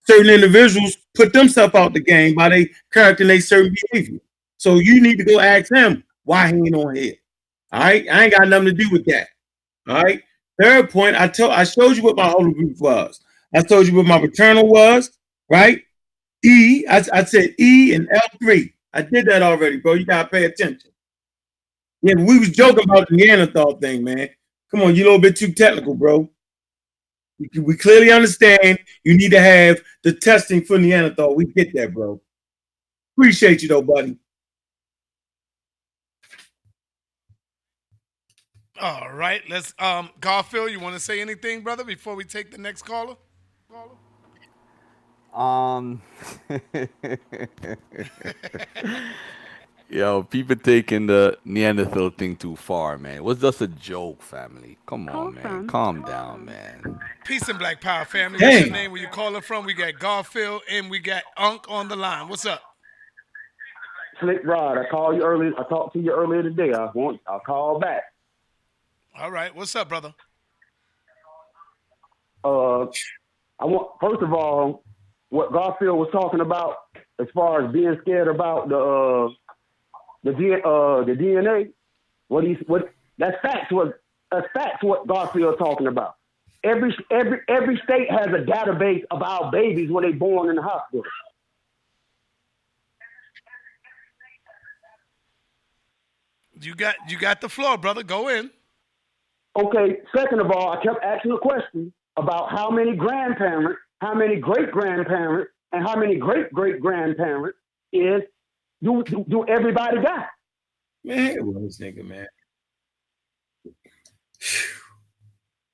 Certain 0.08 0.30
individuals 0.30 0.98
put 1.14 1.34
themselves 1.34 1.76
out 1.76 1.94
the 1.94 2.00
game 2.00 2.36
by 2.36 2.50
their 2.50 2.66
character 2.92 3.24
and 3.24 3.30
their 3.30 3.42
certain 3.42 3.76
behavior. 3.92 4.20
So 4.64 4.76
you 4.76 5.02
need 5.02 5.18
to 5.18 5.26
go 5.26 5.42
ask 5.42 5.70
him 5.70 6.06
why 6.24 6.48
he 6.48 6.54
ain't 6.54 6.74
on 6.74 6.96
here. 6.96 7.16
All 7.74 7.82
right, 7.82 8.08
I 8.10 8.24
ain't 8.24 8.34
got 8.34 8.48
nothing 8.48 8.68
to 8.68 8.72
do 8.72 8.90
with 8.94 9.04
that. 9.08 9.28
All 9.90 10.02
right. 10.02 10.22
Third 10.62 10.90
point, 10.90 11.18
I 11.20 11.28
told 11.28 11.52
I 11.52 11.66
showed 11.66 11.98
you 11.98 12.04
what 12.04 12.16
my 12.16 12.30
haplogroup 12.30 12.80
was. 12.80 13.20
I 13.54 13.62
told 13.62 13.88
you 13.88 13.96
what 13.96 14.06
my 14.06 14.22
paternal 14.22 14.66
was, 14.70 15.12
right? 15.50 15.82
E, 16.46 16.86
I, 16.90 17.04
I 17.14 17.24
said 17.26 17.56
E 17.60 17.94
and 17.94 18.08
L3. 18.10 18.72
I 18.94 19.02
did 19.02 19.26
that 19.26 19.42
already, 19.44 19.78
bro. 19.78 19.96
You 19.96 20.06
gotta 20.06 20.30
pay 20.30 20.46
attention. 20.46 20.92
Yeah, 22.02 22.16
we 22.16 22.40
was 22.40 22.52
joking 22.52 22.86
about 22.86 23.10
the 23.10 23.18
Neanderthal 23.18 23.80
thing, 23.82 24.06
man. 24.06 24.30
Come 24.72 24.84
on, 24.84 24.96
you 24.96 25.04
a 25.04 25.06
little 25.06 25.20
bit 25.20 25.36
too 25.36 25.52
technical, 25.52 25.94
bro. 25.94 26.30
We- 27.40 27.60
We 27.60 27.76
clearly 27.76 28.12
understand 28.12 28.80
you 29.04 29.18
need 29.18 29.32
to 29.32 29.42
have 29.42 29.82
the 30.04 30.14
testing 30.14 30.64
for 30.64 30.78
Neanderthal. 30.78 31.36
We 31.36 31.48
get 31.48 31.74
that, 31.74 31.94
bro. 31.94 32.22
Appreciate 33.18 33.62
you 33.62 33.68
though, 33.70 33.82
buddy. 33.82 34.18
All 38.82 39.12
right, 39.14 39.42
let's 39.50 39.74
um 39.80 40.10
Garfield, 40.20 40.72
you 40.72 40.80
want 40.80 40.96
to 40.96 41.00
say 41.00 41.22
anything, 41.22 41.62
brother, 41.62 41.84
before 41.84 42.16
we 42.16 42.24
take 42.24 42.52
the 42.52 42.58
next 42.58 42.84
caller? 42.84 43.16
Caller? 43.72 43.92
Um, 45.34 46.02
yo, 49.90 50.24
people 50.24 50.56
taking 50.56 51.08
the 51.08 51.38
Neanderthal 51.44 52.12
thing 52.12 52.36
too 52.36 52.56
far, 52.56 52.98
man. 53.00 53.18
It 53.18 53.24
was 53.24 53.40
just 53.40 53.62
a 53.62 53.68
joke, 53.68 54.22
family. 54.22 54.78
Come 54.86 55.10
on, 55.10 55.34
man. 55.36 55.68
Calm 55.68 56.04
down, 56.04 56.46
man. 56.46 57.00
Peace 57.26 57.50
and 57.50 57.58
Black 57.58 57.82
Power 57.82 58.06
family. 58.06 58.40
What's 58.44 58.58
Hey. 58.58 58.66
your 58.66 58.74
name? 58.74 58.92
Where 58.92 59.02
you 59.02 59.08
calling 59.08 59.42
from? 59.42 59.66
We 59.66 59.74
got 59.74 59.98
Garfield 60.00 60.62
and 60.70 60.90
we 60.92 61.00
got 61.00 61.24
Unc 61.38 61.66
on 61.68 61.88
the 61.88 61.96
line. 61.96 62.28
What's 62.28 62.46
up? 62.46 62.62
Slick 64.20 64.42
Rod, 64.44 64.78
I 64.78 64.88
called 64.90 65.16
you 65.16 65.24
earlier. 65.24 65.52
I 65.60 65.64
talked 65.68 65.94
to 65.94 66.00
you 66.00 66.12
earlier 66.12 66.44
today. 66.44 66.74
I 66.74 66.92
want. 66.94 67.22
I'll 67.28 67.40
call 67.40 67.80
back. 67.80 68.04
All 69.16 69.30
right, 69.30 69.56
what's 69.56 69.76
up, 69.76 69.90
brother? 69.90 70.14
Uh, 72.44 72.86
I 73.60 73.66
want 73.66 73.92
first 74.02 74.24
of 74.24 74.34
all, 74.34 74.84
what 75.30 75.54
Garfield 75.54 75.98
was 75.98 76.10
talking 76.12 76.42
about 76.42 76.76
as 77.20 77.28
far 77.34 77.64
as 77.64 77.72
being 77.72 77.96
scared 78.02 78.28
about 78.28 78.70
the 78.70 78.78
uh, 78.78 79.30
the 80.24 80.34
D, 80.34 80.54
uh, 80.54 81.04
the 81.04 81.16
DNA. 81.18 81.72
What 82.28 82.44
he's 82.44 82.58
what 82.66 82.92
that's 83.20 83.38
facts. 83.44 83.72
What 83.72 84.02
that's 84.32 84.48
facts. 84.54 84.84
What 84.84 85.06
Garfield 85.08 85.60
talking 85.60 85.88
about. 85.88 86.16
Every 86.64 86.96
every 87.12 87.40
every 87.48 87.80
state 87.84 88.10
has 88.10 88.28
a 88.28 88.44
database 88.44 89.04
of 89.12 89.22
our 89.22 89.52
babies 89.52 89.92
when 89.92 90.04
they're 90.04 90.14
born 90.14 90.50
in 90.50 90.56
the 90.56 90.64
hospital. 90.64 91.04
You 96.60 96.74
got 96.74 96.96
you 97.08 97.18
got 97.20 97.42
the 97.42 97.50
floor, 97.50 97.78
brother. 97.78 98.02
Go 98.02 98.30
in. 98.30 98.50
Okay. 99.58 100.00
Second 100.16 100.40
of 100.42 100.52
all, 100.52 100.70
I 100.72 100.84
kept 100.84 101.04
asking 101.04 101.32
a 101.32 101.38
question. 101.40 101.94
about 102.18 102.52
how 102.52 102.70
many 102.70 102.96
grandparents, 102.96 103.80
how 104.02 104.14
many 104.14 104.36
great 104.38 104.72
grandparents, 104.72 105.52
and 105.72 105.84
how 105.88 105.96
many 105.96 106.16
great 106.18 106.52
great 106.54 106.80
grandparents 106.80 107.58
is 107.92 108.22
do, 108.84 109.04
do 109.04 109.26
do 109.30 109.46
everybody 109.48 110.02
got? 110.02 110.28
Man, 111.04 111.38
well, 111.46 111.62
this 111.64 111.80
nigga, 111.80 112.04
man. 112.06 112.28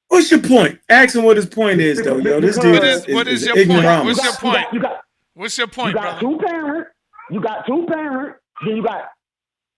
What's 0.08 0.32
your 0.32 0.42
point? 0.42 0.80
Ask 0.90 1.16
him 1.16 1.24
what 1.24 1.38
his 1.38 1.46
point 1.46 1.82
is, 1.82 2.02
though, 2.04 2.18
yo. 2.18 2.40
This 2.42 2.58
dude 2.58 2.74
What 2.74 2.84
is 2.84 3.06
is, 3.06 3.14
what 3.14 3.28
is, 3.28 3.42
is 3.42 3.48
your 3.48 3.58
ignorant. 3.58 3.86
point? 3.86 4.04
You 4.04 4.08
What's 4.08 4.20
got, 4.20 4.26
your 4.26 4.34
you 4.34 4.40
point? 4.40 4.66
got, 4.66 4.74
you 4.74 4.82
got 4.82 5.02
What's 5.36 5.58
your 5.58 5.68
point? 5.68 5.90
you 5.90 5.94
got 5.96 6.20
brother? 6.20 6.22
two 6.22 6.46
parents, 6.46 6.90
you 7.32 7.42
got 7.42 7.68
two 7.68 7.86
parents, 7.88 8.40
then 8.66 8.76
you 8.78 8.84
got 8.84 9.04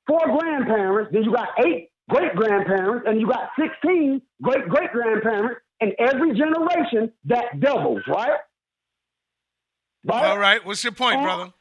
four 0.08 0.22
grandparents, 0.40 1.12
then 1.14 1.24
you 1.24 1.34
got 1.34 1.50
eight 1.66 1.91
great 2.10 2.36
grandparents, 2.36 3.06
and 3.08 3.20
you 3.20 3.28
got 3.28 3.50
16 3.60 4.22
great 4.42 4.68
great 4.68 4.92
grandparents, 4.92 5.62
and 5.80 5.94
every 6.00 6.34
generation 6.38 7.12
that 7.26 7.60
doubles, 7.60 8.02
right? 8.08 8.40
Right? 10.06 10.26
All 10.26 10.38
right. 10.38 10.66
What's 10.66 10.84
your 10.84 10.94
point, 10.94 11.20
Uh, 11.20 11.24
brother? 11.24 11.54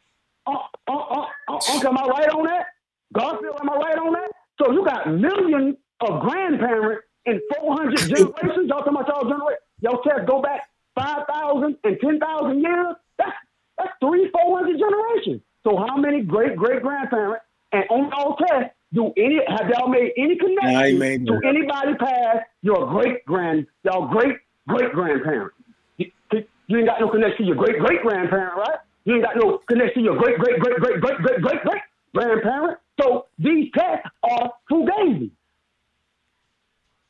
Uh, 0.47 0.53
uh, 0.89 0.93
uh, 0.93 1.27
uh, 1.49 1.55
uh, 1.57 1.89
am 1.89 1.99
I 1.99 2.07
right 2.07 2.29
on 2.31 2.45
that? 2.47 2.67
Garfield, 3.13 3.57
am 3.61 3.69
I 3.71 3.77
right 3.77 3.99
on 3.99 4.13
that? 4.13 4.31
So 4.61 4.73
you 4.73 4.85
got 4.85 5.07
millions 5.11 5.77
of 6.01 6.21
grandparents 6.23 7.05
in 7.27 7.41
400 7.59 7.99
generations. 7.99 8.69
Y'all 8.69 8.79
talking 8.79 8.95
about 8.95 9.09
y'all 9.09 9.29
generation? 9.29 9.59
Your 9.81 10.03
test 10.03 10.27
go 10.27 10.41
back 10.41 10.69
5,000 10.95 11.77
and 11.85 11.97
10,000 12.01 12.61
years? 12.61 12.95
That's, 13.19 13.33
that's 13.77 13.91
three, 14.01 14.31
400 14.33 14.79
generations. 14.79 15.43
So 15.65 15.77
how 15.77 15.97
many 15.97 16.23
great 16.23 16.57
great 16.57 16.83
grandparents 16.83 17.45
and 17.73 17.85
on 17.91 18.09
y'all 18.11 18.37
test 18.37 18.73
do 18.93 19.13
any 19.17 19.41
have 19.47 19.69
y'all 19.71 19.89
made 19.89 20.13
any 20.17 20.37
Nah, 20.63 20.81
I 20.81 20.91
connection 20.91 20.99
made 20.99 21.27
to 21.27 21.41
anybody 21.45 21.95
past 21.95 22.47
your 22.63 22.87
great 22.87 23.25
grand 23.27 23.67
y'all 23.85 24.09
great 24.09 24.37
great 24.69 24.93
grandparents? 24.93 25.57
You, 25.99 26.11
you 26.67 26.79
ain't 26.79 26.87
got 26.89 27.01
no 27.01 27.09
connection 27.11 27.39
to 27.39 27.45
your 27.45 27.57
great 27.57 27.79
great 27.79 28.03
grandparent, 28.03 28.57
right? 28.57 28.79
You 29.05 29.15
ain't 29.17 29.25
got 29.25 29.37
no 29.37 29.61
connection 29.69 30.03
to 30.03 30.05
your 30.05 30.19
great 30.19 30.39
great 30.39 30.61
great 30.61 30.77
great 30.81 31.01
great 31.01 31.19
great 31.23 31.43
great 31.43 31.63
great 31.63 31.83
grandparent. 32.15 32.79
So 33.01 33.27
these 33.39 33.71
tests 33.77 34.09
are 34.25 34.53
fugazi. 34.71 35.31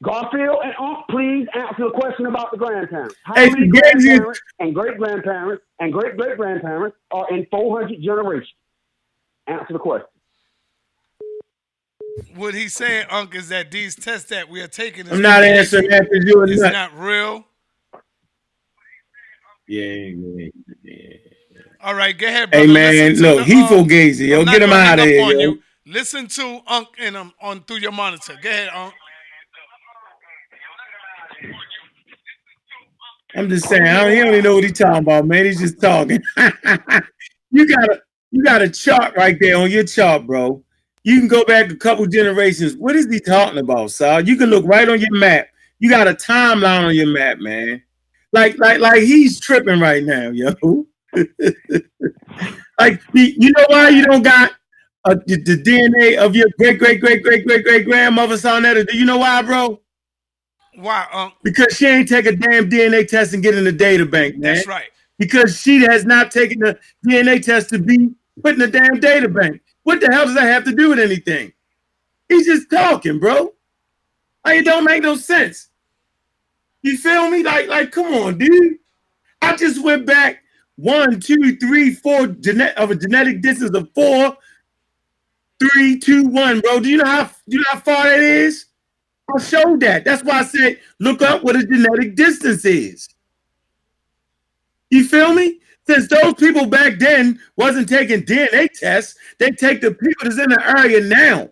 Garfield 0.03 0.59
and 0.65 0.75
Unc, 0.81 1.07
please 1.11 1.47
answer 1.55 1.85
the 1.85 1.91
question 1.91 2.27
about 2.27 2.53
the 2.53 2.59
grandparents. 2.59 3.17
How 3.25 3.35
Hey, 3.35 3.51
many 3.51 3.69
grandparents 3.69 4.41
and 4.59 4.75
great 4.75 4.97
grandparents 4.99 5.63
and 5.79 5.93
great 5.93 6.17
great 6.17 6.39
grandparents 6.39 6.97
are 7.11 7.27
in 7.31 7.47
400 7.51 8.01
generations? 8.03 8.49
Answer 9.47 9.75
the 9.75 9.79
question. 9.79 10.07
What 12.35 12.55
he's 12.55 12.75
saying, 12.75 13.07
Unc, 13.11 13.35
is 13.35 13.49
that 13.49 13.71
these 13.71 13.95
tests 13.95 14.29
that 14.31 14.49
we 14.49 14.61
are 14.61 14.69
taking 14.69 15.07
is 15.07 15.13
I'm 15.13 15.23
not 15.23 15.43
answering 15.43 15.89
that 15.91 16.09
because 16.11 16.25
you're 16.25 16.45
a 16.45 16.51
It's 16.51 16.61
nut. 16.61 16.73
not 16.73 16.99
real. 16.99 17.45
Yeah, 19.69 19.85
yeah, 19.85 20.49
yeah. 20.83 21.17
All 21.83 21.95
right, 21.95 22.17
go 22.17 22.27
ahead, 22.27 22.53
Hey, 22.53 22.67
man, 22.67 22.93
Listen 22.93 23.17
to 23.17 23.23
look, 23.23 23.39
the, 23.39 23.45
he 23.45 23.63
uh, 23.63 23.69
fugazi, 23.69 24.29
yo. 24.29 24.45
Get 24.45 24.63
him 24.63 24.73
out 24.73 24.99
of 24.99 25.07
here, 25.07 25.41
yo. 25.41 25.55
Listen 25.87 26.27
to 26.27 26.61
Unc 26.67 26.89
and 26.99 27.17
um, 27.17 27.33
on 27.41 27.63
through 27.63 27.79
your 27.79 27.93
monitor. 27.93 28.37
Go 28.43 28.49
ahead, 28.51 28.69
Unc. 28.75 28.93
I'm 33.37 33.49
just 33.49 33.69
saying, 33.69 33.83
I 33.85 34.03
don't, 34.03 34.11
he 34.11 34.19
don't 34.19 34.29
even 34.29 34.45
know 34.45 34.55
what 34.57 34.65
he's 34.65 34.79
talking 34.79 34.99
about, 34.99 35.27
man. 35.27 35.45
He's 35.45 35.61
just 35.61 35.81
talking. 35.81 36.21
you 37.51 37.67
got 37.67 37.89
a 37.89 38.03
you 38.33 38.43
got 38.43 38.63
a 38.63 38.69
chart 38.69 39.15
right 39.17 39.37
there 39.41 39.57
on 39.57 39.71
your 39.71 39.85
chart, 39.85 40.27
bro. 40.27 40.63
You 41.03 41.19
can 41.19 41.29
go 41.29 41.45
back 41.45 41.71
a 41.71 41.77
couple 41.77 42.07
generations. 42.07 42.77
What 42.77 42.95
is 42.95 43.07
he 43.11 43.21
talking 43.21 43.59
about, 43.59 43.91
Sal? 43.91 44.27
You 44.27 44.37
can 44.37 44.51
look 44.51 44.65
right 44.67 44.89
on 44.89 45.01
your 45.01 45.13
map. 45.13 45.49
You 45.79 45.89
got 45.89 46.09
a 46.09 46.15
timeline 46.15 46.85
on 46.85 46.95
your 46.95 47.07
map, 47.07 47.39
man. 47.39 47.83
Like, 48.33 48.59
like, 48.59 48.81
like 48.81 49.03
he's 49.03 49.41
tripping 49.41 49.81
right 49.81 50.05
now, 50.05 50.31
yo. 50.31 50.87
like, 52.79 53.01
you 53.15 53.51
know 53.53 53.65
why 53.69 53.89
you 53.89 54.05
don't 54.05 54.23
got 54.23 54.53
uh, 55.05 55.17
the, 55.27 55.37
the 55.43 55.57
DNA 55.63 56.19
of 56.19 56.37
your 56.37 56.47
great, 56.59 56.79
great, 56.79 57.01
great, 57.01 57.23
great, 57.23 57.47
great, 57.47 57.65
great 57.65 57.87
grandmother, 57.87 58.37
Sonetta? 58.37 58.87
Do 58.87 58.97
you 58.97 59.07
know 59.07 59.19
why, 59.19 59.43
bro? 59.43 59.81
Why, 60.77 61.07
Unc? 61.13 61.35
Because 61.43 61.77
she 61.77 61.87
ain't 61.87 62.09
take 62.09 62.27
a 62.27 62.37
damn 62.37 62.71
DNA 62.71 63.09
test 63.09 63.35
and 63.35 63.43
get 63.43 63.55
in 63.55 63.65
the 63.65 63.73
data 63.73 64.07
bank, 64.07 64.37
man. 64.37 64.55
That's 64.55 64.67
right. 64.67 64.89
Because 65.19 65.59
she 65.59 65.83
has 65.83 66.05
not 66.05 66.31
taken 66.31 66.61
the 66.61 66.79
DNA 67.07 67.43
test 67.43 67.71
to 67.71 67.79
be 67.79 68.11
put 68.43 68.55
in 68.55 68.61
the 68.61 68.69
damn 68.69 69.01
data 69.01 69.29
bank. 69.29 69.61
What 69.85 70.01
the 70.01 70.09
hell 70.13 70.27
does 70.27 70.35
that 70.35 70.43
have 70.45 70.65
to 70.65 70.73
do 70.75 70.91
with 70.91 70.99
anything? 71.01 71.53
He's 72.29 72.47
just 72.47 72.71
talking, 72.71 73.19
bro. 73.19 73.55
Like, 74.45 74.61
it 74.61 74.65
don't 74.65 74.85
make 74.85 75.03
no 75.03 75.17
sense. 75.17 75.69
You 76.83 76.97
feel 76.99 77.31
me? 77.31 77.43
Like, 77.43 77.69
like, 77.69 77.93
come 77.93 78.15
on, 78.15 78.39
dude. 78.39 78.79
I 79.43 79.57
just 79.57 79.83
went 79.83 80.07
back 80.07 80.43
one, 80.77 81.21
two, 81.21 81.57
three, 81.59 81.95
four 81.95 82.29
genet- 82.29 82.77
of 82.77 82.91
a 82.91 82.95
genetic 82.97 83.43
distance 83.43 83.77
of 83.77 83.89
four, 83.95 84.37
three, 85.61 85.99
two, 85.99 86.25
one, 86.29 86.61
bro. 86.61 86.81
Do 86.81 86.89
you 86.89 86.99
know 86.99 87.07
how 87.07 87.25
do 87.25 87.57
you 87.57 87.59
know 87.59 87.65
how 87.73 87.81
far 87.81 88.05
that 88.05 88.21
is? 88.21 88.67
I 89.35 89.41
showed 89.43 89.81
that. 89.81 90.05
That's 90.05 90.25
why 90.25 90.41
I 90.41 90.45
said 90.45 90.81
look 91.01 91.23
up 91.23 91.45
what 91.45 91.57
a 91.57 91.65
genetic 91.67 92.17
distance 92.17 92.65
is. 92.65 93.09
You 94.91 95.05
feel 95.07 95.35
me? 95.35 95.61
Since 95.87 96.09
those 96.09 96.35
people 96.35 96.67
back 96.67 96.99
then 96.99 97.41
wasn't 97.57 97.89
taking 97.89 98.23
DNA 98.23 98.69
tests, 98.73 99.17
they 99.39 99.51
take 99.51 99.81
the 99.81 99.93
people 99.93 100.25
that's 100.25 100.39
in 100.39 100.51
the 100.51 100.79
area 100.79 101.01
now. 101.01 101.49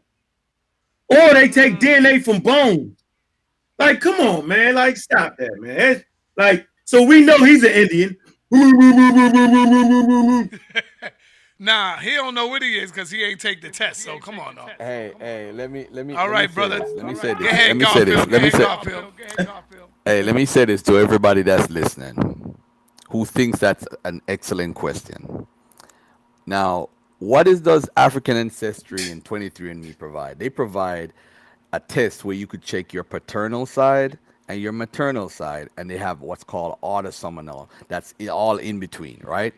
Or 1.08 1.34
they 1.34 1.48
take 1.48 1.74
mm. 1.74 1.80
DNA 1.80 2.22
from 2.22 2.40
bones. 2.40 3.02
Like, 3.78 4.00
come 4.00 4.20
on, 4.20 4.46
man. 4.46 4.74
Like, 4.74 4.96
stop 4.96 5.36
that, 5.38 5.58
man. 5.58 6.04
Like, 6.36 6.68
so 6.84 7.02
we 7.02 7.22
know 7.22 7.38
he's 7.38 7.64
an 7.64 7.72
Indian. 7.72 8.16
Nah, 11.60 11.96
he 11.96 12.14
don't 12.14 12.34
know 12.34 12.46
what 12.46 12.62
he 12.62 12.78
is 12.78 12.92
because 12.92 13.10
he 13.10 13.24
ain't 13.24 13.40
take 13.40 13.60
the 13.60 13.68
test. 13.68 14.02
So 14.02 14.20
come 14.20 14.38
on, 14.38 14.54
now. 14.54 14.68
Hey, 14.78 15.12
hey, 15.18 15.50
let 15.52 15.72
me 15.72 15.88
let 15.90 16.06
me. 16.06 16.14
All 16.14 16.26
let 16.26 16.32
right, 16.32 16.42
me 16.42 16.48
say 16.48 16.54
brother. 16.54 16.78
this. 16.78 16.92
Let 16.94 17.06
me 17.06 17.14
say 17.16 17.34
this. 17.34 17.42
Let 17.42 17.76
me 17.76 17.84
say 17.84 18.04
this. 18.04 18.26
Let 18.28 18.42
me 18.42 18.50
say. 18.50 18.62
ahead, 18.62 18.84
Garfield. 18.84 19.16
Go 19.16 19.24
ahead, 19.24 19.46
Garfield. 19.46 19.88
Hey, 20.04 20.22
let 20.22 20.36
me 20.36 20.44
say 20.44 20.64
this 20.66 20.82
to 20.82 20.98
everybody 20.98 21.42
that's 21.42 21.68
listening, 21.68 22.47
who 23.08 23.24
thinks 23.24 23.58
that's 23.58 23.86
an 24.04 24.20
excellent 24.28 24.74
question. 24.74 25.46
Now, 26.46 26.88
what 27.18 27.48
is 27.48 27.60
does 27.60 27.88
African 27.96 28.36
ancestry 28.36 29.10
and 29.10 29.24
23andMe 29.24 29.98
provide? 29.98 30.38
They 30.38 30.50
provide 30.50 31.12
a 31.72 31.80
test 31.80 32.24
where 32.24 32.36
you 32.36 32.46
could 32.46 32.62
check 32.62 32.92
your 32.92 33.04
paternal 33.04 33.66
side 33.66 34.18
and 34.48 34.60
your 34.60 34.72
maternal 34.72 35.28
side, 35.28 35.68
and 35.76 35.90
they 35.90 35.98
have 35.98 36.22
what's 36.22 36.44
called 36.44 36.78
autosomal. 36.82 37.68
That's 37.88 38.14
all 38.30 38.56
in 38.56 38.80
between, 38.80 39.20
right? 39.22 39.52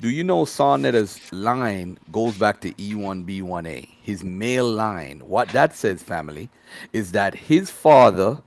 Do 0.00 0.08
you 0.08 0.24
know 0.24 0.44
Sarnetta's 0.44 1.20
line 1.32 1.98
goes 2.10 2.38
back 2.38 2.60
to 2.62 2.70
E 2.70 2.94
E1B1A, 2.94 3.88
his 4.02 4.24
male 4.24 4.68
line? 4.68 5.20
What 5.20 5.48
that 5.50 5.76
says, 5.76 6.02
family, 6.02 6.48
is 6.92 7.12
that 7.12 7.34
his 7.34 7.70
father, 7.70 8.42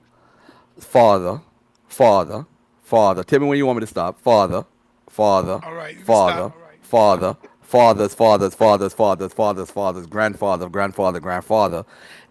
father, 0.78 1.40
father, 1.86 2.46
father. 2.84 3.24
Tell 3.24 3.40
me 3.40 3.46
when 3.46 3.58
you 3.58 3.66
want 3.66 3.78
me 3.78 3.80
to 3.80 3.86
stop. 3.88 4.20
Father, 4.20 4.64
father, 5.08 5.60
All 5.64 5.74
right, 5.74 6.00
father, 6.02 6.44
right. 6.44 6.78
father, 6.82 7.36
fathers, 7.62 8.14
fathers, 8.14 8.54
fathers, 8.54 8.94
fathers, 8.94 9.32
fathers, 9.32 9.70
fathers, 9.70 10.06
grandfather, 10.06 10.68
grandfather, 10.68 11.20
grandfather. 11.20 11.84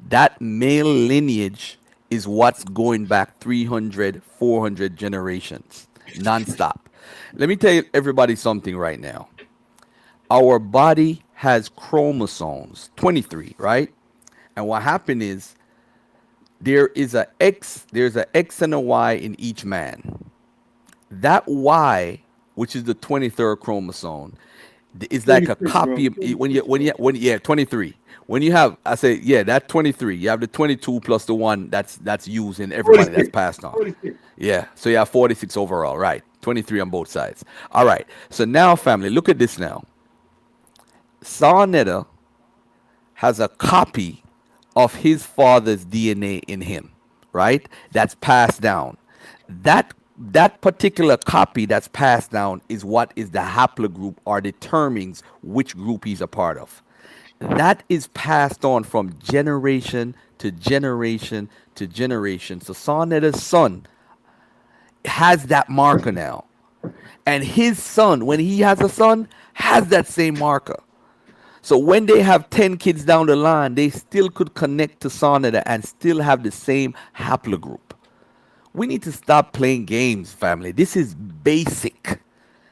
That 0.07 0.39
male 0.39 0.85
lineage 0.87 1.79
is 2.09 2.27
what's 2.27 2.63
going 2.63 3.05
back 3.05 3.39
300, 3.39 4.23
400 4.23 4.95
generations, 4.95 5.87
nonstop. 6.15 6.77
Let 7.33 7.49
me 7.49 7.55
tell 7.57 7.83
everybody 7.93 8.35
something 8.35 8.77
right 8.77 8.99
now. 8.99 9.27
Our 10.31 10.59
body 10.59 11.23
has 11.33 11.69
chromosomes, 11.69 12.91
23, 12.95 13.55
right? 13.57 13.93
And 14.55 14.67
what 14.67 14.83
happened 14.83 15.23
is 15.23 15.55
there 16.61 16.87
is 16.89 17.15
a 17.15 17.27
X, 17.41 17.85
there's 17.91 18.15
a 18.15 18.37
X 18.37 18.61
and 18.61 18.73
a 18.73 18.79
Y 18.79 19.13
in 19.13 19.39
each 19.39 19.65
man. 19.65 20.23
That 21.21 21.47
Y, 21.47 22.21
which 22.55 22.75
is 22.75 22.83
the 22.83 22.95
23rd 22.95 23.59
chromosome, 23.59 24.33
is 25.09 25.27
like 25.27 25.49
a 25.49 25.55
copy 25.55 26.07
of 26.07 26.17
when 26.37 26.51
you 26.51 26.61
when 26.65 26.81
you 26.81 26.93
when 26.97 27.15
yeah 27.15 27.37
23 27.37 27.95
when 28.27 28.41
you 28.41 28.51
have 28.51 28.77
i 28.85 28.95
say 28.95 29.19
yeah 29.23 29.41
that 29.41 29.67
23 29.67 30.15
you 30.15 30.29
have 30.29 30.39
the 30.39 30.47
22 30.47 30.99
plus 30.99 31.25
the 31.25 31.33
one 31.33 31.69
that's 31.69 31.97
that's 31.97 32.27
used 32.27 32.59
in 32.59 32.71
everybody 32.71 33.09
that's 33.09 33.29
passed 33.29 33.63
on. 33.63 33.73
46. 33.73 34.17
yeah 34.37 34.67
so 34.75 34.89
you 34.89 34.97
have 34.97 35.09
46 35.09 35.57
overall 35.57 35.97
right 35.97 36.23
23 36.41 36.81
on 36.81 36.89
both 36.89 37.07
sides. 37.07 37.43
All 37.71 37.85
right 37.85 38.05
so 38.29 38.45
now 38.45 38.75
family 38.75 39.09
look 39.09 39.29
at 39.29 39.39
this 39.39 39.57
now. 39.57 39.83
Sarnetta 41.21 42.05
has 43.13 43.39
a 43.39 43.47
copy 43.47 44.23
of 44.75 44.93
his 44.93 45.25
father's 45.25 45.85
dna 45.85 46.43
in 46.47 46.61
him 46.61 46.91
right 47.31 47.67
that's 47.91 48.15
passed 48.15 48.61
down. 48.61 48.97
That 49.49 49.93
that 50.17 50.61
particular 50.61 51.17
copy 51.17 51.65
that's 51.65 51.87
passed 51.89 52.31
down 52.31 52.61
is 52.69 52.85
what 52.85 53.13
is 53.15 53.31
the 53.31 53.39
haplogroup 53.39 54.17
or 54.25 54.41
determines 54.41 55.23
which 55.43 55.75
group 55.75 56.05
he's 56.05 56.21
a 56.21 56.27
part 56.27 56.57
of 56.57 56.83
that 57.39 57.83
is 57.89 58.07
passed 58.09 58.63
on 58.65 58.83
from 58.83 59.17
generation 59.19 60.15
to 60.39 60.51
generation 60.51 61.49
to 61.75 61.87
generation 61.87 62.61
so 62.61 62.73
sarnetta's 62.73 63.43
son 63.43 63.85
has 65.05 65.45
that 65.47 65.69
marker 65.69 66.11
now. 66.11 66.45
And 67.25 67.43
his 67.43 67.81
son, 67.81 68.25
when 68.25 68.39
he 68.39 68.61
has 68.61 68.81
a 68.81 68.89
son, 68.89 69.27
has 69.53 69.87
that 69.89 70.07
same 70.07 70.39
marker. 70.39 70.81
So 71.61 71.77
when 71.77 72.07
they 72.07 72.21
have 72.21 72.49
10 72.49 72.77
kids 72.77 73.05
down 73.05 73.27
the 73.27 73.37
line, 73.37 73.75
they 73.75 73.89
still 73.89 74.29
could 74.29 74.53
connect 74.53 75.01
to 75.01 75.09
Sonata 75.09 75.67
and 75.69 75.85
still 75.85 76.21
have 76.21 76.43
the 76.43 76.51
same 76.51 76.93
haplogroup. 77.17 77.92
We 78.73 78.87
need 78.87 79.03
to 79.03 79.11
stop 79.11 79.53
playing 79.53 79.85
games, 79.85 80.33
family. 80.33 80.71
This 80.71 80.95
is 80.95 81.15
basic. 81.15 82.21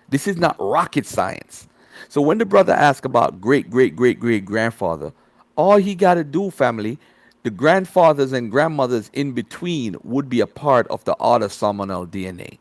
This 0.10 0.28
is 0.28 0.38
not 0.38 0.56
rocket 0.60 1.06
science. 1.06 1.68
So 2.10 2.22
when 2.22 2.40
the 2.40 2.46
brother 2.46 2.74
asked 2.74 3.06
about 3.06 3.40
great, 3.40 3.70
great, 3.70 3.96
great, 3.96 4.20
great 4.20 4.46
grandfather, 4.46 5.14
all 5.56 5.78
he 5.78 5.96
got 5.96 6.16
to 6.16 6.24
do, 6.24 6.52
family, 6.52 6.98
the 7.44 7.52
grandfathers 7.52 8.34
and 8.34 8.52
grandmothers 8.52 9.10
in 9.14 9.34
between 9.34 9.96
would 10.04 10.30
be 10.30 10.42
a 10.42 10.48
part 10.48 10.88
of 10.88 11.04
the 11.06 11.16
autosomal 11.20 12.08
DNA. 12.08 12.58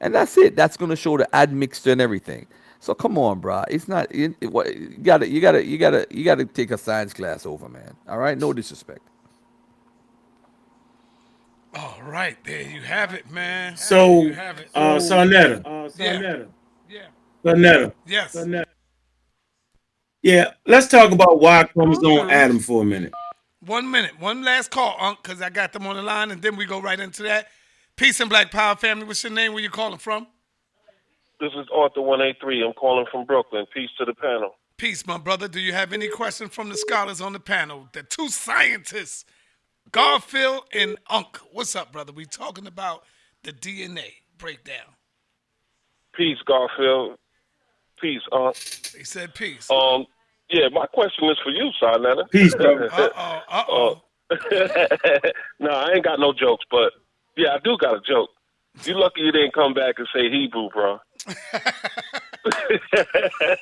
And 0.00 0.14
that's 0.14 0.36
it. 0.38 0.56
That's 0.56 0.76
going 0.76 0.90
to 0.90 0.96
show 0.96 1.18
the 1.18 1.34
admixture 1.36 1.92
and 1.92 2.00
everything. 2.00 2.46
So 2.80 2.94
come 2.94 3.18
on, 3.18 3.40
bro. 3.40 3.64
It's 3.70 3.88
not. 3.88 4.12
It, 4.12 4.34
it, 4.40 4.50
you 4.52 4.98
gotta, 5.02 5.28
you 5.28 5.40
gotta, 5.40 5.64
you 5.64 5.78
gotta, 5.78 6.06
you 6.10 6.24
gotta 6.24 6.44
take 6.46 6.72
a 6.72 6.78
science 6.78 7.14
class 7.14 7.46
over, 7.46 7.68
man. 7.68 7.96
All 8.08 8.18
right, 8.18 8.36
no 8.36 8.52
disrespect. 8.52 9.02
All 11.74 12.00
right, 12.04 12.36
there 12.44 12.62
you 12.62 12.82
have 12.82 13.14
it, 13.14 13.30
man. 13.30 13.76
So, 13.76 14.22
you 14.22 14.34
have 14.34 14.58
it. 14.58 14.68
uh, 14.74 14.96
Sonetta, 14.96 15.62
yeah. 15.98 16.44
Yeah. 16.88 17.06
Sonetta, 17.44 17.92
Yes. 18.06 18.36
yeah. 20.22 20.50
Let's 20.66 20.88
talk 20.88 21.12
about 21.12 21.40
why 21.40 21.62
Y 21.62 21.68
chromosome 21.72 22.28
Adam 22.30 22.58
for 22.58 22.82
a 22.82 22.84
minute. 22.84 23.12
One 23.64 23.90
minute, 23.90 24.18
one 24.18 24.42
last 24.44 24.70
call, 24.70 24.96
Unc, 25.00 25.22
because 25.22 25.40
I 25.40 25.48
got 25.48 25.72
them 25.72 25.86
on 25.86 25.96
the 25.96 26.02
line, 26.02 26.30
and 26.30 26.42
then 26.42 26.56
we 26.56 26.66
go 26.66 26.80
right 26.80 26.98
into 26.98 27.22
that. 27.22 27.48
Peace 27.96 28.20
and 28.20 28.28
Black 28.28 28.50
Power 28.50 28.76
family. 28.76 29.04
What's 29.04 29.22
your 29.22 29.32
name? 29.32 29.52
Where 29.54 29.62
you 29.62 29.70
calling 29.70 29.98
from? 29.98 30.26
This 31.40 31.52
is 31.56 31.66
Arthur 31.74 32.02
one 32.02 32.20
eight 32.20 32.36
three. 32.40 32.62
I'm 32.64 32.72
calling 32.74 33.06
from 33.10 33.24
Brooklyn. 33.24 33.64
Peace 33.72 33.90
to 33.98 34.04
the 34.04 34.14
panel. 34.14 34.56
Peace, 34.76 35.06
my 35.06 35.16
brother. 35.18 35.48
Do 35.48 35.60
you 35.60 35.72
have 35.72 35.92
any 35.92 36.08
questions 36.08 36.54
from 36.54 36.68
the 36.68 36.76
scholars 36.76 37.20
on 37.20 37.32
the 37.32 37.40
panel? 37.40 37.88
The 37.92 38.02
two 38.02 38.28
scientists, 38.28 39.24
Garfield 39.90 40.62
and 40.72 40.96
Unc. 41.10 41.38
What's 41.52 41.74
up, 41.76 41.92
brother? 41.92 42.12
We 42.12 42.24
talking 42.24 42.66
about 42.66 43.02
the 43.42 43.52
DNA 43.52 44.12
breakdown. 44.38 44.96
Peace, 46.14 46.38
Garfield. 46.46 47.18
Peace, 48.00 48.22
Unc. 48.32 48.56
He 48.56 49.04
said 49.04 49.34
peace. 49.34 49.70
Um, 49.70 50.06
yeah, 50.50 50.68
my 50.72 50.86
question 50.86 51.28
is 51.30 51.38
for 51.42 51.50
you, 51.50 51.70
Sarnetta. 51.82 52.30
Peace, 52.30 52.54
brother. 52.54 52.88
Uh 52.92 53.08
oh. 53.16 53.40
Uh 53.48 53.64
oh. 53.68 54.02
no, 55.60 55.70
I 55.70 55.92
ain't 55.94 56.04
got 56.04 56.18
no 56.18 56.32
jokes, 56.32 56.64
but 56.70 56.92
yeah, 57.36 57.50
I 57.54 57.58
do 57.62 57.76
got 57.78 57.96
a 57.96 58.00
joke. 58.00 58.30
You 58.84 58.98
lucky 58.98 59.20
you 59.20 59.32
didn't 59.32 59.52
come 59.52 59.74
back 59.74 59.96
and 59.98 60.08
say 60.14 60.30
Hebrew, 60.30 60.70
bro. 60.70 60.98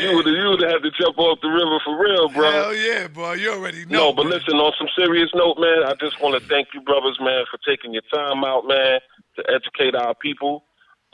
You 0.00 0.16
would 0.16 0.26
you 0.26 0.48
would 0.50 0.62
have 0.62 0.82
to 0.82 0.90
jump 0.98 1.18
off 1.18 1.38
the 1.40 1.48
river 1.48 1.78
for 1.84 2.00
real, 2.00 2.28
bro. 2.28 2.50
Hell 2.50 2.74
yeah, 2.74 3.08
bro. 3.08 3.32
You 3.32 3.52
already 3.52 3.84
know. 3.86 4.10
No, 4.10 4.12
but 4.12 4.26
listen, 4.26 4.54
on 4.54 4.72
some 4.78 4.88
serious 4.96 5.30
note, 5.34 5.58
man, 5.58 5.84
I 5.84 5.94
just 6.00 6.20
want 6.20 6.40
to 6.40 6.48
thank 6.48 6.68
you, 6.74 6.80
brothers, 6.80 7.18
man, 7.20 7.44
for 7.50 7.58
taking 7.66 7.92
your 7.92 8.02
time 8.12 8.44
out, 8.44 8.66
man, 8.66 9.00
to 9.36 9.44
educate 9.48 9.94
our 9.94 10.14
people. 10.14 10.64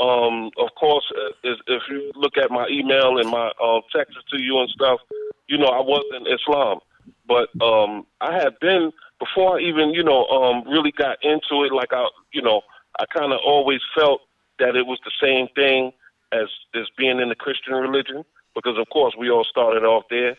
Um, 0.01 0.51
of 0.59 0.69
course, 0.79 1.05
uh, 1.17 1.33
if 1.45 1.83
you 1.91 2.11
look 2.15 2.37
at 2.37 2.51
my 2.51 2.67
email 2.69 3.19
and 3.19 3.29
my 3.31 3.53
uh, 3.63 3.81
texts 3.95 4.19
to 4.33 4.41
you 4.41 4.59
and 4.61 4.71
stuff, 4.71 5.01
you 5.49 5.59
know 5.59 5.67
I 5.67 5.81
wasn't 5.81 6.29
Islam, 6.29 6.79
but 7.27 7.49
um, 7.63 8.07
I 8.21 8.35
had 8.35 8.59
been 8.61 8.93
before 9.19 9.59
I 9.59 9.63
even, 9.63 9.91
you 9.91 10.03
know, 10.03 10.27
um, 10.27 10.65
really 10.67 10.93
got 10.93 11.19
into 11.23 11.65
it. 11.65 11.73
Like 11.73 11.93
I, 11.93 12.07
you 12.33 12.43
know, 12.43 12.63
I 12.99 13.05
kind 13.15 13.33
of 13.33 13.39
always 13.45 13.81
felt 13.95 14.23
that 14.59 14.75
it 14.77 14.87
was 14.87 14.99
the 15.05 15.13
same 15.23 15.49
thing 15.55 15.93
as 16.33 16.49
as 16.75 16.87
being 16.97 17.21
in 17.21 17.29
the 17.29 17.35
Christian 17.35 17.75
religion, 17.75 18.25
because 18.55 18.79
of 18.79 18.89
course 18.91 19.15
we 19.19 19.31
all 19.31 19.45
started 19.45 19.85
off 19.85 20.05
there. 20.11 20.37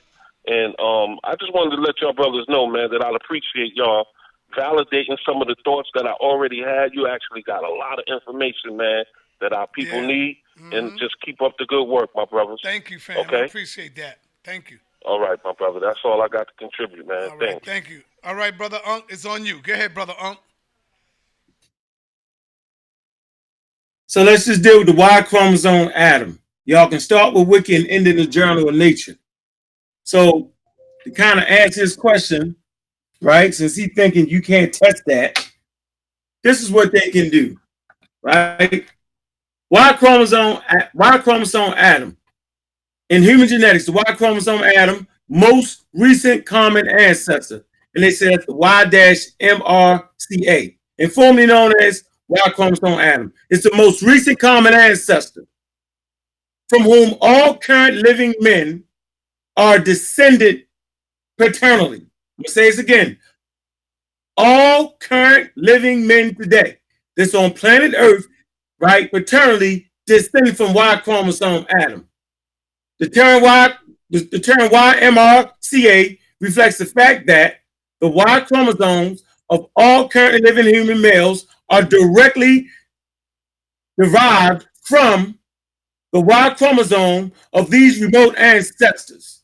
And 0.47 0.73
um, 0.79 1.19
I 1.23 1.35
just 1.39 1.53
wanted 1.53 1.75
to 1.75 1.81
let 1.81 2.01
y'all 2.01 2.13
brothers 2.13 2.45
know, 2.49 2.65
man, 2.67 2.89
that 2.91 3.05
I'd 3.05 3.15
appreciate 3.15 3.73
y'all 3.75 4.07
validating 4.57 5.17
some 5.25 5.41
of 5.41 5.47
the 5.47 5.55
thoughts 5.63 5.89
that 5.93 6.05
I 6.05 6.13
already 6.13 6.61
had. 6.61 6.93
You 6.93 7.07
actually 7.07 7.43
got 7.43 7.63
a 7.63 7.69
lot 7.73 7.99
of 7.99 8.05
information, 8.07 8.75
man, 8.75 9.05
that 9.39 9.53
our 9.53 9.67
people 9.67 10.01
Yeah. 10.01 10.07
need. 10.07 10.37
And 10.73 10.97
just 10.97 11.15
keep 11.25 11.41
up 11.41 11.57
the 11.59 11.65
good 11.65 11.83
work, 11.83 12.11
my 12.15 12.23
brothers. 12.23 12.61
Thank 12.63 12.89
you, 12.91 12.97
fam. 12.99 13.17
I 13.17 13.21
Okay. 13.21 13.45
appreciate 13.45 13.93
that. 13.97 14.19
Thank 14.45 14.71
you. 14.71 14.79
All 15.03 15.19
right, 15.19 15.37
my 15.43 15.51
brother. 15.51 15.79
That's 15.81 15.99
all 16.05 16.21
I 16.21 16.29
got 16.29 16.47
to 16.47 16.53
contribute, 16.57 17.05
man. 17.05 17.29
All 17.29 17.37
right. 17.37 17.39
Thanks. 17.39 17.65
Thank 17.65 17.89
you. 17.89 18.03
All 18.23 18.35
right, 18.35 18.55
brother 18.57 18.79
Unc. 18.85 19.03
It's 19.09 19.25
on 19.25 19.45
you. 19.45 19.61
Go 19.61 19.73
ahead, 19.73 19.93
brother 19.93 20.13
Unc. 20.17 20.37
So 24.11 24.23
let's 24.23 24.43
just 24.43 24.61
deal 24.61 24.79
with 24.79 24.87
the 24.87 24.93
Y 24.93 25.21
chromosome 25.21 25.89
Adam. 25.95 26.37
Y'all 26.65 26.89
can 26.89 26.99
start 26.99 27.33
with 27.33 27.47
Wiki 27.47 27.77
and 27.77 27.87
end 27.87 28.09
in 28.09 28.17
the 28.17 28.27
Journal 28.27 28.67
of 28.67 28.75
Nature. 28.75 29.15
So 30.03 30.51
to 31.05 31.11
kind 31.11 31.39
of 31.39 31.45
answer 31.45 31.79
his 31.79 31.95
question, 31.95 32.57
right? 33.21 33.55
Since 33.55 33.77
he's 33.77 33.93
thinking 33.95 34.27
you 34.27 34.41
can't 34.41 34.73
test 34.73 35.03
that, 35.05 35.49
this 36.43 36.61
is 36.61 36.69
what 36.69 36.91
they 36.91 37.09
can 37.09 37.29
do, 37.29 37.57
right? 38.21 38.85
Y 39.69 39.93
chromosome, 39.93 40.61
Y 40.93 41.17
chromosome 41.19 41.73
Adam. 41.77 42.17
In 43.11 43.23
human 43.23 43.47
genetics, 43.47 43.85
the 43.85 43.93
Y 43.93 44.03
chromosome 44.17 44.61
Adam, 44.75 45.07
most 45.29 45.85
recent 45.93 46.45
common 46.45 46.85
ancestor, 46.85 47.63
and 47.95 48.03
they 48.03 48.11
said 48.11 48.43
the 48.45 48.55
Y-MRCA, 48.55 50.05
and 50.99 51.13
formerly 51.13 51.45
known 51.45 51.71
as 51.81 52.03
Y 52.31 52.51
chromosome 52.51 52.99
Adam. 52.99 53.33
It's 53.49 53.63
the 53.63 53.75
most 53.75 54.01
recent 54.01 54.39
common 54.39 54.73
ancestor 54.73 55.45
from 56.69 56.83
whom 56.83 57.17
all 57.19 57.57
current 57.57 57.97
living 57.97 58.33
men 58.39 58.85
are 59.57 59.77
descended 59.77 60.65
paternally. 61.37 61.97
I'm 61.97 62.43
gonna 62.43 62.49
say 62.49 62.69
this 62.69 62.79
again. 62.79 63.19
All 64.37 64.95
current 64.97 65.51
living 65.57 66.07
men 66.07 66.33
today 66.35 66.77
that's 67.17 67.35
on 67.35 67.51
planet 67.51 67.93
Earth, 67.97 68.27
right, 68.79 69.11
paternally 69.11 69.91
descended 70.07 70.55
from 70.55 70.73
Y 70.73 71.01
chromosome 71.03 71.65
Adam. 71.69 72.07
The 72.99 73.09
term 73.09 73.43
Y, 73.43 73.73
the 74.09 74.39
term 74.39 74.69
YMRCA 74.69 76.17
reflects 76.39 76.77
the 76.77 76.85
fact 76.85 77.27
that 77.27 77.55
the 77.99 78.07
Y 78.07 78.39
chromosomes 78.47 79.23
of 79.49 79.67
all 79.75 80.07
currently 80.07 80.39
living 80.39 80.73
human 80.73 81.01
males 81.01 81.47
are 81.71 81.83
directly 81.83 82.67
derived 83.99 84.67
from 84.83 85.39
the 86.11 86.19
Y 86.19 86.53
chromosome 86.57 87.31
of 87.53 87.71
these 87.71 88.01
remote 88.01 88.35
ancestors. 88.37 89.41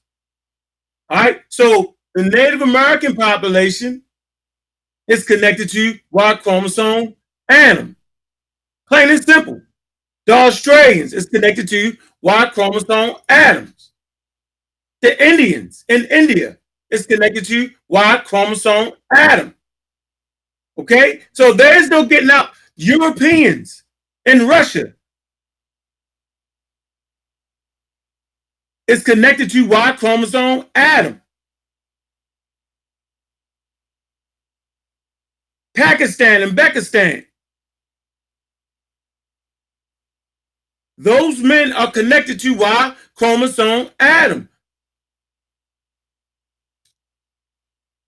All 1.09 1.17
right, 1.17 1.41
so 1.47 1.95
the 2.13 2.23
Native 2.23 2.61
American 2.61 3.15
population 3.15 4.03
is 5.07 5.23
connected 5.23 5.69
to 5.69 5.97
Y 6.11 6.35
chromosome 6.35 7.15
Adam. 7.49 7.95
Plain 8.89 9.09
and 9.09 9.23
simple. 9.23 9.61
The 10.25 10.33
Australians 10.33 11.13
is 11.13 11.27
connected 11.27 11.69
to 11.69 11.95
Y 12.21 12.49
chromosome 12.53 13.15
Adams. 13.29 13.91
The 15.01 15.25
Indians 15.25 15.85
in 15.87 16.05
India 16.05 16.57
is 16.89 17.05
connected 17.05 17.45
to 17.45 17.69
Y 17.87 18.21
chromosome 18.25 18.91
Adam. 19.13 19.55
Okay, 20.77 21.21
so 21.33 21.53
there 21.53 21.77
is 21.81 21.89
no 21.89 22.05
getting 22.05 22.29
out. 22.29 22.51
Europeans 22.75 23.83
in 24.25 24.47
Russia 24.47 24.93
is 28.87 29.03
connected 29.03 29.49
to 29.51 29.67
Y 29.67 29.91
chromosome 29.97 30.65
Adam. 30.75 31.21
Pakistan 35.75 36.43
and 36.43 36.57
Bekistan. 36.57 37.25
Those 40.97 41.39
men 41.39 41.73
are 41.73 41.91
connected 41.91 42.39
to 42.41 42.55
Y 42.55 42.95
chromosome 43.15 43.89
Adam. 43.99 44.49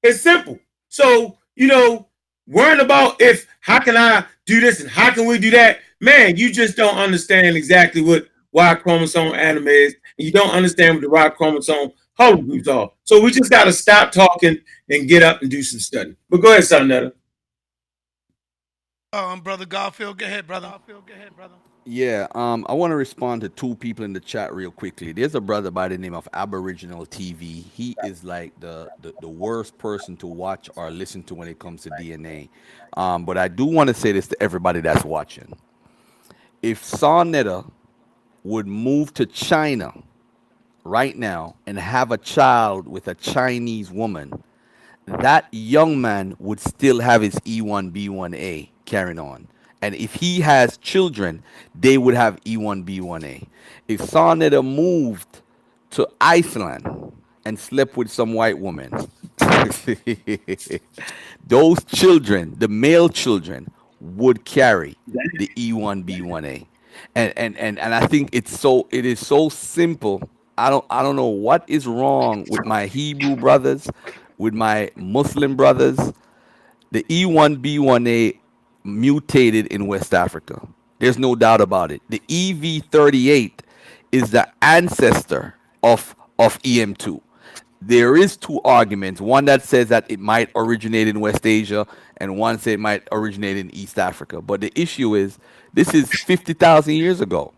It's 0.04 0.22
simple. 0.22 0.60
So, 0.90 1.38
you 1.56 1.68
know, 1.68 2.09
worrying 2.50 2.82
about 2.82 3.22
if 3.22 3.48
how 3.62 3.80
can 3.80 3.96
I 3.96 4.26
do 4.46 4.60
this 4.60 4.82
and 4.82 4.90
how 4.90 5.12
can 5.14 5.26
we 5.26 5.38
do 5.38 5.52
that, 5.52 5.80
man, 6.02 6.36
you 6.36 6.52
just 6.52 6.76
don't 6.76 6.98
understand 6.98 7.56
exactly 7.56 8.02
what 8.02 8.28
Y 8.52 8.76
chromosome 8.76 9.34
Adam 9.36 9.68
is, 9.68 9.96
and 10.18 10.26
you 10.26 10.32
don't 10.32 10.50
understand 10.50 10.96
what 10.96 11.02
the 11.02 11.10
Y 11.10 11.30
chromosome 11.30 11.92
haplogroups 12.20 12.68
are. 12.68 12.92
So 13.04 13.22
we 13.22 13.32
just 13.32 13.52
got 13.52 13.66
to 13.66 13.74
stop 13.74 14.12
talking 14.12 14.58
and 14.90 15.08
get 15.08 15.24
up 15.24 15.42
and 15.42 15.52
do 15.52 15.62
some 15.62 15.80
study. 15.80 16.16
But 16.30 16.38
go 16.42 16.52
ahead, 16.52 16.64
Sonetta. 16.64 17.14
Um, 19.14 19.42
brother 19.42 19.66
Garfield, 19.66 20.18
go 20.18 20.26
ahead, 20.26 20.48
brother. 20.48 20.68
Garfield, 20.68 21.08
go 21.08 21.14
ahead, 21.14 21.36
brother. 21.36 21.56
Yeah, 21.92 22.28
um, 22.36 22.68
I 22.70 22.74
want 22.74 22.92
to 22.92 22.96
respond 22.96 23.42
to 23.42 23.50
two 23.50 23.74
people 23.74 24.06
in 24.06 24.14
the 24.14 24.20
chat 24.20 24.54
real 24.54 24.70
quickly. 24.70 25.12
There's 25.12 25.34
a 25.34 25.42
brother 25.42 25.72
by 25.72 25.88
the 25.88 25.98
name 25.98 26.14
of 26.14 26.30
Aboriginal 26.34 27.04
TV. 27.08 27.64
He 27.74 27.96
is 28.04 28.24
like 28.24 28.52
the, 28.60 28.92
the, 29.02 29.12
the 29.22 29.28
worst 29.28 29.76
person 29.80 30.16
to 30.18 30.28
watch 30.28 30.70
or 30.76 30.92
listen 30.92 31.24
to 31.24 31.34
when 31.34 31.48
it 31.48 31.58
comes 31.58 31.82
to 31.82 31.90
DNA. 31.90 32.50
Um, 32.96 33.26
but 33.26 33.40
I 33.40 33.48
do 33.48 33.66
want 33.66 33.88
to 33.88 33.96
say 33.96 34.12
this 34.12 34.28
to 34.28 34.38
everybody 34.40 34.82
that's 34.82 35.04
watching. 35.04 35.58
If 36.62 36.84
Sarnetta 36.84 37.68
would 38.44 38.68
move 38.68 39.12
to 39.16 39.26
China 39.26 39.92
right 40.84 41.18
now 41.18 41.56
and 41.66 41.80
have 41.80 42.12
a 42.12 42.20
child 42.20 42.88
with 42.88 43.08
a 43.08 43.16
Chinese 43.16 43.90
woman, 43.90 44.44
that 45.08 45.48
young 45.52 46.00
man 46.00 46.36
would 46.38 46.60
still 46.60 47.00
have 47.00 47.24
his 47.24 47.36
E 47.46 47.62
E1B1A 47.64 48.70
carrying 48.86 49.18
on. 49.18 49.48
And 49.82 49.96
if 49.96 50.16
he 50.16 50.42
has 50.42 50.78
children, 50.78 51.44
they 51.74 51.98
would 51.98 52.16
have 52.16 52.40
E 52.46 52.58
E1B1A. 52.58 53.48
If 53.88 54.02
Sarnetta 54.02 54.64
moved 54.64 55.42
to 55.92 56.08
Iceland 56.20 57.14
and 57.46 57.58
slept 57.58 57.96
with 57.98 58.12
some 58.12 58.34
white 58.34 58.60
woman, 58.60 58.92
those 61.48 61.84
children, 61.86 62.56
the 62.58 62.68
male 62.68 63.10
children, 63.10 63.72
would 64.02 64.46
carry 64.46 64.98
the 65.08 65.50
E 65.56 65.72
E1B1A. 65.72 66.66
And, 67.16 67.34
and 67.38 67.58
and 67.58 67.80
and 67.80 67.96
I 67.96 68.06
think 68.08 68.30
it's 68.34 68.58
so 68.58 68.88
it 68.92 69.06
is 69.06 69.26
so 69.26 69.48
simple. 69.50 70.30
I 70.58 70.70
don't 70.70 70.86
I 70.90 71.02
don't 71.02 71.16
know 71.16 71.28
what 71.28 71.64
is 71.68 71.88
wrong 71.88 72.46
with 72.50 72.66
my 72.66 72.88
Hebrew 72.88 73.38
brothers, 73.38 73.90
with 74.38 74.54
my 74.54 74.92
Muslim 74.96 75.56
brothers. 75.56 75.98
The 76.92 77.06
E 77.08 77.26
E1B1A 77.26 78.39
mutated 78.90 79.68
in 79.68 79.88
West 79.88 80.14
Africa. 80.14 80.68
There's 81.00 81.18
no 81.18 81.36
doubt 81.36 81.62
about 81.62 81.92
it. 81.92 82.02
The 82.10 82.22
EV38 82.28 83.60
is 84.12 84.32
the 84.32 84.48
ancestor 84.62 85.56
of 85.84 86.16
of 86.38 86.62
EM2. 86.64 87.22
There 87.82 88.18
is 88.18 88.38
two 88.38 88.62
arguments. 88.62 89.22
One 89.22 89.46
that 89.46 89.64
says 89.64 89.88
that 89.90 90.10
it 90.10 90.20
might 90.20 90.50
originate 90.56 91.08
in 91.08 91.20
West 91.20 91.46
Asia, 91.46 91.88
and 92.18 92.38
one 92.38 92.60
say 92.60 92.74
it 92.74 92.80
might 92.80 93.08
originate 93.12 93.58
in 93.58 93.74
East 93.74 93.98
Africa. 94.00 94.42
But 94.42 94.62
the 94.62 94.72
issue 94.76 95.16
is, 95.16 95.38
this 95.74 95.94
is 95.94 96.10
fifty 96.10 96.54
thousand 96.54 96.96
years 96.96 97.22
ago. 97.22 97.54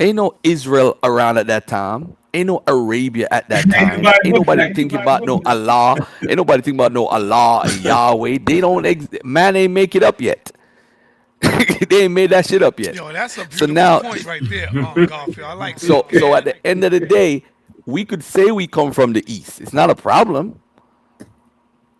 Ain't 0.00 0.16
no 0.16 0.36
Israel 0.42 0.98
around 1.02 1.38
at 1.38 1.46
that 1.48 1.66
time. 1.66 2.16
Ain't 2.36 2.48
no 2.48 2.62
Arabia 2.66 3.28
at 3.30 3.48
that 3.48 3.64
time. 3.70 4.02
nobody 4.02 4.18
Ain't 4.28 4.36
nobody 4.36 4.74
thinking 4.74 5.00
about 5.00 5.24
no 5.24 5.40
Allah. 5.46 6.06
Ain't 6.20 6.36
nobody 6.36 6.62
thinking 6.62 6.78
about 6.78 6.92
no 6.92 7.06
Allah 7.06 7.62
and 7.64 7.82
Yahweh. 7.82 8.38
They 8.44 8.60
don't. 8.60 8.84
Ex- 8.84 9.08
man 9.24 9.56
ain't 9.56 9.72
make 9.72 9.94
it 9.94 10.02
up 10.02 10.20
yet. 10.20 10.52
they 11.40 12.02
ain't 12.04 12.12
made 12.12 12.28
that 12.30 12.44
shit 12.46 12.62
up 12.62 12.78
yet. 12.78 12.94
Yo, 12.94 13.10
that's 13.10 13.38
a 13.38 13.50
So 13.50 13.64
now- 13.64 14.00
point 14.00 14.26
right 14.26 14.42
there, 14.50 14.68
Garfield. 15.06 15.38
I 15.46 15.54
like 15.54 15.78
that. 15.78 15.86
So 15.86 16.06
so 16.12 16.34
at 16.34 16.44
the 16.44 16.66
end 16.66 16.84
of 16.84 16.90
the 16.90 17.00
day, 17.00 17.42
we 17.86 18.04
could 18.04 18.22
say 18.22 18.50
we 18.50 18.66
come 18.66 18.92
from 18.92 19.14
the 19.14 19.24
east. 19.26 19.62
It's 19.62 19.72
not 19.72 19.88
a 19.88 19.94
problem. 19.94 20.60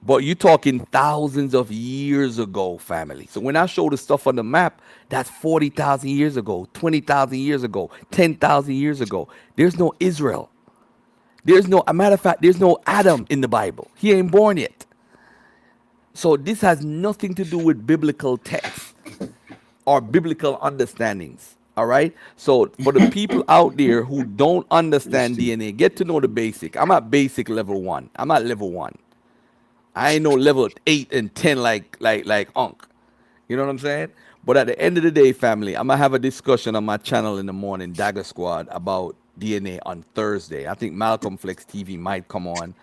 But 0.06 0.18
you're 0.24 0.36
talking 0.36 0.80
thousands 0.86 1.54
of 1.54 1.72
years 1.72 2.38
ago, 2.38 2.78
family. 2.78 3.26
So 3.30 3.40
when 3.40 3.56
I 3.56 3.66
show 3.66 3.90
the 3.90 3.96
stuff 3.98 4.28
on 4.28 4.36
the 4.36 4.44
map, 4.44 4.80
that's 5.08 5.28
40,000 5.30 6.08
years 6.08 6.36
ago, 6.36 6.68
20,000 6.74 7.38
years 7.38 7.64
ago, 7.64 7.90
10,000 8.12 8.74
years 8.74 9.00
ago. 9.00 9.28
There's 9.56 9.78
no 9.78 9.94
Israel. 9.98 10.50
There's 11.44 11.68
no, 11.68 11.82
a 11.88 11.94
matter 11.94 12.14
of 12.14 12.20
fact, 12.20 12.42
there's 12.42 12.60
no 12.60 12.78
Adam 12.86 13.26
in 13.30 13.40
the 13.40 13.48
Bible. 13.48 13.90
He 13.96 14.12
ain't 14.12 14.30
born 14.30 14.58
yet. 14.58 14.86
So 16.14 16.36
this 16.36 16.60
has 16.62 16.84
nothing 16.84 17.34
to 17.34 17.44
do 17.44 17.58
with 17.58 17.86
biblical 17.86 18.38
text 18.38 18.94
or 19.86 20.00
biblical 20.00 20.58
understandings. 20.62 21.56
All 21.76 21.86
right. 21.86 22.14
So 22.36 22.70
for 22.82 22.92
the 22.92 23.10
people 23.10 23.44
out 23.48 23.76
there 23.76 24.04
who 24.04 24.24
don't 24.24 24.66
understand 24.70 25.36
DNA, 25.36 25.76
get 25.76 25.96
to 25.96 26.04
know 26.04 26.20
the 26.20 26.28
basic. 26.28 26.76
I'm 26.76 26.90
at 26.92 27.10
basic 27.10 27.48
level 27.48 27.82
one. 27.82 28.10
I'm 28.16 28.30
at 28.30 28.46
level 28.46 28.72
one. 28.72 28.96
I 29.96 30.12
ain't 30.14 30.24
no 30.24 30.32
level 30.32 30.68
eight 30.86 31.12
and 31.14 31.34
ten 31.34 31.62
like 31.62 31.96
like 32.00 32.26
like 32.26 32.50
Unc. 32.56 32.86
You 33.48 33.56
know 33.56 33.64
what 33.64 33.70
I'm 33.70 33.80
saying? 33.80 34.10
But 34.44 34.58
at 34.58 34.68
the 34.68 34.80
end 34.80 34.98
of 34.98 35.04
the 35.04 35.12
day, 35.12 35.32
family, 35.32 35.76
I'm 35.76 35.88
gonna 35.88 35.98
have 35.98 36.14
a 36.14 36.20
discussion 36.20 36.76
on 36.76 36.84
my 36.84 36.98
channel 36.98 37.38
in 37.38 37.46
the 37.46 37.54
morning, 37.54 37.94
Dagger 37.94 38.24
Squad, 38.24 38.68
about 38.70 39.16
DNA 39.40 39.80
on 39.86 40.04
Thursday. 40.14 40.68
I 40.68 40.74
think 40.74 40.94
Malcolm 40.94 41.38
Flex 41.38 41.64
TV 41.64 41.98
might 41.98 42.28
come 42.28 42.46
on, 42.48 42.74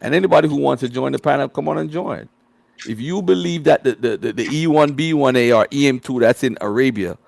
and 0.00 0.14
anybody 0.14 0.48
who 0.48 0.56
wants 0.56 0.82
to 0.82 0.90
join 0.90 1.12
the 1.12 1.20
panel, 1.20 1.48
come 1.50 1.68
on 1.68 1.78
and 1.78 1.90
join. 1.90 2.28
If 2.88 3.00
you 3.00 3.22
believe 3.22 3.64
that 3.64 3.84
the 3.84 3.94
the, 3.96 4.18
the, 4.18 4.34
the 4.34 4.46
E1B1A 4.46 5.56
or 5.56 5.66
EM2 5.68 6.20
that's 6.20 6.44
in 6.44 6.58
Arabia 6.62 7.18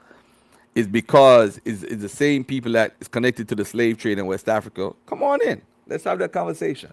is 0.75 0.89
because 0.89 1.61
is 1.65 1.85
is 1.85 2.01
the 2.01 2.11
same 2.11 2.45
people 2.45 2.73
that 2.73 2.95
is 3.01 3.09
connected 3.09 3.49
to 3.51 3.57
the 3.57 3.65
slave 3.67 3.99
trade 3.99 4.19
in 4.19 4.27
West 4.27 4.49
Africa, 4.49 4.93
come 5.07 5.23
on 5.23 5.43
in. 5.43 5.63
Let's 5.89 6.05
have 6.05 6.19
that 6.21 6.33
conversation. 6.33 6.93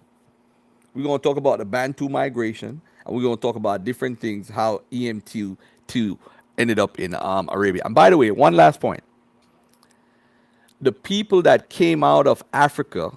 We're 0.94 1.04
gonna 1.04 1.18
talk 1.18 1.36
about 1.36 1.58
the 1.58 1.64
Bantu 1.64 2.08
migration, 2.08 2.80
and 3.06 3.16
we're 3.16 3.22
gonna 3.22 3.36
talk 3.36 3.56
about 3.56 3.84
different 3.84 4.20
things, 4.20 4.48
how 4.48 4.82
EM2 4.92 5.56
ended 6.58 6.78
up 6.78 6.98
in 6.98 7.14
um, 7.14 7.48
Arabia. 7.52 7.82
And 7.84 7.94
by 7.94 8.10
the 8.10 8.18
way, 8.18 8.30
one 8.30 8.54
last 8.54 8.80
point: 8.80 9.02
the 10.80 10.92
people 10.92 11.42
that 11.42 11.70
came 11.70 12.04
out 12.04 12.26
of 12.26 12.44
Africa, 12.52 13.12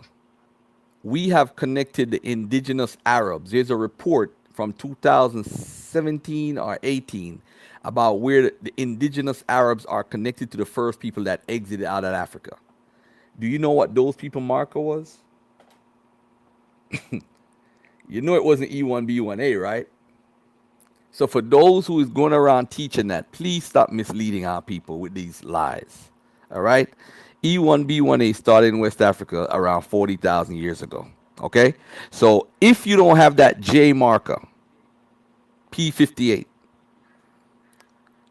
we 1.04 1.30
have 1.30 1.56
connected 1.56 2.12
the 2.12 2.22
indigenous 2.30 2.98
Arabs. 3.06 3.52
There's 3.52 3.70
a 3.70 3.76
report 3.76 4.34
from 4.54 4.72
2017 4.74 6.58
or 6.58 6.80
18 6.82 7.42
about 7.84 8.22
where 8.22 8.44
the, 8.44 8.54
the 8.64 8.74
indigenous 8.78 9.44
Arabs 9.50 9.86
are 9.86 10.04
connected 10.04 10.50
to 10.52 10.58
the 10.58 10.66
first 10.66 11.00
people 11.00 11.24
that 11.26 11.42
exited 11.50 11.86
out 11.86 12.06
of 12.06 12.14
Africa. 12.14 12.56
Do 13.38 13.48
you 13.48 13.60
know 13.60 13.72
what 13.72 13.94
those 13.94 14.16
people 14.16 14.40
marker 14.42 14.80
was? 14.80 15.18
you 18.08 18.22
know 18.22 18.36
it 18.36 18.44
wasn't 18.44 18.72
E 18.72 18.84
E1B1A, 18.84 19.62
right? 19.62 19.88
So 21.12 21.28
for 21.28 21.42
those 21.42 21.88
who 21.88 22.02
is 22.02 22.10
going 22.10 22.34
around 22.34 22.72
teaching 22.72 23.08
that, 23.08 23.32
please 23.32 23.64
stop 23.64 23.90
misleading 23.90 24.46
our 24.46 24.62
people 24.62 25.00
with 25.00 25.14
these 25.14 25.44
lies. 25.44 26.12
All 26.52 26.62
right? 26.62 26.90
E 27.42 27.58
E1B1A 27.58 28.36
started 28.36 28.68
in 28.68 28.80
West 28.80 29.02
Africa 29.02 29.48
around 29.52 29.84
40,000 29.84 30.58
years 30.58 30.82
ago. 30.82 31.08
Okay? 31.42 31.74
So 32.12 32.48
if 32.60 32.86
you 32.86 32.98
don't 32.98 33.16
have 33.16 33.38
that 33.38 33.62
J 33.62 33.94
marker, 33.94 34.46
P58, 35.72 36.46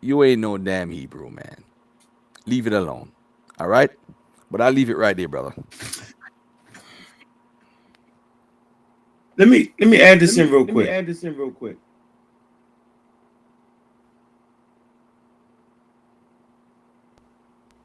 you 0.00 0.22
ain't 0.22 0.42
no 0.42 0.58
damn 0.58 0.90
Hebrew, 0.90 1.30
man. 1.30 1.64
Leave 2.44 2.66
it 2.66 2.74
alone. 2.74 3.10
All 3.58 3.68
right? 3.68 3.90
But 4.50 4.60
I'll 4.60 4.72
leave 4.72 4.90
it 4.90 4.98
right 4.98 5.16
there, 5.16 5.28
brother. 5.28 5.54
Let 9.36 9.48
me 9.48 9.72
let 9.80 9.88
me 9.88 10.00
add 10.00 10.20
this 10.20 10.36
in 10.38 10.48
real 10.50 10.60
Let 10.60 10.66
me 10.68 10.72
quick. 10.72 10.88
add 10.88 11.06
this 11.06 11.24
in 11.24 11.36
real 11.36 11.50
quick. 11.50 11.76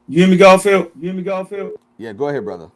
You 0.08 0.20
hear 0.20 0.28
me, 0.28 0.36
Garfield? 0.36 0.90
You 0.96 1.02
hear 1.08 1.12
me, 1.12 1.22
Garfield? 1.22 1.72
Yeah, 1.96 2.12
go 2.12 2.28
ahead, 2.28 2.44
brother. 2.44 2.70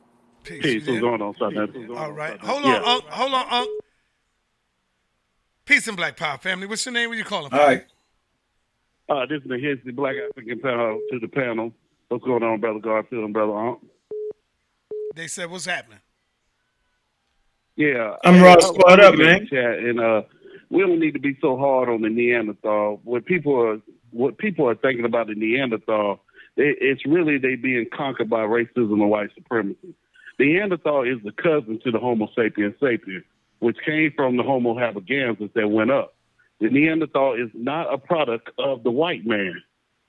Peace. 0.44 0.62
Peace. 0.62 0.86
What's 0.86 1.00
going 1.00 1.22
on, 1.22 1.34
son? 1.36 1.56
All 1.96 2.12
right. 2.12 2.38
Hold 2.40 2.64
on, 2.64 2.70
Yeah. 2.70 2.82
Unc. 2.92 3.04
Hold 3.06 3.32
on, 3.34 3.46
Unc. 3.50 3.68
Peace 5.64 5.88
and 5.88 5.96
Black 5.96 6.16
Power 6.16 6.38
family. 6.38 6.66
What's 6.66 6.84
your 6.84 6.92
name? 6.92 7.08
Where 7.08 7.18
you 7.18 7.24
calling 7.24 7.52
All 7.52 7.58
from? 7.58 7.66
right. 7.68 7.84
Uh, 9.08 9.26
this 9.26 9.42
is 9.42 9.48
the 9.48 9.58
Hicks, 9.58 9.82
the 9.84 9.92
Black 9.92 10.14
African 10.30 10.60
panel 10.60 11.00
to 11.10 11.18
the 11.18 11.28
panel. 11.28 11.72
What's 12.08 12.24
going 12.24 12.42
on, 12.42 12.60
brother 12.60 12.78
Garfield 12.78 13.24
and 13.24 13.32
brother 13.32 13.56
Unc? 13.56 13.80
They 15.14 15.26
said, 15.26 15.50
what's 15.50 15.64
happening? 15.66 16.00
Yeah, 17.76 18.16
I'm 18.24 18.34
Hey, 18.34 18.42
Ross. 18.42 18.64
I 18.64 18.68
was 18.68 18.76
Squad 18.76 19.00
up, 19.00 19.14
man. 19.16 19.46
Chat, 19.48 19.78
and 19.78 20.00
uh, 20.00 20.22
we 20.70 20.80
don't 20.80 21.00
need 21.00 21.14
to 21.14 21.20
be 21.20 21.36
so 21.40 21.56
hard 21.56 21.88
on 21.88 22.02
the 22.02 22.08
Neanderthal. 22.08 23.00
What 23.02 23.24
people 23.24 23.60
are, 23.60 23.78
what 24.10 24.38
people 24.38 24.68
are 24.68 24.76
thinking 24.76 25.04
about 25.04 25.26
the 25.26 25.34
Neanderthal, 25.34 26.20
it, 26.56 26.78
it's 26.80 27.04
really 27.04 27.38
they 27.38 27.56
being 27.56 27.86
conquered 27.92 28.30
by 28.30 28.40
racism 28.40 28.92
and 28.92 29.10
white 29.10 29.30
supremacy. 29.34 29.94
The 30.38 30.52
Neanderthal 30.52 31.02
is 31.02 31.22
the 31.24 31.32
cousin 31.32 31.80
to 31.84 31.90
the 31.90 31.98
Homo 31.98 32.28
sapiens 32.36 32.74
sapiens, 32.80 33.24
which 33.58 33.76
came 33.84 34.12
from 34.14 34.36
the 34.36 34.44
Homo 34.44 34.74
habilis 34.74 35.52
that 35.54 35.68
went 35.68 35.90
up. 35.90 36.14
The 36.60 36.70
Neanderthal 36.70 37.34
is 37.34 37.50
not 37.54 37.92
a 37.92 37.98
product 37.98 38.50
of 38.58 38.84
the 38.84 38.90
white 38.90 39.26
man. 39.26 39.62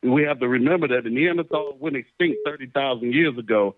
We 0.04 0.24
have 0.24 0.40
to 0.40 0.48
remember 0.48 0.88
that 0.90 1.04
the 1.04 1.10
Neanderthal 1.10 1.78
went 1.80 1.96
extinct 1.96 2.38
30,000 2.46 3.12
years 3.12 3.38
ago. 3.40 3.76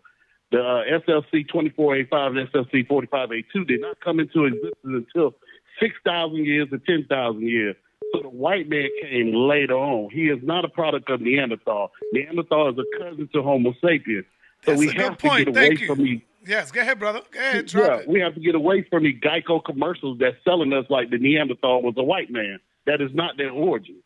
The 0.52 0.60
uh, 0.60 0.99
SLC 1.07 1.45
24A5 1.49 2.40
and 2.40 2.49
SLC 2.49 2.88
45A2 2.88 3.68
did 3.68 3.82
not 3.82 3.99
come 3.99 4.19
into 4.19 4.45
existence 4.45 4.76
until 4.84 5.36
6,000 5.82 6.38
years 6.45 6.69
to 6.69 6.80
10,000 6.80 7.41
years. 7.41 7.76
So 8.14 8.22
the 8.22 8.30
white 8.30 8.69
man 8.69 8.88
came 9.02 9.34
later 9.34 9.74
on. 9.76 10.10
He 10.11 10.30
is 10.30 10.40
not 10.41 10.64
a 10.64 10.69
product 10.69 11.10
of 11.10 11.19
Neanderthal. 11.19 11.91
Neanderthal 12.14 12.69
is 12.69 12.78
a 12.80 12.98
cousin 12.98 13.30
to 13.34 13.41
Homo 13.44 13.74
sapiens. 13.82 14.26
So 14.64 14.72
That's 14.72 14.80
we 14.80 14.90
a 14.90 14.94
good 14.94 15.02
have 15.02 15.18
to 15.18 15.28
point. 15.28 15.45
get 15.45 15.48
away 15.57 15.68
Thank 15.68 15.82
you. 15.82 15.88
from 15.88 16.03
these 16.03 16.22
Yes, 16.45 16.72
go 16.72 16.80
ahead, 16.80 16.98
brother. 16.98 17.22
Go 17.30 17.40
ahead, 17.40 17.74
yeah, 17.74 17.95
it. 17.98 18.07
we 18.07 18.22
have 18.22 18.34
to 18.36 18.40
get 18.40 18.56
away 18.56 18.88
from 18.90 19.03
the 19.03 19.14
Geico 19.14 19.61
commercials 19.64 20.18
that's 20.19 20.38
selling 20.45 20.72
us 20.72 20.86
like 20.90 21.10
the 21.10 21.18
Neanderthal 21.18 21.82
was 21.82 21.95
a 21.98 22.03
white 22.03 22.32
man. 22.32 22.60
That 22.86 23.02
is 23.02 23.11
not 23.14 23.36
their 23.36 23.52
origin. 23.52 23.98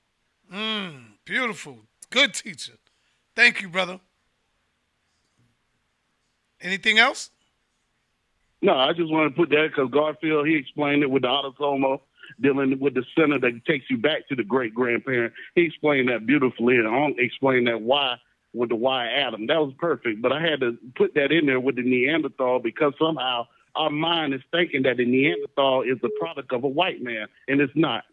Mm, 0.52 1.04
beautiful. 1.24 1.78
Good 2.10 2.34
teacher. 2.34 2.74
Thank 3.36 3.62
you, 3.62 3.70
brother. 3.70 4.00
Anything 6.62 7.00
else? 7.00 7.30
No, 8.62 8.76
I 8.78 8.94
just 8.94 9.12
want 9.12 9.34
to 9.34 9.40
put 9.40 9.50
that 9.50 9.70
because 9.70 9.90
Garfield 9.92 10.48
he 10.48 10.56
explained 10.56 11.02
it 11.04 11.10
with 11.10 11.24
the 11.24 11.28
autosomal 11.28 12.02
dealing 12.40 12.80
with 12.80 12.94
the 12.94 13.04
center 13.18 13.40
that 13.40 13.66
takes 13.66 13.86
you 13.90 13.98
back 13.98 14.28
to 14.30 14.36
the 14.36 14.44
great 14.44 14.74
grandparent. 14.74 15.34
He 15.56 15.64
explained 15.64 16.10
that 16.10 16.26
beautifully, 16.26 16.78
and 16.78 16.88
I 16.88 17.10
explained 17.18 17.68
that 17.68 17.82
why 17.82 18.18
with 18.54 18.70
the 18.70 18.76
Y 18.76 19.08
Adam. 19.08 19.48
That 19.48 19.60
was 19.60 19.74
perfect, 19.80 20.22
but 20.22 20.32
I 20.32 20.42
had 20.42 20.60
to 20.62 20.78
put 20.96 21.14
that 21.16 21.32
in 21.32 21.46
there 21.46 21.60
with 21.60 21.76
the 21.76 21.84
Neanderthal 21.84 22.60
because 22.60 22.94
somehow 23.00 23.48
our 23.76 23.90
mind 23.90 24.34
is 24.34 24.42
thinking 24.52 24.84
that 24.84 24.98
the 24.98 25.06
Neanderthal 25.06 25.82
is 25.84 25.98
the 26.02 26.10
product 26.20 26.52
of 26.54 26.64
a 26.64 26.68
white 26.68 27.02
man, 27.02 27.28
and 27.48 27.62
it's 27.62 27.74
not. 27.76 28.04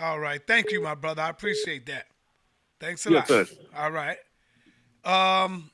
All 0.00 0.18
right. 0.18 0.40
Thank 0.46 0.70
you, 0.70 0.80
my 0.80 0.94
brother. 0.94 1.22
I 1.22 1.28
appreciate 1.30 1.86
that. 1.86 2.06
Thanks 2.78 3.04
a 3.06 3.10
Yes, 3.10 3.28
lot. 3.28 3.46
sir. 3.48 3.54
All 3.76 3.90
right. 3.90 4.16
Um, 5.04 5.70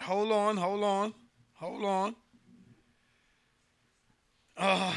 hold 0.00 0.32
on, 0.32 0.56
hold 0.56 0.84
on, 0.84 1.14
hold 1.60 1.84
on. 1.84 2.16
Uh, 4.56 4.92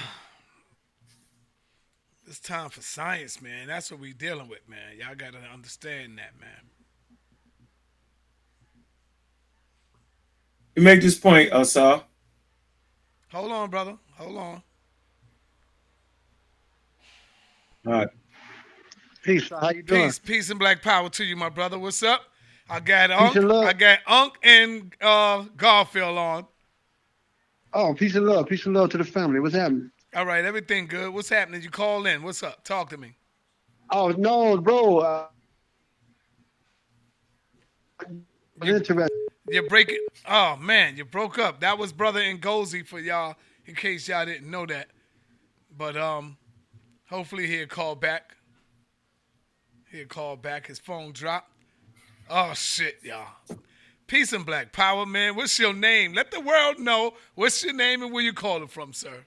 it's 2.25 2.39
time 2.39 2.69
for 2.69 2.81
science, 2.81 3.41
man. 3.41 3.67
That's 3.67 3.91
what 3.91 3.99
we're 3.99 4.13
dealing 4.13 4.47
with, 4.47 4.67
man. 4.67 4.97
Y'all 4.97 5.15
gotta 5.15 5.39
understand 5.53 6.17
that, 6.17 6.31
man. 6.39 6.49
You 10.75 10.81
make 10.81 11.01
this 11.01 11.19
point, 11.19 11.51
uh, 11.51 11.63
Sal. 11.63 12.05
Hold 13.31 13.51
on, 13.51 13.69
brother. 13.69 13.97
Hold 14.17 14.37
on. 14.37 14.63
All 17.85 17.93
right. 17.93 18.07
Peace. 19.21 19.49
How 19.49 19.69
you 19.69 19.83
doing? 19.83 20.05
Peace, 20.05 20.19
peace, 20.19 20.49
and 20.49 20.59
black 20.59 20.81
power 20.81 21.09
to 21.09 21.23
you, 21.23 21.35
my 21.35 21.49
brother. 21.49 21.77
What's 21.77 22.01
up? 22.03 22.21
I 22.69 22.79
got 22.79 23.09
Peace 23.33 23.43
Unc. 23.43 23.65
I 23.65 23.73
got 23.73 23.99
Unc 24.07 24.33
and 24.43 24.93
uh, 25.01 25.43
Garfield 25.57 26.17
on. 26.17 26.47
Oh, 27.73 27.93
peace 27.93 28.15
and 28.15 28.25
love. 28.25 28.47
Peace 28.47 28.65
and 28.65 28.75
love 28.75 28.89
to 28.91 28.97
the 28.97 29.03
family. 29.03 29.39
What's 29.39 29.55
happening? 29.55 29.91
All 30.15 30.25
right, 30.25 30.45
everything 30.45 30.85
good. 30.85 31.11
What's 31.13 31.29
happening? 31.29 31.61
You 31.63 31.71
call 31.71 32.05
in. 32.05 32.21
What's 32.21 32.43
up? 32.43 32.63
Talk 32.63 32.89
to 32.91 32.97
me. 32.97 33.15
Oh 33.89 34.09
no, 34.09 34.57
bro. 34.57 34.99
Uh, 34.99 35.27
interesting. 38.63 39.07
You're 39.49 39.67
breaking. 39.67 39.99
Oh 40.29 40.55
man, 40.55 40.97
you 40.97 41.05
broke 41.05 41.39
up. 41.39 41.61
That 41.61 41.77
was 41.77 41.91
brother 41.91 42.21
Ngozi 42.21 42.85
for 42.85 42.99
y'all, 42.99 43.35
in 43.65 43.75
case 43.75 44.07
y'all 44.07 44.25
didn't 44.25 44.49
know 44.49 44.65
that. 44.67 44.87
But 45.75 45.97
um, 45.97 46.37
hopefully 47.09 47.47
he'll 47.47 47.67
call 47.67 47.95
back. 47.95 48.35
He'll 49.91 50.05
call 50.05 50.35
back. 50.35 50.67
His 50.67 50.79
phone 50.79 51.11
dropped. 51.11 51.51
Oh 52.29 52.53
shit, 52.53 52.99
y'all. 53.03 53.27
Peace 54.13 54.31
and 54.31 54.45
black 54.45 54.71
power, 54.71 55.07
man. 55.07 55.35
What's 55.35 55.57
your 55.57 55.73
name? 55.73 56.13
Let 56.13 56.29
the 56.29 56.39
world 56.39 56.77
know 56.77 57.15
what's 57.33 57.63
your 57.63 57.73
name 57.73 58.03
and 58.03 58.13
where 58.13 58.21
you 58.21 58.31
calling 58.31 58.67
from, 58.67 58.93
sir. 58.93 59.25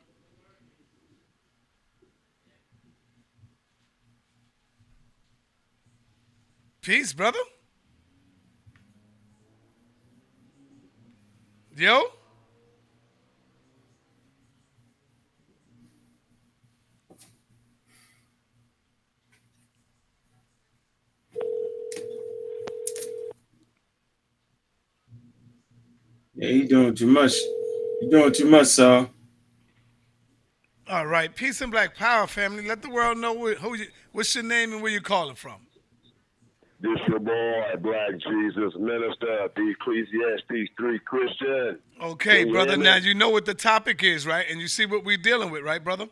Peace, 6.83 7.13
brother. 7.13 7.41
Yo. 11.77 12.05
Yeah, 26.37 26.49
you 26.51 26.69
doing 26.69 26.95
too 26.95 27.07
much. 27.07 27.33
You 28.03 28.11
doing 28.11 28.33
too 28.33 28.45
much, 28.45 28.67
Sal. 28.67 29.11
All 30.89 31.07
right, 31.07 31.35
peace 31.35 31.61
and 31.63 31.73
black 31.73 31.97
power, 31.97 32.27
family. 32.27 32.69
Let 32.69 32.83
the 32.83 32.91
world 32.91 33.19
know 33.19 33.37
who, 33.37 33.55
who 33.55 33.75
you, 33.75 33.87
what's 34.13 34.35
your 34.35 34.45
name 34.45 34.73
and 34.73 34.83
where 34.83 34.93
you 34.93 35.01
calling 35.01 35.35
from. 35.35 35.67
This 36.79 36.99
your 37.09 37.19
boy, 37.19 37.63
Black 37.81 38.13
Jesus 38.13 38.75
Minister, 38.79 39.49
the 39.57 39.75
Ecclesiastes 39.81 40.71
3 40.77 40.99
Christian. 41.01 41.79
Okay, 42.03 42.45
brother. 42.45 42.75
hear? 42.75 42.83
Now 42.85 42.97
you 42.97 43.15
know 43.15 43.31
what 43.31 43.47
the 43.47 43.55
topic 43.55 44.05
is, 44.05 44.27
right? 44.27 44.45
And 44.49 44.61
you 44.61 44.69
see 44.69 44.85
what 44.85 45.03
we're 45.03 45.17
dealing 45.17 45.51
with, 45.51 45.65
right, 45.65 45.83
brother? 45.83 46.07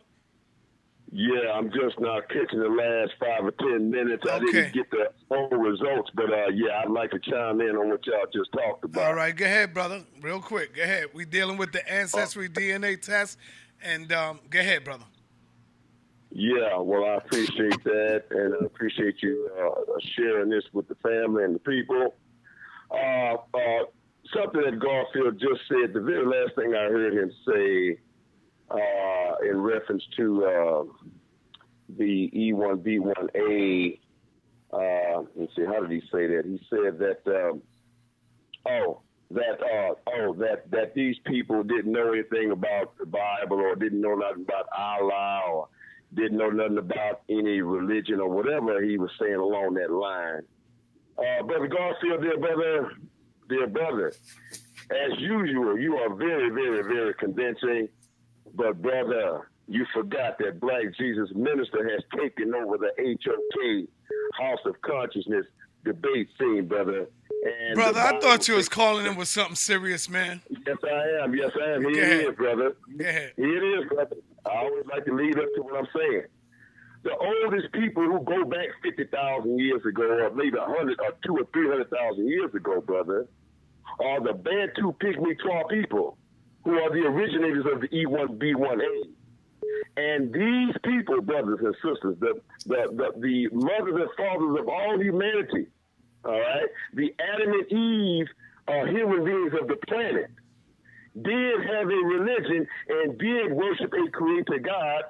Yeah, 1.11 1.51
I'm 1.53 1.69
just 1.71 1.99
now 1.99 2.19
catching 2.29 2.59
the 2.59 2.67
last 2.67 3.13
five 3.19 3.45
or 3.45 3.51
ten 3.51 3.89
minutes. 3.91 4.23
I 4.29 4.35
Okay. 4.37 4.45
didn't 4.51 4.73
get 4.73 4.89
the 4.91 5.09
whole 5.29 5.49
results, 5.49 6.09
but 6.15 6.31
uh, 6.33 6.47
yeah, 6.53 6.81
I'd 6.83 6.89
like 6.89 7.11
to 7.11 7.19
chime 7.19 7.61
in 7.61 7.75
on 7.77 7.89
what 7.89 8.05
y'all 8.05 8.25
just 8.33 8.51
talked 8.51 8.83
about. 8.83 9.03
All 9.05 9.13
right, 9.15 9.35
go 9.35 9.45
ahead, 9.45 9.73
brother. 9.73 10.03
Real 10.21 10.41
quick, 10.41 10.75
go 10.75 10.81
ahead. 10.83 11.07
We 11.13 11.25
dealing 11.25 11.57
with 11.57 11.71
the 11.71 11.87
ancestry 11.91 12.49
DNA 12.49 12.99
test, 13.01 13.37
and 13.81 14.11
um, 14.11 14.39
go 14.49 14.59
ahead, 14.59 14.83
brother. 14.83 15.05
Yeah, 16.31 16.79
well, 16.79 17.05
I 17.05 17.15
appreciate 17.15 17.81
that, 17.85 18.23
and 18.31 18.55
I 18.61 18.65
appreciate 18.65 19.21
you 19.21 19.49
uh, 19.57 19.99
sharing 20.17 20.49
this 20.49 20.63
with 20.73 20.87
the 20.89 20.95
family 20.95 21.45
and 21.45 21.55
the 21.55 21.59
people. 21.59 22.13
Uh, 22.91 23.35
uh, 23.53 23.85
something 24.33 24.61
that 24.61 24.79
Garfield 24.79 25.39
just 25.39 25.61
said, 25.69 25.93
the 25.93 26.01
very 26.01 26.25
last 26.25 26.55
thing 26.55 26.73
I 26.75 26.89
heard 26.89 27.13
him 27.13 27.31
say 27.47 27.99
uh, 28.69 29.35
in 29.47 29.61
reference 29.61 30.03
to 30.17 30.45
uh, 30.45 30.83
the 31.97 32.29
E 32.33 32.53
E1B1A, 32.53 33.99
uh, 34.73 35.23
let's 35.35 35.55
see, 35.55 35.65
how 35.65 35.79
did 35.81 35.91
he 35.91 36.01
say 36.11 36.27
that? 36.27 36.43
He 36.45 36.59
said 36.69 36.99
that, 36.99 37.21
um, 37.27 37.61
oh, 38.67 39.01
that 39.31 39.59
uh, 39.61 39.95
oh 40.15 40.33
that 40.35 40.69
that 40.71 40.93
these 40.93 41.17
people 41.25 41.63
didn't 41.63 41.91
know 41.91 42.13
anything 42.13 42.51
about 42.51 42.97
the 42.97 43.05
Bible 43.05 43.57
or 43.57 43.75
didn't 43.75 44.01
know 44.01 44.15
nothing 44.15 44.43
about 44.43 44.67
Allah 44.77 45.41
or 45.51 45.67
didn't 46.13 46.37
know 46.37 46.49
nothing 46.49 46.77
about 46.77 47.21
any 47.29 47.61
religion 47.61 48.19
or 48.19 48.29
whatever 48.29 48.81
he 48.83 48.97
was 48.97 49.09
saying 49.19 49.35
along 49.35 49.73
that 49.75 49.91
line. 49.91 50.43
Uh, 51.17 51.43
brother 51.43 51.67
Garfield, 51.67 52.21
dear 52.21 52.37
brother, 52.37 52.91
dear 53.49 53.67
brother, 53.67 54.13
as 54.91 55.19
usual, 55.19 55.77
you 55.77 55.95
are 55.97 56.13
very, 56.13 56.49
very, 56.49 56.83
very 56.83 57.13
convincing. 57.15 57.89
But 58.55 58.81
brother, 58.81 59.49
you 59.67 59.85
forgot 59.93 60.37
that 60.39 60.59
Black 60.59 60.83
Jesus 60.97 61.29
Minister 61.35 61.89
has 61.89 62.03
taken 62.17 62.53
over 62.55 62.77
the 62.77 62.91
HOK 62.97 63.87
House 64.39 64.59
of 64.65 64.81
Consciousness 64.81 65.45
debate 65.83 66.29
scene, 66.39 66.67
brother. 66.67 67.07
And 67.45 67.75
Brother, 67.75 67.99
I 67.99 68.19
thought 68.19 68.47
you 68.47 68.55
was 68.55 68.67
calling 68.67 69.05
in 69.05 69.15
with 69.15 69.27
something 69.27 69.55
serious, 69.55 70.09
man. 70.09 70.41
Yes, 70.49 70.77
I 70.83 71.23
am. 71.23 71.35
Yes, 71.35 71.51
I 71.61 71.73
am. 71.73 71.81
Here 71.83 72.03
it 72.03 72.29
is, 72.29 72.35
brother. 72.35 72.75
Here 72.97 73.33
it 73.37 73.43
is, 73.43 73.87
brother. 73.89 74.15
I 74.45 74.57
always 74.57 74.85
like 74.87 75.05
to 75.05 75.15
lead 75.15 75.37
up 75.37 75.45
to 75.55 75.61
what 75.61 75.77
I'm 75.77 75.87
saying. 75.95 76.23
The 77.03 77.15
oldest 77.15 77.71
people 77.71 78.03
who 78.03 78.19
go 78.23 78.45
back 78.45 78.69
50,000 78.81 79.59
years 79.59 79.85
ago, 79.85 80.03
or 80.03 80.31
maybe 80.31 80.57
100 80.57 80.99
or 80.99 81.11
two 81.23 81.37
or 81.37 81.45
300,000 81.53 82.27
years 82.27 82.53
ago, 82.55 82.81
brother, 82.81 83.27
are 83.99 84.21
the 84.21 84.33
Bantu 84.33 84.93
Pygmy 84.93 85.37
Twa 85.39 85.67
people, 85.69 86.17
who 86.65 86.73
are 86.73 86.89
the 86.89 87.07
originators 87.07 87.65
of 87.71 87.79
the 87.81 87.87
E 87.95 88.05
E1B1A. 88.05 89.03
And 89.97 90.33
these 90.33 90.75
people, 90.83 91.21
brothers 91.21 91.59
and 91.61 91.73
sisters, 91.75 92.17
the, 92.19 92.41
the, 92.65 92.89
the, 92.91 93.19
the 93.19 93.49
mothers 93.55 94.01
and 94.01 94.09
fathers 94.17 94.59
of 94.59 94.67
all 94.67 94.99
humanity, 94.99 95.67
all 96.25 96.31
right, 96.31 96.67
the 96.93 97.13
Adam 97.33 97.53
and 97.53 97.71
Eve 97.71 98.27
are 98.67 98.87
human 98.87 99.23
beings 99.23 99.53
of 99.61 99.67
the 99.67 99.77
planet, 99.87 100.31
did 101.21 101.61
have 101.61 101.87
a 101.87 102.01
religion 102.03 102.67
and 102.89 103.17
did 103.17 103.53
worship 103.53 103.93
a 103.93 104.11
creator 104.11 104.59
God, 104.59 105.03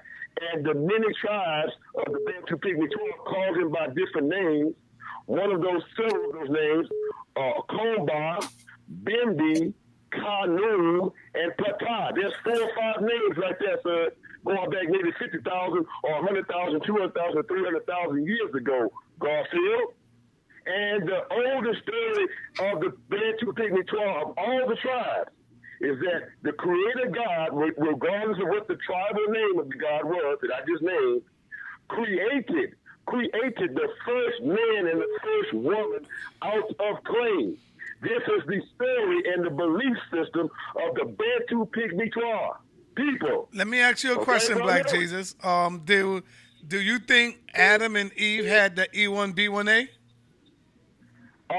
and 0.53 0.65
the 0.65 0.73
many 0.73 1.07
tribes 1.21 1.71
of 1.95 2.13
the 2.13 2.19
Bantu 2.25 2.57
Twa 2.57 3.23
called 3.25 3.57
him 3.57 3.71
by 3.71 3.87
different 3.87 4.27
names. 4.27 4.75
One 5.25 5.51
of 5.51 5.61
those, 5.61 5.81
several 5.95 6.29
of 6.29 6.33
those 6.33 6.49
names, 6.49 6.87
are 7.37 7.63
Komba, 7.69 8.47
Bimbi, 9.03 9.73
Kanu, 10.15 11.11
and 11.33 11.51
Pata. 11.57 12.13
There's 12.15 12.33
four 12.43 12.61
or 12.61 12.71
five 12.75 13.01
names 13.01 13.37
like 13.37 13.59
that, 13.59 13.79
sir, 13.83 14.11
going 14.45 14.69
back 14.69 14.89
maybe 14.89 15.11
50,000 15.19 15.85
or 16.03 16.13
100,000, 16.23 16.81
200,000, 16.85 17.43
300,000 17.43 18.25
years 18.27 18.55
ago, 18.55 18.91
Garfield. 19.19 19.93
And 20.67 21.07
the 21.07 21.21
oldest 21.29 21.83
story 21.83 22.71
of 22.71 22.81
the 22.81 22.89
Bantu 23.09 23.53
Pygmy 23.53 23.87
Twa 23.87 24.21
of 24.21 24.33
all 24.37 24.67
the 24.67 24.75
tribes 24.81 25.29
is 25.81 25.99
that 25.99 26.29
the 26.41 26.53
Creator 26.53 27.11
God, 27.13 27.49
regardless 27.53 28.39
of 28.41 28.47
what 28.47 28.67
the 28.67 28.77
tribal 28.77 29.27
name 29.29 29.59
of 29.59 29.69
the 29.69 29.75
God 29.75 30.05
was 30.05 30.39
that 30.41 30.49
I 30.51 30.65
just 30.67 30.81
named, 30.81 31.21
created 31.87 32.75
created 33.05 33.75
the 33.75 33.87
first 34.05 34.41
man 34.41 34.87
and 34.87 34.99
the 34.99 35.19
first 35.21 35.53
woman 35.53 36.07
out 36.41 36.69
of 36.79 37.03
clay. 37.03 37.55
This 38.05 38.21
is 38.37 38.45
the 38.45 38.61
story 38.75 39.23
and 39.33 39.45
the 39.45 39.49
belief 39.49 39.97
system 40.13 40.47
of 40.85 40.93
the 40.93 41.05
Bantu 41.05 41.65
Pygmy 41.73 42.11
Twa 42.13 42.57
people. 42.95 43.49
Let 43.51 43.67
me 43.67 43.79
ask 43.79 44.03
you 44.03 44.11
a 44.11 44.15
Okay, 44.17 44.23
question, 44.23 44.57
brother? 44.57 44.83
Black 44.83 44.87
Jesus. 44.93 45.33
Um, 45.43 45.81
do 45.85 46.21
do 46.67 46.79
you 46.79 46.99
think 46.99 47.41
Adam 47.55 47.95
and 47.95 48.13
Eve 48.13 48.45
had 48.45 48.75
the 48.75 48.85
E 48.93 49.07
E1B1A? 49.07 49.87
Uh, 51.49 51.55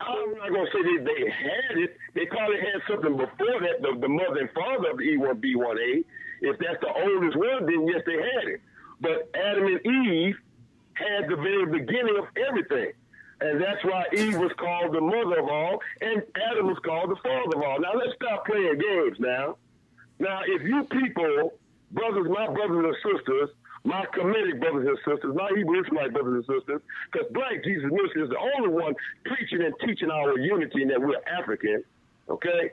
I'm 0.00 0.34
not 0.36 0.48
gonna 0.50 0.70
say 0.70 0.82
they, 0.82 1.02
they 1.02 1.30
had 1.30 1.78
it. 1.78 1.96
They 2.14 2.26
probably 2.26 2.56
had 2.58 2.82
something 2.86 3.16
before 3.16 3.60
that. 3.60 3.80
The, 3.80 3.98
the 4.00 4.08
mother 4.08 4.40
and 4.40 4.50
father 4.52 4.90
of 4.90 4.98
the 4.98 5.04
E1B1A. 5.04 6.04
If 6.42 6.58
that's 6.58 6.80
the 6.82 6.92
oldest 6.92 7.38
one, 7.38 7.64
then 7.64 7.86
yes, 7.88 8.02
they 8.04 8.16
had 8.20 8.48
it. 8.52 8.60
But 9.00 9.30
Adam 9.34 9.64
and 9.64 9.80
Eve 9.86 10.36
had 10.92 11.30
the 11.30 11.36
very 11.36 11.64
beginning 11.64 12.16
of 12.18 12.26
everything. 12.36 12.92
And 13.40 13.60
that's 13.60 13.82
why 13.84 14.04
Eve 14.12 14.36
was 14.36 14.52
called 14.58 14.94
the 14.94 15.00
mother 15.00 15.40
of 15.40 15.48
all, 15.48 15.80
and 16.02 16.22
Adam 16.50 16.66
was 16.66 16.78
called 16.84 17.10
the 17.10 17.16
father 17.16 17.56
of 17.56 17.62
all. 17.62 17.80
Now 17.80 17.94
let's 17.94 18.14
stop 18.16 18.44
playing 18.44 18.78
games 18.78 19.16
now. 19.18 19.56
Now, 20.18 20.40
if 20.44 20.62
you 20.62 20.84
people, 20.84 21.54
brothers, 21.90 22.28
my 22.28 22.46
brothers 22.46 22.84
and 22.84 23.16
sisters, 23.16 23.48
my 23.84 24.04
Kemetic 24.14 24.60
brothers 24.60 24.86
and 24.86 24.98
sisters, 24.98 25.34
my 25.34 25.50
Hebrew 25.56 25.80
Israelite 25.80 26.12
brothers 26.12 26.44
and 26.46 26.60
sisters, 26.60 26.82
because 27.10 27.28
Black 27.32 27.64
Jesus 27.64 27.90
Ministry 27.90 28.22
is 28.24 28.28
the 28.28 28.38
only 28.56 28.68
one 28.68 28.94
preaching 29.24 29.62
and 29.62 29.72
teaching 29.80 30.10
our 30.10 30.38
unity 30.38 30.82
and 30.82 30.90
that 30.90 31.00
we're 31.00 31.16
African, 31.26 31.82
okay? 32.28 32.72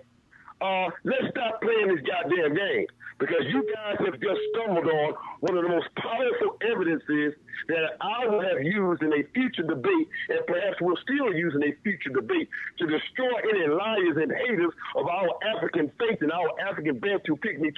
Uh, 0.60 0.90
let's 1.06 1.32
stop 1.32 1.62
playing 1.62 1.88
this 1.88 2.04
goddamn 2.04 2.56
game 2.56 2.88
because 3.20 3.44
you 3.50 3.66
guys 3.74 3.98
have 4.06 4.20
just 4.22 4.42
stumbled 4.54 4.86
on 4.86 5.14
one 5.42 5.58
of 5.58 5.64
the 5.64 5.70
most 5.70 5.88
powerful 5.98 6.58
evidences 6.62 7.34
that 7.68 7.98
I 8.02 8.28
will 8.28 8.42
have 8.42 8.62
used 8.62 9.02
in 9.02 9.12
a 9.14 9.24
future 9.34 9.64
debate 9.64 10.08
and 10.30 10.46
perhaps 10.46 10.80
will 10.82 10.98
still 11.02 11.34
use 11.34 11.54
in 11.56 11.64
a 11.64 11.74
future 11.84 12.10
debate 12.14 12.50
to 12.78 12.86
destroy 12.86 13.34
any 13.50 13.68
liars 13.68 14.18
and 14.22 14.32
haters 14.32 14.74
of 14.96 15.08
our 15.08 15.30
African 15.56 15.92
faith 16.00 16.22
and 16.22 16.32
our 16.32 16.50
African 16.62 17.00
Bantu 17.00 17.38
Pygmy 17.38 17.74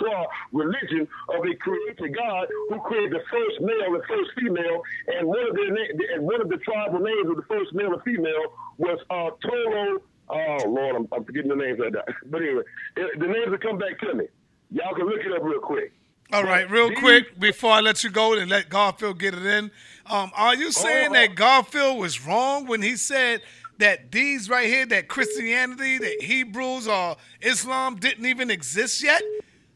religion 0.51 1.07
of 1.29 1.45
a 1.45 1.55
creator 1.55 2.07
God 2.09 2.47
who 2.69 2.79
created 2.81 3.11
the 3.11 3.23
first 3.31 3.61
male 3.61 3.95
and 3.95 4.03
first 4.07 4.31
female 4.39 4.81
and 5.07 5.27
one 5.27 5.47
of 5.47 5.55
the 5.55 5.67
and 6.15 6.23
one 6.23 6.41
of 6.41 6.49
the 6.49 6.57
tribal 6.57 6.99
names 6.99 7.29
of 7.29 7.35
the 7.35 7.47
first 7.47 7.73
male 7.73 7.93
and 7.93 8.03
female 8.03 8.53
was 8.77 8.99
uh, 9.09 9.31
Toro 9.41 10.01
Oh 10.29 10.57
Lord, 10.67 10.95
I'm, 10.95 11.07
I'm 11.11 11.23
forgetting 11.23 11.49
the 11.49 11.55
names 11.55 11.79
of 11.83 11.93
that. 11.93 12.05
But 12.29 12.41
anyway, 12.43 12.61
the 12.95 13.25
names 13.25 13.49
will 13.49 13.57
come 13.57 13.79
back 13.79 13.99
to 13.99 14.13
me. 14.13 14.27
Y'all 14.71 14.93
can 14.93 15.05
look 15.05 15.21
it 15.25 15.31
up 15.31 15.43
real 15.43 15.59
quick. 15.59 15.93
All 16.31 16.43
right, 16.43 16.69
real 16.69 16.91
quick 16.93 17.39
before 17.39 17.71
I 17.71 17.79
let 17.79 18.03
you 18.03 18.11
go 18.11 18.37
and 18.37 18.51
let 18.51 18.69
Garfield 18.69 19.17
get 19.17 19.33
it 19.33 19.43
in. 19.43 19.71
Um, 20.05 20.31
are 20.35 20.53
you 20.55 20.71
saying 20.71 21.13
that 21.13 21.33
Garfield 21.33 21.97
was 21.97 22.23
wrong 22.23 22.67
when 22.67 22.83
he 22.83 22.97
said 22.97 23.41
that 23.79 24.11
these 24.11 24.47
right 24.47 24.67
here, 24.67 24.85
that 24.85 25.07
Christianity, 25.07 25.97
that 25.97 26.21
Hebrews 26.21 26.87
or 26.87 27.15
Islam 27.41 27.95
didn't 27.95 28.27
even 28.27 28.51
exist 28.51 29.01
yet? 29.01 29.23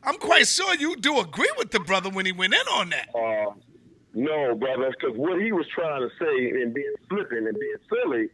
I'm 0.03 0.17
quite 0.17 0.45
sure 0.45 0.75
you 0.75 0.95
do 0.97 1.19
agree 1.19 1.51
with 1.57 1.71
the 1.71 1.79
brother 1.79 2.09
when 2.11 2.27
he 2.27 2.31
went 2.31 2.53
in 2.53 2.67
on 2.73 2.89
that. 2.89 3.09
Uh, 3.15 3.53
no, 4.13 4.53
brother, 4.53 4.91
because 4.91 5.17
what 5.17 5.41
he 5.41 5.51
was 5.51 5.65
trying 5.73 6.07
to 6.07 6.09
say 6.19 6.61
and 6.61 6.71
being 6.71 6.93
flippant 7.09 7.47
and 7.47 7.57
being 7.59 7.75
silly 7.89 8.29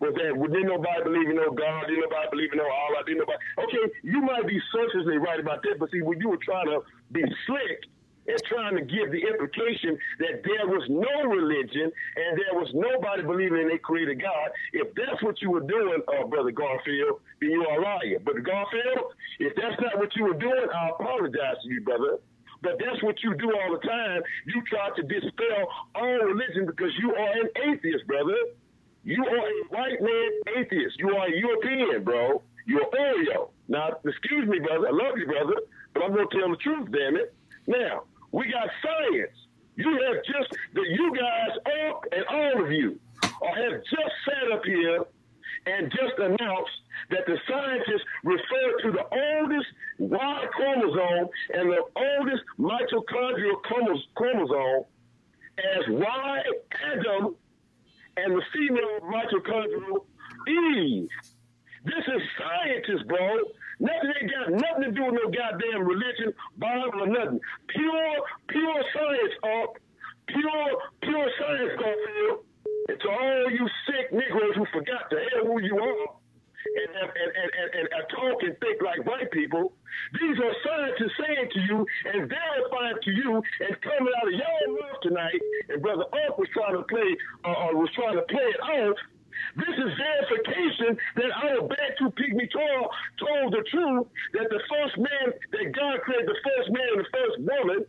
was 0.00 0.16
that 0.16 0.32
didn't 0.32 0.66
nobody 0.66 1.04
believe 1.04 1.28
in 1.28 1.36
no 1.36 1.52
God, 1.52 1.86
didn't 1.86 2.08
nobody 2.08 2.28
believe 2.32 2.52
in 2.52 2.58
no 2.58 2.64
Allah, 2.64 3.04
didn't 3.04 3.20
nobody. 3.20 3.38
Okay, 3.60 3.84
you 4.02 4.20
might 4.24 4.48
be 4.48 4.58
surfacely 4.72 5.20
right 5.20 5.38
about 5.38 5.62
that, 5.62 5.78
but 5.78 5.90
see, 5.92 6.00
when 6.00 6.18
you 6.20 6.32
were 6.32 6.40
trying 6.40 6.66
to 6.66 6.80
be 7.12 7.20
slick 7.46 7.84
and 8.26 8.40
trying 8.48 8.76
to 8.76 8.84
give 8.84 9.12
the 9.12 9.20
implication 9.20 10.00
that 10.24 10.40
there 10.40 10.64
was 10.64 10.84
no 10.88 11.28
religion 11.28 11.92
and 11.92 12.30
there 12.40 12.56
was 12.56 12.72
nobody 12.72 13.22
believing 13.22 13.68
in 13.68 13.70
a 13.72 13.78
creator 13.78 14.16
God, 14.16 14.48
if 14.72 14.88
that's 14.96 15.20
what 15.22 15.40
you 15.44 15.50
were 15.50 15.64
doing, 15.68 16.00
uh, 16.08 16.26
Brother 16.26 16.52
Garfield, 16.52 17.20
then 17.40 17.50
you 17.50 17.64
are 17.68 17.78
a 17.78 17.82
liar. 17.84 18.18
But 18.24 18.40
Garfield, 18.40 19.12
if 19.38 19.52
that's 19.56 19.76
not 19.80 20.00
what 20.00 20.16
you 20.16 20.24
were 20.24 20.40
doing, 20.40 20.68
I 20.72 20.90
apologize 20.96 21.60
to 21.64 21.68
you, 21.68 21.80
brother. 21.84 22.18
But 22.62 22.76
that's 22.78 23.02
what 23.02 23.16
you 23.22 23.34
do 23.36 23.52
all 23.52 23.72
the 23.72 23.84
time. 23.86 24.20
You 24.46 24.62
try 24.68 24.90
to 24.96 25.02
dispel 25.02 25.68
all 25.94 26.18
religion 26.24 26.66
because 26.66 26.92
you 27.00 27.14
are 27.14 27.32
an 27.32 27.48
atheist, 27.68 28.06
brother. 28.06 28.36
You 29.04 29.24
are 29.24 29.36
a 29.38 29.64
white 29.70 30.00
man 30.00 30.30
atheist. 30.56 30.98
You 30.98 31.10
are 31.16 31.26
a 31.26 31.36
European, 31.36 32.04
bro. 32.04 32.42
You're 32.66 32.84
Oreo. 32.84 33.50
Now, 33.68 33.96
excuse 34.04 34.48
me, 34.48 34.58
brother. 34.58 34.88
I 34.88 34.90
love 34.90 35.16
you, 35.16 35.26
brother, 35.26 35.56
but 35.94 36.02
I'm 36.02 36.10
gonna 36.14 36.26
tell 36.30 36.50
the 36.50 36.56
truth, 36.56 36.90
damn 36.92 37.16
it. 37.16 37.34
Now, 37.66 38.04
we 38.32 38.50
got 38.52 38.68
science. 38.82 39.36
You 39.76 39.90
have 40.06 40.24
just 40.24 40.50
that 40.74 40.86
you 40.88 41.14
guys 41.16 41.56
all 41.66 42.04
and 42.12 42.24
all 42.26 42.64
of 42.64 42.70
you 42.72 42.98
uh, 43.24 43.54
have 43.54 43.80
just 43.84 44.12
sat 44.26 44.52
up 44.52 44.64
here 44.64 45.04
and 45.66 45.90
just 45.90 46.18
announced 46.18 46.72
that 47.10 47.26
the 47.26 47.36
scientists 47.48 48.04
refer 48.24 48.82
to 48.82 48.92
the 48.92 49.04
oldest 49.10 49.66
Y 49.98 50.44
chromosome 50.52 51.28
and 51.54 51.70
the 51.70 51.82
oldest 51.96 52.42
mitochondrial 52.58 53.62
chromosome 54.14 54.84
as 55.58 55.84
Y 55.88 56.42
Adam 56.92 57.34
and 58.24 58.34
the 58.36 58.42
female 58.52 59.00
mitochondrial 59.02 60.04
Eve. 60.48 61.08
This 61.84 62.04
is 62.06 62.22
scientists, 62.36 63.06
bro. 63.08 63.38
Nothing 63.80 64.12
ain't 64.20 64.30
got 64.30 64.50
nothing 64.52 64.82
to 64.84 64.92
do 64.92 65.04
with 65.04 65.14
no 65.14 65.30
goddamn 65.30 65.88
religion, 65.88 66.34
Bible, 66.58 67.02
or 67.02 67.06
nothing. 67.06 67.40
Pure, 67.68 68.16
pure 68.48 68.84
science, 68.92 69.34
up. 69.44 69.78
Pure, 70.28 70.70
pure 71.02 71.28
science, 71.40 71.72
Garfield. 71.80 72.44
And 72.88 73.00
to 73.00 73.08
all 73.08 73.50
you 73.50 73.68
sick 73.86 74.12
Negroes 74.12 74.56
who 74.56 74.66
forgot 74.72 75.08
to 75.10 75.16
hell 75.32 75.46
who 75.46 75.62
you 75.62 75.78
are 75.78 76.19
and, 76.64 76.90
and, 76.96 77.10
and, 77.10 77.50
and, 77.74 77.86
and, 77.88 78.04
talk 78.10 78.42
and 78.42 78.54
think 78.60 78.82
like 78.82 79.04
white 79.06 79.30
people, 79.30 79.72
these 80.20 80.36
are 80.38 80.54
signs 80.64 80.92
scientists 80.96 81.16
saying 81.18 81.48
to 81.52 81.60
you 81.60 81.86
and 82.12 82.28
verifying 82.28 82.98
to 83.02 83.10
you 83.10 83.42
and 83.60 83.72
coming 83.80 84.12
out 84.20 84.28
of 84.28 84.34
your 84.34 84.60
mouth 84.80 85.00
tonight. 85.02 85.40
And 85.68 85.82
Brother 85.82 86.04
Unc 86.12 86.38
was 86.38 86.48
trying 86.52 86.76
to 86.76 86.84
play, 86.84 87.10
uh, 87.44 87.74
was 87.74 87.90
trying 87.94 88.16
to 88.16 88.26
play 88.28 88.44
it 88.44 88.60
out. 88.62 88.96
This 89.56 89.72
is 89.72 89.90
verification 89.96 90.98
that 91.16 91.30
our 91.32 91.64
Bantu 91.64 92.12
Pygmy 92.12 92.50
Twa 92.50 92.88
told 93.18 93.52
the 93.52 93.64
truth 93.70 94.06
that 94.34 94.48
the 94.50 94.60
first 94.68 94.98
man, 94.98 95.32
that 95.52 95.66
God 95.72 96.00
created 96.02 96.28
the 96.28 96.40
first 96.44 96.68
man 96.70 96.88
and 96.92 97.00
the 97.00 97.10
first 97.10 97.36
woman. 97.40 97.86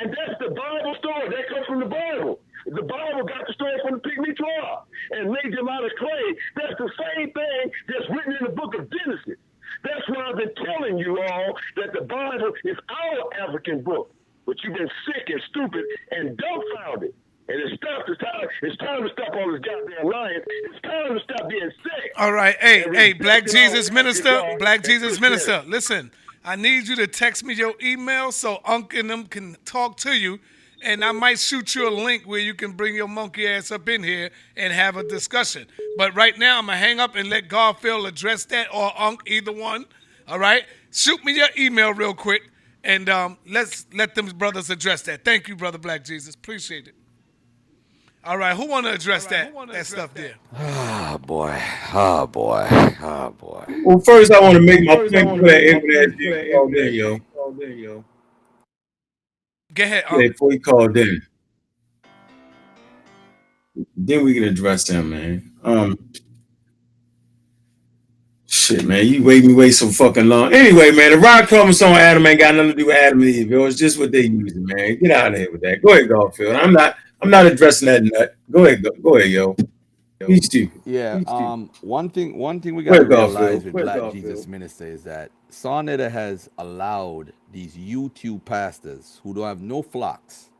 And 0.00 0.10
that's 0.10 0.38
the 0.40 0.50
Bible 0.50 0.96
story. 0.98 1.28
That 1.28 1.48
comes 1.52 1.66
from 1.66 1.80
the 1.80 1.86
Bible. 1.86 2.40
The 2.66 2.82
Bible 2.82 3.22
got 3.22 3.46
the 3.46 3.52
story 3.54 3.78
from 3.82 3.98
the 3.98 4.02
Pygmy 4.02 4.36
Twa 4.36 4.82
and 5.12 5.30
made 5.30 5.56
them 5.56 5.68
out 5.68 5.84
of 5.84 5.90
clay. 5.98 6.26
That's 6.56 6.74
the 6.78 6.90
same 6.98 7.30
thing 7.30 7.70
that's 7.86 8.10
written 8.10 8.36
in 8.40 8.44
the 8.46 8.54
book 8.54 8.74
of 8.74 8.90
Genesis. 8.90 9.38
That's 9.82 10.08
why 10.08 10.30
I've 10.30 10.36
been 10.36 10.54
telling 10.64 10.98
you 10.98 11.20
all 11.22 11.54
that 11.76 11.92
the 11.92 12.04
Bible 12.04 12.52
is 12.64 12.76
our 12.90 13.48
African 13.48 13.82
book. 13.82 14.12
But 14.46 14.56
you've 14.62 14.74
been 14.74 14.90
sick 15.06 15.28
and 15.28 15.40
stupid 15.50 15.84
and 16.10 16.36
dumbfounded. 16.36 17.14
And 17.48 17.60
it's 17.60 17.80
time, 17.80 18.02
it's 18.08 18.20
time, 18.20 18.48
it's 18.62 18.76
time 18.78 19.02
to 19.04 19.08
stop 19.12 19.34
all 19.34 19.52
this 19.52 19.60
goddamn 19.60 20.10
lying. 20.10 20.40
It's 20.64 20.82
time 20.82 21.14
to 21.14 21.20
stop 21.22 21.48
being 21.48 21.70
sick. 21.82 22.12
All 22.16 22.32
right, 22.32 22.56
hey, 22.60 22.84
hey, 22.92 23.12
Black 23.12 23.46
Jesus 23.46 23.92
Minister, 23.92 24.56
Black 24.58 24.82
Jesus 24.82 25.20
Minister, 25.20 25.62
listen. 25.66 26.10
I 26.44 26.54
need 26.54 26.86
you 26.86 26.94
to 26.96 27.08
text 27.08 27.44
me 27.44 27.54
your 27.54 27.74
email 27.82 28.30
so 28.30 28.60
Unc 28.64 28.94
and 28.94 29.10
them 29.10 29.26
can 29.26 29.56
talk 29.64 29.96
to 29.98 30.16
you, 30.16 30.38
and 30.82 31.04
I 31.04 31.12
might 31.12 31.38
shoot 31.38 31.74
you 31.74 31.88
a 31.88 31.90
link 31.90 32.24
where 32.24 32.40
you 32.40 32.54
can 32.54 32.72
bring 32.72 32.94
your 32.94 33.08
monkey 33.08 33.46
ass 33.46 33.70
up 33.70 33.88
in 33.88 34.02
here 34.02 34.30
and 34.56 34.72
have 34.72 34.96
a 34.96 35.04
discussion. 35.04 35.66
But 35.96 36.14
right 36.14 36.38
now, 36.38 36.58
I'm 36.58 36.66
gonna 36.66 36.78
hang 36.78 37.00
up 37.00 37.16
and 37.16 37.28
let 37.28 37.48
Garfield 37.48 38.06
address 38.06 38.44
that 38.46 38.68
or 38.72 38.92
Unc, 39.00 39.20
either 39.26 39.52
one. 39.52 39.86
All 40.28 40.38
right, 40.38 40.64
shoot 40.92 41.24
me 41.24 41.36
your 41.36 41.48
email 41.56 41.94
real 41.94 42.14
quick, 42.14 42.50
and 42.84 43.08
um, 43.08 43.38
let's 43.48 43.86
let 43.92 44.14
them 44.14 44.26
brothers 44.26 44.70
address 44.70 45.02
that. 45.02 45.24
Thank 45.24 45.48
you, 45.48 45.56
brother 45.56 45.78
Black 45.78 46.04
Jesus. 46.04 46.34
Appreciate 46.34 46.88
it. 46.88 46.94
All 48.26 48.36
right, 48.36 48.56
who 48.56 48.66
want 48.66 48.86
to 48.86 48.92
address 48.92 49.24
that 49.26 49.54
that 49.72 49.86
stuff 49.86 50.12
there? 50.12 50.34
Oh 50.58 51.16
boy. 51.18 51.56
Oh 51.94 52.26
boy. 52.26 52.66
Oh 53.00 53.30
boy. 53.38 53.64
Well, 53.84 54.00
first 54.00 54.32
I 54.32 54.40
want 54.40 54.54
to 54.54 54.60
make 54.60 54.82
my 54.82 54.96
point 54.96 55.10
clear. 55.10 55.76
Everybody 55.76 56.52
called 56.52 56.74
in, 56.74 56.94
yo. 56.94 57.18
Called 57.32 57.60
in, 57.60 57.78
yo. 57.78 58.04
Go 59.76 59.84
ahead. 59.84 60.04
Yeah, 60.10 60.28
before 60.28 60.50
he 60.52 60.58
called 60.58 60.96
in. 60.96 61.22
Then 63.94 64.24
we 64.24 64.32
can 64.32 64.44
address 64.44 64.88
him, 64.88 65.10
man. 65.10 65.52
Um, 65.62 65.98
shit, 68.46 68.86
man, 68.86 69.06
you 69.06 69.22
wait 69.22 69.44
me 69.44 69.52
wait 69.52 69.72
so 69.72 69.88
fucking 69.88 70.28
long. 70.28 70.54
Anyway, 70.54 70.92
man, 70.92 71.10
the 71.10 71.18
rock 71.18 71.48
chromosome 71.48 71.92
Adam 71.92 72.26
ain't 72.26 72.40
got 72.40 72.54
nothing 72.54 72.70
to 72.70 72.76
do 72.76 72.86
with 72.86 72.96
Adam 72.96 73.20
and 73.20 73.28
Eve. 73.28 73.50
Yo. 73.50 73.66
It's 73.66 73.76
just 73.76 73.98
what 73.98 74.12
they 74.12 74.22
using, 74.22 74.64
man. 74.64 74.98
Get 74.98 75.10
out 75.10 75.32
of 75.32 75.38
here 75.38 75.52
with 75.52 75.60
that. 75.60 75.82
Go 75.82 75.92
ahead, 75.92 76.08
Garfield. 76.08 76.56
I'm 76.56 76.72
not. 76.72 76.96
I'm 77.20 77.30
not 77.30 77.46
addressing 77.46 77.86
that 77.86 78.02
nut. 78.02 78.34
Go 78.50 78.64
ahead, 78.64 78.82
go, 78.82 78.90
go 79.02 79.16
ahead, 79.16 79.30
yo. 79.30 79.56
He's 80.26 80.46
stupid. 80.46 80.80
Yeah. 80.86 81.18
He's 81.18 81.26
stupid. 81.26 81.44
Um. 81.44 81.70
One 81.82 82.08
thing. 82.08 82.38
One 82.38 82.60
thing 82.60 82.74
we 82.74 82.82
got 82.82 82.96
to 82.96 83.04
Garfield? 83.04 83.40
realize 83.40 83.64
with 83.64 83.74
Where 83.74 83.84
Black 83.84 83.98
Garfield? 83.98 84.24
Jesus 84.24 84.46
Minister 84.46 84.86
is 84.86 85.02
that 85.04 85.30
Sarnetta 85.50 86.10
has 86.10 86.48
allowed 86.56 87.32
these 87.52 87.76
YouTube 87.76 88.44
pastors 88.44 89.20
who 89.22 89.34
don't 89.34 89.44
have 89.44 89.62
no 89.62 89.82
flocks 89.82 90.50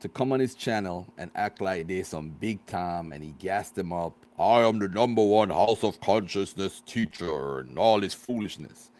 to 0.00 0.08
come 0.08 0.32
on 0.32 0.40
his 0.40 0.54
channel 0.54 1.06
and 1.16 1.30
act 1.34 1.60
like 1.60 1.86
they 1.86 2.02
some 2.02 2.30
big 2.30 2.64
time, 2.66 3.12
and 3.12 3.22
he 3.22 3.32
gassed 3.38 3.74
them 3.74 3.92
up. 3.92 4.14
I 4.38 4.60
am 4.60 4.78
the 4.78 4.88
number 4.88 5.22
one 5.22 5.50
House 5.50 5.84
of 5.84 6.00
Consciousness 6.00 6.82
teacher, 6.84 7.60
and 7.60 7.78
all 7.78 8.00
this 8.00 8.14
foolishness. 8.14 8.90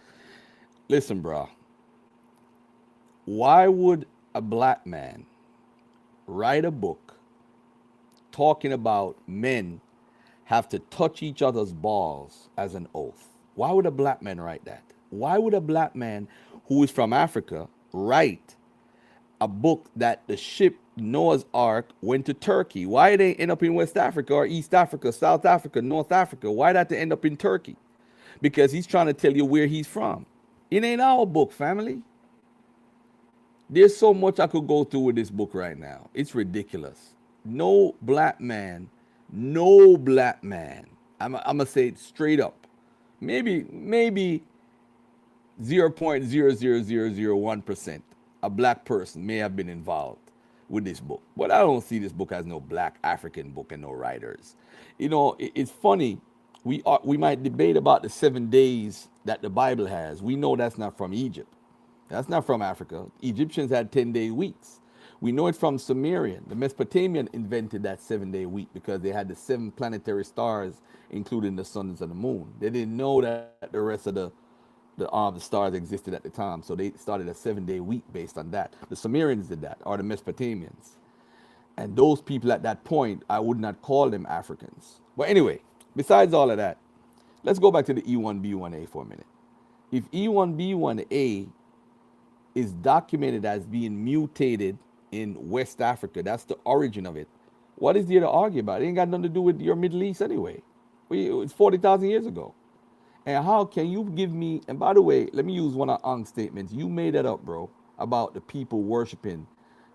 Listen, 0.88 1.20
bro. 1.20 1.48
Why 3.24 3.66
would 3.68 4.06
a 4.34 4.40
black 4.40 4.86
man 4.86 5.26
write 6.26 6.64
a 6.64 6.70
book 6.70 7.16
talking 8.30 8.72
about 8.72 9.16
men 9.26 9.80
have 10.44 10.68
to 10.68 10.78
touch 10.78 11.22
each 11.22 11.42
other's 11.42 11.72
balls 11.72 12.48
as 12.56 12.74
an 12.74 12.88
oath. 12.94 13.28
Why 13.54 13.72
would 13.72 13.86
a 13.86 13.90
black 13.90 14.22
man 14.22 14.40
write 14.40 14.64
that? 14.64 14.82
Why 15.10 15.38
would 15.38 15.54
a 15.54 15.60
black 15.60 15.94
man 15.94 16.28
who 16.66 16.82
is 16.82 16.90
from 16.90 17.12
Africa 17.12 17.68
write 17.92 18.56
a 19.40 19.48
book 19.48 19.90
that 19.96 20.22
the 20.28 20.36
ship 20.36 20.76
Noah's 20.96 21.44
Ark 21.54 21.90
went 22.02 22.26
to 22.26 22.34
Turkey? 22.34 22.86
Why 22.86 23.10
did 23.10 23.20
they 23.20 23.34
end 23.34 23.50
up 23.50 23.62
in 23.62 23.74
West 23.74 23.96
Africa 23.96 24.34
or 24.34 24.46
East 24.46 24.74
Africa, 24.74 25.12
South 25.12 25.44
Africa, 25.44 25.82
North 25.82 26.12
Africa? 26.12 26.50
Why 26.50 26.72
that 26.72 26.88
to 26.90 26.98
end 26.98 27.12
up 27.12 27.24
in 27.24 27.36
Turkey? 27.36 27.76
Because 28.40 28.72
he's 28.72 28.86
trying 28.86 29.06
to 29.06 29.14
tell 29.14 29.36
you 29.36 29.44
where 29.44 29.66
he's 29.66 29.86
from. 29.86 30.26
It 30.70 30.84
ain't 30.84 31.00
our 31.00 31.26
book, 31.26 31.52
family. 31.52 32.02
There's 33.70 33.96
so 33.96 34.14
much 34.14 34.40
I 34.40 34.46
could 34.48 34.66
go 34.66 34.84
through 34.84 35.00
with 35.00 35.16
this 35.16 35.30
book 35.30 35.54
right 35.54 35.78
now. 35.78 36.10
It's 36.14 36.34
ridiculous. 36.34 37.14
No 37.44 37.94
black 38.02 38.40
man, 38.40 38.90
no 39.32 39.96
black 39.96 40.44
man. 40.44 40.86
I'm, 41.20 41.36
I'm 41.36 41.58
gonna 41.58 41.66
say 41.66 41.88
it 41.88 41.98
straight 41.98 42.40
up. 42.40 42.66
Maybe, 43.20 43.66
maybe 43.70 44.42
0.00001% 45.60 48.02
a 48.42 48.50
black 48.50 48.84
person 48.84 49.24
may 49.26 49.36
have 49.36 49.54
been 49.56 49.68
involved 49.68 50.18
with 50.68 50.84
this 50.84 51.00
book. 51.00 51.22
But 51.36 51.50
I 51.50 51.58
don't 51.58 51.82
see 51.82 51.98
this 51.98 52.12
book 52.12 52.32
as 52.32 52.46
no 52.46 52.60
black 52.60 52.96
African 53.04 53.50
book 53.50 53.72
and 53.72 53.82
no 53.82 53.92
writers. 53.92 54.56
You 54.98 55.08
know, 55.10 55.34
it- 55.38 55.52
it's 55.54 55.70
funny. 55.70 56.20
We 56.64 56.82
are, 56.86 57.00
we 57.04 57.16
might 57.16 57.42
debate 57.42 57.76
about 57.76 58.02
the 58.02 58.08
seven 58.08 58.48
days 58.50 59.08
that 59.24 59.42
the 59.42 59.50
Bible 59.50 59.86
has. 59.86 60.22
We 60.22 60.36
know 60.36 60.56
that's 60.56 60.78
not 60.78 60.96
from 60.96 61.12
Egypt. 61.14 61.52
That's 62.08 62.28
not 62.28 62.44
from 62.46 62.62
Africa. 62.62 63.06
Egyptians 63.22 63.70
had 63.70 63.90
10 63.92 64.12
day 64.12 64.30
weeks. 64.30 64.80
We 65.20 65.32
know 65.32 65.46
it 65.48 65.56
from 65.56 65.78
Sumerian. 65.78 66.44
The 66.48 66.54
Mesopotamian 66.56 67.28
invented 67.32 67.82
that 67.84 68.00
seven 68.02 68.30
day 68.32 68.44
week 68.46 68.68
because 68.74 69.00
they 69.00 69.10
had 69.10 69.28
the 69.28 69.34
seven 69.36 69.70
planetary 69.72 70.24
stars, 70.24 70.80
including 71.10 71.56
the 71.56 71.64
sun 71.64 71.88
and 71.90 71.98
the 71.98 72.06
moon. 72.14 72.52
They 72.60 72.70
didn't 72.70 72.96
know 72.96 73.20
that 73.22 73.56
the 73.72 73.80
rest 73.80 74.06
of 74.08 74.14
the 74.16 74.32
the 74.98 75.12
um, 75.14 75.34
the 75.34 75.40
stars 75.40 75.74
existed 75.74 76.14
at 76.14 76.22
the 76.24 76.30
time, 76.30 76.62
so 76.62 76.76
they 76.76 76.92
started 76.92 77.28
a 77.28 77.34
seven 77.34 77.66
day 77.66 77.80
week 77.80 78.04
based 78.12 78.38
on 78.38 78.50
that. 78.52 78.74
The 78.90 78.96
Sumerians 78.96 79.48
did 79.48 79.62
that, 79.62 79.78
or 79.84 79.96
the 79.98 80.04
Mesopotamians. 80.04 80.90
And 81.78 81.96
those 81.96 82.22
people 82.22 82.52
at 82.52 82.62
that 82.64 82.84
point, 82.84 83.24
I 83.30 83.40
would 83.40 83.60
not 83.60 83.82
call 83.82 84.10
them 84.10 84.26
Africans. 84.28 85.00
But 85.16 85.28
anyway, 85.28 85.60
besides 85.96 86.34
all 86.34 86.50
of 86.50 86.58
that, 86.58 86.78
let's 87.44 87.58
go 87.58 87.70
back 87.72 87.86
to 87.86 87.94
the 87.94 88.02
E1B1A 88.02 88.88
for 88.88 89.02
a 89.02 89.06
minute. 89.06 89.26
If 89.92 90.04
E 90.12 90.28
E1B1A 90.28 91.48
is 92.54 92.72
documented 92.72 93.44
as 93.46 93.66
being 93.66 94.04
mutated 94.04 94.78
in 95.12 95.50
West 95.50 95.80
Africa, 95.82 96.22
that's 96.22 96.44
the 96.44 96.56
origin 96.64 97.06
of 97.06 97.16
it. 97.16 97.28
What 97.76 97.96
is 97.96 98.06
there 98.06 98.20
to 98.20 98.28
argue 98.30 98.60
about? 98.60 98.82
It 98.82 98.86
ain't 98.86 98.96
got 98.96 99.08
nothing 99.08 99.24
to 99.24 99.30
do 99.30 99.42
with 99.42 99.60
your 99.60 99.76
Middle 99.76 100.02
East 100.02 100.22
anyway. 100.22 100.62
We- 101.08 101.30
It's 101.42 101.52
40,000 101.54 102.08
years 102.10 102.26
ago. 102.26 102.54
And 103.26 103.44
how 103.44 103.64
can 103.66 103.90
you 103.90 104.04
give 104.16 104.32
me, 104.32 104.62
and 104.68 104.78
by 104.78 104.94
the 104.94 105.02
way, 105.02 105.28
let 105.32 105.44
me 105.46 105.54
use 105.54 105.74
one 105.74 105.90
of 105.90 106.00
Unc's 106.04 106.30
statements. 106.30 106.72
You 106.72 106.88
made 106.88 107.14
that 107.14 107.26
up, 107.26 107.44
bro, 107.44 107.70
about 107.98 108.34
the 108.34 108.40
people 108.42 108.82
worshiping 108.82 109.46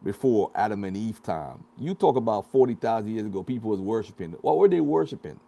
before 0.04 0.52
Adam 0.56 0.84
and 0.86 0.98
Eve 0.98 1.22
time. 1.24 1.64
You 1.78 1.95
talk 1.95 2.16
about 2.18 2.52
40,000 2.52 3.12
years 3.12 3.26
ago, 3.28 3.44
people 3.44 3.72
was 3.72 3.82
worshiping. 3.82 4.34
What 4.41 4.58
were 4.58 4.70
they 4.70 4.82
worshiping? 4.82 5.40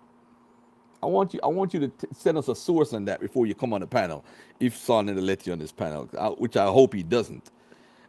I 1.04 1.08
want 1.08 1.34
you. 1.34 1.40
I 1.44 1.48
want 1.48 1.74
you 1.74 1.82
to 1.82 1.88
t- 1.90 2.08
send 2.14 2.38
us 2.38 2.50
a 2.50 2.56
source 2.56 2.94
on 2.94 3.06
that 3.06 3.22
before 3.22 3.46
you 3.46 3.56
come 3.56 3.74
on 3.74 3.82
the 3.82 3.88
panel. 3.88 4.26
If 4.60 4.78
Son 4.78 5.08
to 5.08 5.14
let 5.14 5.48
you 5.48 5.54
on 5.54 5.60
this 5.60 5.72
panel, 5.72 6.06
which 6.40 6.58
I 6.58 6.66
hope 6.68 6.94
he 6.94 7.04
doesn't. 7.04 7.52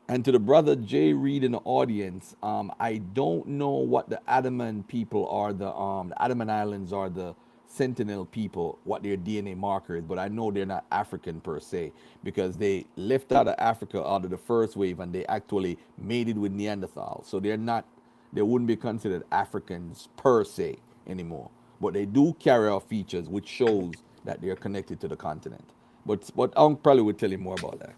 And 0.08 0.24
to 0.24 0.32
the 0.32 0.40
brother 0.40 0.76
Jay 0.76 1.12
Reed 1.12 1.44
in 1.44 1.52
the 1.52 1.60
audience, 1.64 2.36
um, 2.42 2.72
I 2.80 2.98
don't 2.98 3.46
know 3.46 3.70
what 3.70 4.10
the 4.10 4.20
Andaman 4.30 4.84
people 4.84 5.28
are. 5.30 5.52
The 5.52 5.72
um, 5.72 6.10
the 6.10 6.22
Andaman 6.22 6.50
Islands 6.50 6.92
are 6.92 7.10
the 7.10 7.34
Sentinel 7.70 8.26
people, 8.26 8.78
what 8.84 9.02
their 9.02 9.16
DNA 9.16 9.56
marker 9.56 9.96
is, 9.96 10.04
but 10.04 10.18
I 10.18 10.28
know 10.28 10.50
they're 10.50 10.66
not 10.66 10.84
African 10.90 11.40
per 11.40 11.60
se 11.60 11.92
because 12.24 12.56
they 12.56 12.86
left 12.96 13.32
out 13.32 13.48
of 13.48 13.54
Africa 13.58 14.04
out 14.06 14.24
of 14.24 14.30
the 14.30 14.38
first 14.38 14.76
wave 14.76 15.00
and 15.00 15.12
they 15.12 15.24
actually 15.26 15.78
mated 15.98 16.36
with 16.38 16.52
Neanderthals. 16.56 17.26
So 17.26 17.40
they're 17.40 17.56
not, 17.56 17.86
they 18.32 18.42
wouldn't 18.42 18.68
be 18.68 18.76
considered 18.76 19.24
Africans 19.32 20.08
per 20.16 20.44
se 20.44 20.78
anymore. 21.06 21.50
But 21.80 21.94
they 21.94 22.06
do 22.06 22.34
carry 22.40 22.68
out 22.68 22.88
features 22.88 23.28
which 23.28 23.48
shows 23.48 23.94
that 24.24 24.42
they're 24.42 24.56
connected 24.56 25.00
to 25.00 25.08
the 25.08 25.16
continent. 25.16 25.64
But 26.06 26.30
but 26.36 26.52
I 26.56 26.74
probably 26.82 27.02
would 27.02 27.18
tell 27.18 27.30
you 27.30 27.38
more 27.38 27.56
about 27.56 27.78
that. 27.80 27.94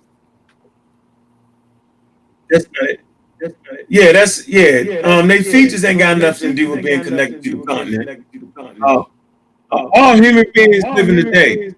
That's 2.50 2.66
right. 2.80 3.00
Yeah, 3.88 4.12
that's 4.12 4.46
yeah. 4.48 5.00
Um, 5.04 5.28
they 5.28 5.42
features 5.42 5.84
ain't 5.84 5.98
got 5.98 6.18
nothing 6.18 6.50
to 6.50 6.54
do 6.54 6.70
with 6.70 6.82
being 6.84 7.02
connected 7.02 7.42
to 7.44 7.56
the 7.58 7.64
continent. 7.64 8.26
Uh, 8.86 9.02
all 9.72 10.16
human 10.16 10.44
beings 10.54 10.84
living 10.94 11.16
today 11.16 11.74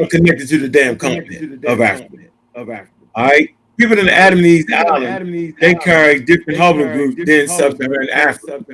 are 0.00 0.06
connected 0.06 0.48
to 0.48 0.58
the 0.58 0.68
damn 0.68 0.96
continent 0.96 1.64
of 1.64 1.80
Africa. 1.80 2.16
Of 2.54 2.70
Africa. 2.70 2.90
All 3.14 3.26
right. 3.26 3.48
People 3.78 3.98
in 3.98 4.06
the 4.06 4.12
Adam 4.12 4.38
and 4.38 4.46
Eve 4.46 4.66
Island, 4.72 5.56
they 5.60 5.74
carry 5.74 6.20
different 6.20 6.60
haplogroups 6.60 7.26
than 7.26 7.48
sub-Saharan 7.48 8.08
Africa. 8.10 8.64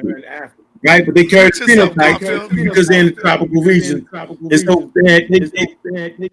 Right, 0.87 1.05
but 1.05 1.15
they 1.15 1.25
carry 1.25 1.47
Watch 1.47 1.61
phenotypes 1.61 2.51
because 2.51 2.89
they're 2.89 3.01
in 3.01 3.07
the 3.07 3.13
tropical 3.13 3.63
region. 3.63 4.07
It's 4.51 4.65
so 4.65 4.91
bad. 4.95 5.27
They, 5.31 5.41
they, 6.19 6.31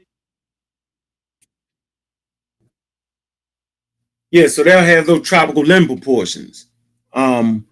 Yeah, 4.31 4.47
so 4.47 4.63
they'll 4.63 4.79
have 4.79 5.05
those 5.05 5.25
tropical 5.25 5.63
limb 5.63 5.87
proportions, 5.87 6.67
um, 7.13 7.65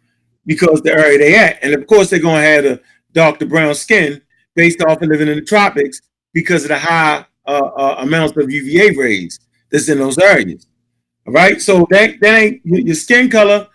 because 0.45 0.81
the 0.81 0.93
area 0.93 1.17
they 1.17 1.37
at, 1.37 1.61
and 1.61 1.73
of 1.73 1.85
course 1.85 2.09
they're 2.09 2.19
gonna 2.19 2.41
have 2.41 2.63
the 2.63 2.81
darker 3.11 3.45
brown 3.45 3.75
skin 3.75 4.21
based 4.55 4.81
off 4.81 5.01
of 5.01 5.09
living 5.09 5.27
in 5.27 5.35
the 5.35 5.41
tropics 5.41 6.01
because 6.33 6.63
of 6.63 6.69
the 6.69 6.77
high 6.77 7.25
uh, 7.45 7.49
uh, 7.49 7.95
amounts 7.99 8.35
of 8.37 8.51
UVA 8.51 8.95
rays 8.95 9.39
that's 9.71 9.89
in 9.89 9.99
those 9.99 10.17
areas. 10.17 10.67
All 11.27 11.33
right, 11.33 11.61
so 11.61 11.87
that 11.91 12.19
that 12.21 12.39
ain't 12.39 12.61
your 12.65 12.95
skin 12.95 13.29
color 13.29 13.67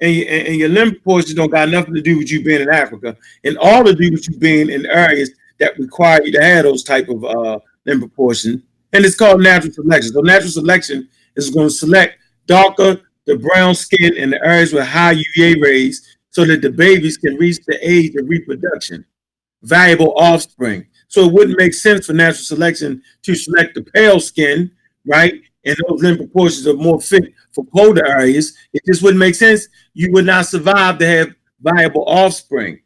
and 0.00 0.14
your, 0.14 0.28
and 0.28 0.56
your 0.56 0.68
limb 0.68 0.90
proportions 0.90 1.34
don't 1.34 1.50
got 1.50 1.68
nothing 1.68 1.94
to 1.94 2.02
do 2.02 2.18
with 2.18 2.30
you 2.30 2.42
being 2.42 2.62
in 2.62 2.70
Africa, 2.70 3.16
and 3.44 3.58
all 3.58 3.84
to 3.84 3.94
do 3.94 4.10
with 4.12 4.28
you 4.28 4.36
being 4.38 4.70
in 4.70 4.86
areas 4.86 5.30
that 5.58 5.78
require 5.78 6.22
you 6.22 6.32
to 6.32 6.42
have 6.42 6.64
those 6.64 6.84
type 6.84 7.08
of 7.08 7.24
uh, 7.24 7.58
limb 7.86 8.00
proportion. 8.00 8.62
and 8.92 9.04
it's 9.04 9.16
called 9.16 9.42
natural 9.42 9.72
selection. 9.72 10.12
So 10.12 10.20
natural 10.20 10.50
selection 10.50 11.08
is 11.36 11.50
going 11.50 11.68
to 11.68 11.74
select 11.74 12.18
darker 12.46 13.00
the 13.26 13.36
brown 13.36 13.74
skin 13.74 14.16
in 14.16 14.30
the 14.30 14.44
areas 14.44 14.72
with 14.72 14.86
high 14.86 15.12
UVA 15.12 15.60
rays 15.60 16.16
so 16.30 16.44
that 16.46 16.62
the 16.62 16.70
babies 16.70 17.18
can 17.18 17.36
reach 17.36 17.58
the 17.66 17.78
age 17.82 18.14
of 18.16 18.28
reproduction, 18.28 19.04
valuable 19.62 20.14
offspring. 20.16 20.86
So 21.08 21.24
it 21.24 21.32
wouldn't 21.32 21.58
make 21.58 21.74
sense 21.74 22.06
for 22.06 22.12
natural 22.12 22.44
selection 22.44 23.02
to 23.22 23.34
select 23.34 23.74
the 23.74 23.82
pale 23.82 24.20
skin, 24.20 24.70
right? 25.06 25.34
And 25.64 25.76
those 25.88 26.02
limb 26.02 26.18
proportions 26.18 26.66
are 26.66 26.74
more 26.74 27.00
fit 27.00 27.32
for 27.52 27.64
colder 27.66 28.06
areas. 28.06 28.56
It 28.72 28.82
just 28.86 29.02
wouldn't 29.02 29.18
make 29.18 29.34
sense. 29.34 29.68
You 29.94 30.12
would 30.12 30.26
not 30.26 30.46
survive 30.46 30.98
to 30.98 31.06
have 31.06 31.34
viable 31.60 32.04
offspring. 32.06 32.80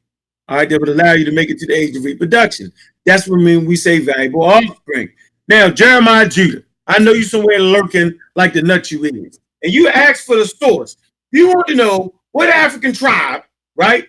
All 0.49 0.57
right, 0.57 0.69
that 0.69 0.81
would 0.81 0.89
allow 0.89 1.13
you 1.13 1.25
to 1.25 1.33
make 1.33 1.51
it 1.51 1.59
to 1.59 1.67
the 1.67 1.75
age 1.75 1.97
of 1.97 2.05
reproduction. 2.05 2.73
That's 3.05 3.29
what 3.29 3.41
I 3.41 3.43
mean 3.43 3.67
we 3.67 3.77
say 3.77 3.99
valuable 4.01 4.45
offspring. 4.45 5.11
Now, 5.49 5.71
Jeremiah 5.71 6.29
Judah, 6.29 6.63
I 6.87 6.99
know 6.99 7.13
you 7.13 7.25
somewhere 7.25 7.59
lurking 7.59 8.19
like 8.35 8.53
the 8.53 8.63
nut 8.63 8.91
you 8.91 9.05
is 9.05 9.39
and 9.63 9.73
you 9.73 9.89
ask 9.89 10.25
for 10.25 10.37
the 10.37 10.47
source, 10.47 10.97
you 11.31 11.49
want 11.49 11.67
to 11.69 11.75
know 11.75 12.15
what 12.33 12.49
African 12.49 12.93
tribe, 12.93 13.43
right, 13.77 14.09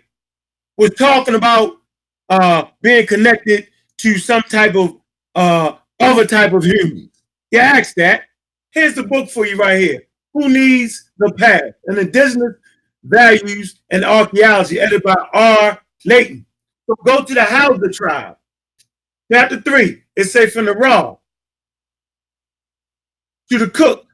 was 0.77 0.91
talking 0.91 1.35
about 1.35 1.77
uh, 2.41 2.68
being 2.81 3.05
connected 3.07 3.68
to 3.97 4.18
some 4.18 4.41
type 4.43 4.76
of 4.76 4.97
uh, 5.35 5.77
other 5.99 6.26
type 6.26 6.53
of 6.53 6.64
human. 6.64 7.10
You 7.51 7.60
ask 7.60 7.95
that. 7.95 8.23
Here's 8.72 8.95
the 8.95 9.03
book 9.03 9.30
for 9.30 9.45
you 9.45 9.57
right 9.57 9.80
here. 9.80 10.03
Who 10.34 10.49
needs 10.49 11.11
the 11.18 11.31
past? 11.34 11.73
An 11.85 11.99
indigenous 11.99 12.55
values 13.03 13.80
and 13.91 14.03
archaeology, 14.03 14.80
edited 14.80 15.03
by 15.03 15.15
R. 15.34 15.81
Layton. 16.05 16.45
So 16.88 16.95
go 17.05 17.23
to 17.23 17.34
the 17.34 17.43
Hausa 17.43 17.89
tribe. 17.89 18.38
Chapter 19.31 19.61
three. 19.61 20.03
It 20.15 20.26
says 20.26 20.53
from 20.53 20.65
the 20.65 20.73
raw 20.73 21.18
to 23.49 23.57
the 23.57 23.69
cook 23.69 24.05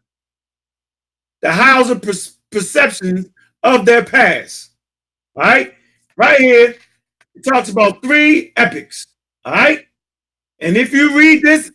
the 1.42 1.52
Hausa 1.52 1.96
per- 1.96 2.14
perceptions 2.52 3.28
of 3.64 3.86
their 3.86 4.04
past. 4.04 4.72
Right, 5.36 5.74
right 6.18 6.40
here, 6.40 6.76
it 7.40 7.50
talks 7.50 7.70
about 7.70 8.02
three 8.02 8.54
epics. 8.56 9.08
All 9.46 9.54
right, 9.54 9.86
and 10.60 10.78
if 10.78 10.94
you 10.94 11.18
read 11.18 11.42
this, 11.44 11.72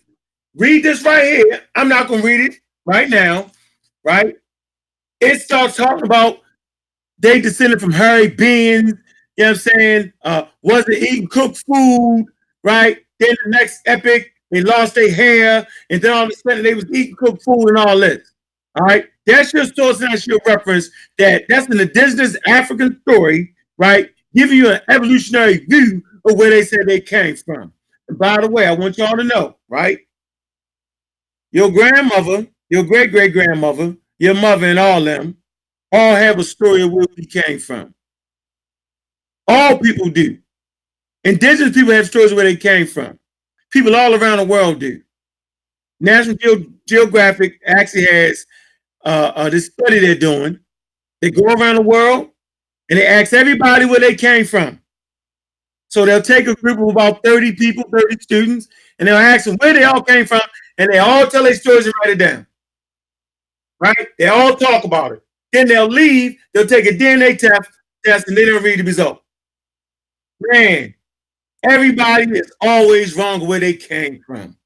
read 0.54 0.82
this 0.82 1.02
right 1.04 1.24
here. 1.24 1.62
I'm 1.74 1.88
not 1.88 2.08
gonna 2.08 2.22
read 2.22 2.52
it 2.52 2.60
right 2.86 3.08
now. 3.08 3.50
Right, 4.04 4.36
it 5.20 5.40
starts 5.40 5.76
talking 5.76 6.04
about 6.04 6.40
they 7.18 7.40
descended 7.40 7.80
from 7.80 7.92
hairy 7.92 8.28
beings. 8.28 8.94
You 9.36 9.44
know 9.44 9.50
what 9.50 9.50
I'm 9.50 9.56
saying? 9.56 10.12
Uh, 10.22 10.44
wasn't 10.62 10.98
eating 10.98 11.28
cooked 11.28 11.62
food. 11.66 12.26
Right. 12.62 12.98
Then 13.18 13.34
the 13.44 13.50
next 13.50 13.80
epic, 13.86 14.32
they 14.50 14.60
lost 14.60 14.94
their 14.94 15.12
hair, 15.12 15.66
and 15.90 16.02
then 16.02 16.12
all 16.12 16.24
of 16.24 16.30
a 16.30 16.34
sudden 16.34 16.62
they 16.64 16.74
was 16.74 16.86
eating 16.92 17.16
cooked 17.16 17.42
food 17.44 17.68
and 17.68 17.78
all 17.78 17.98
this. 17.98 18.32
All 18.76 18.84
right, 18.84 19.06
that's 19.24 19.52
your 19.54 19.64
source, 19.66 20.00
and 20.00 20.12
that's 20.12 20.26
your 20.26 20.40
reference. 20.46 20.90
That 21.18 21.44
that's 21.48 21.68
an 21.68 21.80
indigenous 21.80 22.36
African 22.46 23.00
story, 23.02 23.54
right? 23.78 24.10
Giving 24.34 24.58
you 24.58 24.70
an 24.70 24.80
evolutionary 24.88 25.58
view 25.66 26.02
of 26.26 26.36
where 26.36 26.50
they 26.50 26.64
said 26.64 26.80
they 26.86 27.00
came 27.00 27.36
from. 27.36 27.72
And 28.08 28.18
by 28.18 28.40
the 28.40 28.50
way, 28.50 28.66
I 28.66 28.72
want 28.72 28.98
y'all 28.98 29.16
to 29.16 29.24
know, 29.24 29.56
right? 29.68 29.98
Your 31.52 31.70
grandmother, 31.70 32.46
your 32.70 32.84
great 32.84 33.12
great 33.12 33.32
grandmother, 33.32 33.96
your 34.18 34.34
mother, 34.34 34.66
and 34.66 34.78
all 34.78 35.02
them 35.02 35.36
all 35.92 36.16
have 36.16 36.38
a 36.38 36.44
story 36.44 36.82
of 36.82 36.92
where 36.92 37.06
we 37.16 37.24
came 37.26 37.58
from. 37.58 37.94
All 39.48 39.78
people 39.78 40.10
do. 40.10 40.38
Indigenous 41.24 41.74
people 41.74 41.92
have 41.94 42.06
stories 42.06 42.32
of 42.32 42.36
where 42.36 42.46
they 42.46 42.56
came 42.56 42.86
from. 42.86 43.18
People 43.70 43.96
all 43.96 44.14
around 44.14 44.38
the 44.38 44.44
world 44.44 44.80
do. 44.80 45.02
National 46.00 46.36
Geo- 46.36 46.72
Geographic 46.88 47.60
actually 47.66 48.06
has 48.06 48.46
uh, 49.04 49.32
uh, 49.36 49.50
this 49.50 49.66
study 49.68 50.00
they're 50.00 50.14
doing. 50.16 50.60
They 51.22 51.30
go 51.30 51.44
around 51.44 51.76
the 51.76 51.82
world 51.82 52.30
and 52.90 52.98
they 52.98 53.06
ask 53.06 53.32
everybody 53.32 53.84
where 53.86 54.00
they 54.00 54.14
came 54.14 54.44
from. 54.44 54.80
So 55.88 56.04
they'll 56.04 56.22
take 56.22 56.48
a 56.48 56.54
group 56.56 56.78
of 56.80 56.88
about 56.88 57.22
30 57.24 57.52
people, 57.52 57.84
30 57.90 58.20
students, 58.20 58.68
and 58.98 59.08
they'll 59.08 59.16
ask 59.16 59.44
them 59.44 59.56
where 59.58 59.72
they 59.72 59.84
all 59.84 60.02
came 60.02 60.26
from, 60.26 60.40
and 60.78 60.92
they 60.92 60.98
all 60.98 61.26
tell 61.26 61.44
their 61.44 61.54
stories 61.54 61.86
and 61.86 61.94
write 62.02 62.14
it 62.14 62.18
down. 62.18 62.46
Right? 63.80 64.08
They 64.18 64.28
all 64.28 64.56
talk 64.56 64.84
about 64.84 65.12
it. 65.12 65.22
Then 65.52 65.68
they'll 65.68 65.86
leave, 65.86 66.36
they'll 66.52 66.66
take 66.66 66.86
a 66.86 66.90
DNA 66.90 67.38
test, 67.38 67.70
test 68.04 68.28
and 68.28 68.36
then 68.36 68.46
they'll 68.46 68.60
read 68.60 68.80
the 68.80 68.84
result. 68.84 69.22
Man, 70.40 70.94
everybody 71.62 72.38
is 72.38 72.52
always 72.60 73.16
wrong 73.16 73.46
where 73.46 73.60
they 73.60 73.74
came 73.74 74.20
from. 74.26 74.56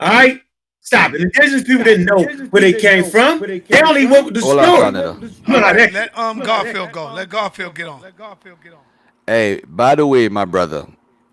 All 0.00 0.08
right? 0.08 0.40
Stop 0.82 1.14
it. 1.14 1.20
Indigenous 1.22 1.64
people 1.64 1.84
didn't 1.84 2.06
know 2.06 2.24
where 2.50 2.62
they 2.62 2.72
came 2.72 3.04
from. 3.04 3.40
They 3.40 3.82
only 3.82 4.06
went 4.06 4.26
with 4.26 4.34
the 4.34 4.40
Hold 4.42 4.58
on, 4.60 4.64
story. 4.66 4.80
Canada. 4.92 5.32
Nah, 5.48 5.72
that- 5.74 5.92
let 5.92 6.18
um 6.18 6.40
Garfield 6.40 6.92
go. 6.92 7.14
Let 7.14 7.28
Garfield 7.28 7.74
get 7.74 7.88
on. 7.88 8.00
Let 8.02 8.16
Garfield 8.16 8.58
get 8.62 8.72
on. 8.74 8.80
Hey, 9.26 9.62
by 9.66 9.94
the 9.94 10.06
way, 10.06 10.28
my 10.28 10.44
brother, 10.44 10.86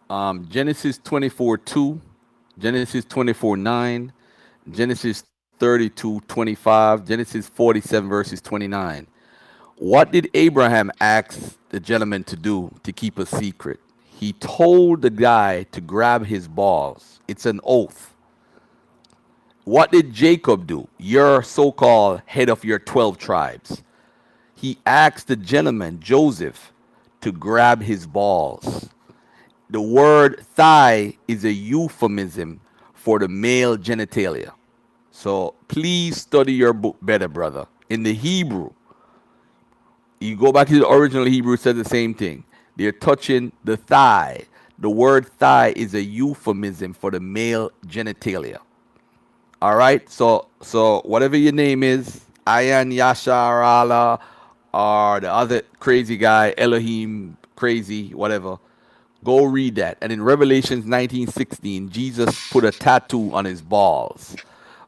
um, 0.09 0.47
Genesis 0.49 0.99
24 0.99 1.57
2, 1.59 2.01
Genesis 2.59 3.05
24 3.05 3.57
9, 3.57 4.13
Genesis 4.71 5.23
32 5.59 6.21
25, 6.27 7.05
Genesis 7.07 7.47
47 7.49 8.09
verses 8.09 8.41
29. 8.41 9.07
What 9.77 10.11
did 10.11 10.29
Abraham 10.33 10.91
ask 11.01 11.57
the 11.69 11.79
gentleman 11.79 12.23
to 12.25 12.35
do 12.37 12.71
to 12.83 12.91
keep 12.93 13.19
a 13.19 13.25
secret? 13.27 13.79
He 14.05 14.33
told 14.33 15.03
the 15.03 15.11
guy 15.11 15.63
to 15.73 15.81
grab 15.81 16.25
his 16.25 16.47
balls. 16.47 17.19
It's 17.27 17.45
an 17.45 17.61
oath. 17.63 18.15
What 19.67 19.91
did 19.91 20.13
Jacob 20.13 20.65
do? 20.65 20.87
Your 20.97 21.43
so 21.43 21.73
called 21.73 22.21
head 22.25 22.47
of 22.47 22.63
your 22.63 22.79
12 22.79 23.17
tribes. 23.17 23.83
He 24.55 24.77
asked 24.85 25.27
the 25.27 25.35
gentleman, 25.35 25.99
Joseph, 25.99 26.71
to 27.19 27.33
grab 27.33 27.81
his 27.81 28.07
balls. 28.07 28.87
The 29.69 29.81
word 29.81 30.39
thigh 30.55 31.17
is 31.27 31.43
a 31.43 31.51
euphemism 31.51 32.61
for 32.93 33.19
the 33.19 33.27
male 33.27 33.77
genitalia. 33.77 34.53
So 35.11 35.53
please 35.67 36.15
study 36.15 36.53
your 36.53 36.71
book 36.71 36.95
better, 37.01 37.27
brother. 37.27 37.67
In 37.89 38.03
the 38.03 38.13
Hebrew, 38.13 38.71
you 40.21 40.37
go 40.37 40.53
back 40.53 40.69
to 40.69 40.79
the 40.79 40.89
original 40.89 41.25
Hebrew, 41.25 41.55
it 41.55 41.59
says 41.59 41.75
the 41.75 41.83
same 41.83 42.13
thing. 42.13 42.45
They're 42.77 42.93
touching 42.93 43.51
the 43.65 43.75
thigh. 43.75 44.45
The 44.79 44.89
word 44.89 45.27
thigh 45.27 45.73
is 45.75 45.93
a 45.93 46.01
euphemism 46.01 46.93
for 46.93 47.11
the 47.11 47.19
male 47.19 47.69
genitalia. 47.85 48.59
All 49.61 49.75
right. 49.75 50.07
So 50.09 50.47
so 50.61 51.01
whatever 51.05 51.37
your 51.37 51.53
name 51.53 51.83
is, 51.83 52.21
Ayan 52.45 52.93
Yashar 52.93 53.65
Allah 53.65 54.19
or 54.73 55.19
the 55.19 55.31
other 55.31 55.61
crazy 55.79 56.17
guy, 56.17 56.53
Elohim 56.57 57.37
crazy, 57.55 58.13
whatever. 58.13 58.59
Go 59.23 59.43
read 59.45 59.75
that. 59.75 59.97
And 60.01 60.11
in 60.11 60.21
Revelations 60.21 60.85
19:16, 60.85 61.89
Jesus 61.89 62.49
put 62.51 62.63
a 62.65 62.71
tattoo 62.71 63.33
on 63.33 63.45
his 63.45 63.61
balls. 63.61 64.35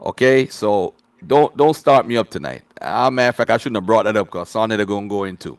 Okay, 0.02 0.48
so 0.48 0.94
don't 1.28 1.56
don't 1.58 1.76
start 1.76 2.08
me 2.08 2.16
up 2.18 2.30
tonight. 2.30 2.64
Ah, 2.82 3.10
matter 3.10 3.30
of 3.30 3.36
fact, 3.36 3.50
I 3.52 3.58
shouldn't 3.58 3.78
have 3.78 3.86
brought 3.88 4.04
that 4.06 4.16
up 4.16 4.28
because 4.28 4.50
Sonny 4.50 4.78
they're 4.78 4.86
gonna 4.86 5.08
go 5.08 5.24
into. 5.26 5.58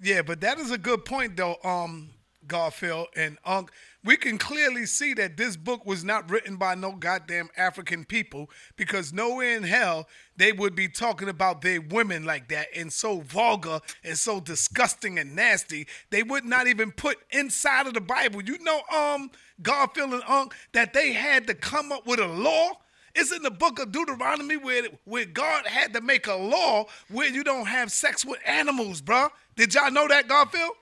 Yeah, 0.00 0.22
but 0.22 0.40
that 0.42 0.58
is 0.58 0.70
a 0.70 0.78
good 0.78 1.04
point 1.04 1.36
though, 1.36 1.56
um, 1.64 2.10
Garfield 2.46 3.08
and 3.16 3.38
Unc. 3.44 3.70
We 4.04 4.18
can 4.18 4.36
clearly 4.36 4.84
see 4.84 5.14
that 5.14 5.38
this 5.38 5.56
book 5.56 5.86
was 5.86 6.04
not 6.04 6.30
written 6.30 6.56
by 6.56 6.74
no 6.74 6.92
goddamn 6.92 7.48
African 7.56 8.04
people 8.04 8.50
because 8.76 9.14
nowhere 9.14 9.56
in 9.56 9.62
hell 9.62 10.06
they 10.36 10.52
would 10.52 10.74
be 10.74 10.88
talking 10.88 11.28
about 11.30 11.62
their 11.62 11.80
women 11.80 12.24
like 12.24 12.48
that 12.48 12.68
and 12.76 12.92
so 12.92 13.20
vulgar 13.20 13.80
and 14.04 14.18
so 14.18 14.40
disgusting 14.40 15.18
and 15.18 15.34
nasty. 15.34 15.86
They 16.10 16.22
would 16.22 16.44
not 16.44 16.66
even 16.66 16.92
put 16.92 17.16
inside 17.30 17.86
of 17.86 17.94
the 17.94 18.00
Bible. 18.02 18.42
You 18.42 18.58
know, 18.58 18.82
um, 18.94 19.30
Garfield 19.62 20.12
and 20.12 20.22
Unc, 20.28 20.54
that 20.72 20.92
they 20.92 21.14
had 21.14 21.46
to 21.46 21.54
come 21.54 21.90
up 21.90 22.06
with 22.06 22.20
a 22.20 22.26
law 22.26 22.72
it's 23.14 23.30
in 23.30 23.42
the 23.42 23.50
book 23.50 23.78
of 23.78 23.92
Deuteronomy 23.92 24.56
where, 24.56 24.88
where 25.04 25.24
God 25.24 25.66
had 25.66 25.92
to 25.94 26.00
make 26.00 26.26
a 26.26 26.34
law 26.34 26.86
where 27.08 27.28
you 27.28 27.44
don't 27.44 27.66
have 27.66 27.92
sex 27.92 28.24
with 28.24 28.40
animals, 28.44 29.00
bruh. 29.00 29.30
Did 29.54 29.72
y'all 29.72 29.92
know 29.92 30.08
that, 30.08 30.26
Garfield? 30.26 30.72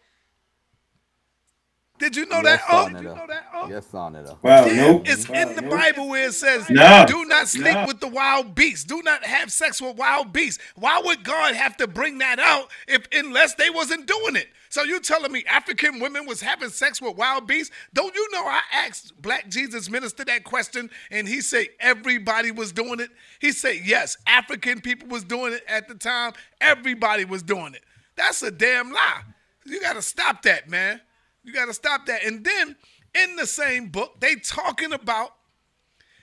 Did 1.99 2.17
you 2.17 2.27
know 2.27 2.41
yes, 2.43 2.61
that? 2.61 2.63
Oh, 2.69 2.89
Sonny, 2.89 3.71
Yes, 3.73 3.87
Sonny. 3.87 4.23
though. 4.25 4.39
Wow, 4.43 4.65
yeah, 4.67 4.75
nope. 4.75 5.03
it's 5.07 5.29
in 5.31 5.55
the 5.55 5.63
Bible 5.63 6.09
where 6.09 6.27
it 6.29 6.33
says, 6.35 6.69
No. 6.69 7.05
"Do 7.07 7.25
not 7.27 7.47
sleep 7.49 7.75
No. 7.75 7.87
with 7.87 8.01
the 8.01 8.09
wild 8.09 8.57
beasts. 8.57 8.85
Do 8.85 9.03
not 9.03 9.25
have 9.25 9.53
sex 9.53 9.81
with 9.81 9.97
wild 9.97 10.33
beasts." 10.33 10.61
Why 10.75 11.01
would 11.05 11.23
God 11.23 11.55
have 11.55 11.77
to 11.77 11.87
bring 11.87 12.19
that 12.19 12.41
out 12.41 12.71
if 12.89 13.07
unless 13.13 13.55
they 13.55 13.71
wasn't 13.71 14.07
doing 14.07 14.35
it? 14.35 14.49
So 14.69 14.83
you 14.83 14.99
telling 15.01 15.31
me 15.31 15.45
African 15.49 16.01
women 16.01 16.27
was 16.27 16.41
having 16.41 16.71
sex 16.71 17.01
with 17.01 17.15
wild 17.17 17.47
beasts? 17.47 17.73
Don't 17.93 18.15
you 18.17 18.29
know 18.33 18.47
I 18.49 18.63
asked 18.73 19.21
Black 19.21 19.49
Jesus 19.49 19.89
minister 19.89 20.25
that 20.25 20.43
question 20.45 20.91
and 21.11 21.29
he 21.29 21.41
said 21.41 21.67
everybody 21.79 22.51
was 22.51 22.73
doing 22.73 22.99
it? 22.99 23.11
He 23.39 23.53
said 23.53 23.77
yes, 23.85 24.17
African 24.27 24.81
people 24.81 25.07
was 25.09 25.23
doing 25.25 25.53
it 25.53 25.63
at 25.69 25.87
the 25.89 25.95
time. 25.95 26.33
Everybody 26.61 27.27
was 27.27 27.43
doing 27.45 27.75
it. 27.75 27.85
That's 28.17 28.43
a 28.43 28.51
damn 28.51 28.91
lie. 28.93 29.23
You 29.67 29.81
got 29.81 29.93
to 29.95 30.03
stop 30.03 30.43
that, 30.43 30.69
man. 30.69 31.01
You 31.45 31.53
got 31.53 31.67
to 31.67 31.75
stop 31.75 32.07
that. 32.07 32.25
And 32.25 32.45
then 32.45 32.77
in 33.15 33.37
the 33.37 33.47
same 33.47 33.89
book, 33.89 34.21
they 34.21 34.37
talking 34.37 34.93
about 34.93 35.35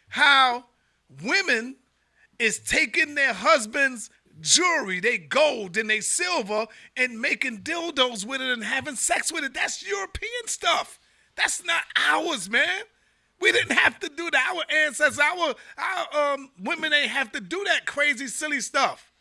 how 0.10 0.66
women 1.24 1.76
is 2.40 2.60
taking 2.60 3.16
their 3.16 3.34
husbands' 3.34 4.10
jewelry, 4.40 5.00
they 5.00 5.18
gold 5.18 5.78
and 5.78 5.90
they 5.90 6.00
silver, 6.00 6.68
and 6.96 7.20
making 7.20 7.60
dildos 7.60 8.26
with 8.26 8.42
it 8.42 8.52
and 8.52 8.64
having 8.64 8.96
sex 8.96 9.32
with 9.32 9.44
it. 9.44 9.54
That's 9.54 9.86
European 9.86 10.48
stuff. 10.48 11.00
That's 11.36 11.64
not 11.64 11.82
ours, 11.96 12.50
man. 12.50 12.84
We 13.42 13.52
didn't 13.52 13.78
have 13.78 14.00
to 14.00 14.10
do 14.10 14.30
that. 14.32 14.54
Our 14.54 14.64
ancestors, 14.86 15.20
our 15.20 15.56
our 15.78 16.34
um, 16.34 16.50
women 16.60 16.94
ain't 16.94 17.12
have 17.12 17.32
to 17.34 17.40
do 17.40 17.64
that 17.66 17.86
crazy, 17.86 18.28
silly 18.28 18.60
stuff. 18.60 19.12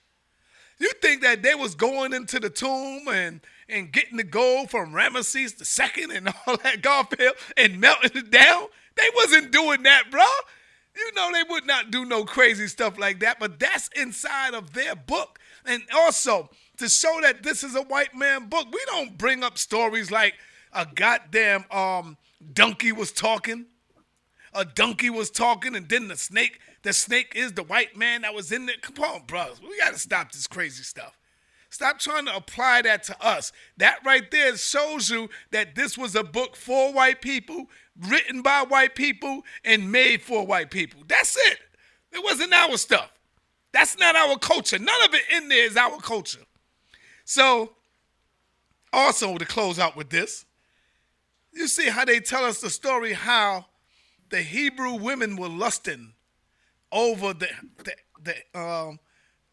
You 0.81 0.91
think 1.03 1.23
that 1.23 1.43
they 1.43 1.55
was 1.55 1.75
going 1.75 2.13
into 2.13 2.41
the 2.41 2.51
tomb 2.51 3.07
and 3.09 3.41
and 3.69 3.93
getting 3.93 4.17
the 4.17 4.25
gold 4.25 4.71
from 4.71 4.93
Ramesses 4.93 5.57
the 5.57 5.65
second 5.65 6.11
and 6.13 6.29
all 6.47 6.57
that 6.59 6.83
Garfield 6.83 7.35
and 7.57 7.81
melting 7.81 8.13
it 8.15 8.31
down? 8.31 8.67
They 8.97 9.09
wasn't 9.15 9.53
doing 9.53 9.83
that, 9.85 10.11
bro. 10.11 10.25
You 10.97 11.13
know 11.15 11.31
they 11.33 11.45
would 11.49 11.67
not 11.67 11.91
do 11.91 12.05
no 12.05 12.25
crazy 12.25 12.67
stuff 12.67 12.99
like 12.99 13.21
that, 13.21 13.39
but 13.39 13.61
that's 13.61 13.89
inside 13.95 14.55
of 14.55 14.73
their 14.73 14.97
book. 14.97 15.39
And 15.65 15.83
also 15.95 16.51
to 16.79 16.89
show 16.89 17.21
that 17.23 17.43
this 17.43 17.63
is 17.63 17.77
a 17.77 17.83
white 17.83 18.15
man 18.15 18.49
book, 18.49 18.67
we 18.73 18.81
don't 18.87 19.17
bring 19.17 19.45
up 19.45 19.59
stories 19.59 20.11
like 20.11 20.35
a 20.73 20.87
goddamn 20.93 21.65
um 21.71 22.17
donkey 22.53 22.93
was 22.93 23.13
talking 23.13 23.67
a 24.55 24.65
donkey 24.65 25.11
was 25.11 25.31
talking, 25.31 25.75
and 25.77 25.89
then 25.89 26.09
the 26.09 26.17
snake, 26.17 26.61
the 26.83 26.93
snake 26.93 27.33
is 27.35 27.53
the 27.53 27.63
white 27.63 27.97
man 27.97 28.23
that 28.23 28.35
was 28.35 28.53
in 28.53 28.67
there. 28.67 28.77
Come 28.81 29.05
on, 29.05 29.23
brothers. 29.27 29.61
We 29.61 29.79
got 29.79 29.93
to 29.93 29.99
stop 29.99 30.33
this 30.33 30.47
crazy 30.47 30.83
stuff. 30.83 31.18
Stop 31.79 32.01
trying 32.01 32.27
to 32.27 32.35
apply 32.35 32.83
that 32.83 33.05
to 33.05 33.25
us. 33.25 33.53
That 33.77 34.01
right 34.05 34.29
there 34.33 34.57
shows 34.57 35.11
you 35.11 35.31
that 35.53 35.77
this 35.77 35.97
was 35.97 36.17
a 36.17 36.25
book 36.25 36.57
for 36.57 36.93
white 36.93 37.23
people, 37.23 37.67
written 37.97 38.43
by 38.43 38.65
white 38.65 38.97
people, 38.97 39.43
and 39.65 39.93
made 39.93 40.21
for 40.21 40.45
white 40.45 40.73
people. 40.73 41.05
That's 41.07 41.37
it. 41.37 41.61
It 42.11 42.25
wasn't 42.25 42.53
our 42.53 42.77
stuff. 42.79 43.13
That's 43.71 43.97
not 43.97 44.17
our 44.17 44.37
culture. 44.39 44.81
None 44.81 45.03
of 45.05 45.15
it 45.15 45.23
in 45.37 45.49
there 45.49 45.67
is 45.67 45.77
our 45.77 45.99
culture. 45.99 46.41
So, 47.25 47.77
also 48.93 49.39
to 49.39 49.45
close 49.45 49.79
out 49.79 49.95
with 49.95 50.11
this, 50.11 50.47
you 51.53 51.69
see 51.69 51.91
how 51.91 52.05
they 52.05 52.19
tell 52.19 52.45
us 52.45 52.61
the 52.61 52.71
story 52.71 53.13
how 53.13 53.67
the 54.31 54.43
Hebrew 54.43 54.95
women 54.95 55.37
were 55.37 55.49
lusting 55.49 56.15
over 56.91 57.35
the 57.35 57.51
the, 57.85 57.93
the 58.21 58.61
um 58.61 58.99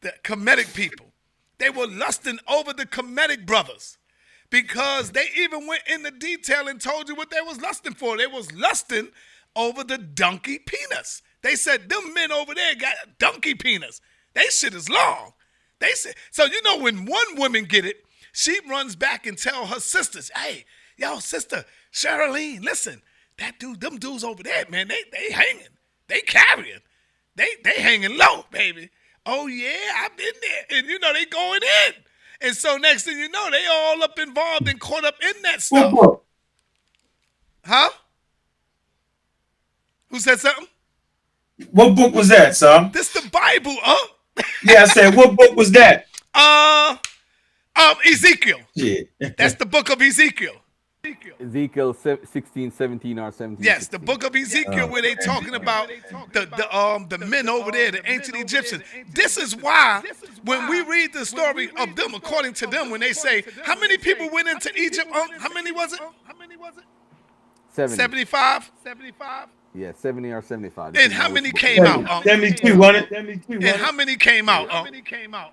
the 0.02 0.12
Kemetic 0.24 0.74
people. 0.74 1.12
They 1.58 1.70
were 1.70 1.88
lusting 1.88 2.40
over 2.48 2.74
the 2.74 2.86
Kemetic 2.86 3.46
brothers 3.46 3.98
because 4.50 5.12
they 5.12 5.28
even 5.38 5.68
went 5.68 5.84
into 5.88 6.12
detail 6.12 6.68
and 6.68 6.80
told 6.80 7.10
you 7.10 7.16
what 7.16 7.30
they 7.30 7.42
was 7.42 7.62
lusting 7.62 7.94
for. 7.94 8.18
They 8.18 8.28
was 8.28 8.52
lusting 8.54 9.10
over 9.56 9.84
the 9.84 9.98
donkey 9.98 10.60
penis. 10.60 11.22
They 11.42 11.56
said 11.56 11.90
them 11.90 12.14
men 12.14 12.32
over 12.32 12.54
there 12.54 12.76
got 12.76 12.96
donkey 13.20 13.56
penis. 13.56 14.02
They 14.34 14.46
shit 14.48 14.74
is 14.74 14.90
long. 14.90 15.34
They 15.80 15.92
said 15.92 16.16
so. 16.32 16.46
You 16.46 16.62
know 16.64 16.80
when 16.80 17.06
one 17.06 17.36
woman 17.38 17.66
get 17.66 17.86
it, 17.86 17.98
She 18.34 18.60
runs 18.70 18.98
back 18.98 19.26
and 19.26 19.38
tell 19.38 19.68
her 19.68 19.80
sisters, 19.80 20.30
"Hey, 20.36 20.66
yo, 20.98 21.20
sister 21.20 21.64
Sherilyn, 21.94 22.62
listen, 22.64 23.02
that 23.38 23.60
dude, 23.60 23.80
them 23.80 23.98
dudes 23.98 24.24
over 24.26 24.44
there, 24.44 24.66
man, 24.70 24.90
they 24.90 25.04
they 25.12 25.32
hanging, 25.32 25.78
they 26.08 26.22
carrying, 26.22 26.82
they 27.36 27.48
they 27.64 27.82
hanging 27.82 28.18
low, 28.18 28.46
baby. 28.52 28.90
Oh 29.26 29.48
yeah, 29.48 29.76
I've 29.98 30.16
been 30.18 30.34
there, 30.42 30.80
and 30.80 30.88
you 30.88 31.00
know 31.00 31.12
they 31.14 31.26
going 31.26 31.62
in, 31.64 31.94
and 32.42 32.56
so 32.56 32.78
next 32.78 33.04
thing 33.04 33.18
you 33.18 33.30
know, 33.30 33.50
they 33.52 33.66
all 33.68 34.04
up 34.04 34.20
involved 34.20 34.68
and 34.68 34.80
caught 34.80 35.04
up 35.06 35.16
in 35.22 35.42
that 35.44 35.54
What 35.56 35.62
stuff, 35.62 35.92
book? 35.92 36.26
huh? 37.66 37.90
Who 40.10 40.20
said 40.20 40.40
something? 40.40 40.68
What 41.72 41.96
book 41.96 42.14
was 42.14 42.28
that, 42.30 42.56
son? 42.56 42.92
This 42.94 43.10
the 43.14 43.28
Bible, 43.30 43.76
huh? 43.82 44.08
Yeah, 44.64 44.84
I 44.84 44.86
said, 44.86 45.16
what 45.16 45.36
book 45.36 45.56
was 45.56 45.72
that? 45.72 46.08
Uh, 46.34 46.98
um, 47.78 47.96
Ezekiel. 48.06 48.60
Yeah. 48.74 49.02
That's 49.38 49.56
the 49.56 49.66
book 49.66 49.90
of 49.90 50.02
Ezekiel. 50.02 50.56
Ezekiel 51.40 51.94
se- 51.94 52.20
16, 52.32 52.72
17, 52.72 53.20
or 53.20 53.32
17. 53.32 53.64
Yes, 53.64 53.88
the 53.88 54.00
book 54.00 54.24
of 54.24 54.36
Ezekiel, 54.36 54.88
where 54.90 55.02
they 55.02 55.16
talking 55.16 55.56
about 55.56 55.90
the, 56.34 56.46
the 56.46 56.76
um 56.76 57.08
the 57.08 57.18
men 57.18 57.48
over 57.50 57.72
there, 57.72 57.92
the 57.92 58.10
ancient 58.10 58.38
Egyptians. 58.38 58.84
This 59.12 59.38
is 59.38 59.56
why 59.56 60.02
when 60.44 60.70
we 60.70 60.82
read 60.82 61.14
the 61.14 61.26
story 61.26 61.70
of 61.78 61.96
them, 61.96 62.14
according 62.14 62.54
to 62.54 62.68
them, 62.68 62.90
when 62.90 63.02
they 63.02 63.14
say 63.14 63.44
how 63.64 63.80
many 63.80 63.98
people 63.98 64.30
went 64.32 64.48
into 64.48 64.72
Egypt, 64.80 65.08
um, 65.16 65.30
how 65.38 65.54
many 65.54 65.72
was 65.72 65.94
it? 65.94 66.00
70. 67.74 67.96
75? 67.98 68.72
75? 68.84 69.48
Yeah, 69.74 69.92
70 69.92 70.32
or 70.32 70.42
75. 70.42 70.96
And 70.96 71.12
how 71.12 71.30
many 71.30 71.52
came 71.52 71.84
out? 71.84 72.10
Um, 72.10 72.24
Seventy-two, 72.24 72.78
wasn't 72.78 73.12
it? 73.12 73.50
and 73.50 73.66
how 73.82 73.92
many 73.92 74.16
came 74.16 74.48
out? 74.48 74.74
Um, 74.74 74.88
came 75.04 75.34
out? 75.34 75.52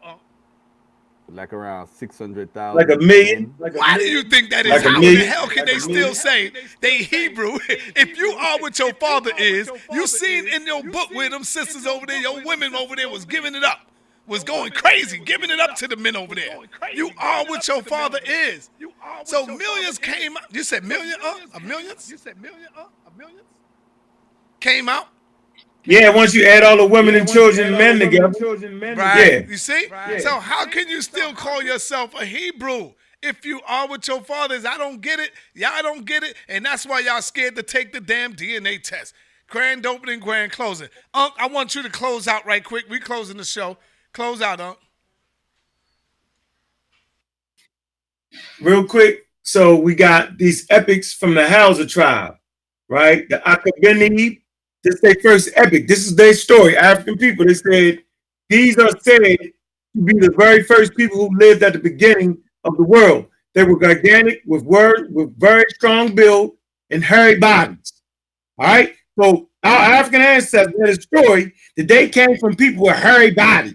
Like 1.34 1.52
around 1.52 1.88
600,000. 1.88 2.76
Like 2.76 2.90
a 2.90 2.98
million? 3.04 3.54
Like 3.58 3.74
a 3.74 3.78
Why 3.78 3.98
do 3.98 4.04
you 4.04 4.22
think 4.24 4.50
that 4.50 4.66
is? 4.66 4.72
Like 4.72 4.84
a 4.84 4.90
How 4.90 4.96
in 4.96 5.02
the 5.02 5.08
million? 5.14 5.28
hell 5.28 5.48
can 5.48 5.64
Like 5.64 5.66
they 5.66 5.78
still 5.80 6.14
say 6.14 6.52
they 6.80 6.98
Hebrew? 7.04 7.58
If 7.68 8.18
you 8.18 8.32
are 8.32 8.58
what 8.60 8.78
your 8.78 8.94
father 8.94 9.32
is, 9.38 9.70
you 9.92 10.06
seen 10.06 10.48
in 10.48 10.66
your 10.66 10.82
book 10.84 11.10
where 11.12 11.30
them 11.30 11.44
sisters 11.44 11.86
over 11.86 12.06
there, 12.06 12.20
your 12.20 12.44
women 12.44 12.74
over 12.74 12.96
there 12.96 13.08
was 13.08 13.24
giving 13.24 13.54
it 13.54 13.64
up, 13.64 13.80
was 14.26 14.44
going 14.44 14.72
crazy, 14.72 15.18
giving 15.18 15.50
it 15.50 15.60
up 15.60 15.76
to 15.76 15.88
the 15.88 15.96
men 15.96 16.16
over 16.16 16.34
there. 16.34 16.58
You 16.94 17.10
are 17.18 17.44
what 17.46 17.66
your 17.68 17.82
father 17.82 18.20
is. 18.26 18.70
You 18.78 18.92
are. 19.02 19.24
So 19.26 19.46
millions 19.46 19.98
came 19.98 20.36
out. 20.36 20.44
You 20.54 20.64
said 20.64 20.84
million, 20.84 21.16
uh, 21.24 21.38
a 21.54 21.60
millions? 21.60 22.10
You 22.10 22.18
said 22.18 22.40
million, 22.40 22.68
uh, 22.76 22.84
a 23.06 23.18
millions? 23.18 23.42
Came 24.60 24.88
out. 24.88 25.08
Yeah, 25.84 26.10
once 26.10 26.32
you 26.34 26.46
add 26.46 26.62
all 26.62 26.76
the 26.76 26.86
women 26.86 27.14
and 27.14 27.28
children 27.28 27.68
and 27.68 27.78
men 27.78 27.98
together. 27.98 28.32
Right. 28.94 29.32
Yeah. 29.32 29.46
You 29.48 29.56
see? 29.56 29.88
So 30.20 30.38
how 30.38 30.66
can 30.66 30.88
you 30.88 31.02
still 31.02 31.34
call 31.34 31.62
yourself 31.62 32.14
a 32.14 32.24
Hebrew 32.24 32.92
if 33.22 33.46
you 33.46 33.60
are 33.66 33.88
with 33.88 34.06
your 34.08 34.20
fathers. 34.20 34.64
I 34.64 34.76
don't 34.76 35.00
get 35.00 35.20
it. 35.20 35.30
Y'all 35.54 35.82
don't 35.82 36.04
get 36.04 36.22
it. 36.22 36.36
And 36.48 36.64
that's 36.64 36.84
why 36.84 37.00
y'all 37.00 37.22
scared 37.22 37.56
to 37.56 37.62
take 37.62 37.92
the 37.92 38.00
damn 38.00 38.34
DNA 38.34 38.82
test. 38.82 39.14
Grand 39.48 39.86
opening, 39.86 40.20
grand 40.20 40.52
closing. 40.52 40.88
Unc, 41.14 41.34
I 41.38 41.46
want 41.46 41.74
you 41.74 41.82
to 41.82 41.90
close 41.90 42.26
out 42.26 42.44
right 42.46 42.64
quick. 42.64 42.86
We 42.88 42.98
closing 42.98 43.36
the 43.36 43.44
show. 43.44 43.76
Close 44.12 44.42
out, 44.42 44.60
Unc. 44.60 44.78
Real 48.60 48.84
quick. 48.86 49.26
So 49.42 49.76
we 49.76 49.94
got 49.94 50.38
these 50.38 50.66
epics 50.70 51.12
from 51.12 51.34
the 51.34 51.48
Hausa 51.48 51.86
tribe, 51.86 52.36
right? 52.88 53.28
The 53.28 53.38
Akabeni. 53.38 54.41
This 54.84 54.96
is 54.96 55.00
their 55.00 55.14
first 55.22 55.50
epic. 55.54 55.86
This 55.86 56.06
is 56.06 56.16
their 56.16 56.34
story. 56.34 56.76
African 56.76 57.16
people. 57.16 57.46
They 57.46 57.54
said 57.54 58.02
these 58.48 58.78
are 58.78 58.90
said 59.00 59.20
to 59.20 60.02
be 60.02 60.18
the 60.18 60.32
very 60.36 60.62
first 60.64 60.96
people 60.96 61.16
who 61.16 61.38
lived 61.38 61.62
at 61.62 61.74
the 61.74 61.78
beginning 61.78 62.38
of 62.64 62.76
the 62.76 62.82
world. 62.82 63.26
They 63.54 63.64
were 63.64 63.78
gigantic 63.78 64.42
with 64.46 64.62
word 64.64 65.08
with 65.12 65.38
very 65.38 65.64
strong 65.70 66.14
build 66.14 66.52
and 66.90 67.04
hairy 67.04 67.38
bodies. 67.38 67.92
All 68.58 68.66
right. 68.66 68.94
So 69.20 69.48
our 69.62 69.76
African 69.76 70.22
ancestors 70.22 70.74
had 70.80 70.88
a 70.88 71.00
story 71.00 71.52
that 71.76 71.86
they 71.88 72.08
came 72.08 72.36
from 72.38 72.56
people 72.56 72.86
with 72.86 72.96
hairy 72.96 73.30
bodies. 73.30 73.74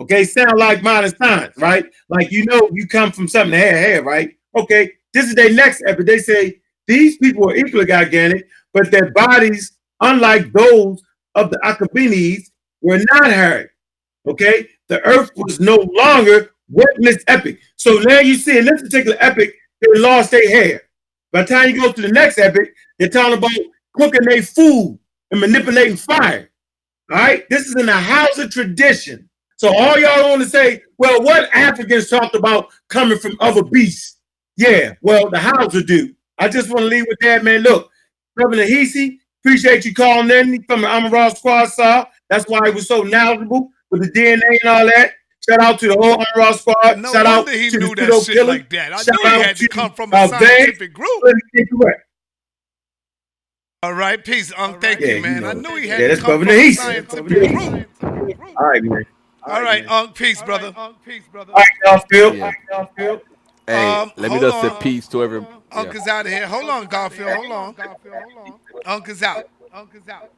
Okay, 0.00 0.24
sound 0.24 0.58
like 0.58 0.82
modern 0.82 1.14
science, 1.14 1.54
right? 1.58 1.84
Like 2.08 2.30
you 2.30 2.46
know, 2.46 2.70
you 2.72 2.88
come 2.88 3.12
from 3.12 3.28
something 3.28 3.58
had 3.58 3.74
hair, 3.74 4.02
right? 4.02 4.30
Okay, 4.56 4.92
this 5.12 5.26
is 5.26 5.34
their 5.34 5.52
next 5.52 5.82
epic. 5.86 6.06
They 6.06 6.18
say 6.18 6.60
these 6.86 7.18
people 7.18 7.50
are 7.50 7.56
equally 7.56 7.84
gigantic, 7.84 8.48
but 8.72 8.90
their 8.90 9.12
bodies, 9.12 9.72
unlike 10.00 10.52
those 10.52 11.02
of 11.34 11.50
the 11.50 11.58
Akabinis, 11.64 12.50
were 12.82 13.00
not 13.12 13.30
hairy. 13.30 13.68
Okay, 14.26 14.68
the 14.88 15.00
earth 15.02 15.30
was 15.36 15.60
no 15.60 15.76
longer 15.94 16.50
wet 16.68 16.86
this 16.98 17.22
epic. 17.26 17.60
So 17.76 17.98
now 17.98 18.20
you 18.20 18.34
see 18.36 18.58
in 18.58 18.64
this 18.64 18.82
particular 18.82 19.16
epic, 19.20 19.54
they 19.80 20.00
lost 20.00 20.30
their 20.30 20.48
hair. 20.48 20.82
By 21.32 21.42
the 21.42 21.48
time 21.48 21.70
you 21.70 21.80
go 21.80 21.92
to 21.92 22.02
the 22.02 22.08
next 22.08 22.38
epic, 22.38 22.74
they're 22.98 23.08
talking 23.08 23.38
about 23.38 23.50
cooking 23.94 24.24
their 24.24 24.42
food 24.42 24.98
and 25.30 25.40
manipulating 25.40 25.96
fire. 25.96 26.50
All 27.10 27.18
right, 27.18 27.48
this 27.48 27.66
is 27.66 27.76
in 27.76 27.86
the 27.86 27.92
Hausa 27.92 28.48
tradition. 28.48 29.28
So 29.56 29.68
all 29.68 29.98
y'all 29.98 30.30
want 30.30 30.42
to 30.42 30.48
say, 30.48 30.82
well, 30.98 31.22
what 31.22 31.54
Africans 31.54 32.08
talked 32.08 32.34
about 32.34 32.68
coming 32.88 33.18
from 33.18 33.36
other 33.40 33.62
beasts? 33.62 34.18
Yeah, 34.56 34.94
well, 35.02 35.28
the 35.30 35.38
Hausa 35.38 35.82
do. 35.82 36.14
I 36.38 36.48
just 36.48 36.68
want 36.68 36.80
to 36.80 36.86
leave 36.86 37.06
with 37.08 37.18
that, 37.20 37.44
man. 37.44 37.60
Look, 37.60 37.90
Governor 38.38 38.64
Heasy, 38.64 39.19
appreciate 39.42 39.84
you 39.84 39.94
calling 39.94 40.30
in 40.30 40.62
from 40.64 40.82
the 40.82 40.86
Amaral 40.86 41.36
Squad, 41.36 41.66
sir. 41.66 42.06
That's 42.28 42.44
why 42.48 42.60
he 42.66 42.74
was 42.74 42.86
so 42.86 43.02
knowledgeable 43.02 43.70
with 43.90 44.02
the 44.02 44.10
DNA 44.20 44.58
and 44.62 44.68
all 44.70 44.86
that. 44.86 45.12
Shout 45.48 45.60
out 45.60 45.78
to 45.80 45.88
the 45.88 45.94
whole 45.94 46.16
Amaral 46.16 46.54
Squad. 46.54 46.98
No 46.98 47.12
Shout 47.12 47.26
out 47.26 47.46
wonder 47.46 47.58
he 47.58 47.70
to 47.70 47.78
knew 47.78 47.94
the 47.94 48.06
that 48.06 48.22
shit 48.24 48.36
killer. 48.36 48.52
like 48.54 48.70
that. 48.70 48.92
I 48.92 49.02
Shout 49.02 49.16
knew 49.16 49.30
he 49.30 49.34
out 49.34 49.44
had 49.46 49.56
to 49.56 49.68
come 49.68 49.92
from 49.92 50.10
a 50.10 50.28
Vance. 50.28 50.30
scientific 50.30 50.92
group. 50.92 51.22
All 53.82 53.94
right, 53.94 54.22
peace. 54.22 54.52
Um, 54.56 54.78
thank 54.78 55.00
Yeah, 55.00 55.08
you, 55.08 55.14
you 55.16 55.20
man. 55.22 55.42
know. 55.42 55.48
I 55.48 55.52
knew 55.54 55.76
he 55.76 55.88
Yeah, 55.88 55.96
had 55.96 56.02
to 56.02 56.08
that's 56.08 56.20
come 56.20 56.38
from 56.40 56.48
Governor 56.48 56.60
a 56.60 56.72
scientific 56.72 57.24
group. 57.24 57.88
All 58.56 58.66
right, 58.66 58.82
man. 58.82 59.06
All 59.46 59.62
right, 59.62 59.88
Unc, 59.88 60.14
peace, 60.14 60.42
brother. 60.42 60.74
All 60.76 60.94
right, 61.56 61.66
y'all 61.86 62.02
feel. 62.10 62.36
Yeah. 62.36 62.50
Y'all 62.70 62.88
feel. 62.96 63.20
Hey, 63.66 63.94
Um, 63.94 64.12
let 64.16 64.30
me 64.32 64.38
hold 64.38 64.42
just 64.42 64.60
say 64.60 64.68
on. 64.68 64.82
peace 64.82 65.08
to 65.08 65.22
every. 65.22 65.46
Unc 65.72 65.92
yeah. 65.92 66.00
is 66.00 66.08
out 66.08 66.26
of 66.26 66.32
here. 66.32 66.46
Hold 66.46 66.68
on, 66.68 66.86
Garfield. 66.86 67.30
Hold 67.30 67.52
on. 67.52 67.74
Unc 68.86 69.08
is 69.08 69.22
out. 69.22 69.48
Unc 69.72 69.94
is 69.94 70.08
out. 70.08 70.30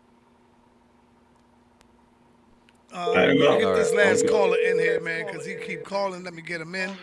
Uh, 2.95 3.11
let 3.11 3.31
me 3.31 3.39
know. 3.39 3.59
get 3.59 3.75
this 3.75 3.95
last 3.95 4.25
okay. 4.25 4.29
caller 4.33 4.57
in 4.59 4.79
here, 4.79 5.01
man, 5.01 5.27
because 5.27 5.47
he 5.47 5.55
keep 5.55 5.83
calling. 5.85 6.23
Let 6.25 6.35
me 6.35 6.43
get 6.43 6.61
him 6.61 6.75
in. 6.75 6.95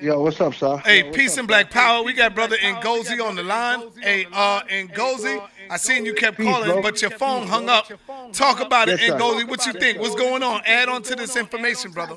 Yo, 0.00 0.20
what's 0.20 0.40
up, 0.42 0.54
sir? 0.54 0.76
Hey, 0.84 1.10
peace 1.10 1.38
and 1.38 1.48
black 1.48 1.70
power. 1.70 2.02
We 2.02 2.12
got 2.12 2.34
brother 2.34 2.56
Ngozi 2.56 3.18
on 3.26 3.34
the 3.34 3.42
line. 3.42 3.82
Hey, 4.02 4.26
uh, 4.30 4.60
Ngozi, 4.60 5.42
I 5.70 5.78
seen 5.78 6.04
you 6.04 6.12
kept 6.12 6.36
calling, 6.36 6.70
bro. 6.70 6.82
but 6.82 7.00
your 7.00 7.12
phone 7.12 7.46
hung 7.46 7.70
up. 7.70 7.90
Talk 8.32 8.60
about 8.60 8.88
it, 8.90 9.00
Yes. 9.00 9.18
Ngozi. 9.20 9.48
What 9.48 9.64
you 9.64 9.72
think? 9.72 9.98
What's 9.98 10.14
going 10.14 10.42
on? 10.42 10.60
Add 10.66 10.90
on 10.90 11.02
to 11.04 11.14
this 11.14 11.34
information, 11.36 11.92
brother. 11.92 12.16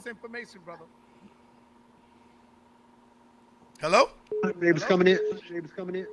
Hello? 3.82 4.10
They 4.60 4.74
was 4.74 4.84
coming 4.84 5.08
in. 5.08 5.20
They 5.50 5.62
was 5.62 5.72
coming 5.72 5.96
in. 5.96 6.08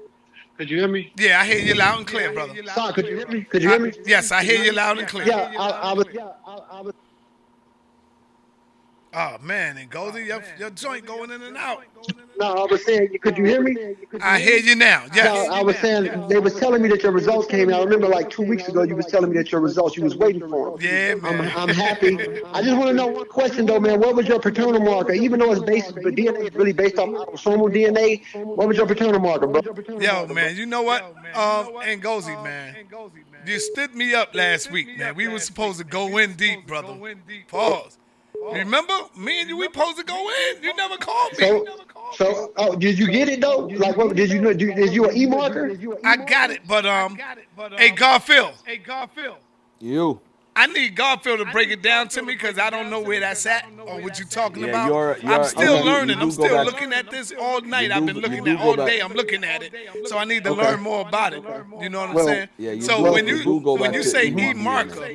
Could 0.57 0.71
you 0.71 0.79
hear 0.79 0.89
me? 0.89 1.13
Yeah, 1.19 1.41
I 1.41 1.47
hear 1.47 1.59
you 1.59 1.75
loud 1.75 1.99
and 1.99 2.07
clear, 2.07 2.33
brother. 2.33 2.55
Sir, 2.75 2.93
could 2.93 3.07
you 3.09 3.17
hear 3.17 3.27
me? 3.27 3.43
Could 3.43 3.63
you 3.63 3.71
hear 3.71 3.81
me? 3.81 3.93
Yes, 4.07 4.31
I 4.31 4.45
hear 4.45 4.63
you 4.63 4.73
loud 4.73 4.99
and 4.99 5.09
clear. 5.09 5.27
Yeah, 5.27 5.53
I, 5.59 5.71
I 5.91 5.93
was. 5.93 6.07
Yeah, 6.13 6.29
I, 6.47 6.53
I 6.71 6.81
was. 6.81 6.95
Oh 9.19 9.39
man, 9.43 9.77
Ngozi, 9.89 10.27
your, 10.27 10.43
your 10.59 10.69
joint 10.69 11.07
going 11.07 11.31
in 11.31 11.41
and 11.41 11.57
out. 11.57 11.83
No, 12.39 12.53
I 12.53 12.67
was 12.71 12.85
saying, 12.85 13.17
could 13.23 13.39
you 13.39 13.47
hear 13.47 13.63
me? 13.63 13.97
I 14.21 14.39
hear 14.39 14.59
you 14.59 14.77
now. 14.77 15.07
No, 15.15 15.47
I 15.51 15.63
was 15.63 15.79
saying 15.79 16.29
they 16.29 16.39
was 16.39 16.55
telling 16.57 16.83
me 16.83 16.89
that 16.91 17.03
your 17.03 17.13
results 17.13 17.47
came 17.47 17.73
out. 17.73 17.81
I 17.81 17.85
remember 17.85 18.09
like 18.09 18.29
two 18.29 18.43
weeks 18.43 18.69
ago 18.69 18.83
you 18.83 18.95
was 18.95 19.07
telling 19.07 19.31
me 19.31 19.39
that 19.39 19.51
your 19.51 19.63
results 19.63 19.97
you 19.97 20.05
was 20.05 20.19
waiting 20.19 20.47
for 20.51 20.77
them. 20.77 20.87
Yeah, 20.87 21.15
I'm. 21.27 21.41
I'm 21.57 21.75
happy. 21.75 22.19
I 22.45 22.63
just 22.63 22.77
want 22.77 22.89
to 22.89 22.93
know 22.93 23.07
one 23.07 23.27
question 23.29 23.65
though, 23.65 23.81
man. 23.81 24.01
What 24.01 24.17
was 24.17 24.29
your 24.29 24.39
paternal 24.39 24.81
marker? 24.81 25.15
Even 25.15 25.41
though 25.41 25.51
it's 25.51 25.63
based, 25.63 25.95
but 25.95 26.15
DNA 26.15 26.49
is 26.49 26.55
really 26.55 26.75
based 26.75 26.99
off 26.99 27.09
autosomal 27.09 27.75
DNA. 27.75 28.23
What 28.35 28.69
was 28.69 28.77
your 28.77 28.87
paternal 28.87 29.19
marker, 29.19 29.47
bro? 29.47 29.63
Yo, 29.99 30.27
man, 30.27 30.57
you 30.57 30.67
know 30.67 30.83
what? 30.83 31.03
Um, 31.35 31.73
Ngozi, 32.03 32.45
man. 32.45 32.77
You 33.47 33.61
stood 33.61 33.95
me 33.95 34.15
up 34.15 34.35
last 34.35 34.71
week, 34.71 34.99
man. 34.99 35.15
We 35.15 35.27
were 35.27 35.39
supposed 35.39 35.79
to 35.79 35.85
go 35.85 36.19
in 36.19 36.35
deep, 36.35 36.67
brother. 36.67 36.95
Pause. 37.49 37.97
Remember? 38.53 38.95
Me 39.17 39.41
and 39.41 39.49
you, 39.49 39.57
we 39.57 39.65
supposed 39.65 39.99
to 39.99 40.05
go 40.05 40.29
in. 40.29 40.63
You 40.63 40.75
never 40.77 40.97
called 40.97 41.33
me. 41.33 41.39
So, 41.39 41.67
so, 42.15 42.53
oh, 42.57 42.77
did 42.77 42.99
you 42.99 43.11
get 43.11 43.29
it 43.29 43.41
though? 43.41 43.67
Like, 43.67 43.97
what 43.97 44.15
did 44.15 44.31
you 44.31 44.41
know? 44.41 44.53
Did, 44.53 44.79
is 44.79 44.95
you 44.95 45.09
an 45.09 45.17
E 45.17 45.27
marker? 45.27 45.77
I 46.05 46.17
got 46.17 46.51
it, 46.51 46.61
but 46.67 46.87
um, 46.87 47.17
got 47.17 47.39
it 47.39 47.47
but 47.57 47.79
hey 47.79 47.91
Garfield, 47.91 48.53
hey 48.65 48.77
Garfield, 48.77 49.39
You. 49.81 50.21
I 50.59 50.67
need 50.69 50.95
Garfield 50.97 51.41
to 51.41 51.45
break 51.47 51.71
it 51.71 51.83
down 51.83 52.09
to 52.09 52.23
me 52.23 52.33
because 52.33 52.59
I 52.59 52.71
don't 52.71 52.89
know 52.89 53.01
where 53.01 53.21
that's 53.21 53.45
at 53.45 53.67
or 53.87 54.01
what 54.01 54.19
you're 54.19 54.27
talking 54.27 54.63
Yeah, 54.65 54.71
about. 54.71 54.89
you're- 55.23 55.35
I'm 55.35 55.45
still 55.45 55.79
you- 55.79 55.85
learning. 55.85 56.17
you 56.17 56.23
I'm 56.23 56.31
still 56.31 56.49
back- 56.57 56.65
looking 56.65 56.93
at 56.95 57.11
this 57.11 57.31
all 57.39 57.61
night. 57.61 57.89
You 57.91 57.93
I've 57.95 58.07
been 58.07 58.17
looking 58.17 58.49
at 58.49 58.57
go 58.57 58.63
all 58.63 58.77
back- 58.77 58.89
day. 58.89 59.01
I'm 59.01 59.13
looking 59.13 59.45
at 59.45 59.63
it. 59.63 59.73
So 60.07 60.17
I 60.17 60.25
need 60.25 60.45
to 60.45 60.51
Okay. 60.53 60.63
learn 60.63 60.81
more 60.81 61.03
about 61.07 61.35
it. 61.35 61.43
You 61.81 61.91
know 61.91 62.01
what 62.01 62.09
I'm 62.09 62.15
Well- 62.15 62.27
saying? 62.27 62.49
Yeah, 62.57 62.73
you 62.73 62.81
so 62.83 63.05
do- 63.05 63.13
when 63.13 63.29
you 63.29 63.37
you 63.37 63.59
when 63.77 63.93
you 63.93 64.03
say 64.03 64.29
E1B 64.31 64.43
E 64.43 64.51
and 64.51 64.61
marker, 64.61 65.09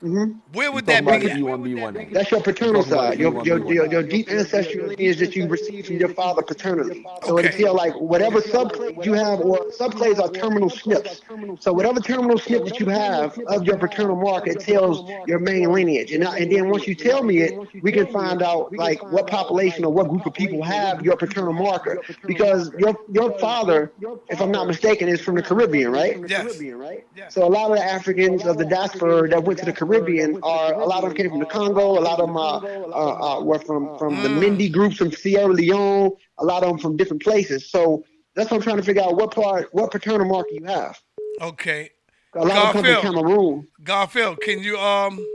hmm 0.00 0.24
where 0.54 0.72
would 0.72 0.86
that 0.86 1.04
be? 1.04 1.12
at? 1.12 1.20
the 1.22 1.28
E1B1 1.40 1.94
then. 1.94 2.08
That's 2.12 2.30
your 2.30 2.40
paternal 2.40 2.82
side, 2.82 3.18
your 3.18 3.44
your, 3.44 3.58
your, 3.72 3.86
your 3.86 4.02
deep 4.02 4.30
ancestral 4.30 4.86
lineage 4.86 5.18
that 5.18 5.36
you 5.36 5.46
received 5.46 5.88
from 5.88 5.98
your 5.98 6.08
father 6.08 6.40
paternally. 6.42 7.04
So 7.26 7.38
Okay. 7.38 7.48
it 7.48 7.58
tell 7.58 7.74
like 7.74 7.92
whatever 8.00 8.40
subclade 8.40 9.04
you 9.04 9.12
have, 9.12 9.40
or 9.40 9.58
subclades 9.78 10.18
are 10.20 10.30
terminal 10.30 10.70
SNPs. 10.70 11.20
So 11.62 11.72
whatever 11.74 12.00
terminal 12.00 12.38
SNP 12.38 12.64
that 12.64 12.80
you 12.80 12.86
have 12.86 13.38
of 13.48 13.64
your 13.66 13.76
paternal 13.76 14.16
marker, 14.16 14.50
it 14.52 14.60
tells 14.72 15.10
your 15.26 15.38
main 15.38 15.72
lineage. 15.72 16.12
And, 16.12 16.24
and 16.24 16.50
then 16.50 16.70
once 16.70 16.86
you 16.86 16.94
tell 16.94 17.22
me 17.22 17.38
it, 17.38 17.82
we 17.82 17.92
can 17.92 18.06
find 18.06 18.42
out 18.42 18.72
like 18.76 19.02
what 19.12 19.26
population 19.26 19.84
or 19.84 19.92
what 19.92 20.08
group 20.08 20.26
of 20.26 20.34
people 20.34 20.62
have 20.62 21.02
your 21.04 21.16
paternal 21.16 21.52
marker. 21.52 22.00
Because 22.26 22.70
your 22.78 22.96
your 23.10 23.38
father, 23.38 23.92
if 24.28 24.40
I'm 24.40 24.50
not 24.50 24.66
mistaken, 24.66 25.08
is 25.08 25.20
from 25.20 25.36
the 25.36 25.42
Caribbean, 25.42 25.92
right? 25.92 26.18
Yes. 26.28 26.60
Right. 26.60 27.04
So 27.28 27.44
a 27.44 27.50
lot 27.56 27.70
of 27.70 27.76
the 27.76 27.84
Africans 27.84 28.44
of 28.46 28.58
the 28.58 28.64
diaspora 28.64 29.28
that 29.28 29.42
went 29.42 29.58
to 29.60 29.64
the 29.64 29.72
Caribbean 29.72 30.40
are 30.42 30.74
a 30.74 30.86
lot 30.86 31.04
of 31.04 31.10
them 31.10 31.16
came 31.16 31.30
from 31.30 31.40
the 31.40 31.46
Congo. 31.46 31.98
A 31.98 32.04
lot 32.10 32.20
of 32.20 32.26
them 32.28 32.36
uh, 32.36 32.58
uh, 32.58 33.38
uh, 33.38 33.42
were 33.42 33.58
from 33.58 33.98
from 33.98 34.22
the 34.22 34.28
Mende 34.28 34.72
groups 34.72 34.96
from 34.96 35.10
Sierra 35.12 35.52
Leone. 35.52 36.10
A 36.38 36.44
lot 36.44 36.62
of 36.62 36.70
them 36.70 36.78
from 36.78 36.96
different 36.96 37.22
places. 37.22 37.70
So 37.70 38.04
that's 38.34 38.50
what 38.50 38.58
I'm 38.58 38.62
trying 38.62 38.76
to 38.76 38.82
figure 38.82 39.02
out 39.02 39.16
what 39.16 39.34
part, 39.34 39.68
what 39.72 39.90
paternal 39.90 40.26
marker 40.26 40.50
you 40.52 40.64
have. 40.64 40.98
Okay. 41.40 41.90
A 42.34 42.44
lot 42.44 42.50
of 42.50 42.62
them 42.62 42.70
come 42.70 42.84
from 42.84 42.94
Garfield. 42.94 43.04
Cameroon. 43.14 43.68
Garfield, 43.84 44.40
can 44.40 44.62
you 44.62 44.78
um 44.78 45.26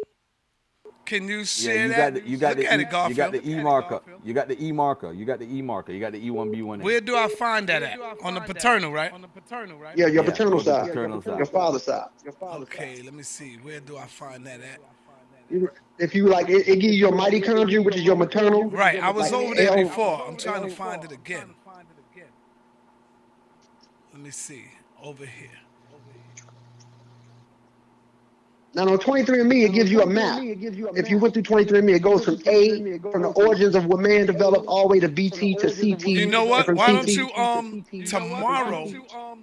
can 1.06 1.28
you 1.28 1.46
Yeah, 1.58 1.74
share 1.74 1.88
you 1.88 1.90
that? 1.90 1.98
got 1.98 2.14
the 2.24 2.30
you 2.30 2.38
got 2.38 2.50
Look 2.58 2.58
the 2.58 2.64
e, 2.64 2.82
it, 2.82 3.10
you 3.10 3.16
got 3.16 3.32
the 3.32 3.50
E 3.50 3.56
marker. 3.62 4.02
You 4.24 4.34
got 4.34 4.48
the 4.48 4.64
E 4.64 4.72
marker. 4.72 5.14
You 5.14 5.26
got 5.26 5.40
the 5.40 5.46
E 5.46 5.62
marker. 5.62 5.92
You 5.92 6.00
got 6.00 6.12
the 6.14 6.30
E1B1. 6.30 6.82
Where 6.82 7.02
do 7.02 7.16
I 7.18 7.28
find 7.28 7.68
that 7.70 7.84
at? 7.84 8.00
On 8.24 8.34
the 8.34 8.42
paternal, 8.42 8.92
right? 8.92 9.14
On 9.14 9.22
the 9.22 9.28
paternal, 9.28 9.78
right? 9.78 9.98
Yeah, 9.98 10.08
your 10.08 10.24
Yeah, 10.24 10.32
paternal 10.32 10.60
on 10.60 10.66
the 10.66 10.72
side, 10.72 10.88
paternal 10.88 11.22
side. 11.22 11.38
your 11.38 11.46
father's 11.46 11.84
side. 11.84 12.08
Okay, 12.42 13.02
let 13.04 13.14
me 13.14 13.24
see. 13.24 13.58
Where 13.62 13.80
do 13.80 13.98
I 13.98 14.08
find 14.08 14.46
that 14.48 14.62
at? 14.62 14.80
If 16.00 16.16
you 16.16 16.28
like, 16.28 16.50
it, 16.50 16.68
it 16.68 16.78
gives 16.78 16.96
you 16.96 17.08
a 17.08 17.12
mitochondria, 17.12 17.84
which 17.84 17.96
is 17.96 18.04
your 18.04 18.16
maternal. 18.16 18.66
Right, 18.66 19.02
I 19.02 19.12
was 19.12 19.32
like 19.32 19.34
over 19.34 19.56
there 19.56 19.78
L- 19.78 19.84
before. 19.84 20.28
I'm 20.28 20.38
trying 20.38 20.68
to 20.68 20.76
find 20.76 21.04
it 21.04 21.12
again. 21.12 21.56
Let 24.14 24.22
me 24.22 24.32
see. 24.32 24.66
Over 25.02 25.26
here. 25.26 25.50
Now 28.76 28.84
on 28.84 28.98
23andMe, 28.98 29.64
it 29.64 29.74
gives 29.74 29.90
you 29.90 30.02
a 30.02 30.06
map. 30.06 30.42
If 30.44 31.10
you 31.10 31.18
went 31.18 31.34
through 31.34 31.44
23andMe, 31.44 31.96
it 31.96 32.02
goes 32.02 32.26
from 32.26 32.42
A, 32.46 33.00
from 33.00 33.22
the 33.22 33.30
origins 33.30 33.74
of 33.74 33.86
what 33.86 34.02
man 34.02 34.26
developed, 34.26 34.68
all 34.68 34.90
the 34.90 34.94
way 34.94 35.00
to 35.00 35.08
BT 35.08 35.56
to 35.56 35.68
CT. 35.72 36.06
You 36.08 36.26
know 36.26 36.44
what? 36.44 36.68
Why 36.74 36.92
don't 36.92 37.08
you 37.08 37.32
um 37.34 37.86
tomorrow 38.06 38.92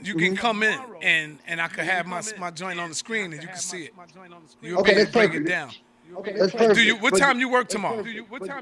you 0.03 0.15
can 0.17 0.37
come 0.37 0.63
in 0.63 0.79
and 1.01 1.39
and 1.47 1.63
I 1.63 1.69
could 1.69 1.85
have 1.85 2.07
my 2.07 2.23
my 2.39 2.51
joint 2.51 2.79
on 2.79 2.91
the 2.91 2.95
screen 2.95 3.33
and 3.33 3.43
you 3.43 3.49
can 3.49 3.57
see 3.57 3.85
it. 3.85 3.95
You'll 4.61 4.81
Okay, 4.81 4.95
be 4.95 5.01
able 5.01 5.07
to 5.07 5.13
break 5.13 5.35
it 5.35 5.47
perfect. 5.47 5.81
Down. 6.15 6.23
That's 6.39 6.53
perfect. 6.53 6.75
Do 6.75 6.83
you 6.83 6.97
what 6.97 7.13
But- 7.13 7.21
time 7.21 7.41
you 7.41 7.49
work 7.49 7.69
tomorrow? 7.69 8.03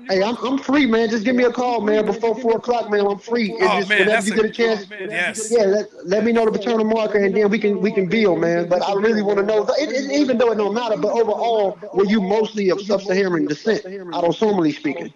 Hey, 0.08 0.22
I'm, 0.22 0.36
I'm 0.36 0.58
free, 0.58 0.86
man. 0.86 1.08
Just 1.10 1.24
give 1.24 1.34
me 1.36 1.44
a 1.44 1.52
call, 1.52 1.80
man, 1.80 2.06
before 2.06 2.34
four 2.40 2.56
o'clock, 2.56 2.90
man. 2.90 3.06
I'm 3.06 3.18
free. 3.18 3.50
And 3.52 3.62
Oh, 3.62 3.78
just 3.78 3.88
man, 3.88 3.98
whenever 4.00 4.10
that's 4.10 4.26
you 4.28 4.32
a- 4.34 4.36
get 4.36 4.44
a 4.46 4.50
chance, 4.50 4.86
Yes. 4.90 5.52
yeah, 5.56 5.64
let, 5.64 5.88
let 6.06 6.24
me 6.24 6.32
know 6.32 6.44
the 6.44 6.52
paternal 6.52 6.84
marker, 6.84 7.18
and 7.18 7.34
then 7.34 7.48
we 7.50 7.58
can 7.58 7.80
we 7.80 7.92
can 7.92 8.06
build, 8.08 8.40
man. 8.40 8.68
But 8.68 8.82
I 8.82 8.94
really 8.94 9.22
want 9.22 9.38
to 9.38 9.44
know, 9.44 9.64
it, 9.78 9.90
it, 9.90 10.10
even 10.12 10.38
though 10.38 10.52
it 10.52 10.56
don't 10.56 10.74
matter, 10.74 10.96
but 10.96 11.12
overall, 11.12 11.78
were 11.94 12.04
you 12.06 12.20
mostly 12.20 12.70
of 12.70 12.80
sub-Saharan 12.80 13.46
descent, 13.46 13.84
autosomally 13.84 14.74
speaking? 14.74 15.12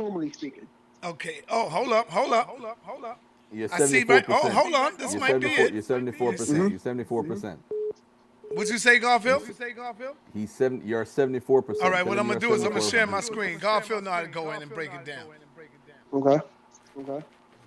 Okay. 1.05 1.41
Oh, 1.51 1.69
hold 1.69 1.93
up, 1.93 2.09
hold 2.11 2.33
up, 2.33 2.47
hold 2.47 2.65
up, 2.65 2.79
hold 2.83 3.05
up. 3.05 3.21
You're 3.53 3.69
I 3.73 3.79
see 3.81 4.05
74%. 4.05 4.09
right. 4.09 4.25
Oh, 4.29 4.49
hold 4.49 4.75
on. 4.75 4.97
This 4.99 5.13
You're 5.13 5.21
might 5.21 5.39
be 5.39 5.47
74 5.55 5.67
it. 5.67 5.73
You're 5.75 5.83
74 5.83 6.33
percent. 6.33 6.59
Mm-hmm. 6.59 6.69
You're 6.71 6.79
74 6.81 7.25
percent. 7.25 7.59
What'd 8.55 8.71
you 8.71 8.79
say, 8.79 8.99
Garfield? 8.99 9.43
What'd 9.43 9.49
you 9.49 9.55
say, 9.67 9.73
Garfield? 9.73 10.17
He's 10.33 10.51
seven. 10.51 10.83
You're 10.85 11.05
74 11.05 11.63
percent. 11.63 11.85
All 11.85 11.91
right, 11.91 12.07
what 12.07 12.19
I'm 12.19 12.27
gonna 12.27 12.39
do 12.41 12.53
is 12.55 12.63
I'm 12.63 12.71
gonna 12.71 12.83
share 12.83 13.07
my 13.07 13.21
screen. 13.21 13.59
Garfield 13.59 14.05
know 14.05 14.11
how 14.11 14.21
to 14.23 14.29
go 14.29 14.51
in 14.53 14.63
and 14.63 14.71
break 14.73 14.91
it 14.93 15.05
down. 15.05 15.27
Okay. 16.13 16.39
Okay. 17.01 17.25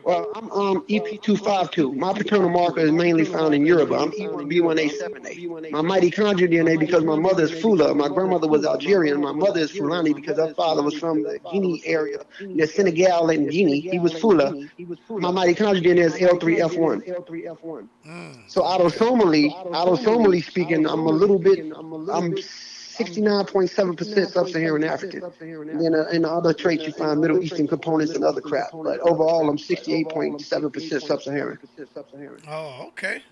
Well, 0.04 0.30
I'm 0.34 0.50
um 0.52 0.80
EP252. 0.88 1.94
My 1.94 2.12
paternal 2.12 2.48
marker 2.50 2.80
is 2.80 2.92
mainly 2.92 3.24
found 3.24 3.54
in 3.54 3.64
Europe. 3.66 3.92
I'm 3.92 4.12
E 4.14 4.20
E1B1A7A. 4.26 5.70
My 5.70 5.80
mitochondrial 5.82 6.48
DNA 6.50 6.78
because 6.78 7.04
my 7.04 7.16
mother 7.16 7.44
is 7.44 7.52
Fula. 7.52 7.94
My 7.94 8.08
grandmother 8.08 8.48
was 8.48 8.64
Algerian. 8.64 9.20
My 9.20 9.32
mother 9.32 9.60
is 9.60 9.70
Fulani 9.70 10.12
because 10.14 10.38
her 10.38 10.54
father 10.54 10.82
was 10.82 10.94
from 10.94 11.22
the 11.22 11.38
Guinea 11.52 11.82
area, 11.84 12.18
near 12.40 12.66
Senegal 12.66 13.30
and 13.30 13.50
Guinea. 13.50 13.80
He 13.80 13.98
was 13.98 14.12
Fula. 14.14 14.52
My 15.08 15.30
mitochondrial 15.30 15.82
DNA 15.84 16.06
is 16.06 16.14
L3F1. 16.14 17.02
So 18.48 18.62
autosomally, 18.62 19.50
autosomally 19.72 20.42
speaking, 20.44 20.86
I'm 20.86 21.00
a 21.06 21.10
little 21.10 21.38
bit, 21.38 21.72
I'm 22.10 22.34
69.7% 22.98 24.30
sub-Saharan 24.32 24.84
African. 24.84 25.22
And 25.40 25.80
then 25.80 25.94
uh, 25.94 26.08
in 26.10 26.22
the 26.22 26.30
other 26.30 26.52
traits, 26.52 26.84
you 26.84 26.92
find 26.92 27.20
Middle 27.20 27.42
Eastern 27.42 27.66
components 27.68 28.14
and 28.14 28.24
other 28.24 28.40
crap. 28.40 28.70
But 28.72 29.00
overall, 29.00 29.48
I'm 29.48 29.56
68.7% 29.58 31.02
sub-Saharan. 31.06 31.58
Oh, 32.48 32.86
okay. 32.88 33.22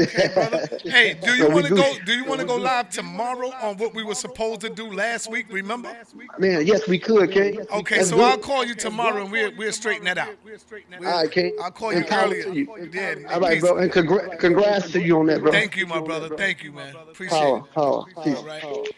Okay, 0.00 0.28
brother. 0.34 0.68
Hey, 0.82 1.14
do 1.14 1.32
you 1.34 1.44
So 1.44 1.48
want 1.50 1.66
to 1.66 1.74
go? 1.74 1.94
Do 2.04 2.12
you 2.14 2.24
want 2.24 2.40
to 2.40 2.46
go 2.46 2.56
live 2.56 2.90
tomorrow 2.90 3.50
on 3.62 3.76
what 3.78 3.94
we 3.94 4.02
were 4.02 4.14
supposed 4.14 4.60
to 4.62 4.68
do 4.68 4.92
last 4.92 5.30
week? 5.30 5.46
Remember? 5.50 5.94
Man, 6.38 6.66
yes, 6.66 6.86
we 6.86 6.98
could, 6.98 7.30
King. 7.30 7.60
Okay, 7.72 7.96
That's 7.96 8.10
so 8.10 8.16
good. 8.16 8.24
I'll 8.24 8.38
call 8.38 8.64
you 8.64 8.74
tomorrow 8.74 9.22
and 9.22 9.32
we'll 9.32 9.52
we'll 9.56 9.72
straighten 9.72 10.04
that 10.04 10.18
out. 10.18 10.28
All 10.28 11.04
right, 11.04 11.30
King. 11.30 11.56
I'll 11.62 11.70
call 11.70 11.92
you 11.92 12.00
And 12.00 12.12
earlier. 12.12 12.48
you. 12.52 12.90
Yeah, 12.92 13.14
All 13.30 13.40
right, 13.40 13.60
bro. 13.60 13.78
And 13.78 13.90
congra- 13.90 14.38
congrats 14.38 14.90
to 14.92 15.00
you 15.00 15.18
on 15.18 15.26
that, 15.26 15.40
bro. 15.40 15.52
Thank 15.52 15.76
you, 15.76 15.86
my 15.86 16.00
brother. 16.00 16.36
Thank 16.36 16.62
you, 16.62 16.72
man. 16.72 16.94
Appreciate 16.94 17.38
Power, 17.38 17.58
it. 17.58 17.74
power. 17.74 18.04
All 18.16 18.44
right. 18.44 18.88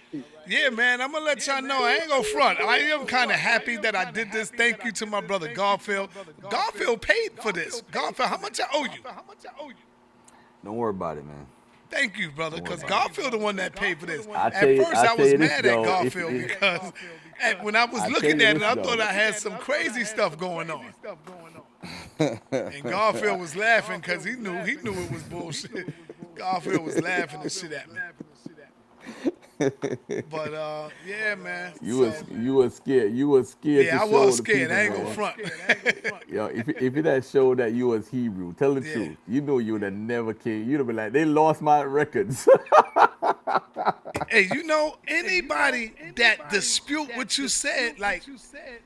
Yeah, 0.46 0.70
man, 0.70 1.00
I'm 1.00 1.12
gonna 1.12 1.24
let 1.24 1.46
y'all 1.46 1.62
know. 1.62 1.84
I 1.84 1.94
ain't 2.00 2.08
gonna 2.08 2.24
front. 2.24 2.60
I 2.60 2.78
am 2.78 3.06
kind 3.06 3.30
of 3.30 3.36
happy 3.38 3.76
that 3.76 3.94
I 3.94 4.10
did 4.10 4.32
this. 4.32 4.50
Thank 4.50 4.84
you 4.84 4.90
to 4.92 5.06
my 5.06 5.20
brother 5.20 5.52
Garfield. 5.52 6.10
Garfield 6.50 7.00
paid 7.02 7.32
for 7.40 7.52
this. 7.52 7.82
Garfield, 7.92 8.28
how 8.28 8.38
much 8.38 8.58
I 8.60 8.64
owe 8.74 8.84
you? 8.84 9.00
How 9.04 9.22
much 9.28 9.44
I 9.46 9.62
owe 9.62 9.68
you? 9.68 9.74
Don't 10.64 10.76
worry 10.76 10.90
about 10.90 11.18
it, 11.18 11.24
man. 11.26 11.46
Thank 11.90 12.18
you, 12.18 12.30
brother, 12.30 12.60
because 12.60 12.82
Garfield 12.84 13.32
the 13.32 13.38
one 13.38 13.56
that 13.56 13.74
paid 13.74 13.98
for 13.98 14.06
this. 14.06 14.26
I 14.28 14.46
At 14.46 14.52
tell 14.54 14.68
you- 14.68 14.84
first, 14.84 14.96
I 14.96 15.06
I 15.12 15.14
was 15.14 15.32
you 15.32 15.38
this, 15.38 15.50
mad 15.50 15.64
though, 15.64 15.84
at 15.84 16.06
if- 16.06 16.14
Garfield 16.14 16.32
if- 16.34 16.48
because 16.48 16.92
at, 17.42 17.64
when 17.64 17.74
I 17.76 17.84
was 17.86 18.02
I 18.02 18.08
looking 18.08 18.40
at 18.42 18.56
it, 18.56 18.60
this, 18.60 18.68
I 18.68 18.74
though. 18.76 18.82
thought 18.84 19.00
I 19.00 19.12
had 19.12 19.34
some 19.34 19.56
crazy 19.58 20.04
stuff 20.04 20.38
going 20.38 20.70
on. 20.70 20.84
And 22.52 22.82
Garfield 22.84 23.40
was 23.40 23.56
laughing 23.56 24.00
because 24.00 24.22
he 24.24 24.32
knew 24.36 24.54
he 24.62 24.76
knew 24.76 24.92
it 24.92 25.10
was 25.10 25.22
bullshit. 25.24 25.92
Garfield 26.36 26.84
was 26.84 27.00
laughing 27.00 27.40
and 27.42 27.50
shit 27.50 27.72
at 27.72 27.90
me. 27.90 27.98
But 29.60 30.54
uh, 30.54 30.88
yeah, 31.06 31.34
man. 31.34 31.72
You 31.82 31.98
was 31.98 32.24
you 32.30 32.54
was 32.54 32.74
scared. 32.76 33.12
You 33.12 33.28
was 33.28 33.50
scared. 33.50 33.86
Yeah, 33.86 33.98
to 33.98 34.04
I 34.04 34.08
show 34.08 34.26
was 34.26 34.36
the 34.38 34.44
scared. 34.44 34.70
I 34.70 34.80
ain't 34.82 34.94
people, 34.94 35.02
gonna 35.04 35.14
front. 35.14 35.36
Yo, 36.28 36.46
if 36.46 36.68
if 36.68 36.96
it 36.96 37.04
had 37.04 37.24
showed 37.24 37.58
that 37.58 37.72
you 37.72 37.88
was 37.88 38.08
Hebrew, 38.08 38.54
tell 38.54 38.74
the 38.74 38.86
Yeah. 38.86 38.94
truth. 38.94 39.16
You 39.28 39.40
know 39.40 39.58
you 39.58 39.74
would 39.74 39.82
have 39.82 39.92
never 39.92 40.32
came. 40.34 40.68
You'd 40.68 40.78
have 40.78 40.86
been 40.86 40.96
like, 40.96 41.12
they 41.12 41.24
lost 41.24 41.60
my 41.60 41.82
records. 41.82 42.48
hey, 44.28 44.48
you 44.52 44.62
know 44.64 44.96
anybody 45.08 45.92
that 46.16 46.50
dispute 46.50 47.14
what 47.16 47.36
you 47.36 47.48
said, 47.48 47.98
like 47.98 48.24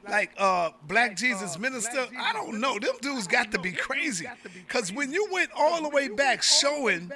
like 0.09 0.33
uh 0.39 0.71
Black 0.87 1.17
Jesus 1.17 1.59
Minister, 1.59 2.07
I 2.19 2.33
don't 2.33 2.61
know. 2.61 2.79
Them 2.79 2.95
dudes 3.01 3.27
got 3.27 3.53
to 3.53 3.59
be 3.59 3.73
crazy. 3.73 4.27
Cause 4.69 4.93
when 4.93 5.13
you 5.13 5.29
went 5.33 5.51
all 5.57 5.83
the 5.83 5.89
way 5.89 6.09
back 6.09 6.43
showing 6.43 7.13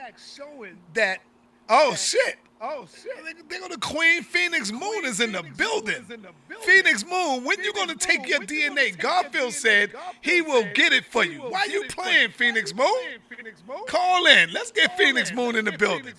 that, 0.94 1.20
oh 1.68 1.94
shit. 1.94 2.36
Oh 2.60 2.86
shit! 2.92 3.12
They're 3.48 3.60
gonna 3.60 3.76
Queen 3.76 4.22
Phoenix 4.22 4.72
Moon 4.72 5.04
is 5.04 5.20
in 5.20 5.32
the 5.32 5.44
building. 5.56 6.04
Phoenix 6.62 7.04
Moon, 7.04 7.44
when 7.44 7.62
you 7.62 7.72
gonna 7.72 7.94
take 7.94 8.28
your 8.28 8.40
DNA? 8.40 8.98
Garfield 8.98 9.52
said 9.52 9.92
he 10.20 10.42
will 10.42 10.64
get 10.74 10.92
it 10.92 11.04
for 11.04 11.24
you. 11.24 11.40
Why 11.40 11.66
you 11.70 11.84
playing 11.88 12.30
Phoenix 12.30 12.74
Moon? 12.74 12.88
Call 13.86 14.26
in. 14.26 14.52
Let's 14.52 14.72
get 14.72 14.96
Phoenix 14.98 15.32
Moon 15.32 15.54
in 15.54 15.66
the 15.66 15.72
building. 15.72 16.12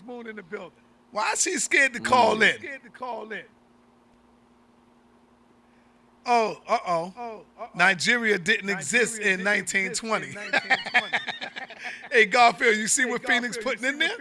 Why 1.11 1.33
is 1.33 1.41
she 1.41 1.57
scared 1.57 1.93
to 1.93 1.99
call 1.99 2.41
in? 2.41 2.55
Oh, 6.25 6.57
uh 6.67 6.77
oh. 6.87 7.43
Nigeria 7.75 8.37
didn't 8.37 8.69
exist 8.69 9.19
in 9.19 9.43
1920. 9.43 10.27
hey, 12.11 12.25
Garfield, 12.25 12.77
you 12.77 12.87
see 12.87 13.05
what 13.05 13.25
Phoenix 13.25 13.57
putting 13.57 13.85
in 13.85 13.99
there? 13.99 14.15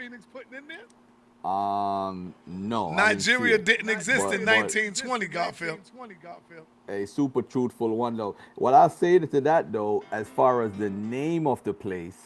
Um, 1.44 2.34
no. 2.46 2.90
I 2.90 2.90
didn't 2.90 2.96
Nigeria 3.18 3.58
didn't 3.58 3.88
exist 3.90 4.26
But- 4.26 4.34
in 4.34 4.44
1920, 4.44 5.26
Garfield. 5.26 6.66
a 6.88 7.06
super 7.06 7.42
truthful 7.42 7.90
one 7.96 8.16
though. 8.16 8.36
What 8.56 8.74
I'll 8.74 8.90
say 8.90 9.18
to 9.18 9.40
that 9.42 9.72
though, 9.72 10.02
as 10.10 10.28
far 10.28 10.62
as 10.62 10.72
the 10.74 10.90
name 10.90 11.46
of 11.46 11.62
the 11.64 11.72
place, 11.72 12.16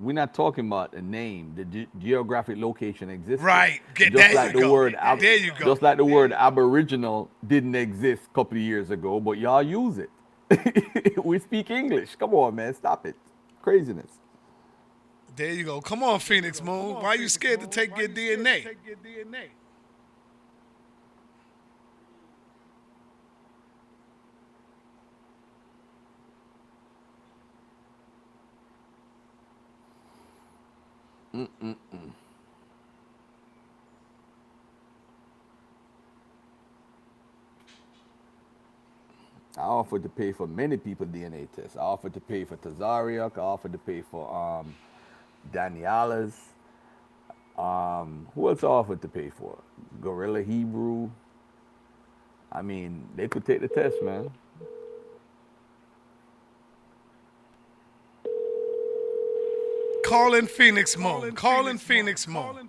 we're 0.00 0.12
not 0.12 0.34
talking 0.34 0.66
about 0.66 0.92
a 0.94 1.00
name. 1.02 1.54
The 1.56 1.64
ge- 1.64 1.88
geographic 1.98 2.58
location 2.58 3.08
exists. 3.10 3.42
Right. 3.42 3.80
Get- 3.94 4.12
just 4.12 4.22
there 4.22 4.34
like 4.34 4.54
you 4.54 4.60
the 4.60 4.66
go. 4.66 4.72
word 4.72 4.94
ab- 4.98 5.20
There 5.20 5.36
you 5.36 5.52
go. 5.58 5.64
Just 5.64 5.82
like 5.82 5.96
the 5.96 6.04
word 6.04 6.32
Aboriginal 6.32 7.30
didn't 7.46 7.74
exist 7.74 8.22
a 8.30 8.34
couple 8.34 8.58
of 8.58 8.62
years 8.62 8.90
ago, 8.90 9.18
but 9.20 9.38
y'all 9.38 9.62
use 9.62 9.98
it. 9.98 10.10
we 11.24 11.38
speak 11.38 11.70
English. 11.70 12.14
Come 12.16 12.34
on, 12.34 12.54
man, 12.54 12.74
stop 12.74 13.06
it. 13.06 13.16
Craziness. 13.62 14.10
There 15.36 15.52
you 15.52 15.64
go. 15.64 15.82
Come 15.82 16.02
on, 16.02 16.18
Phoenix 16.20 16.62
Moon. 16.62 16.94
Why 16.94 17.08
are 17.08 17.16
you 17.16 17.28
scared 17.28 17.60
to 17.60 17.66
take 17.66 17.96
your 17.98 18.08
DNA? 18.08 18.66
Mm-mm-mm. 31.34 31.76
I 39.58 39.62
offered 39.62 40.02
to 40.02 40.08
pay 40.08 40.32
for 40.32 40.46
many 40.46 40.78
people 40.78 41.06
DNA 41.06 41.48
tests. 41.54 41.76
I 41.76 41.80
offered 41.80 42.14
to 42.14 42.20
pay 42.20 42.44
for 42.44 42.56
Tazariak. 42.56 43.36
I 43.36 43.40
offered 43.40 43.72
to 43.72 43.78
pay 43.78 44.02
for 44.02 44.34
um, 44.34 44.74
Daniela's. 45.52 46.34
Um, 47.58 48.28
who 48.34 48.48
else 48.50 48.62
offered 48.62 49.00
to 49.02 49.08
pay 49.08 49.30
for? 49.30 49.58
Gorilla 50.00 50.42
Hebrew. 50.42 51.10
I 52.52 52.62
mean, 52.62 53.08
they 53.16 53.28
could 53.28 53.44
take 53.44 53.60
the 53.60 53.68
test, 53.68 53.96
man. 54.02 54.30
Call 60.04 60.34
in 60.34 60.46
Phoenix 60.46 60.96
Moon. 60.96 61.34
Call 61.34 61.66
in 61.66 61.78
Phoenix 61.78 62.28
Moon. 62.28 62.68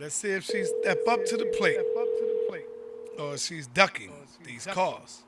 Let's 0.00 0.14
see 0.14 0.30
if 0.30 0.44
she's 0.44 0.72
step 0.80 0.98
up 1.08 1.24
to 1.26 1.36
the 1.36 1.44
plate. 1.58 1.78
Or 3.18 3.36
she's 3.36 3.66
ducking 3.66 4.12
these 4.44 4.66
calls. 4.66 5.24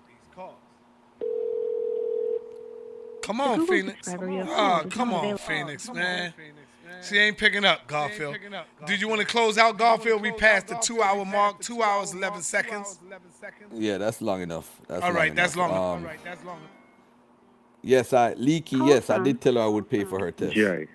Come 3.25 3.41
on, 3.41 3.61
Google 3.61 3.75
Phoenix. 3.75 4.07
subscriber 4.07 4.31
you 4.33 4.39
have 4.41 4.49
Ah, 4.51 4.83
come 4.91 5.13
on, 5.15 5.21
available. 5.21 5.39
Phoenix, 5.39 5.91
man. 5.93 6.35
She 7.03 7.19
ain't 7.19 7.37
picking 7.37 7.65
up, 7.65 7.87
Garfield. 7.87 8.37
Did 8.87 9.01
you 9.01 9.09
want 9.09 9.21
to 9.21 9.27
close 9.27 9.59
out, 9.59 9.77
Garfield? 9.79 10.23
We 10.23 10.33
passed 10.33 10.69
the 10.69 10.77
two 10.77 11.03
hour 11.03 11.25
mark, 11.25 11.61
two 11.61 11.83
hours, 11.83 12.13
11 12.15 12.43
seconds. 12.43 12.99
Yeah, 13.75 13.99
that's 13.99 14.21
long 14.23 14.43
enough. 14.43 14.71
That's 14.89 15.03
All 15.03 15.13
right, 15.13 15.35
that's 15.35 15.57
long. 15.57 15.71
enough. 15.71 15.81
All 15.81 15.95
Um, 15.97 16.05
right, 16.05 16.19
that's 16.25 16.45
long. 16.45 16.59
Yes, 17.83 18.13
I 18.13 18.35
Leaky. 18.35 18.77
Yes, 18.77 19.11
I 19.11 19.19
did 19.23 19.41
tell 19.41 19.55
her 19.55 19.63
I 19.63 19.67
would 19.67 19.89
pay 19.89 20.05
for 20.05 20.19
her 20.19 20.31
test. 20.31 20.55
Jay, 20.55 20.87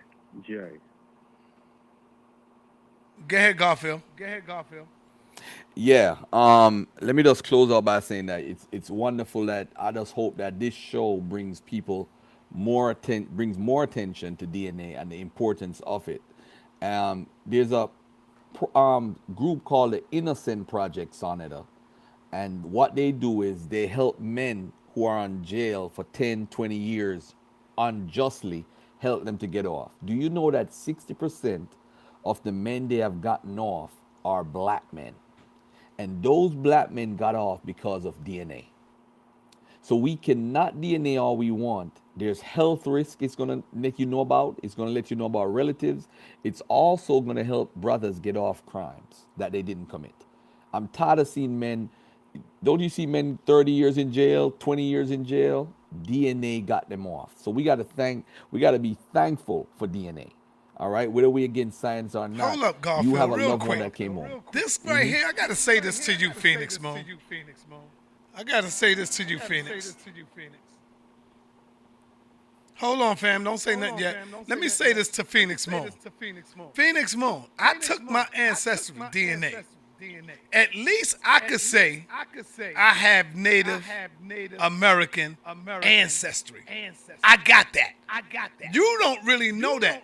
Jay. 0.44 0.70
Go 3.28 3.38
ahead, 3.38 3.58
Garfield. 3.58 4.02
Go 4.16 4.26
ahead, 4.26 4.46
Garfield. 4.48 4.88
Yeah. 5.76 6.18
Um. 6.34 6.88
Let 7.02 7.16
me 7.16 7.22
just 7.24 7.44
close 7.44 7.72
out 7.72 7.86
by 7.86 8.00
saying 8.00 8.26
that 8.28 8.42
it's 8.42 8.68
it's 8.72 8.90
wonderful 8.90 9.46
that 9.48 9.68
I 9.76 9.92
just 9.92 10.14
hope 10.14 10.38
that 10.38 10.60
this 10.60 10.74
show 10.74 11.18
brings 11.18 11.60
people 11.62 12.08
more 12.52 12.92
atten- 12.92 13.30
brings 13.32 13.58
more 13.58 13.84
attention 13.84 14.38
to 14.38 14.48
DNA 14.48 15.00
and 15.02 15.12
the 15.12 15.22
importance 15.22 15.82
of 15.88 16.08
it. 16.10 16.22
Um. 16.82 17.28
There's 17.46 17.72
a 17.74 17.90
um 18.76 19.20
group 19.36 19.64
called 19.66 19.94
the 19.94 20.04
Innocence 20.12 20.70
Project 20.70 21.16
Sonata, 21.16 21.64
and 22.34 22.64
what 22.66 22.96
they 22.96 23.12
do 23.14 23.44
is 23.44 23.68
they 23.68 23.88
help 23.88 24.20
men 24.20 24.74
who 24.96 25.06
are 25.06 25.20
on 25.20 25.44
jail 25.44 25.90
for 25.90 26.06
10, 26.06 26.48
20 26.48 26.76
years 26.78 27.36
unjustly 27.78 28.66
help 29.00 29.26
them 29.26 29.38
to 29.40 29.48
get 29.48 29.66
off. 29.66 29.92
Do 30.06 30.14
you 30.14 30.30
know 30.30 30.52
that 30.52 30.72
60% 30.72 31.68
of 32.26 32.44
the 32.44 32.52
men 32.52 32.88
they 32.90 32.98
have 32.98 33.22
gotten 33.22 33.60
off 33.60 33.92
are 34.26 34.44
black 34.44 34.84
men? 34.94 35.16
And 36.00 36.24
those 36.24 36.54
black 36.56 36.92
men 36.92 37.16
got 37.18 37.36
off 37.36 37.62
because 37.66 38.06
of 38.06 38.24
DNA. 38.26 38.66
So 39.82 39.96
we 39.96 40.16
cannot 40.18 40.78
DNA 40.78 41.22
all 41.22 41.38
we 41.38 41.52
want. 41.52 42.02
There's 42.20 42.41
health 42.41 42.86
risk 42.86 43.22
it's 43.22 43.36
going 43.36 43.50
to 43.50 43.64
make 43.74 43.98
you 43.98 44.06
know 44.06 44.20
about. 44.20 44.60
It's 44.62 44.76
going 44.76 44.90
to 44.90 44.94
let 44.94 45.10
you 45.10 45.16
know 45.18 45.26
about 45.26 45.46
relatives. 45.46 46.08
It's 46.44 46.62
also 46.68 47.22
going 47.22 47.38
to 47.38 47.44
help 47.44 47.74
brothers 47.76 48.20
get 48.20 48.36
off 48.36 48.66
crimes 48.66 49.26
that 49.38 49.52
they 49.54 49.62
didn't 49.62 49.88
commit. 49.88 50.14
I'm 50.74 50.88
tired 50.90 51.20
of 51.20 51.28
seeing 51.28 51.58
men. 51.58 51.90
Don't 52.64 52.80
you 52.82 52.90
see 52.90 53.06
men 53.08 53.40
30 53.46 53.72
years 53.72 53.98
in 53.98 54.12
jail, 54.12 54.52
20 54.52 54.84
years 54.84 55.12
in 55.12 55.24
jail? 55.26 55.74
DNA 56.04 56.64
got 56.64 56.90
them 56.90 57.08
off. 57.08 57.32
So 57.41 57.50
we 57.50 57.64
got 57.64 57.76
to 57.78 57.84
thank, 57.84 58.26
we 58.52 58.60
got 58.60 58.72
to 58.72 58.80
be 58.80 58.98
thankful 59.14 59.68
for 59.78 59.88
DNA. 59.88 60.32
All 60.78 60.90
right, 60.90 61.12
whether 61.12 61.30
we 61.30 61.44
against 61.44 61.80
science 61.82 62.16
or 62.16 62.28
not, 62.30 62.52
Hold 62.52 62.64
up, 62.64 62.82
Garfield, 62.82 63.06
you 63.12 63.16
have 63.16 63.32
a 63.32 63.36
real 63.36 63.50
loved 63.50 63.62
quick. 63.64 63.70
one 63.70 63.80
that 63.80 63.94
came 63.94 64.18
on. 64.18 64.44
This 64.54 64.80
right 64.86 65.06
Mhm. 65.06 65.10
here, 65.10 65.26
I 65.28 65.34
gotta 65.34 65.56
say 65.56 65.80
this 65.82 66.06
to 66.06 66.14
you, 66.14 66.32
Phoenix 66.32 66.80
Moon. 66.80 66.96
to 67.04 67.10
you, 67.10 67.18
Phoenix 67.30 67.66
Moon. 67.70 67.80
I 68.36 68.44
gotta 68.44 68.70
say 68.72 68.94
this 68.94 69.10
to 69.18 69.24
you, 69.24 69.40
Phoenix. 69.40 69.98
Hold 72.80 73.02
on, 73.02 73.16
fam. 73.18 73.44
Don't 73.44 73.58
say 73.58 73.76
nothing 73.76 74.00
yet. 74.00 74.18
Let 74.48 74.60
me 74.60 74.70
say 74.70 74.94
this 74.94 75.10
to 75.10 75.26
Phoenix 75.26 75.68
Moon. 75.68 75.90
Phoenix 76.74 77.16
Moon, 77.16 77.44
I 77.58 77.78
took 77.78 78.02
my 78.04 78.26
ancestry 78.34 78.96
DNA. 78.96 79.66
At 80.54 80.74
least 80.76 81.18
I 81.24 81.40
could 81.40 81.62
say 81.62 82.06
I 82.76 82.94
have 82.94 83.36
Native 83.36 83.84
American 84.60 85.38
ancestry. 85.84 86.62
I 87.24 87.38
got 87.38 87.74
that. 87.74 87.94
I 88.12 88.22
got 88.34 88.50
that. 88.60 88.74
You 88.74 88.98
don't 89.00 89.24
really 89.24 89.52
know 89.52 89.78
that 89.80 90.04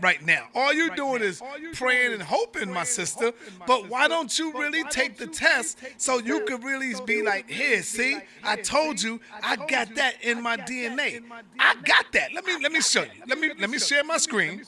right 0.00 0.24
now. 0.24 0.48
All 0.54 0.72
you're 0.72 0.94
doing 0.96 1.22
is 1.22 1.40
praying 1.74 2.14
and 2.14 2.22
hoping, 2.22 2.72
my 2.72 2.84
sister. 2.84 3.32
But 3.66 3.88
why 3.88 4.08
don't 4.08 4.36
you 4.36 4.52
really 4.52 4.82
take 4.84 5.16
the 5.16 5.28
test 5.28 5.78
so 5.96 6.18
you 6.18 6.44
could 6.44 6.64
really 6.64 6.94
be 7.04 7.22
like, 7.22 7.48
here, 7.48 7.82
see, 7.82 8.18
I 8.42 8.56
told 8.56 9.00
you 9.00 9.20
I 9.42 9.56
got 9.56 9.94
that 9.94 10.14
in 10.22 10.42
my 10.42 10.56
DNA. 10.56 11.22
I 11.58 11.74
got 11.84 12.06
that. 12.12 12.34
Let 12.34 12.44
me 12.44 12.58
let 12.60 12.72
me 12.72 12.80
show 12.80 13.02
you. 13.02 13.22
Let 13.26 13.38
me 13.38 13.52
let 13.58 13.70
me 13.70 13.78
share 13.78 14.02
my 14.02 14.16
screen. 14.16 14.62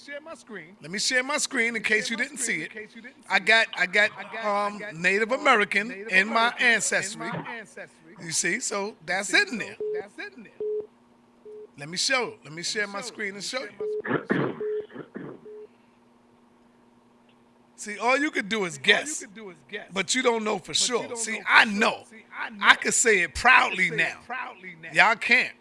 Let 0.81 0.91
me 0.91 0.99
share 0.99 1.25
my 1.25 1.39
screen 1.39 1.77
in 1.77 1.83
case 1.83 2.11
you 2.11 2.17
didn't 2.17 2.39
see 2.39 2.63
it. 2.63 2.71
I 3.29 3.41
got 3.41 3.67
I 3.77 3.87
got 3.87 4.11
um, 4.43 4.81
Native 4.95 5.33
American 5.33 5.91
in 6.11 6.29
my 6.29 6.53
ancestry. 6.59 7.31
You 8.23 8.31
see, 8.33 8.61
so 8.61 8.95
that's 9.05 9.33
in 9.33 9.59
there. 9.59 9.77
Let 11.79 11.89
me 11.89 11.97
show. 11.97 12.35
Let 12.45 12.53
me 12.53 12.63
share 12.63 12.87
my 12.87 13.01
screen 13.01 13.35
and 13.35 13.43
show 13.43 13.63
you. 13.63 14.57
See, 17.77 17.99
all 17.99 18.17
you 18.17 18.31
could 18.31 18.49
do 18.49 18.65
is 18.65 18.79
guess, 18.79 19.25
but 19.93 20.15
you 20.15 20.23
don't 20.23 20.45
know 20.45 20.59
for 20.59 20.75
sure. 20.75 21.17
See, 21.17 21.41
I 21.49 21.65
know. 21.65 22.05
I 22.61 22.77
can 22.77 22.93
say 22.93 23.23
it 23.23 23.35
proudly 23.35 23.91
now. 23.91 24.19
Y'all 24.93 25.17
can't. 25.17 25.53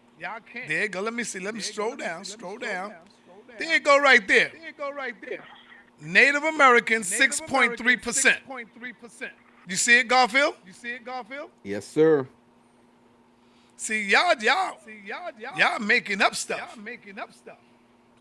There 0.68 0.82
you 0.82 0.88
go. 0.88 1.00
Let 1.00 1.14
me 1.14 1.24
see. 1.24 1.40
Let 1.40 1.54
me 1.54 1.60
stroll 1.60 1.96
down. 1.96 2.24
Stroll 2.24 2.58
down. 2.58 2.92
There 3.58 3.72
you 3.72 3.80
go, 3.80 3.98
right 3.98 4.26
there. 4.26 4.50
There 4.54 4.66
you 4.66 4.72
go, 4.72 4.92
right 4.92 5.14
there. 5.20 5.42
Native 6.02 6.42
American, 6.42 7.04
six 7.04 7.40
point 7.40 7.78
three 7.78 7.96
percent. 7.96 8.38
You 9.68 9.76
see 9.76 10.00
it, 10.00 10.08
Garfield? 10.08 10.56
You 10.66 10.72
see 10.72 10.90
it, 10.94 11.04
Garfield? 11.04 11.50
Yes, 11.62 11.86
sir. 11.86 12.26
See 13.76 14.02
y'all, 14.02 14.34
y'all, 14.40 14.76
See, 14.84 15.02
y'all, 15.04 15.30
y'all, 15.38 15.58
y'all 15.58 15.78
making 15.80 16.20
up 16.22 16.34
stuff. 16.34 16.58
y'all 16.58 16.82
making 16.84 17.18
up 17.18 17.32
stuff. 17.32 17.58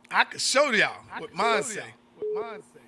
I 0.10 0.24
can 0.24 0.40
show 0.40 0.72
y'all 0.72 0.96
I 1.12 1.20
what 1.20 1.30
can 1.30 1.38
mine 1.38 1.64
say. 1.64 1.84
What 2.18 2.52
mine 2.52 2.62
say. 2.62 2.80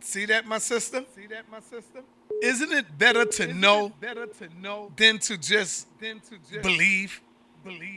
See 0.00 0.26
that, 0.26 0.46
my 0.46 0.58
sister? 0.58 1.04
See 1.14 1.26
that, 1.28 1.50
my 1.50 1.60
sister? 1.60 2.02
Isn't 2.42 2.72
it 2.72 2.98
better 2.98 3.24
to 3.24 3.42
Isn't 3.44 3.60
know 3.60 3.92
better 4.00 4.26
to 4.26 4.48
know 4.60 4.90
than 4.96 5.18
to 5.20 5.36
just 5.36 5.86
than 6.00 6.20
to 6.20 6.38
just 6.50 6.62
believe? 6.62 7.20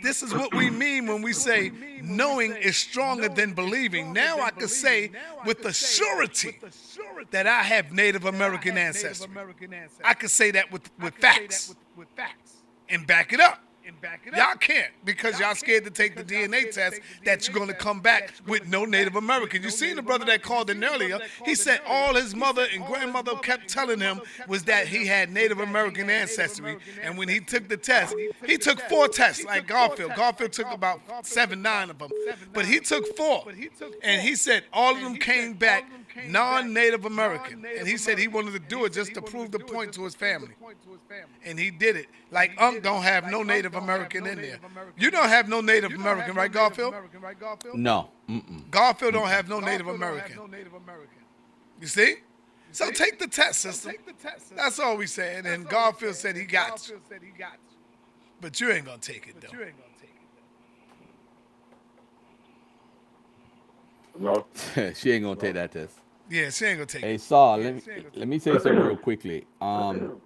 This 0.02 0.24
is 0.24 0.34
what 0.34 0.54
we 0.54 0.70
mean 0.70 1.08
when 1.08 1.22
we 1.22 1.34
say 1.34 1.72
knowing 2.02 2.56
is 2.56 2.76
stronger 2.78 3.30
than 3.30 3.54
believing. 3.54 4.12
Now 4.14 4.40
I 4.40 4.52
can 4.52 4.68
say 4.68 5.12
with 5.46 5.64
the 5.64 5.74
surety 5.74 6.60
that 7.32 7.48
I 7.48 7.64
have 7.64 7.92
Native 7.92 8.26
American 8.26 8.78
ancestry. 8.78 9.32
I 10.04 10.14
can 10.14 10.30
say 10.30 10.52
that 10.52 10.72
with, 10.72 10.90
with 11.00 11.16
facts 11.16 11.76
and 12.90 13.08
back 13.08 13.34
it 13.34 13.40
up. 13.40 13.62
And 13.86 14.00
back 14.02 14.22
it 14.26 14.34
Y'all 14.34 14.52
up. 14.52 14.60
can't 14.62 14.92
because 15.04 15.40
y'all 15.40 15.56
scared 15.56 15.84
to 15.86 15.92
take 15.92 16.16
the 16.16 16.24
DNA 16.24 16.72
test 16.72 17.00
that 17.26 17.48
you're 17.48 17.56
going 17.56 17.68
to 17.68 17.74
come 17.74 18.00
back 18.00 18.34
with 18.48 18.68
no 18.68 18.86
Native 18.86 19.16
American. 19.16 19.64
You 19.64 19.70
seen 19.70 19.96
the 19.96 20.02
brother 20.02 20.26
that 20.26 20.42
called 20.42 20.70
in 20.70 20.84
earlier. 20.84 21.20
He 21.46 21.56
said 21.56 21.82
all 21.88 22.16
his 22.16 22.36
mother 22.36 22.66
and 22.74 22.86
grandmother 22.86 23.36
kept 23.36 23.70
telling 23.70 24.00
him 24.00 24.22
was 24.48 24.64
that 24.64 24.88
he 24.88 25.06
had 25.06 25.32
Native 25.32 25.60
American 25.60 26.10
ancestry. 26.10 26.78
And 27.02 27.18
when 27.18 27.28
he 27.30 27.40
took 27.40 27.68
the 27.70 27.78
test, 27.78 28.16
he 28.46 28.58
took 28.58 28.80
four 28.82 29.08
tests 29.08 29.44
like 29.44 29.68
Garfield. 29.68 30.14
Garfield 30.16 30.54
took 30.54 30.72
about 30.72 31.02
seven, 31.26 31.62
nine 31.62 31.90
of 31.90 32.00
them. 32.00 32.10
But 32.54 32.66
he 32.66 32.80
took 32.80 33.16
four. 33.18 33.46
And 34.02 34.22
he 34.22 34.36
said 34.36 34.64
all 34.72 34.96
of 34.96 35.02
them 35.02 35.16
came 35.18 35.54
back 35.54 35.86
non-Native 36.28 37.06
American. 37.06 37.66
And 37.78 37.88
he 37.88 37.98
said 37.98 38.18
he 38.18 38.28
wanted 38.28 38.54
to 38.54 38.60
do 38.60 38.86
it 38.86 38.94
just 38.94 39.14
to 39.14 39.22
prove 39.22 39.52
the 39.52 39.60
point 39.60 39.94
to 39.94 40.04
his 40.04 40.16
family. 40.16 40.54
And 41.46 41.60
he 41.60 41.72
did 41.72 41.96
it. 41.96 42.08
Like 42.32 42.52
Unc 42.60 42.84
don't 42.84 43.04
have 43.04 43.30
no 43.30 43.44
Native 43.44 43.76
American 43.76 44.26
in 44.28 44.42
there. 44.42 44.60
You 44.98 45.12
don't 45.12 45.30
have 45.30 45.48
no 45.50 45.62
Native 45.62 45.94
American, 45.94 46.36
right, 46.36 46.52
Garfield? 46.52 46.96
No. 47.74 48.10
Mm-mm. 48.30 48.70
Garfield 48.72 49.14
don't 49.14 49.28
have 49.28 49.50
no 49.50 49.60
Native 49.60 49.88
American. 49.88 50.40
You 51.80 51.88
see? 51.88 52.16
So 52.72 52.90
take 52.90 53.20
the 53.20 53.28
test, 53.28 53.62
sister. 53.62 53.94
That's 54.56 54.80
all 54.80 54.98
we 54.98 55.06
saying. 55.06 55.46
And 55.46 55.68
Garfield 55.68 56.16
said 56.16 56.36
he 56.36 56.44
got 56.44 56.90
you. 56.90 57.00
said 57.08 57.22
he 57.22 57.30
got 57.38 57.54
you. 57.54 57.78
But 58.42 58.60
you 58.60 58.72
ain't 58.72 58.86
gonna 58.86 58.98
take 58.98 59.28
it 59.28 59.40
though. 59.40 59.56
you 59.56 59.64
ain't 59.64 59.76
gonna 59.78 59.90
take 60.02 60.16
it. 64.76 64.86
No. 64.86 64.94
she 64.96 65.12
ain't 65.12 65.24
gonna 65.24 65.40
take 65.40 65.54
that 65.54 65.72
test. 65.72 66.03
Yeah, 66.30 66.50
she 66.50 66.66
ain't 66.66 66.78
gonna 66.78 66.86
take 66.88 67.02
Hey 67.04 67.10
it. 67.10 67.12
Hey 67.14 67.18
Saul, 67.20 67.58
let 67.58 67.76
me 67.76 67.82
let 68.16 68.28
me 68.28 68.40
say 68.40 68.58
something 68.58 68.82
real 68.84 68.98
quickly. 68.98 69.48
Um, 69.62 70.22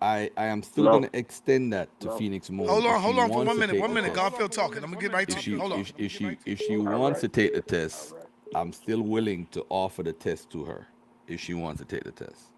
I 0.00 0.30
I 0.36 0.46
am 0.46 0.62
still 0.62 0.84
No. 0.84 0.92
gonna 0.92 1.10
extend 1.12 1.72
that 1.72 1.98
to 2.00 2.08
Phoenix 2.10 2.50
Moon. 2.50 2.68
Hold 2.68 2.86
on, 2.86 3.00
hold 3.00 3.18
on 3.18 3.30
for 3.30 3.44
one 3.44 3.58
minute. 3.58 3.78
One 3.78 3.92
minute. 3.92 4.14
test. 4.14 4.16
Garfield 4.16 4.52
talking. 4.52 4.82
I'm 4.84 4.90
gonna 4.90 5.02
get 5.02 5.12
right 5.12 5.28
If 5.28 5.34
to 5.36 5.40
she 5.42 5.52
you. 5.52 5.58
Hold 5.58 5.72
on. 5.72 5.80
if, 5.80 5.92
if 5.98 6.12
she 6.12 6.38
if 6.46 6.60
she 6.60 6.76
wants 6.76 7.20
to 7.22 7.28
take 7.28 7.54
the 7.54 7.62
test, 7.62 8.14
I'm 8.54 8.72
still 8.72 9.02
willing 9.02 9.46
to 9.48 9.64
offer 9.68 10.02
the 10.02 10.12
test 10.12 10.50
to 10.50 10.64
her 10.64 10.88
if 11.26 11.40
she 11.40 11.54
wants 11.54 11.80
to 11.80 11.86
take 11.86 12.04
the 12.04 12.12
test. 12.12 12.50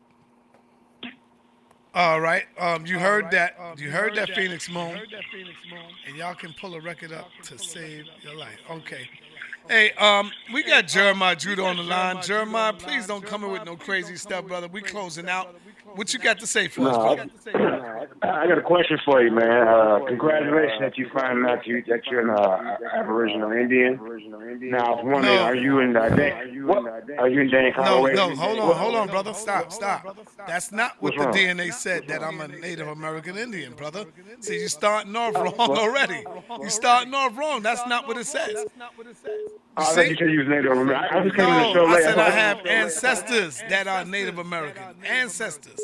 All 1.94 2.20
right. 2.20 2.44
Um, 2.58 2.86
you 2.86 2.98
heard 2.98 3.30
that. 3.32 3.54
Um, 3.60 3.76
You 3.78 3.90
heard 3.90 4.14
that 4.16 4.34
Phoenix 4.34 4.68
you 4.68 4.74
Moon. 4.74 4.96
heard 4.96 5.10
that 5.12 5.24
Phoenix 5.32 5.58
Moon. 5.70 5.82
And 6.06 6.16
y'all 6.16 6.34
can 6.34 6.54
pull 6.60 6.74
a 6.74 6.80
record 6.80 7.12
up 7.12 7.30
to 7.44 7.58
save 7.58 8.06
your 8.22 8.34
life. 8.36 8.58
Okay. 8.70 9.08
Hey, 9.68 9.92
um, 9.92 10.30
we 10.52 10.62
got 10.62 10.88
Jeremiah 10.88 11.36
Judah 11.36 11.64
on 11.64 11.76
the 11.76 11.82
line. 11.82 12.20
Jeremiah, 12.22 12.72
please 12.72 13.06
don't 13.06 13.24
come 13.24 13.44
in 13.44 13.50
with 13.52 13.64
no 13.64 13.76
crazy 13.76 14.16
stuff, 14.16 14.46
brother. 14.46 14.68
We 14.68 14.82
closing 14.82 15.28
out. 15.28 15.54
What 15.94 16.14
you 16.14 16.18
got 16.20 16.38
to 16.40 16.46
say 16.46 16.68
for 16.68 16.88
us, 16.88 16.96
No, 16.96 17.02
brother? 17.02 18.10
I 18.22 18.46
got 18.46 18.56
a 18.56 18.62
question 18.62 18.98
for 19.04 19.22
you, 19.22 19.30
man. 19.30 19.68
Uh, 19.68 20.00
congratulations 20.06 20.80
that 20.80 20.96
you 20.96 21.06
find 21.12 21.44
out 21.46 21.66
you 21.66 21.82
that 21.88 22.06
you're 22.10 22.20
an 22.22 22.30
uh, 22.30 22.76
Aboriginal 22.94 23.52
Indian. 23.52 23.96
Now, 24.70 24.78
I 24.86 24.90
was 24.90 25.00
wondering, 25.04 25.34
No. 25.34 25.42
are 25.42 25.54
you 25.54 25.80
in 25.80 25.94
uh, 25.94 26.08
Dan- 26.08 26.66
what? 26.66 26.86
Are 27.18 27.28
you 27.28 27.40
in 27.42 27.50
Dan 27.50 27.72
No, 27.76 27.82
Conway? 27.84 28.14
no, 28.14 28.34
hold 28.34 28.58
on, 28.58 28.76
hold 28.76 28.94
on, 28.94 29.08
brother. 29.08 29.34
Stop, 29.34 29.70
stop. 29.70 30.16
That's 30.46 30.72
not 30.72 30.92
what 31.02 31.14
What's 31.14 31.36
the 31.36 31.44
wrong? 31.44 31.56
DNA 31.58 31.72
said 31.74 32.08
that 32.08 32.22
I'm 32.22 32.40
a 32.40 32.48
Native 32.48 32.88
American 32.88 33.36
Indian, 33.36 33.74
brother. 33.74 34.06
See, 34.40 34.60
you're 34.60 34.68
starting 34.70 35.14
off 35.14 35.34
wrong 35.34 35.54
already. 35.58 36.24
You're 36.58 36.70
starting 36.70 37.12
off 37.12 37.36
wrong. 37.36 37.60
That's 37.62 37.86
not 37.86 38.08
what 38.08 38.16
it 38.16 38.26
says. 38.26 38.54
That's 38.54 38.70
not 38.78 38.96
what 38.96 39.08
it 39.08 39.16
says. 39.16 39.50
I 39.74 40.02
you 40.04 40.16
said 40.16 40.30
you 40.30 40.40
was 40.40 40.48
Native 40.48 40.72
American. 40.72 40.94
I 40.94 41.08
I 41.18 41.22
just 41.24 41.34
came 41.36 41.48
in 41.48 41.54
the 41.54 41.72
show 41.72 41.86
No, 41.86 41.94
I 41.94 42.02
said 42.02 42.18
I 42.18 42.28
have 42.30 42.66
ancestors 42.66 43.62
that 43.70 43.86
are 43.86 44.04
Native 44.04 44.36
American. 44.38 44.82
Ancestors. 45.04 45.80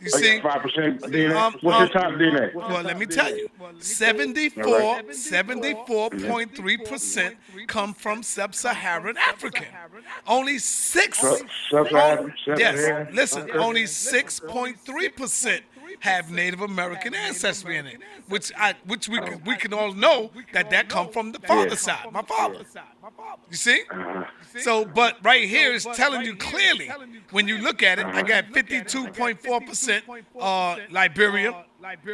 You 0.00 0.08
see? 0.08 0.40
five 0.40 0.62
percent 0.62 1.02
DNA. 1.02 1.36
Um, 1.36 1.54
What's 1.60 1.76
um, 1.76 1.82
your 1.82 1.90
top 1.90 2.12
DNA? 2.14 2.54
Well, 2.54 2.82
let 2.82 2.98
me 2.98 3.04
tell 3.04 3.36
you. 3.36 3.50
74, 3.78 4.64
74.3% 4.64 7.36
come 7.66 7.92
from 7.92 8.22
sub-Saharan 8.22 9.18
African. 9.18 9.66
Only 10.26 10.58
6 10.58 11.18
Sub- 11.18 11.46
Sub-Saharan- 11.70 12.32
Yes, 12.56 13.08
listen, 13.12 13.50
only 13.52 13.82
6.3% 13.84 15.60
have 16.00 16.30
Native 16.30 16.60
American 16.62 17.14
ancestry 17.14 17.76
in 17.76 17.86
it, 17.86 18.00
which 18.28 18.52
I 18.58 18.74
which 18.86 19.08
we 19.08 19.20
can, 19.20 19.42
we 19.44 19.56
can 19.56 19.72
all 19.72 19.92
know 19.92 20.30
that 20.52 20.70
that 20.70 20.88
come 20.88 21.08
from 21.10 21.32
the 21.32 21.38
father 21.40 21.76
side, 21.76 22.10
my 22.12 22.22
father. 22.22 22.64
You 23.50 23.56
see? 23.56 23.82
So, 24.60 24.84
but 24.84 25.18
right 25.22 25.48
here 25.48 25.72
is 25.72 25.86
telling 25.94 26.22
you 26.22 26.34
clearly 26.36 26.90
when 27.30 27.46
you 27.48 27.58
look 27.58 27.82
at 27.82 27.98
it, 27.98 28.06
I 28.06 28.22
got 28.22 28.46
52.4% 28.46 30.02
uh, 30.40 30.76
Liberian, 30.90 31.54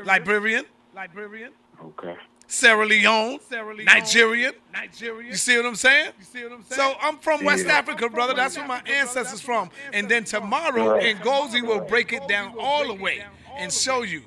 Liberian, 0.04 0.64
Liberian, 0.94 1.52
Okay. 1.82 2.16
Sierra 2.48 2.86
Leone, 2.86 3.38
Sierra 3.48 3.74
Leone, 3.74 3.84
Nigerian. 3.84 4.52
Nigerian. 4.72 5.30
You 5.32 5.36
see 5.36 5.56
what 5.56 5.66
I'm 5.66 5.74
saying? 5.74 6.12
You 6.18 6.24
see 6.24 6.42
what 6.44 6.52
I'm 6.52 6.62
saying? 6.62 6.92
So? 6.92 6.96
I'm 7.02 7.18
from 7.18 7.44
West 7.44 7.66
Yeah. 7.66 7.72
Africa, 7.78 8.08
brother. 8.08 8.34
That's 8.34 8.56
where 8.56 8.66
my 8.66 8.80
ancestors 8.86 9.40
from. 9.40 9.68
And 9.92 10.08
then 10.08 10.22
tomorrow, 10.24 10.92
Right. 10.94 11.16
Ngozi 11.18 11.66
will 11.66 11.80
break 11.80 12.12
it 12.12 12.26
down 12.28 12.54
all 12.58 12.86
the 12.86 12.94
way 12.94 13.24
and 13.56 13.72
show 13.72 14.02
you 14.02 14.22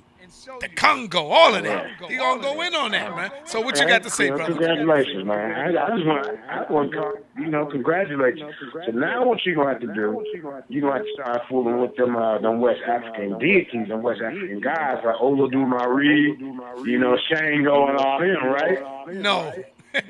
the 0.59 0.69
Congo, 0.69 1.27
all 1.27 1.55
of 1.55 1.63
that. 1.63 1.87
He 2.07 2.17
gonna 2.17 2.41
go 2.41 2.61
in 2.61 2.75
on 2.75 2.91
that, 2.91 3.15
man. 3.15 3.31
So 3.45 3.61
what 3.61 3.79
you 3.79 3.87
got 3.87 4.03
to 4.03 4.09
say, 4.09 4.29
brother? 4.29 4.45
Congratulations, 4.45 5.25
man. 5.25 5.51
I, 5.51 5.85
I 5.85 5.95
just 5.95 6.05
want, 6.05 6.27
I 6.49 6.71
want 6.71 6.91
to, 6.91 7.13
you 7.37 7.47
know, 7.47 7.65
congratulate 7.65 8.37
you. 8.37 8.51
So 8.85 8.91
now 8.91 9.25
what 9.25 9.45
you 9.45 9.55
gonna 9.55 9.69
have 9.69 9.81
to 9.81 9.93
do? 9.93 10.23
You 10.67 10.81
gonna 10.81 10.93
have 10.93 11.03
to 11.03 11.13
start 11.13 11.41
fooling 11.49 11.81
with 11.81 11.95
them, 11.95 12.15
uh, 12.15 12.39
them 12.39 12.59
West 12.61 12.81
African 12.87 13.37
deities 13.39 13.89
and 13.89 14.03
West 14.03 14.21
African 14.21 14.59
guys 14.61 14.97
like 15.05 15.15
Olodumare, 15.15 16.85
you 16.85 16.99
know, 16.99 17.17
Shango 17.29 17.87
and 17.87 17.97
all 17.97 18.19
them, 18.19 18.45
right? 18.45 19.13
No, 19.13 19.51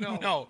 no, 0.00 0.48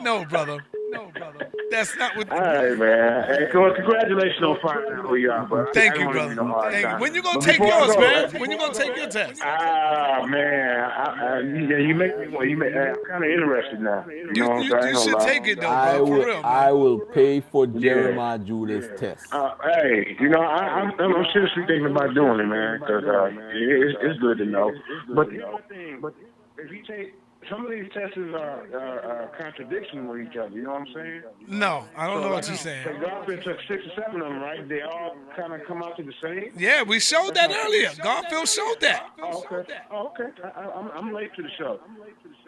no, 0.00 0.24
brother. 0.24 0.64
No, 0.90 1.10
brother. 1.14 1.50
That's 1.70 1.96
not 1.96 2.16
what. 2.16 2.30
All 2.30 2.38
right, 2.38 2.76
man. 2.76 3.24
Hey, 3.24 3.48
well, 3.54 3.74
congratulations 3.74 4.42
on 4.42 4.58
finding 4.62 4.92
out 4.92 5.06
who 5.06 5.14
you 5.16 5.30
are, 5.30 5.46
bro. 5.46 5.66
Thank 5.72 5.94
I 5.94 5.98
you, 6.00 6.04
don't 6.04 6.14
wanna 6.16 6.34
brother. 6.34 6.34
give 6.34 6.44
you 6.44 6.52
no 6.52 6.60
Thank 6.70 6.76
you. 6.76 6.82
time. 6.82 7.00
When 7.00 7.14
you 7.14 7.22
gonna 7.22 7.38
But 7.38 7.44
take 7.46 7.58
yours, 7.60 7.94
go, 7.94 8.00
man? 8.00 8.40
When 8.40 8.50
you 8.50 8.58
gonna 8.58 8.74
take 8.74 8.96
your 8.96 9.08
test? 9.08 9.40
Ah 9.42 10.26
man, 10.28 10.80
I, 10.80 11.36
I, 11.36 11.40
you, 11.40 11.76
you 11.78 11.94
make 11.94 12.18
me. 12.18 12.28
Well, 12.28 12.44
you 12.44 12.58
make. 12.58 12.74
I'm 12.74 12.94
kind 13.08 13.24
of 13.24 13.30
interested 13.30 13.80
now. 13.80 14.04
You, 14.06 14.26
know 14.42 14.48
what 14.50 14.56
I'm 14.58 14.62
you- 14.64 14.90
you 14.90 14.98
should 15.02 15.12
gonna 15.14 15.24
take 15.24 15.46
it, 15.46 15.60
though, 15.62 15.68
I 15.70 15.96
bro, 15.96 16.06
for 16.06 16.12
will 16.12 16.24
real. 16.26 16.40
I 16.44 16.72
will 16.72 16.98
pay 17.00 17.40
for 17.40 17.66
Jeremiah 17.66 18.38
Judah's 18.38 18.88
test. 19.00 19.32
Uh, 19.32 19.54
hey, 19.64 20.14
you 20.20 20.28
know, 20.28 20.40
I, 20.42 20.58
I'm, 20.80 20.90
I'm 21.00 21.24
seriously 21.32 21.64
thinking 21.66 21.86
about 21.86 22.12
doing 22.14 22.38
it, 22.40 22.46
man, 22.46 22.80
because 22.80 23.04
uh, 23.04 23.26
it, 23.26 23.36
it's, 23.54 23.98
it's 24.02 24.18
good 24.20 24.38
to 24.38 24.44
know. 24.44 24.70
But 25.14 25.30
the 25.30 25.46
other 25.46 25.62
thing, 25.70 26.00
but 26.02 26.12
if 26.58 26.70
you 26.70 26.82
take 26.86 27.14
some 27.50 27.64
of 27.64 27.70
these 27.70 27.90
tests 27.92 28.16
are, 28.16 28.36
are, 28.36 28.66
uh, 28.72 28.78
are 28.78 29.22
uh, 29.22 29.24
uh, 29.24 29.28
contradiction 29.40 30.08
with 30.08 30.20
each 30.20 30.36
other. 30.36 30.50
You 30.50 30.62
know 30.62 30.72
what 30.72 30.82
I'm 30.82 30.94
saying? 30.94 31.22
No, 31.48 31.84
I 31.96 32.06
don't 32.06 32.20
know 32.20 32.30
what 32.30 32.46
you're 32.46 32.56
So 32.56 32.64
saying. 32.64 33.00
Garfield 33.00 33.44
took 33.44 33.58
six 33.68 33.82
or 33.86 34.02
seven 34.02 34.20
of 34.22 34.28
them, 34.28 34.40
right? 34.40 34.68
They 34.68 34.82
all 34.82 35.16
kind 35.36 35.52
of 35.52 35.60
come 35.66 35.82
out 35.82 35.96
to 35.96 36.02
the 36.02 36.14
same. 36.22 36.52
Yeah, 36.56 36.82
we 36.82 37.00
showed 37.00 37.34
that 37.34 37.50
earlier. 37.50 37.90
Garfield 38.02 38.48
showed 38.48 38.80
that. 38.80 39.10
Oh, 39.22 39.44
okay. 39.52 39.74
Oh, 39.90 40.06
okay. 40.08 40.30
I, 40.44 40.60
I, 40.60 40.72
I'm, 40.72 40.90
I'm 40.90 41.12
late 41.12 41.34
to 41.36 41.42
the 41.42 41.50
show. 41.58 41.80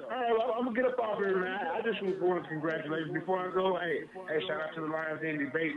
All 0.05 0.11
right, 0.11 0.33
well, 0.37 0.55
I'm 0.59 0.65
gonna 0.67 0.77
get 0.77 0.85
up 0.85 0.99
off 0.99 1.19
here, 1.19 1.39
man. 1.39 1.59
I 1.73 1.81
just 1.81 2.03
want 2.21 2.43
to 2.43 2.49
congratulate 2.49 3.07
you. 3.07 3.13
Before 3.13 3.41
I 3.41 3.55
go, 3.55 3.79
hey, 3.79 4.05
hey, 4.29 4.47
shout 4.47 4.61
out 4.61 4.75
to 4.75 4.83
the 4.83 4.87
Lions 4.87 5.21
Den 5.23 5.39
Debate. 5.39 5.73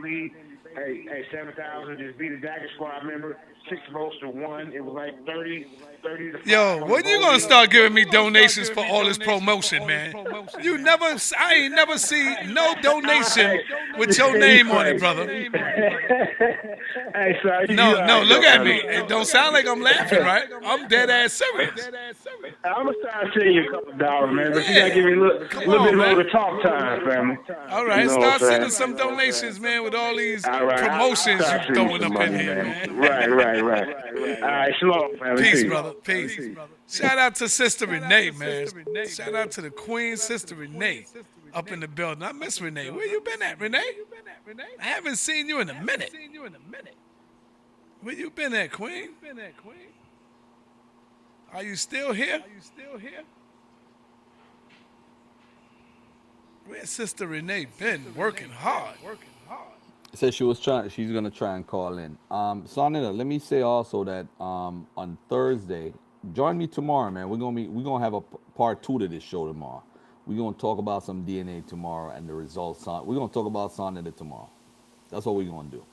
Hey, 0.76 1.06
hey, 1.08 1.24
seven 1.32 1.54
thousand 1.56 1.98
just 1.98 2.18
beat 2.18 2.32
a 2.32 2.40
Dagger 2.40 2.68
Squad 2.74 3.04
member. 3.04 3.38
Six 3.68 3.82
votes 3.92 4.16
to 4.20 4.28
one. 4.28 4.72
It 4.72 4.84
was 4.84 4.94
like 4.94 5.26
30, 5.26 5.66
30 6.02 6.32
to. 6.32 6.38
Yo, 6.48 6.84
when 6.86 7.06
you 7.06 7.20
gonna 7.20 7.40
start 7.40 7.70
giving 7.70 7.92
me 7.92 8.04
donations 8.04 8.70
for 8.70 8.84
all 8.86 9.04
this 9.04 9.18
promotion, 9.18 9.86
man. 9.86 10.14
You 10.62 10.78
never, 10.78 11.16
I 11.38 11.54
ain't 11.54 11.74
never 11.74 11.98
see 11.98 12.34
no 12.46 12.74
donation 12.80 13.60
with 13.98 14.16
your 14.16 14.38
name 14.38 14.70
on 14.70 14.86
it, 14.86 14.98
brother. 14.98 15.26
hey, 17.14 17.38
son. 17.42 17.66
you 17.68 17.74
No, 17.74 18.04
no, 18.06 18.22
look 18.22 18.44
at 18.44 18.64
me. 18.64 18.80
It 18.80 19.08
don't 19.08 19.26
sound 19.26 19.52
like 19.52 19.66
I'm 19.66 19.82
laughing, 19.82 20.20
right? 20.20 20.44
I'm 20.64 20.88
dead 20.88 21.10
ass 21.10 21.34
serious. 21.34 21.88
I'm 22.64 22.86
gonna 22.86 22.92
start 23.02 23.26
sending 23.34 23.54
you 23.54 23.68
a 23.68 23.70
couple 23.70 23.92
dollars, 23.98 24.34
man, 24.34 24.52
but 24.52 24.68
you 24.68 24.74
gotta 24.74 24.94
give 24.94 25.04
me 25.04 25.12
a 25.12 25.16
little, 25.16 25.38
little 25.66 25.84
bit 25.84 25.96
more 25.96 26.22
to 26.22 26.30
talk 26.30 26.62
time, 26.62 27.04
family. 27.06 27.38
All 27.70 27.86
right, 27.86 28.04
You 28.04 28.06
know 28.08 28.20
start 28.20 28.40
sending 28.40 28.70
some 28.70 28.96
donations, 28.96 29.60
man, 29.60 29.82
with 29.84 29.94
all 29.94 30.16
these 30.16 30.44
right, 30.44 30.78
promotions 30.78 31.40
you 31.40 31.74
throwing 31.74 32.04
up 32.04 32.20
in 32.20 32.38
here, 32.38 32.64
man. 32.64 32.96
Right, 32.96 33.30
right, 33.30 33.57
right. 33.64 33.88
All 34.42 34.48
right, 34.48 34.74
shalom, 34.78 35.16
family. 35.18 35.42
Peace, 35.42 35.64
brother. 35.64 35.92
Peace. 35.92 36.38
Shout 36.88 37.18
out 37.18 37.34
to 37.36 37.48
Sister 37.48 37.86
Renee, 37.86 38.30
man. 38.32 38.66
Shout 39.06 39.34
out 39.34 39.50
to 39.52 39.60
the 39.60 39.70
Queen 39.70 40.16
Sister 40.16 40.54
Renee 40.54 41.06
up 41.54 41.70
in 41.70 41.80
the 41.80 41.88
building. 41.88 42.22
I 42.22 42.32
miss 42.32 42.60
Renee. 42.60 42.90
Where 42.90 43.06
you 43.06 43.20
been 43.20 43.42
at, 43.42 43.60
Renee? 43.60 43.82
I 44.80 44.84
haven't 44.84 45.16
seen 45.16 45.48
you 45.48 45.60
in 45.60 45.70
a 45.70 45.74
minute. 45.82 46.12
Where 48.00 48.14
you 48.14 48.30
been 48.30 48.54
at, 48.54 48.72
Queen? 48.72 49.10
Been 49.20 49.38
at, 49.38 49.56
Queen? 49.56 49.76
Are 51.52 51.62
you 51.62 51.76
still 51.76 52.12
here? 52.12 52.34
Are 52.34 52.54
you 52.54 52.60
still 52.60 52.98
here? 52.98 53.22
Where's 56.66 56.90
Sister 56.90 57.26
Renee 57.26 57.66
been? 57.78 58.14
Working 58.14 58.50
hard. 58.50 58.96
Working 59.02 59.20
hard. 59.20 59.27
Said 60.14 60.34
she 60.34 60.44
was 60.44 60.58
trying 60.60 60.88
she's 60.88 61.10
gonna 61.10 61.30
try 61.30 61.56
and 61.56 61.66
call 61.66 61.98
in. 61.98 62.16
Um 62.30 62.64
Sonita, 62.64 63.16
let 63.16 63.26
me 63.26 63.38
say 63.38 63.62
also 63.62 64.04
that 64.04 64.26
um 64.42 64.86
on 64.96 65.18
thursday 65.28 65.92
join 66.32 66.58
me 66.58 66.66
tomorrow 66.66 67.10
man. 67.10 67.28
We're 67.28 67.36
gonna 67.36 67.56
be 67.56 67.68
we're 67.68 67.84
gonna 67.84 68.04
have 68.04 68.14
a 68.14 68.20
p- 68.20 68.36
part 68.56 68.82
two 68.82 68.98
to 68.98 69.08
this 69.08 69.22
show 69.22 69.46
tomorrow. 69.46 69.82
We're 70.26 70.38
gonna 70.38 70.56
talk 70.56 70.78
about 70.78 71.04
some 71.04 71.24
dna 71.24 71.66
tomorrow 71.66 72.12
and 72.12 72.28
the 72.28 72.34
results 72.34 72.86
on 72.86 73.06
we're 73.06 73.14
gonna 73.16 73.32
talk 73.32 73.46
about 73.46 73.72
Sonita 73.72 74.14
tomorrow. 74.14 74.50
That's 75.10 75.26
what 75.26 75.36
we're 75.36 75.50
gonna 75.50 75.68
do. 75.70 75.84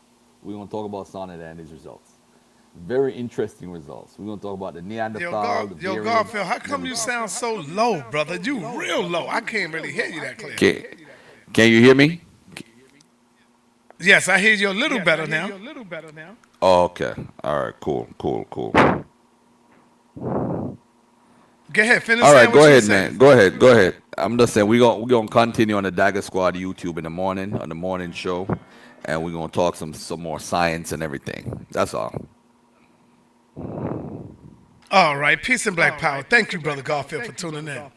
We're 0.43 0.53
gonna 0.53 0.69
talk 0.69 0.85
about 0.85 1.07
Sonita 1.07 1.49
and 1.51 1.59
his 1.59 1.71
results. 1.71 2.11
Very 2.75 3.13
interesting 3.13 3.71
results. 3.71 4.15
We're 4.17 4.25
gonna 4.25 4.41
talk 4.41 4.55
about 4.55 4.73
the 4.73 4.81
neanderthal 4.81 5.31
Yo, 5.31 5.31
Gar- 5.31 5.67
the 5.67 5.81
yo 5.81 6.03
Garfield, 6.03 6.45
how 6.45 6.59
come 6.59 6.85
you 6.85 6.95
sound 6.95 7.31
so 7.31 7.55
low, 7.69 8.03
brother? 8.11 8.35
You 8.35 8.57
real 8.77 9.03
low. 9.03 9.27
I 9.27 9.39
can't 9.41 9.73
really 9.73 9.93
hear 9.93 10.07
you 10.07 10.19
that 10.21 10.37
clear. 10.37 10.55
can, 10.55 10.83
can 11.53 11.69
you 11.69 11.79
hear 11.81 11.95
me 11.95 12.21
Yes, 13.99 14.27
I 14.27 14.39
hear 14.39 14.53
you 14.53 14.69
a 14.69 14.71
little 14.71 14.99
better 14.99 15.25
now. 15.27 15.47
A 15.47 15.57
little 15.57 15.83
better 15.85 16.11
oh, 16.61 16.83
okay 16.85 17.13
all 17.43 17.63
right 17.65 17.73
cool 17.79 18.07
cool 18.17 18.45
cool 18.49 18.71
Go 21.71 21.81
ahead, 21.81 22.03
finish 22.03 22.23
All 22.23 22.31
saying 22.31 22.45
right, 22.45 22.55
what 22.55 22.61
go 22.61 22.65
ahead, 22.67 22.83
said. 22.83 23.11
man. 23.11 23.17
Go 23.17 23.31
ahead, 23.31 23.59
go 23.59 23.67
ahead. 23.71 23.95
I'm 24.17 24.37
just 24.37 24.53
saying 24.53 24.67
we're 24.67 24.79
gonna 24.79 24.99
we're 24.99 25.09
gonna 25.09 25.27
continue 25.27 25.75
on 25.75 25.83
the 25.83 25.91
Dagger 25.91 26.21
Squad 26.21 26.55
YouTube 26.55 26.97
in 26.97 27.03
the 27.03 27.09
morning 27.09 27.53
on 27.57 27.67
the 27.69 27.75
morning 27.75 28.11
show, 28.13 28.47
and 29.03 29.23
we're 29.23 29.31
gonna 29.33 29.49
talk 29.49 29.75
some 29.75 29.93
some 29.93 30.21
more 30.21 30.39
science 30.39 30.93
and 30.93 31.03
everything. 31.03 31.65
That's 31.71 31.93
all. 31.93 32.15
All 34.91 35.17
right, 35.17 35.41
peace 35.41 35.65
and 35.67 35.75
black 35.75 35.99
power. 35.99 36.23
Thank 36.23 36.53
you, 36.53 36.59
brother 36.59 36.81
Garfield, 36.81 37.25
for 37.25 37.33
tuning 37.33 37.67
in. 37.67 37.91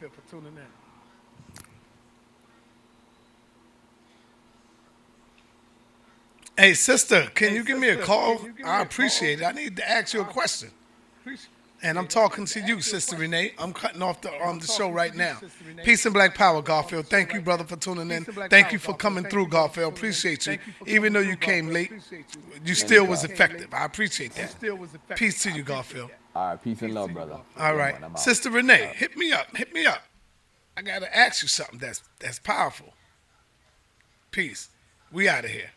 Hey, 6.59 6.75
sister, 6.75 7.31
can 7.37 7.55
you 7.55 7.63
give 7.63 7.79
me 7.79 7.89
a 7.89 7.97
call? 7.97 8.45
I 8.65 8.83
appreciate 8.83 9.41
it. 9.41 9.45
I 9.45 9.53
need 9.53 9.77
to 9.77 9.89
ask 9.89 10.13
you 10.13 10.23
a 10.23 10.25
question. 10.25 10.71
And 11.85 11.97
I'm 11.97 12.09
talking 12.09 12.47
to 12.47 12.61
you, 12.61 12.81
Sister 12.81 13.15
Renee. 13.15 13.53
I'm 13.61 13.73
cutting 13.73 14.03
off 14.03 14.21
the 14.21 14.33
on 14.43 14.55
um, 14.55 14.59
the 14.59 14.67
show 14.67 14.91
right 14.91 15.15
now. 15.15 15.39
Peace 15.85 16.05
and 16.05 16.13
black 16.13 16.35
power, 16.35 16.61
Garfield. 16.61 17.07
Thank 17.07 17.33
you, 17.33 17.41
brother, 17.41 17.63
for 17.63 17.77
tuning 17.77 18.11
in. 18.11 18.25
Thank 18.25 18.73
you 18.73 18.81
for 18.81 18.93
coming 18.93 19.23
through, 19.23 19.47
Garfield. 19.47 19.93
Appreciate 19.93 20.49
you. 20.49 20.59
Even 20.87 21.13
though 21.13 21.21
you 21.21 21.37
came 21.37 21.69
late, 21.69 21.93
you 22.65 22.75
still 22.75 23.07
was 23.07 23.23
effective. 23.23 23.73
I 23.73 23.85
appreciate 23.85 24.33
that. 24.33 24.57
Peace 25.15 25.41
to 25.45 25.53
you, 25.53 25.63
Garfield. 25.63 26.11
All 26.35 26.49
right, 26.49 26.63
peace 26.63 26.83
and 26.83 26.93
love, 26.93 27.13
brother. 27.13 27.39
All 27.57 27.77
right, 27.77 27.95
Sister 28.19 28.51
Renee, 28.51 28.93
hit 28.97 29.17
me 29.17 29.31
up. 29.31 29.57
Hit 29.57 29.73
me 29.73 29.87
up. 29.87 30.03
I 30.77 30.83
gotta 30.83 31.17
ask 31.17 31.43
you 31.43 31.49
something 31.49 31.79
that's 31.79 32.03
that's 32.19 32.41
powerful. 32.41 32.95
Peace. 34.33 34.71
We 35.13 35.29
out 35.29 35.45
of 35.45 35.51
here. 35.51 35.71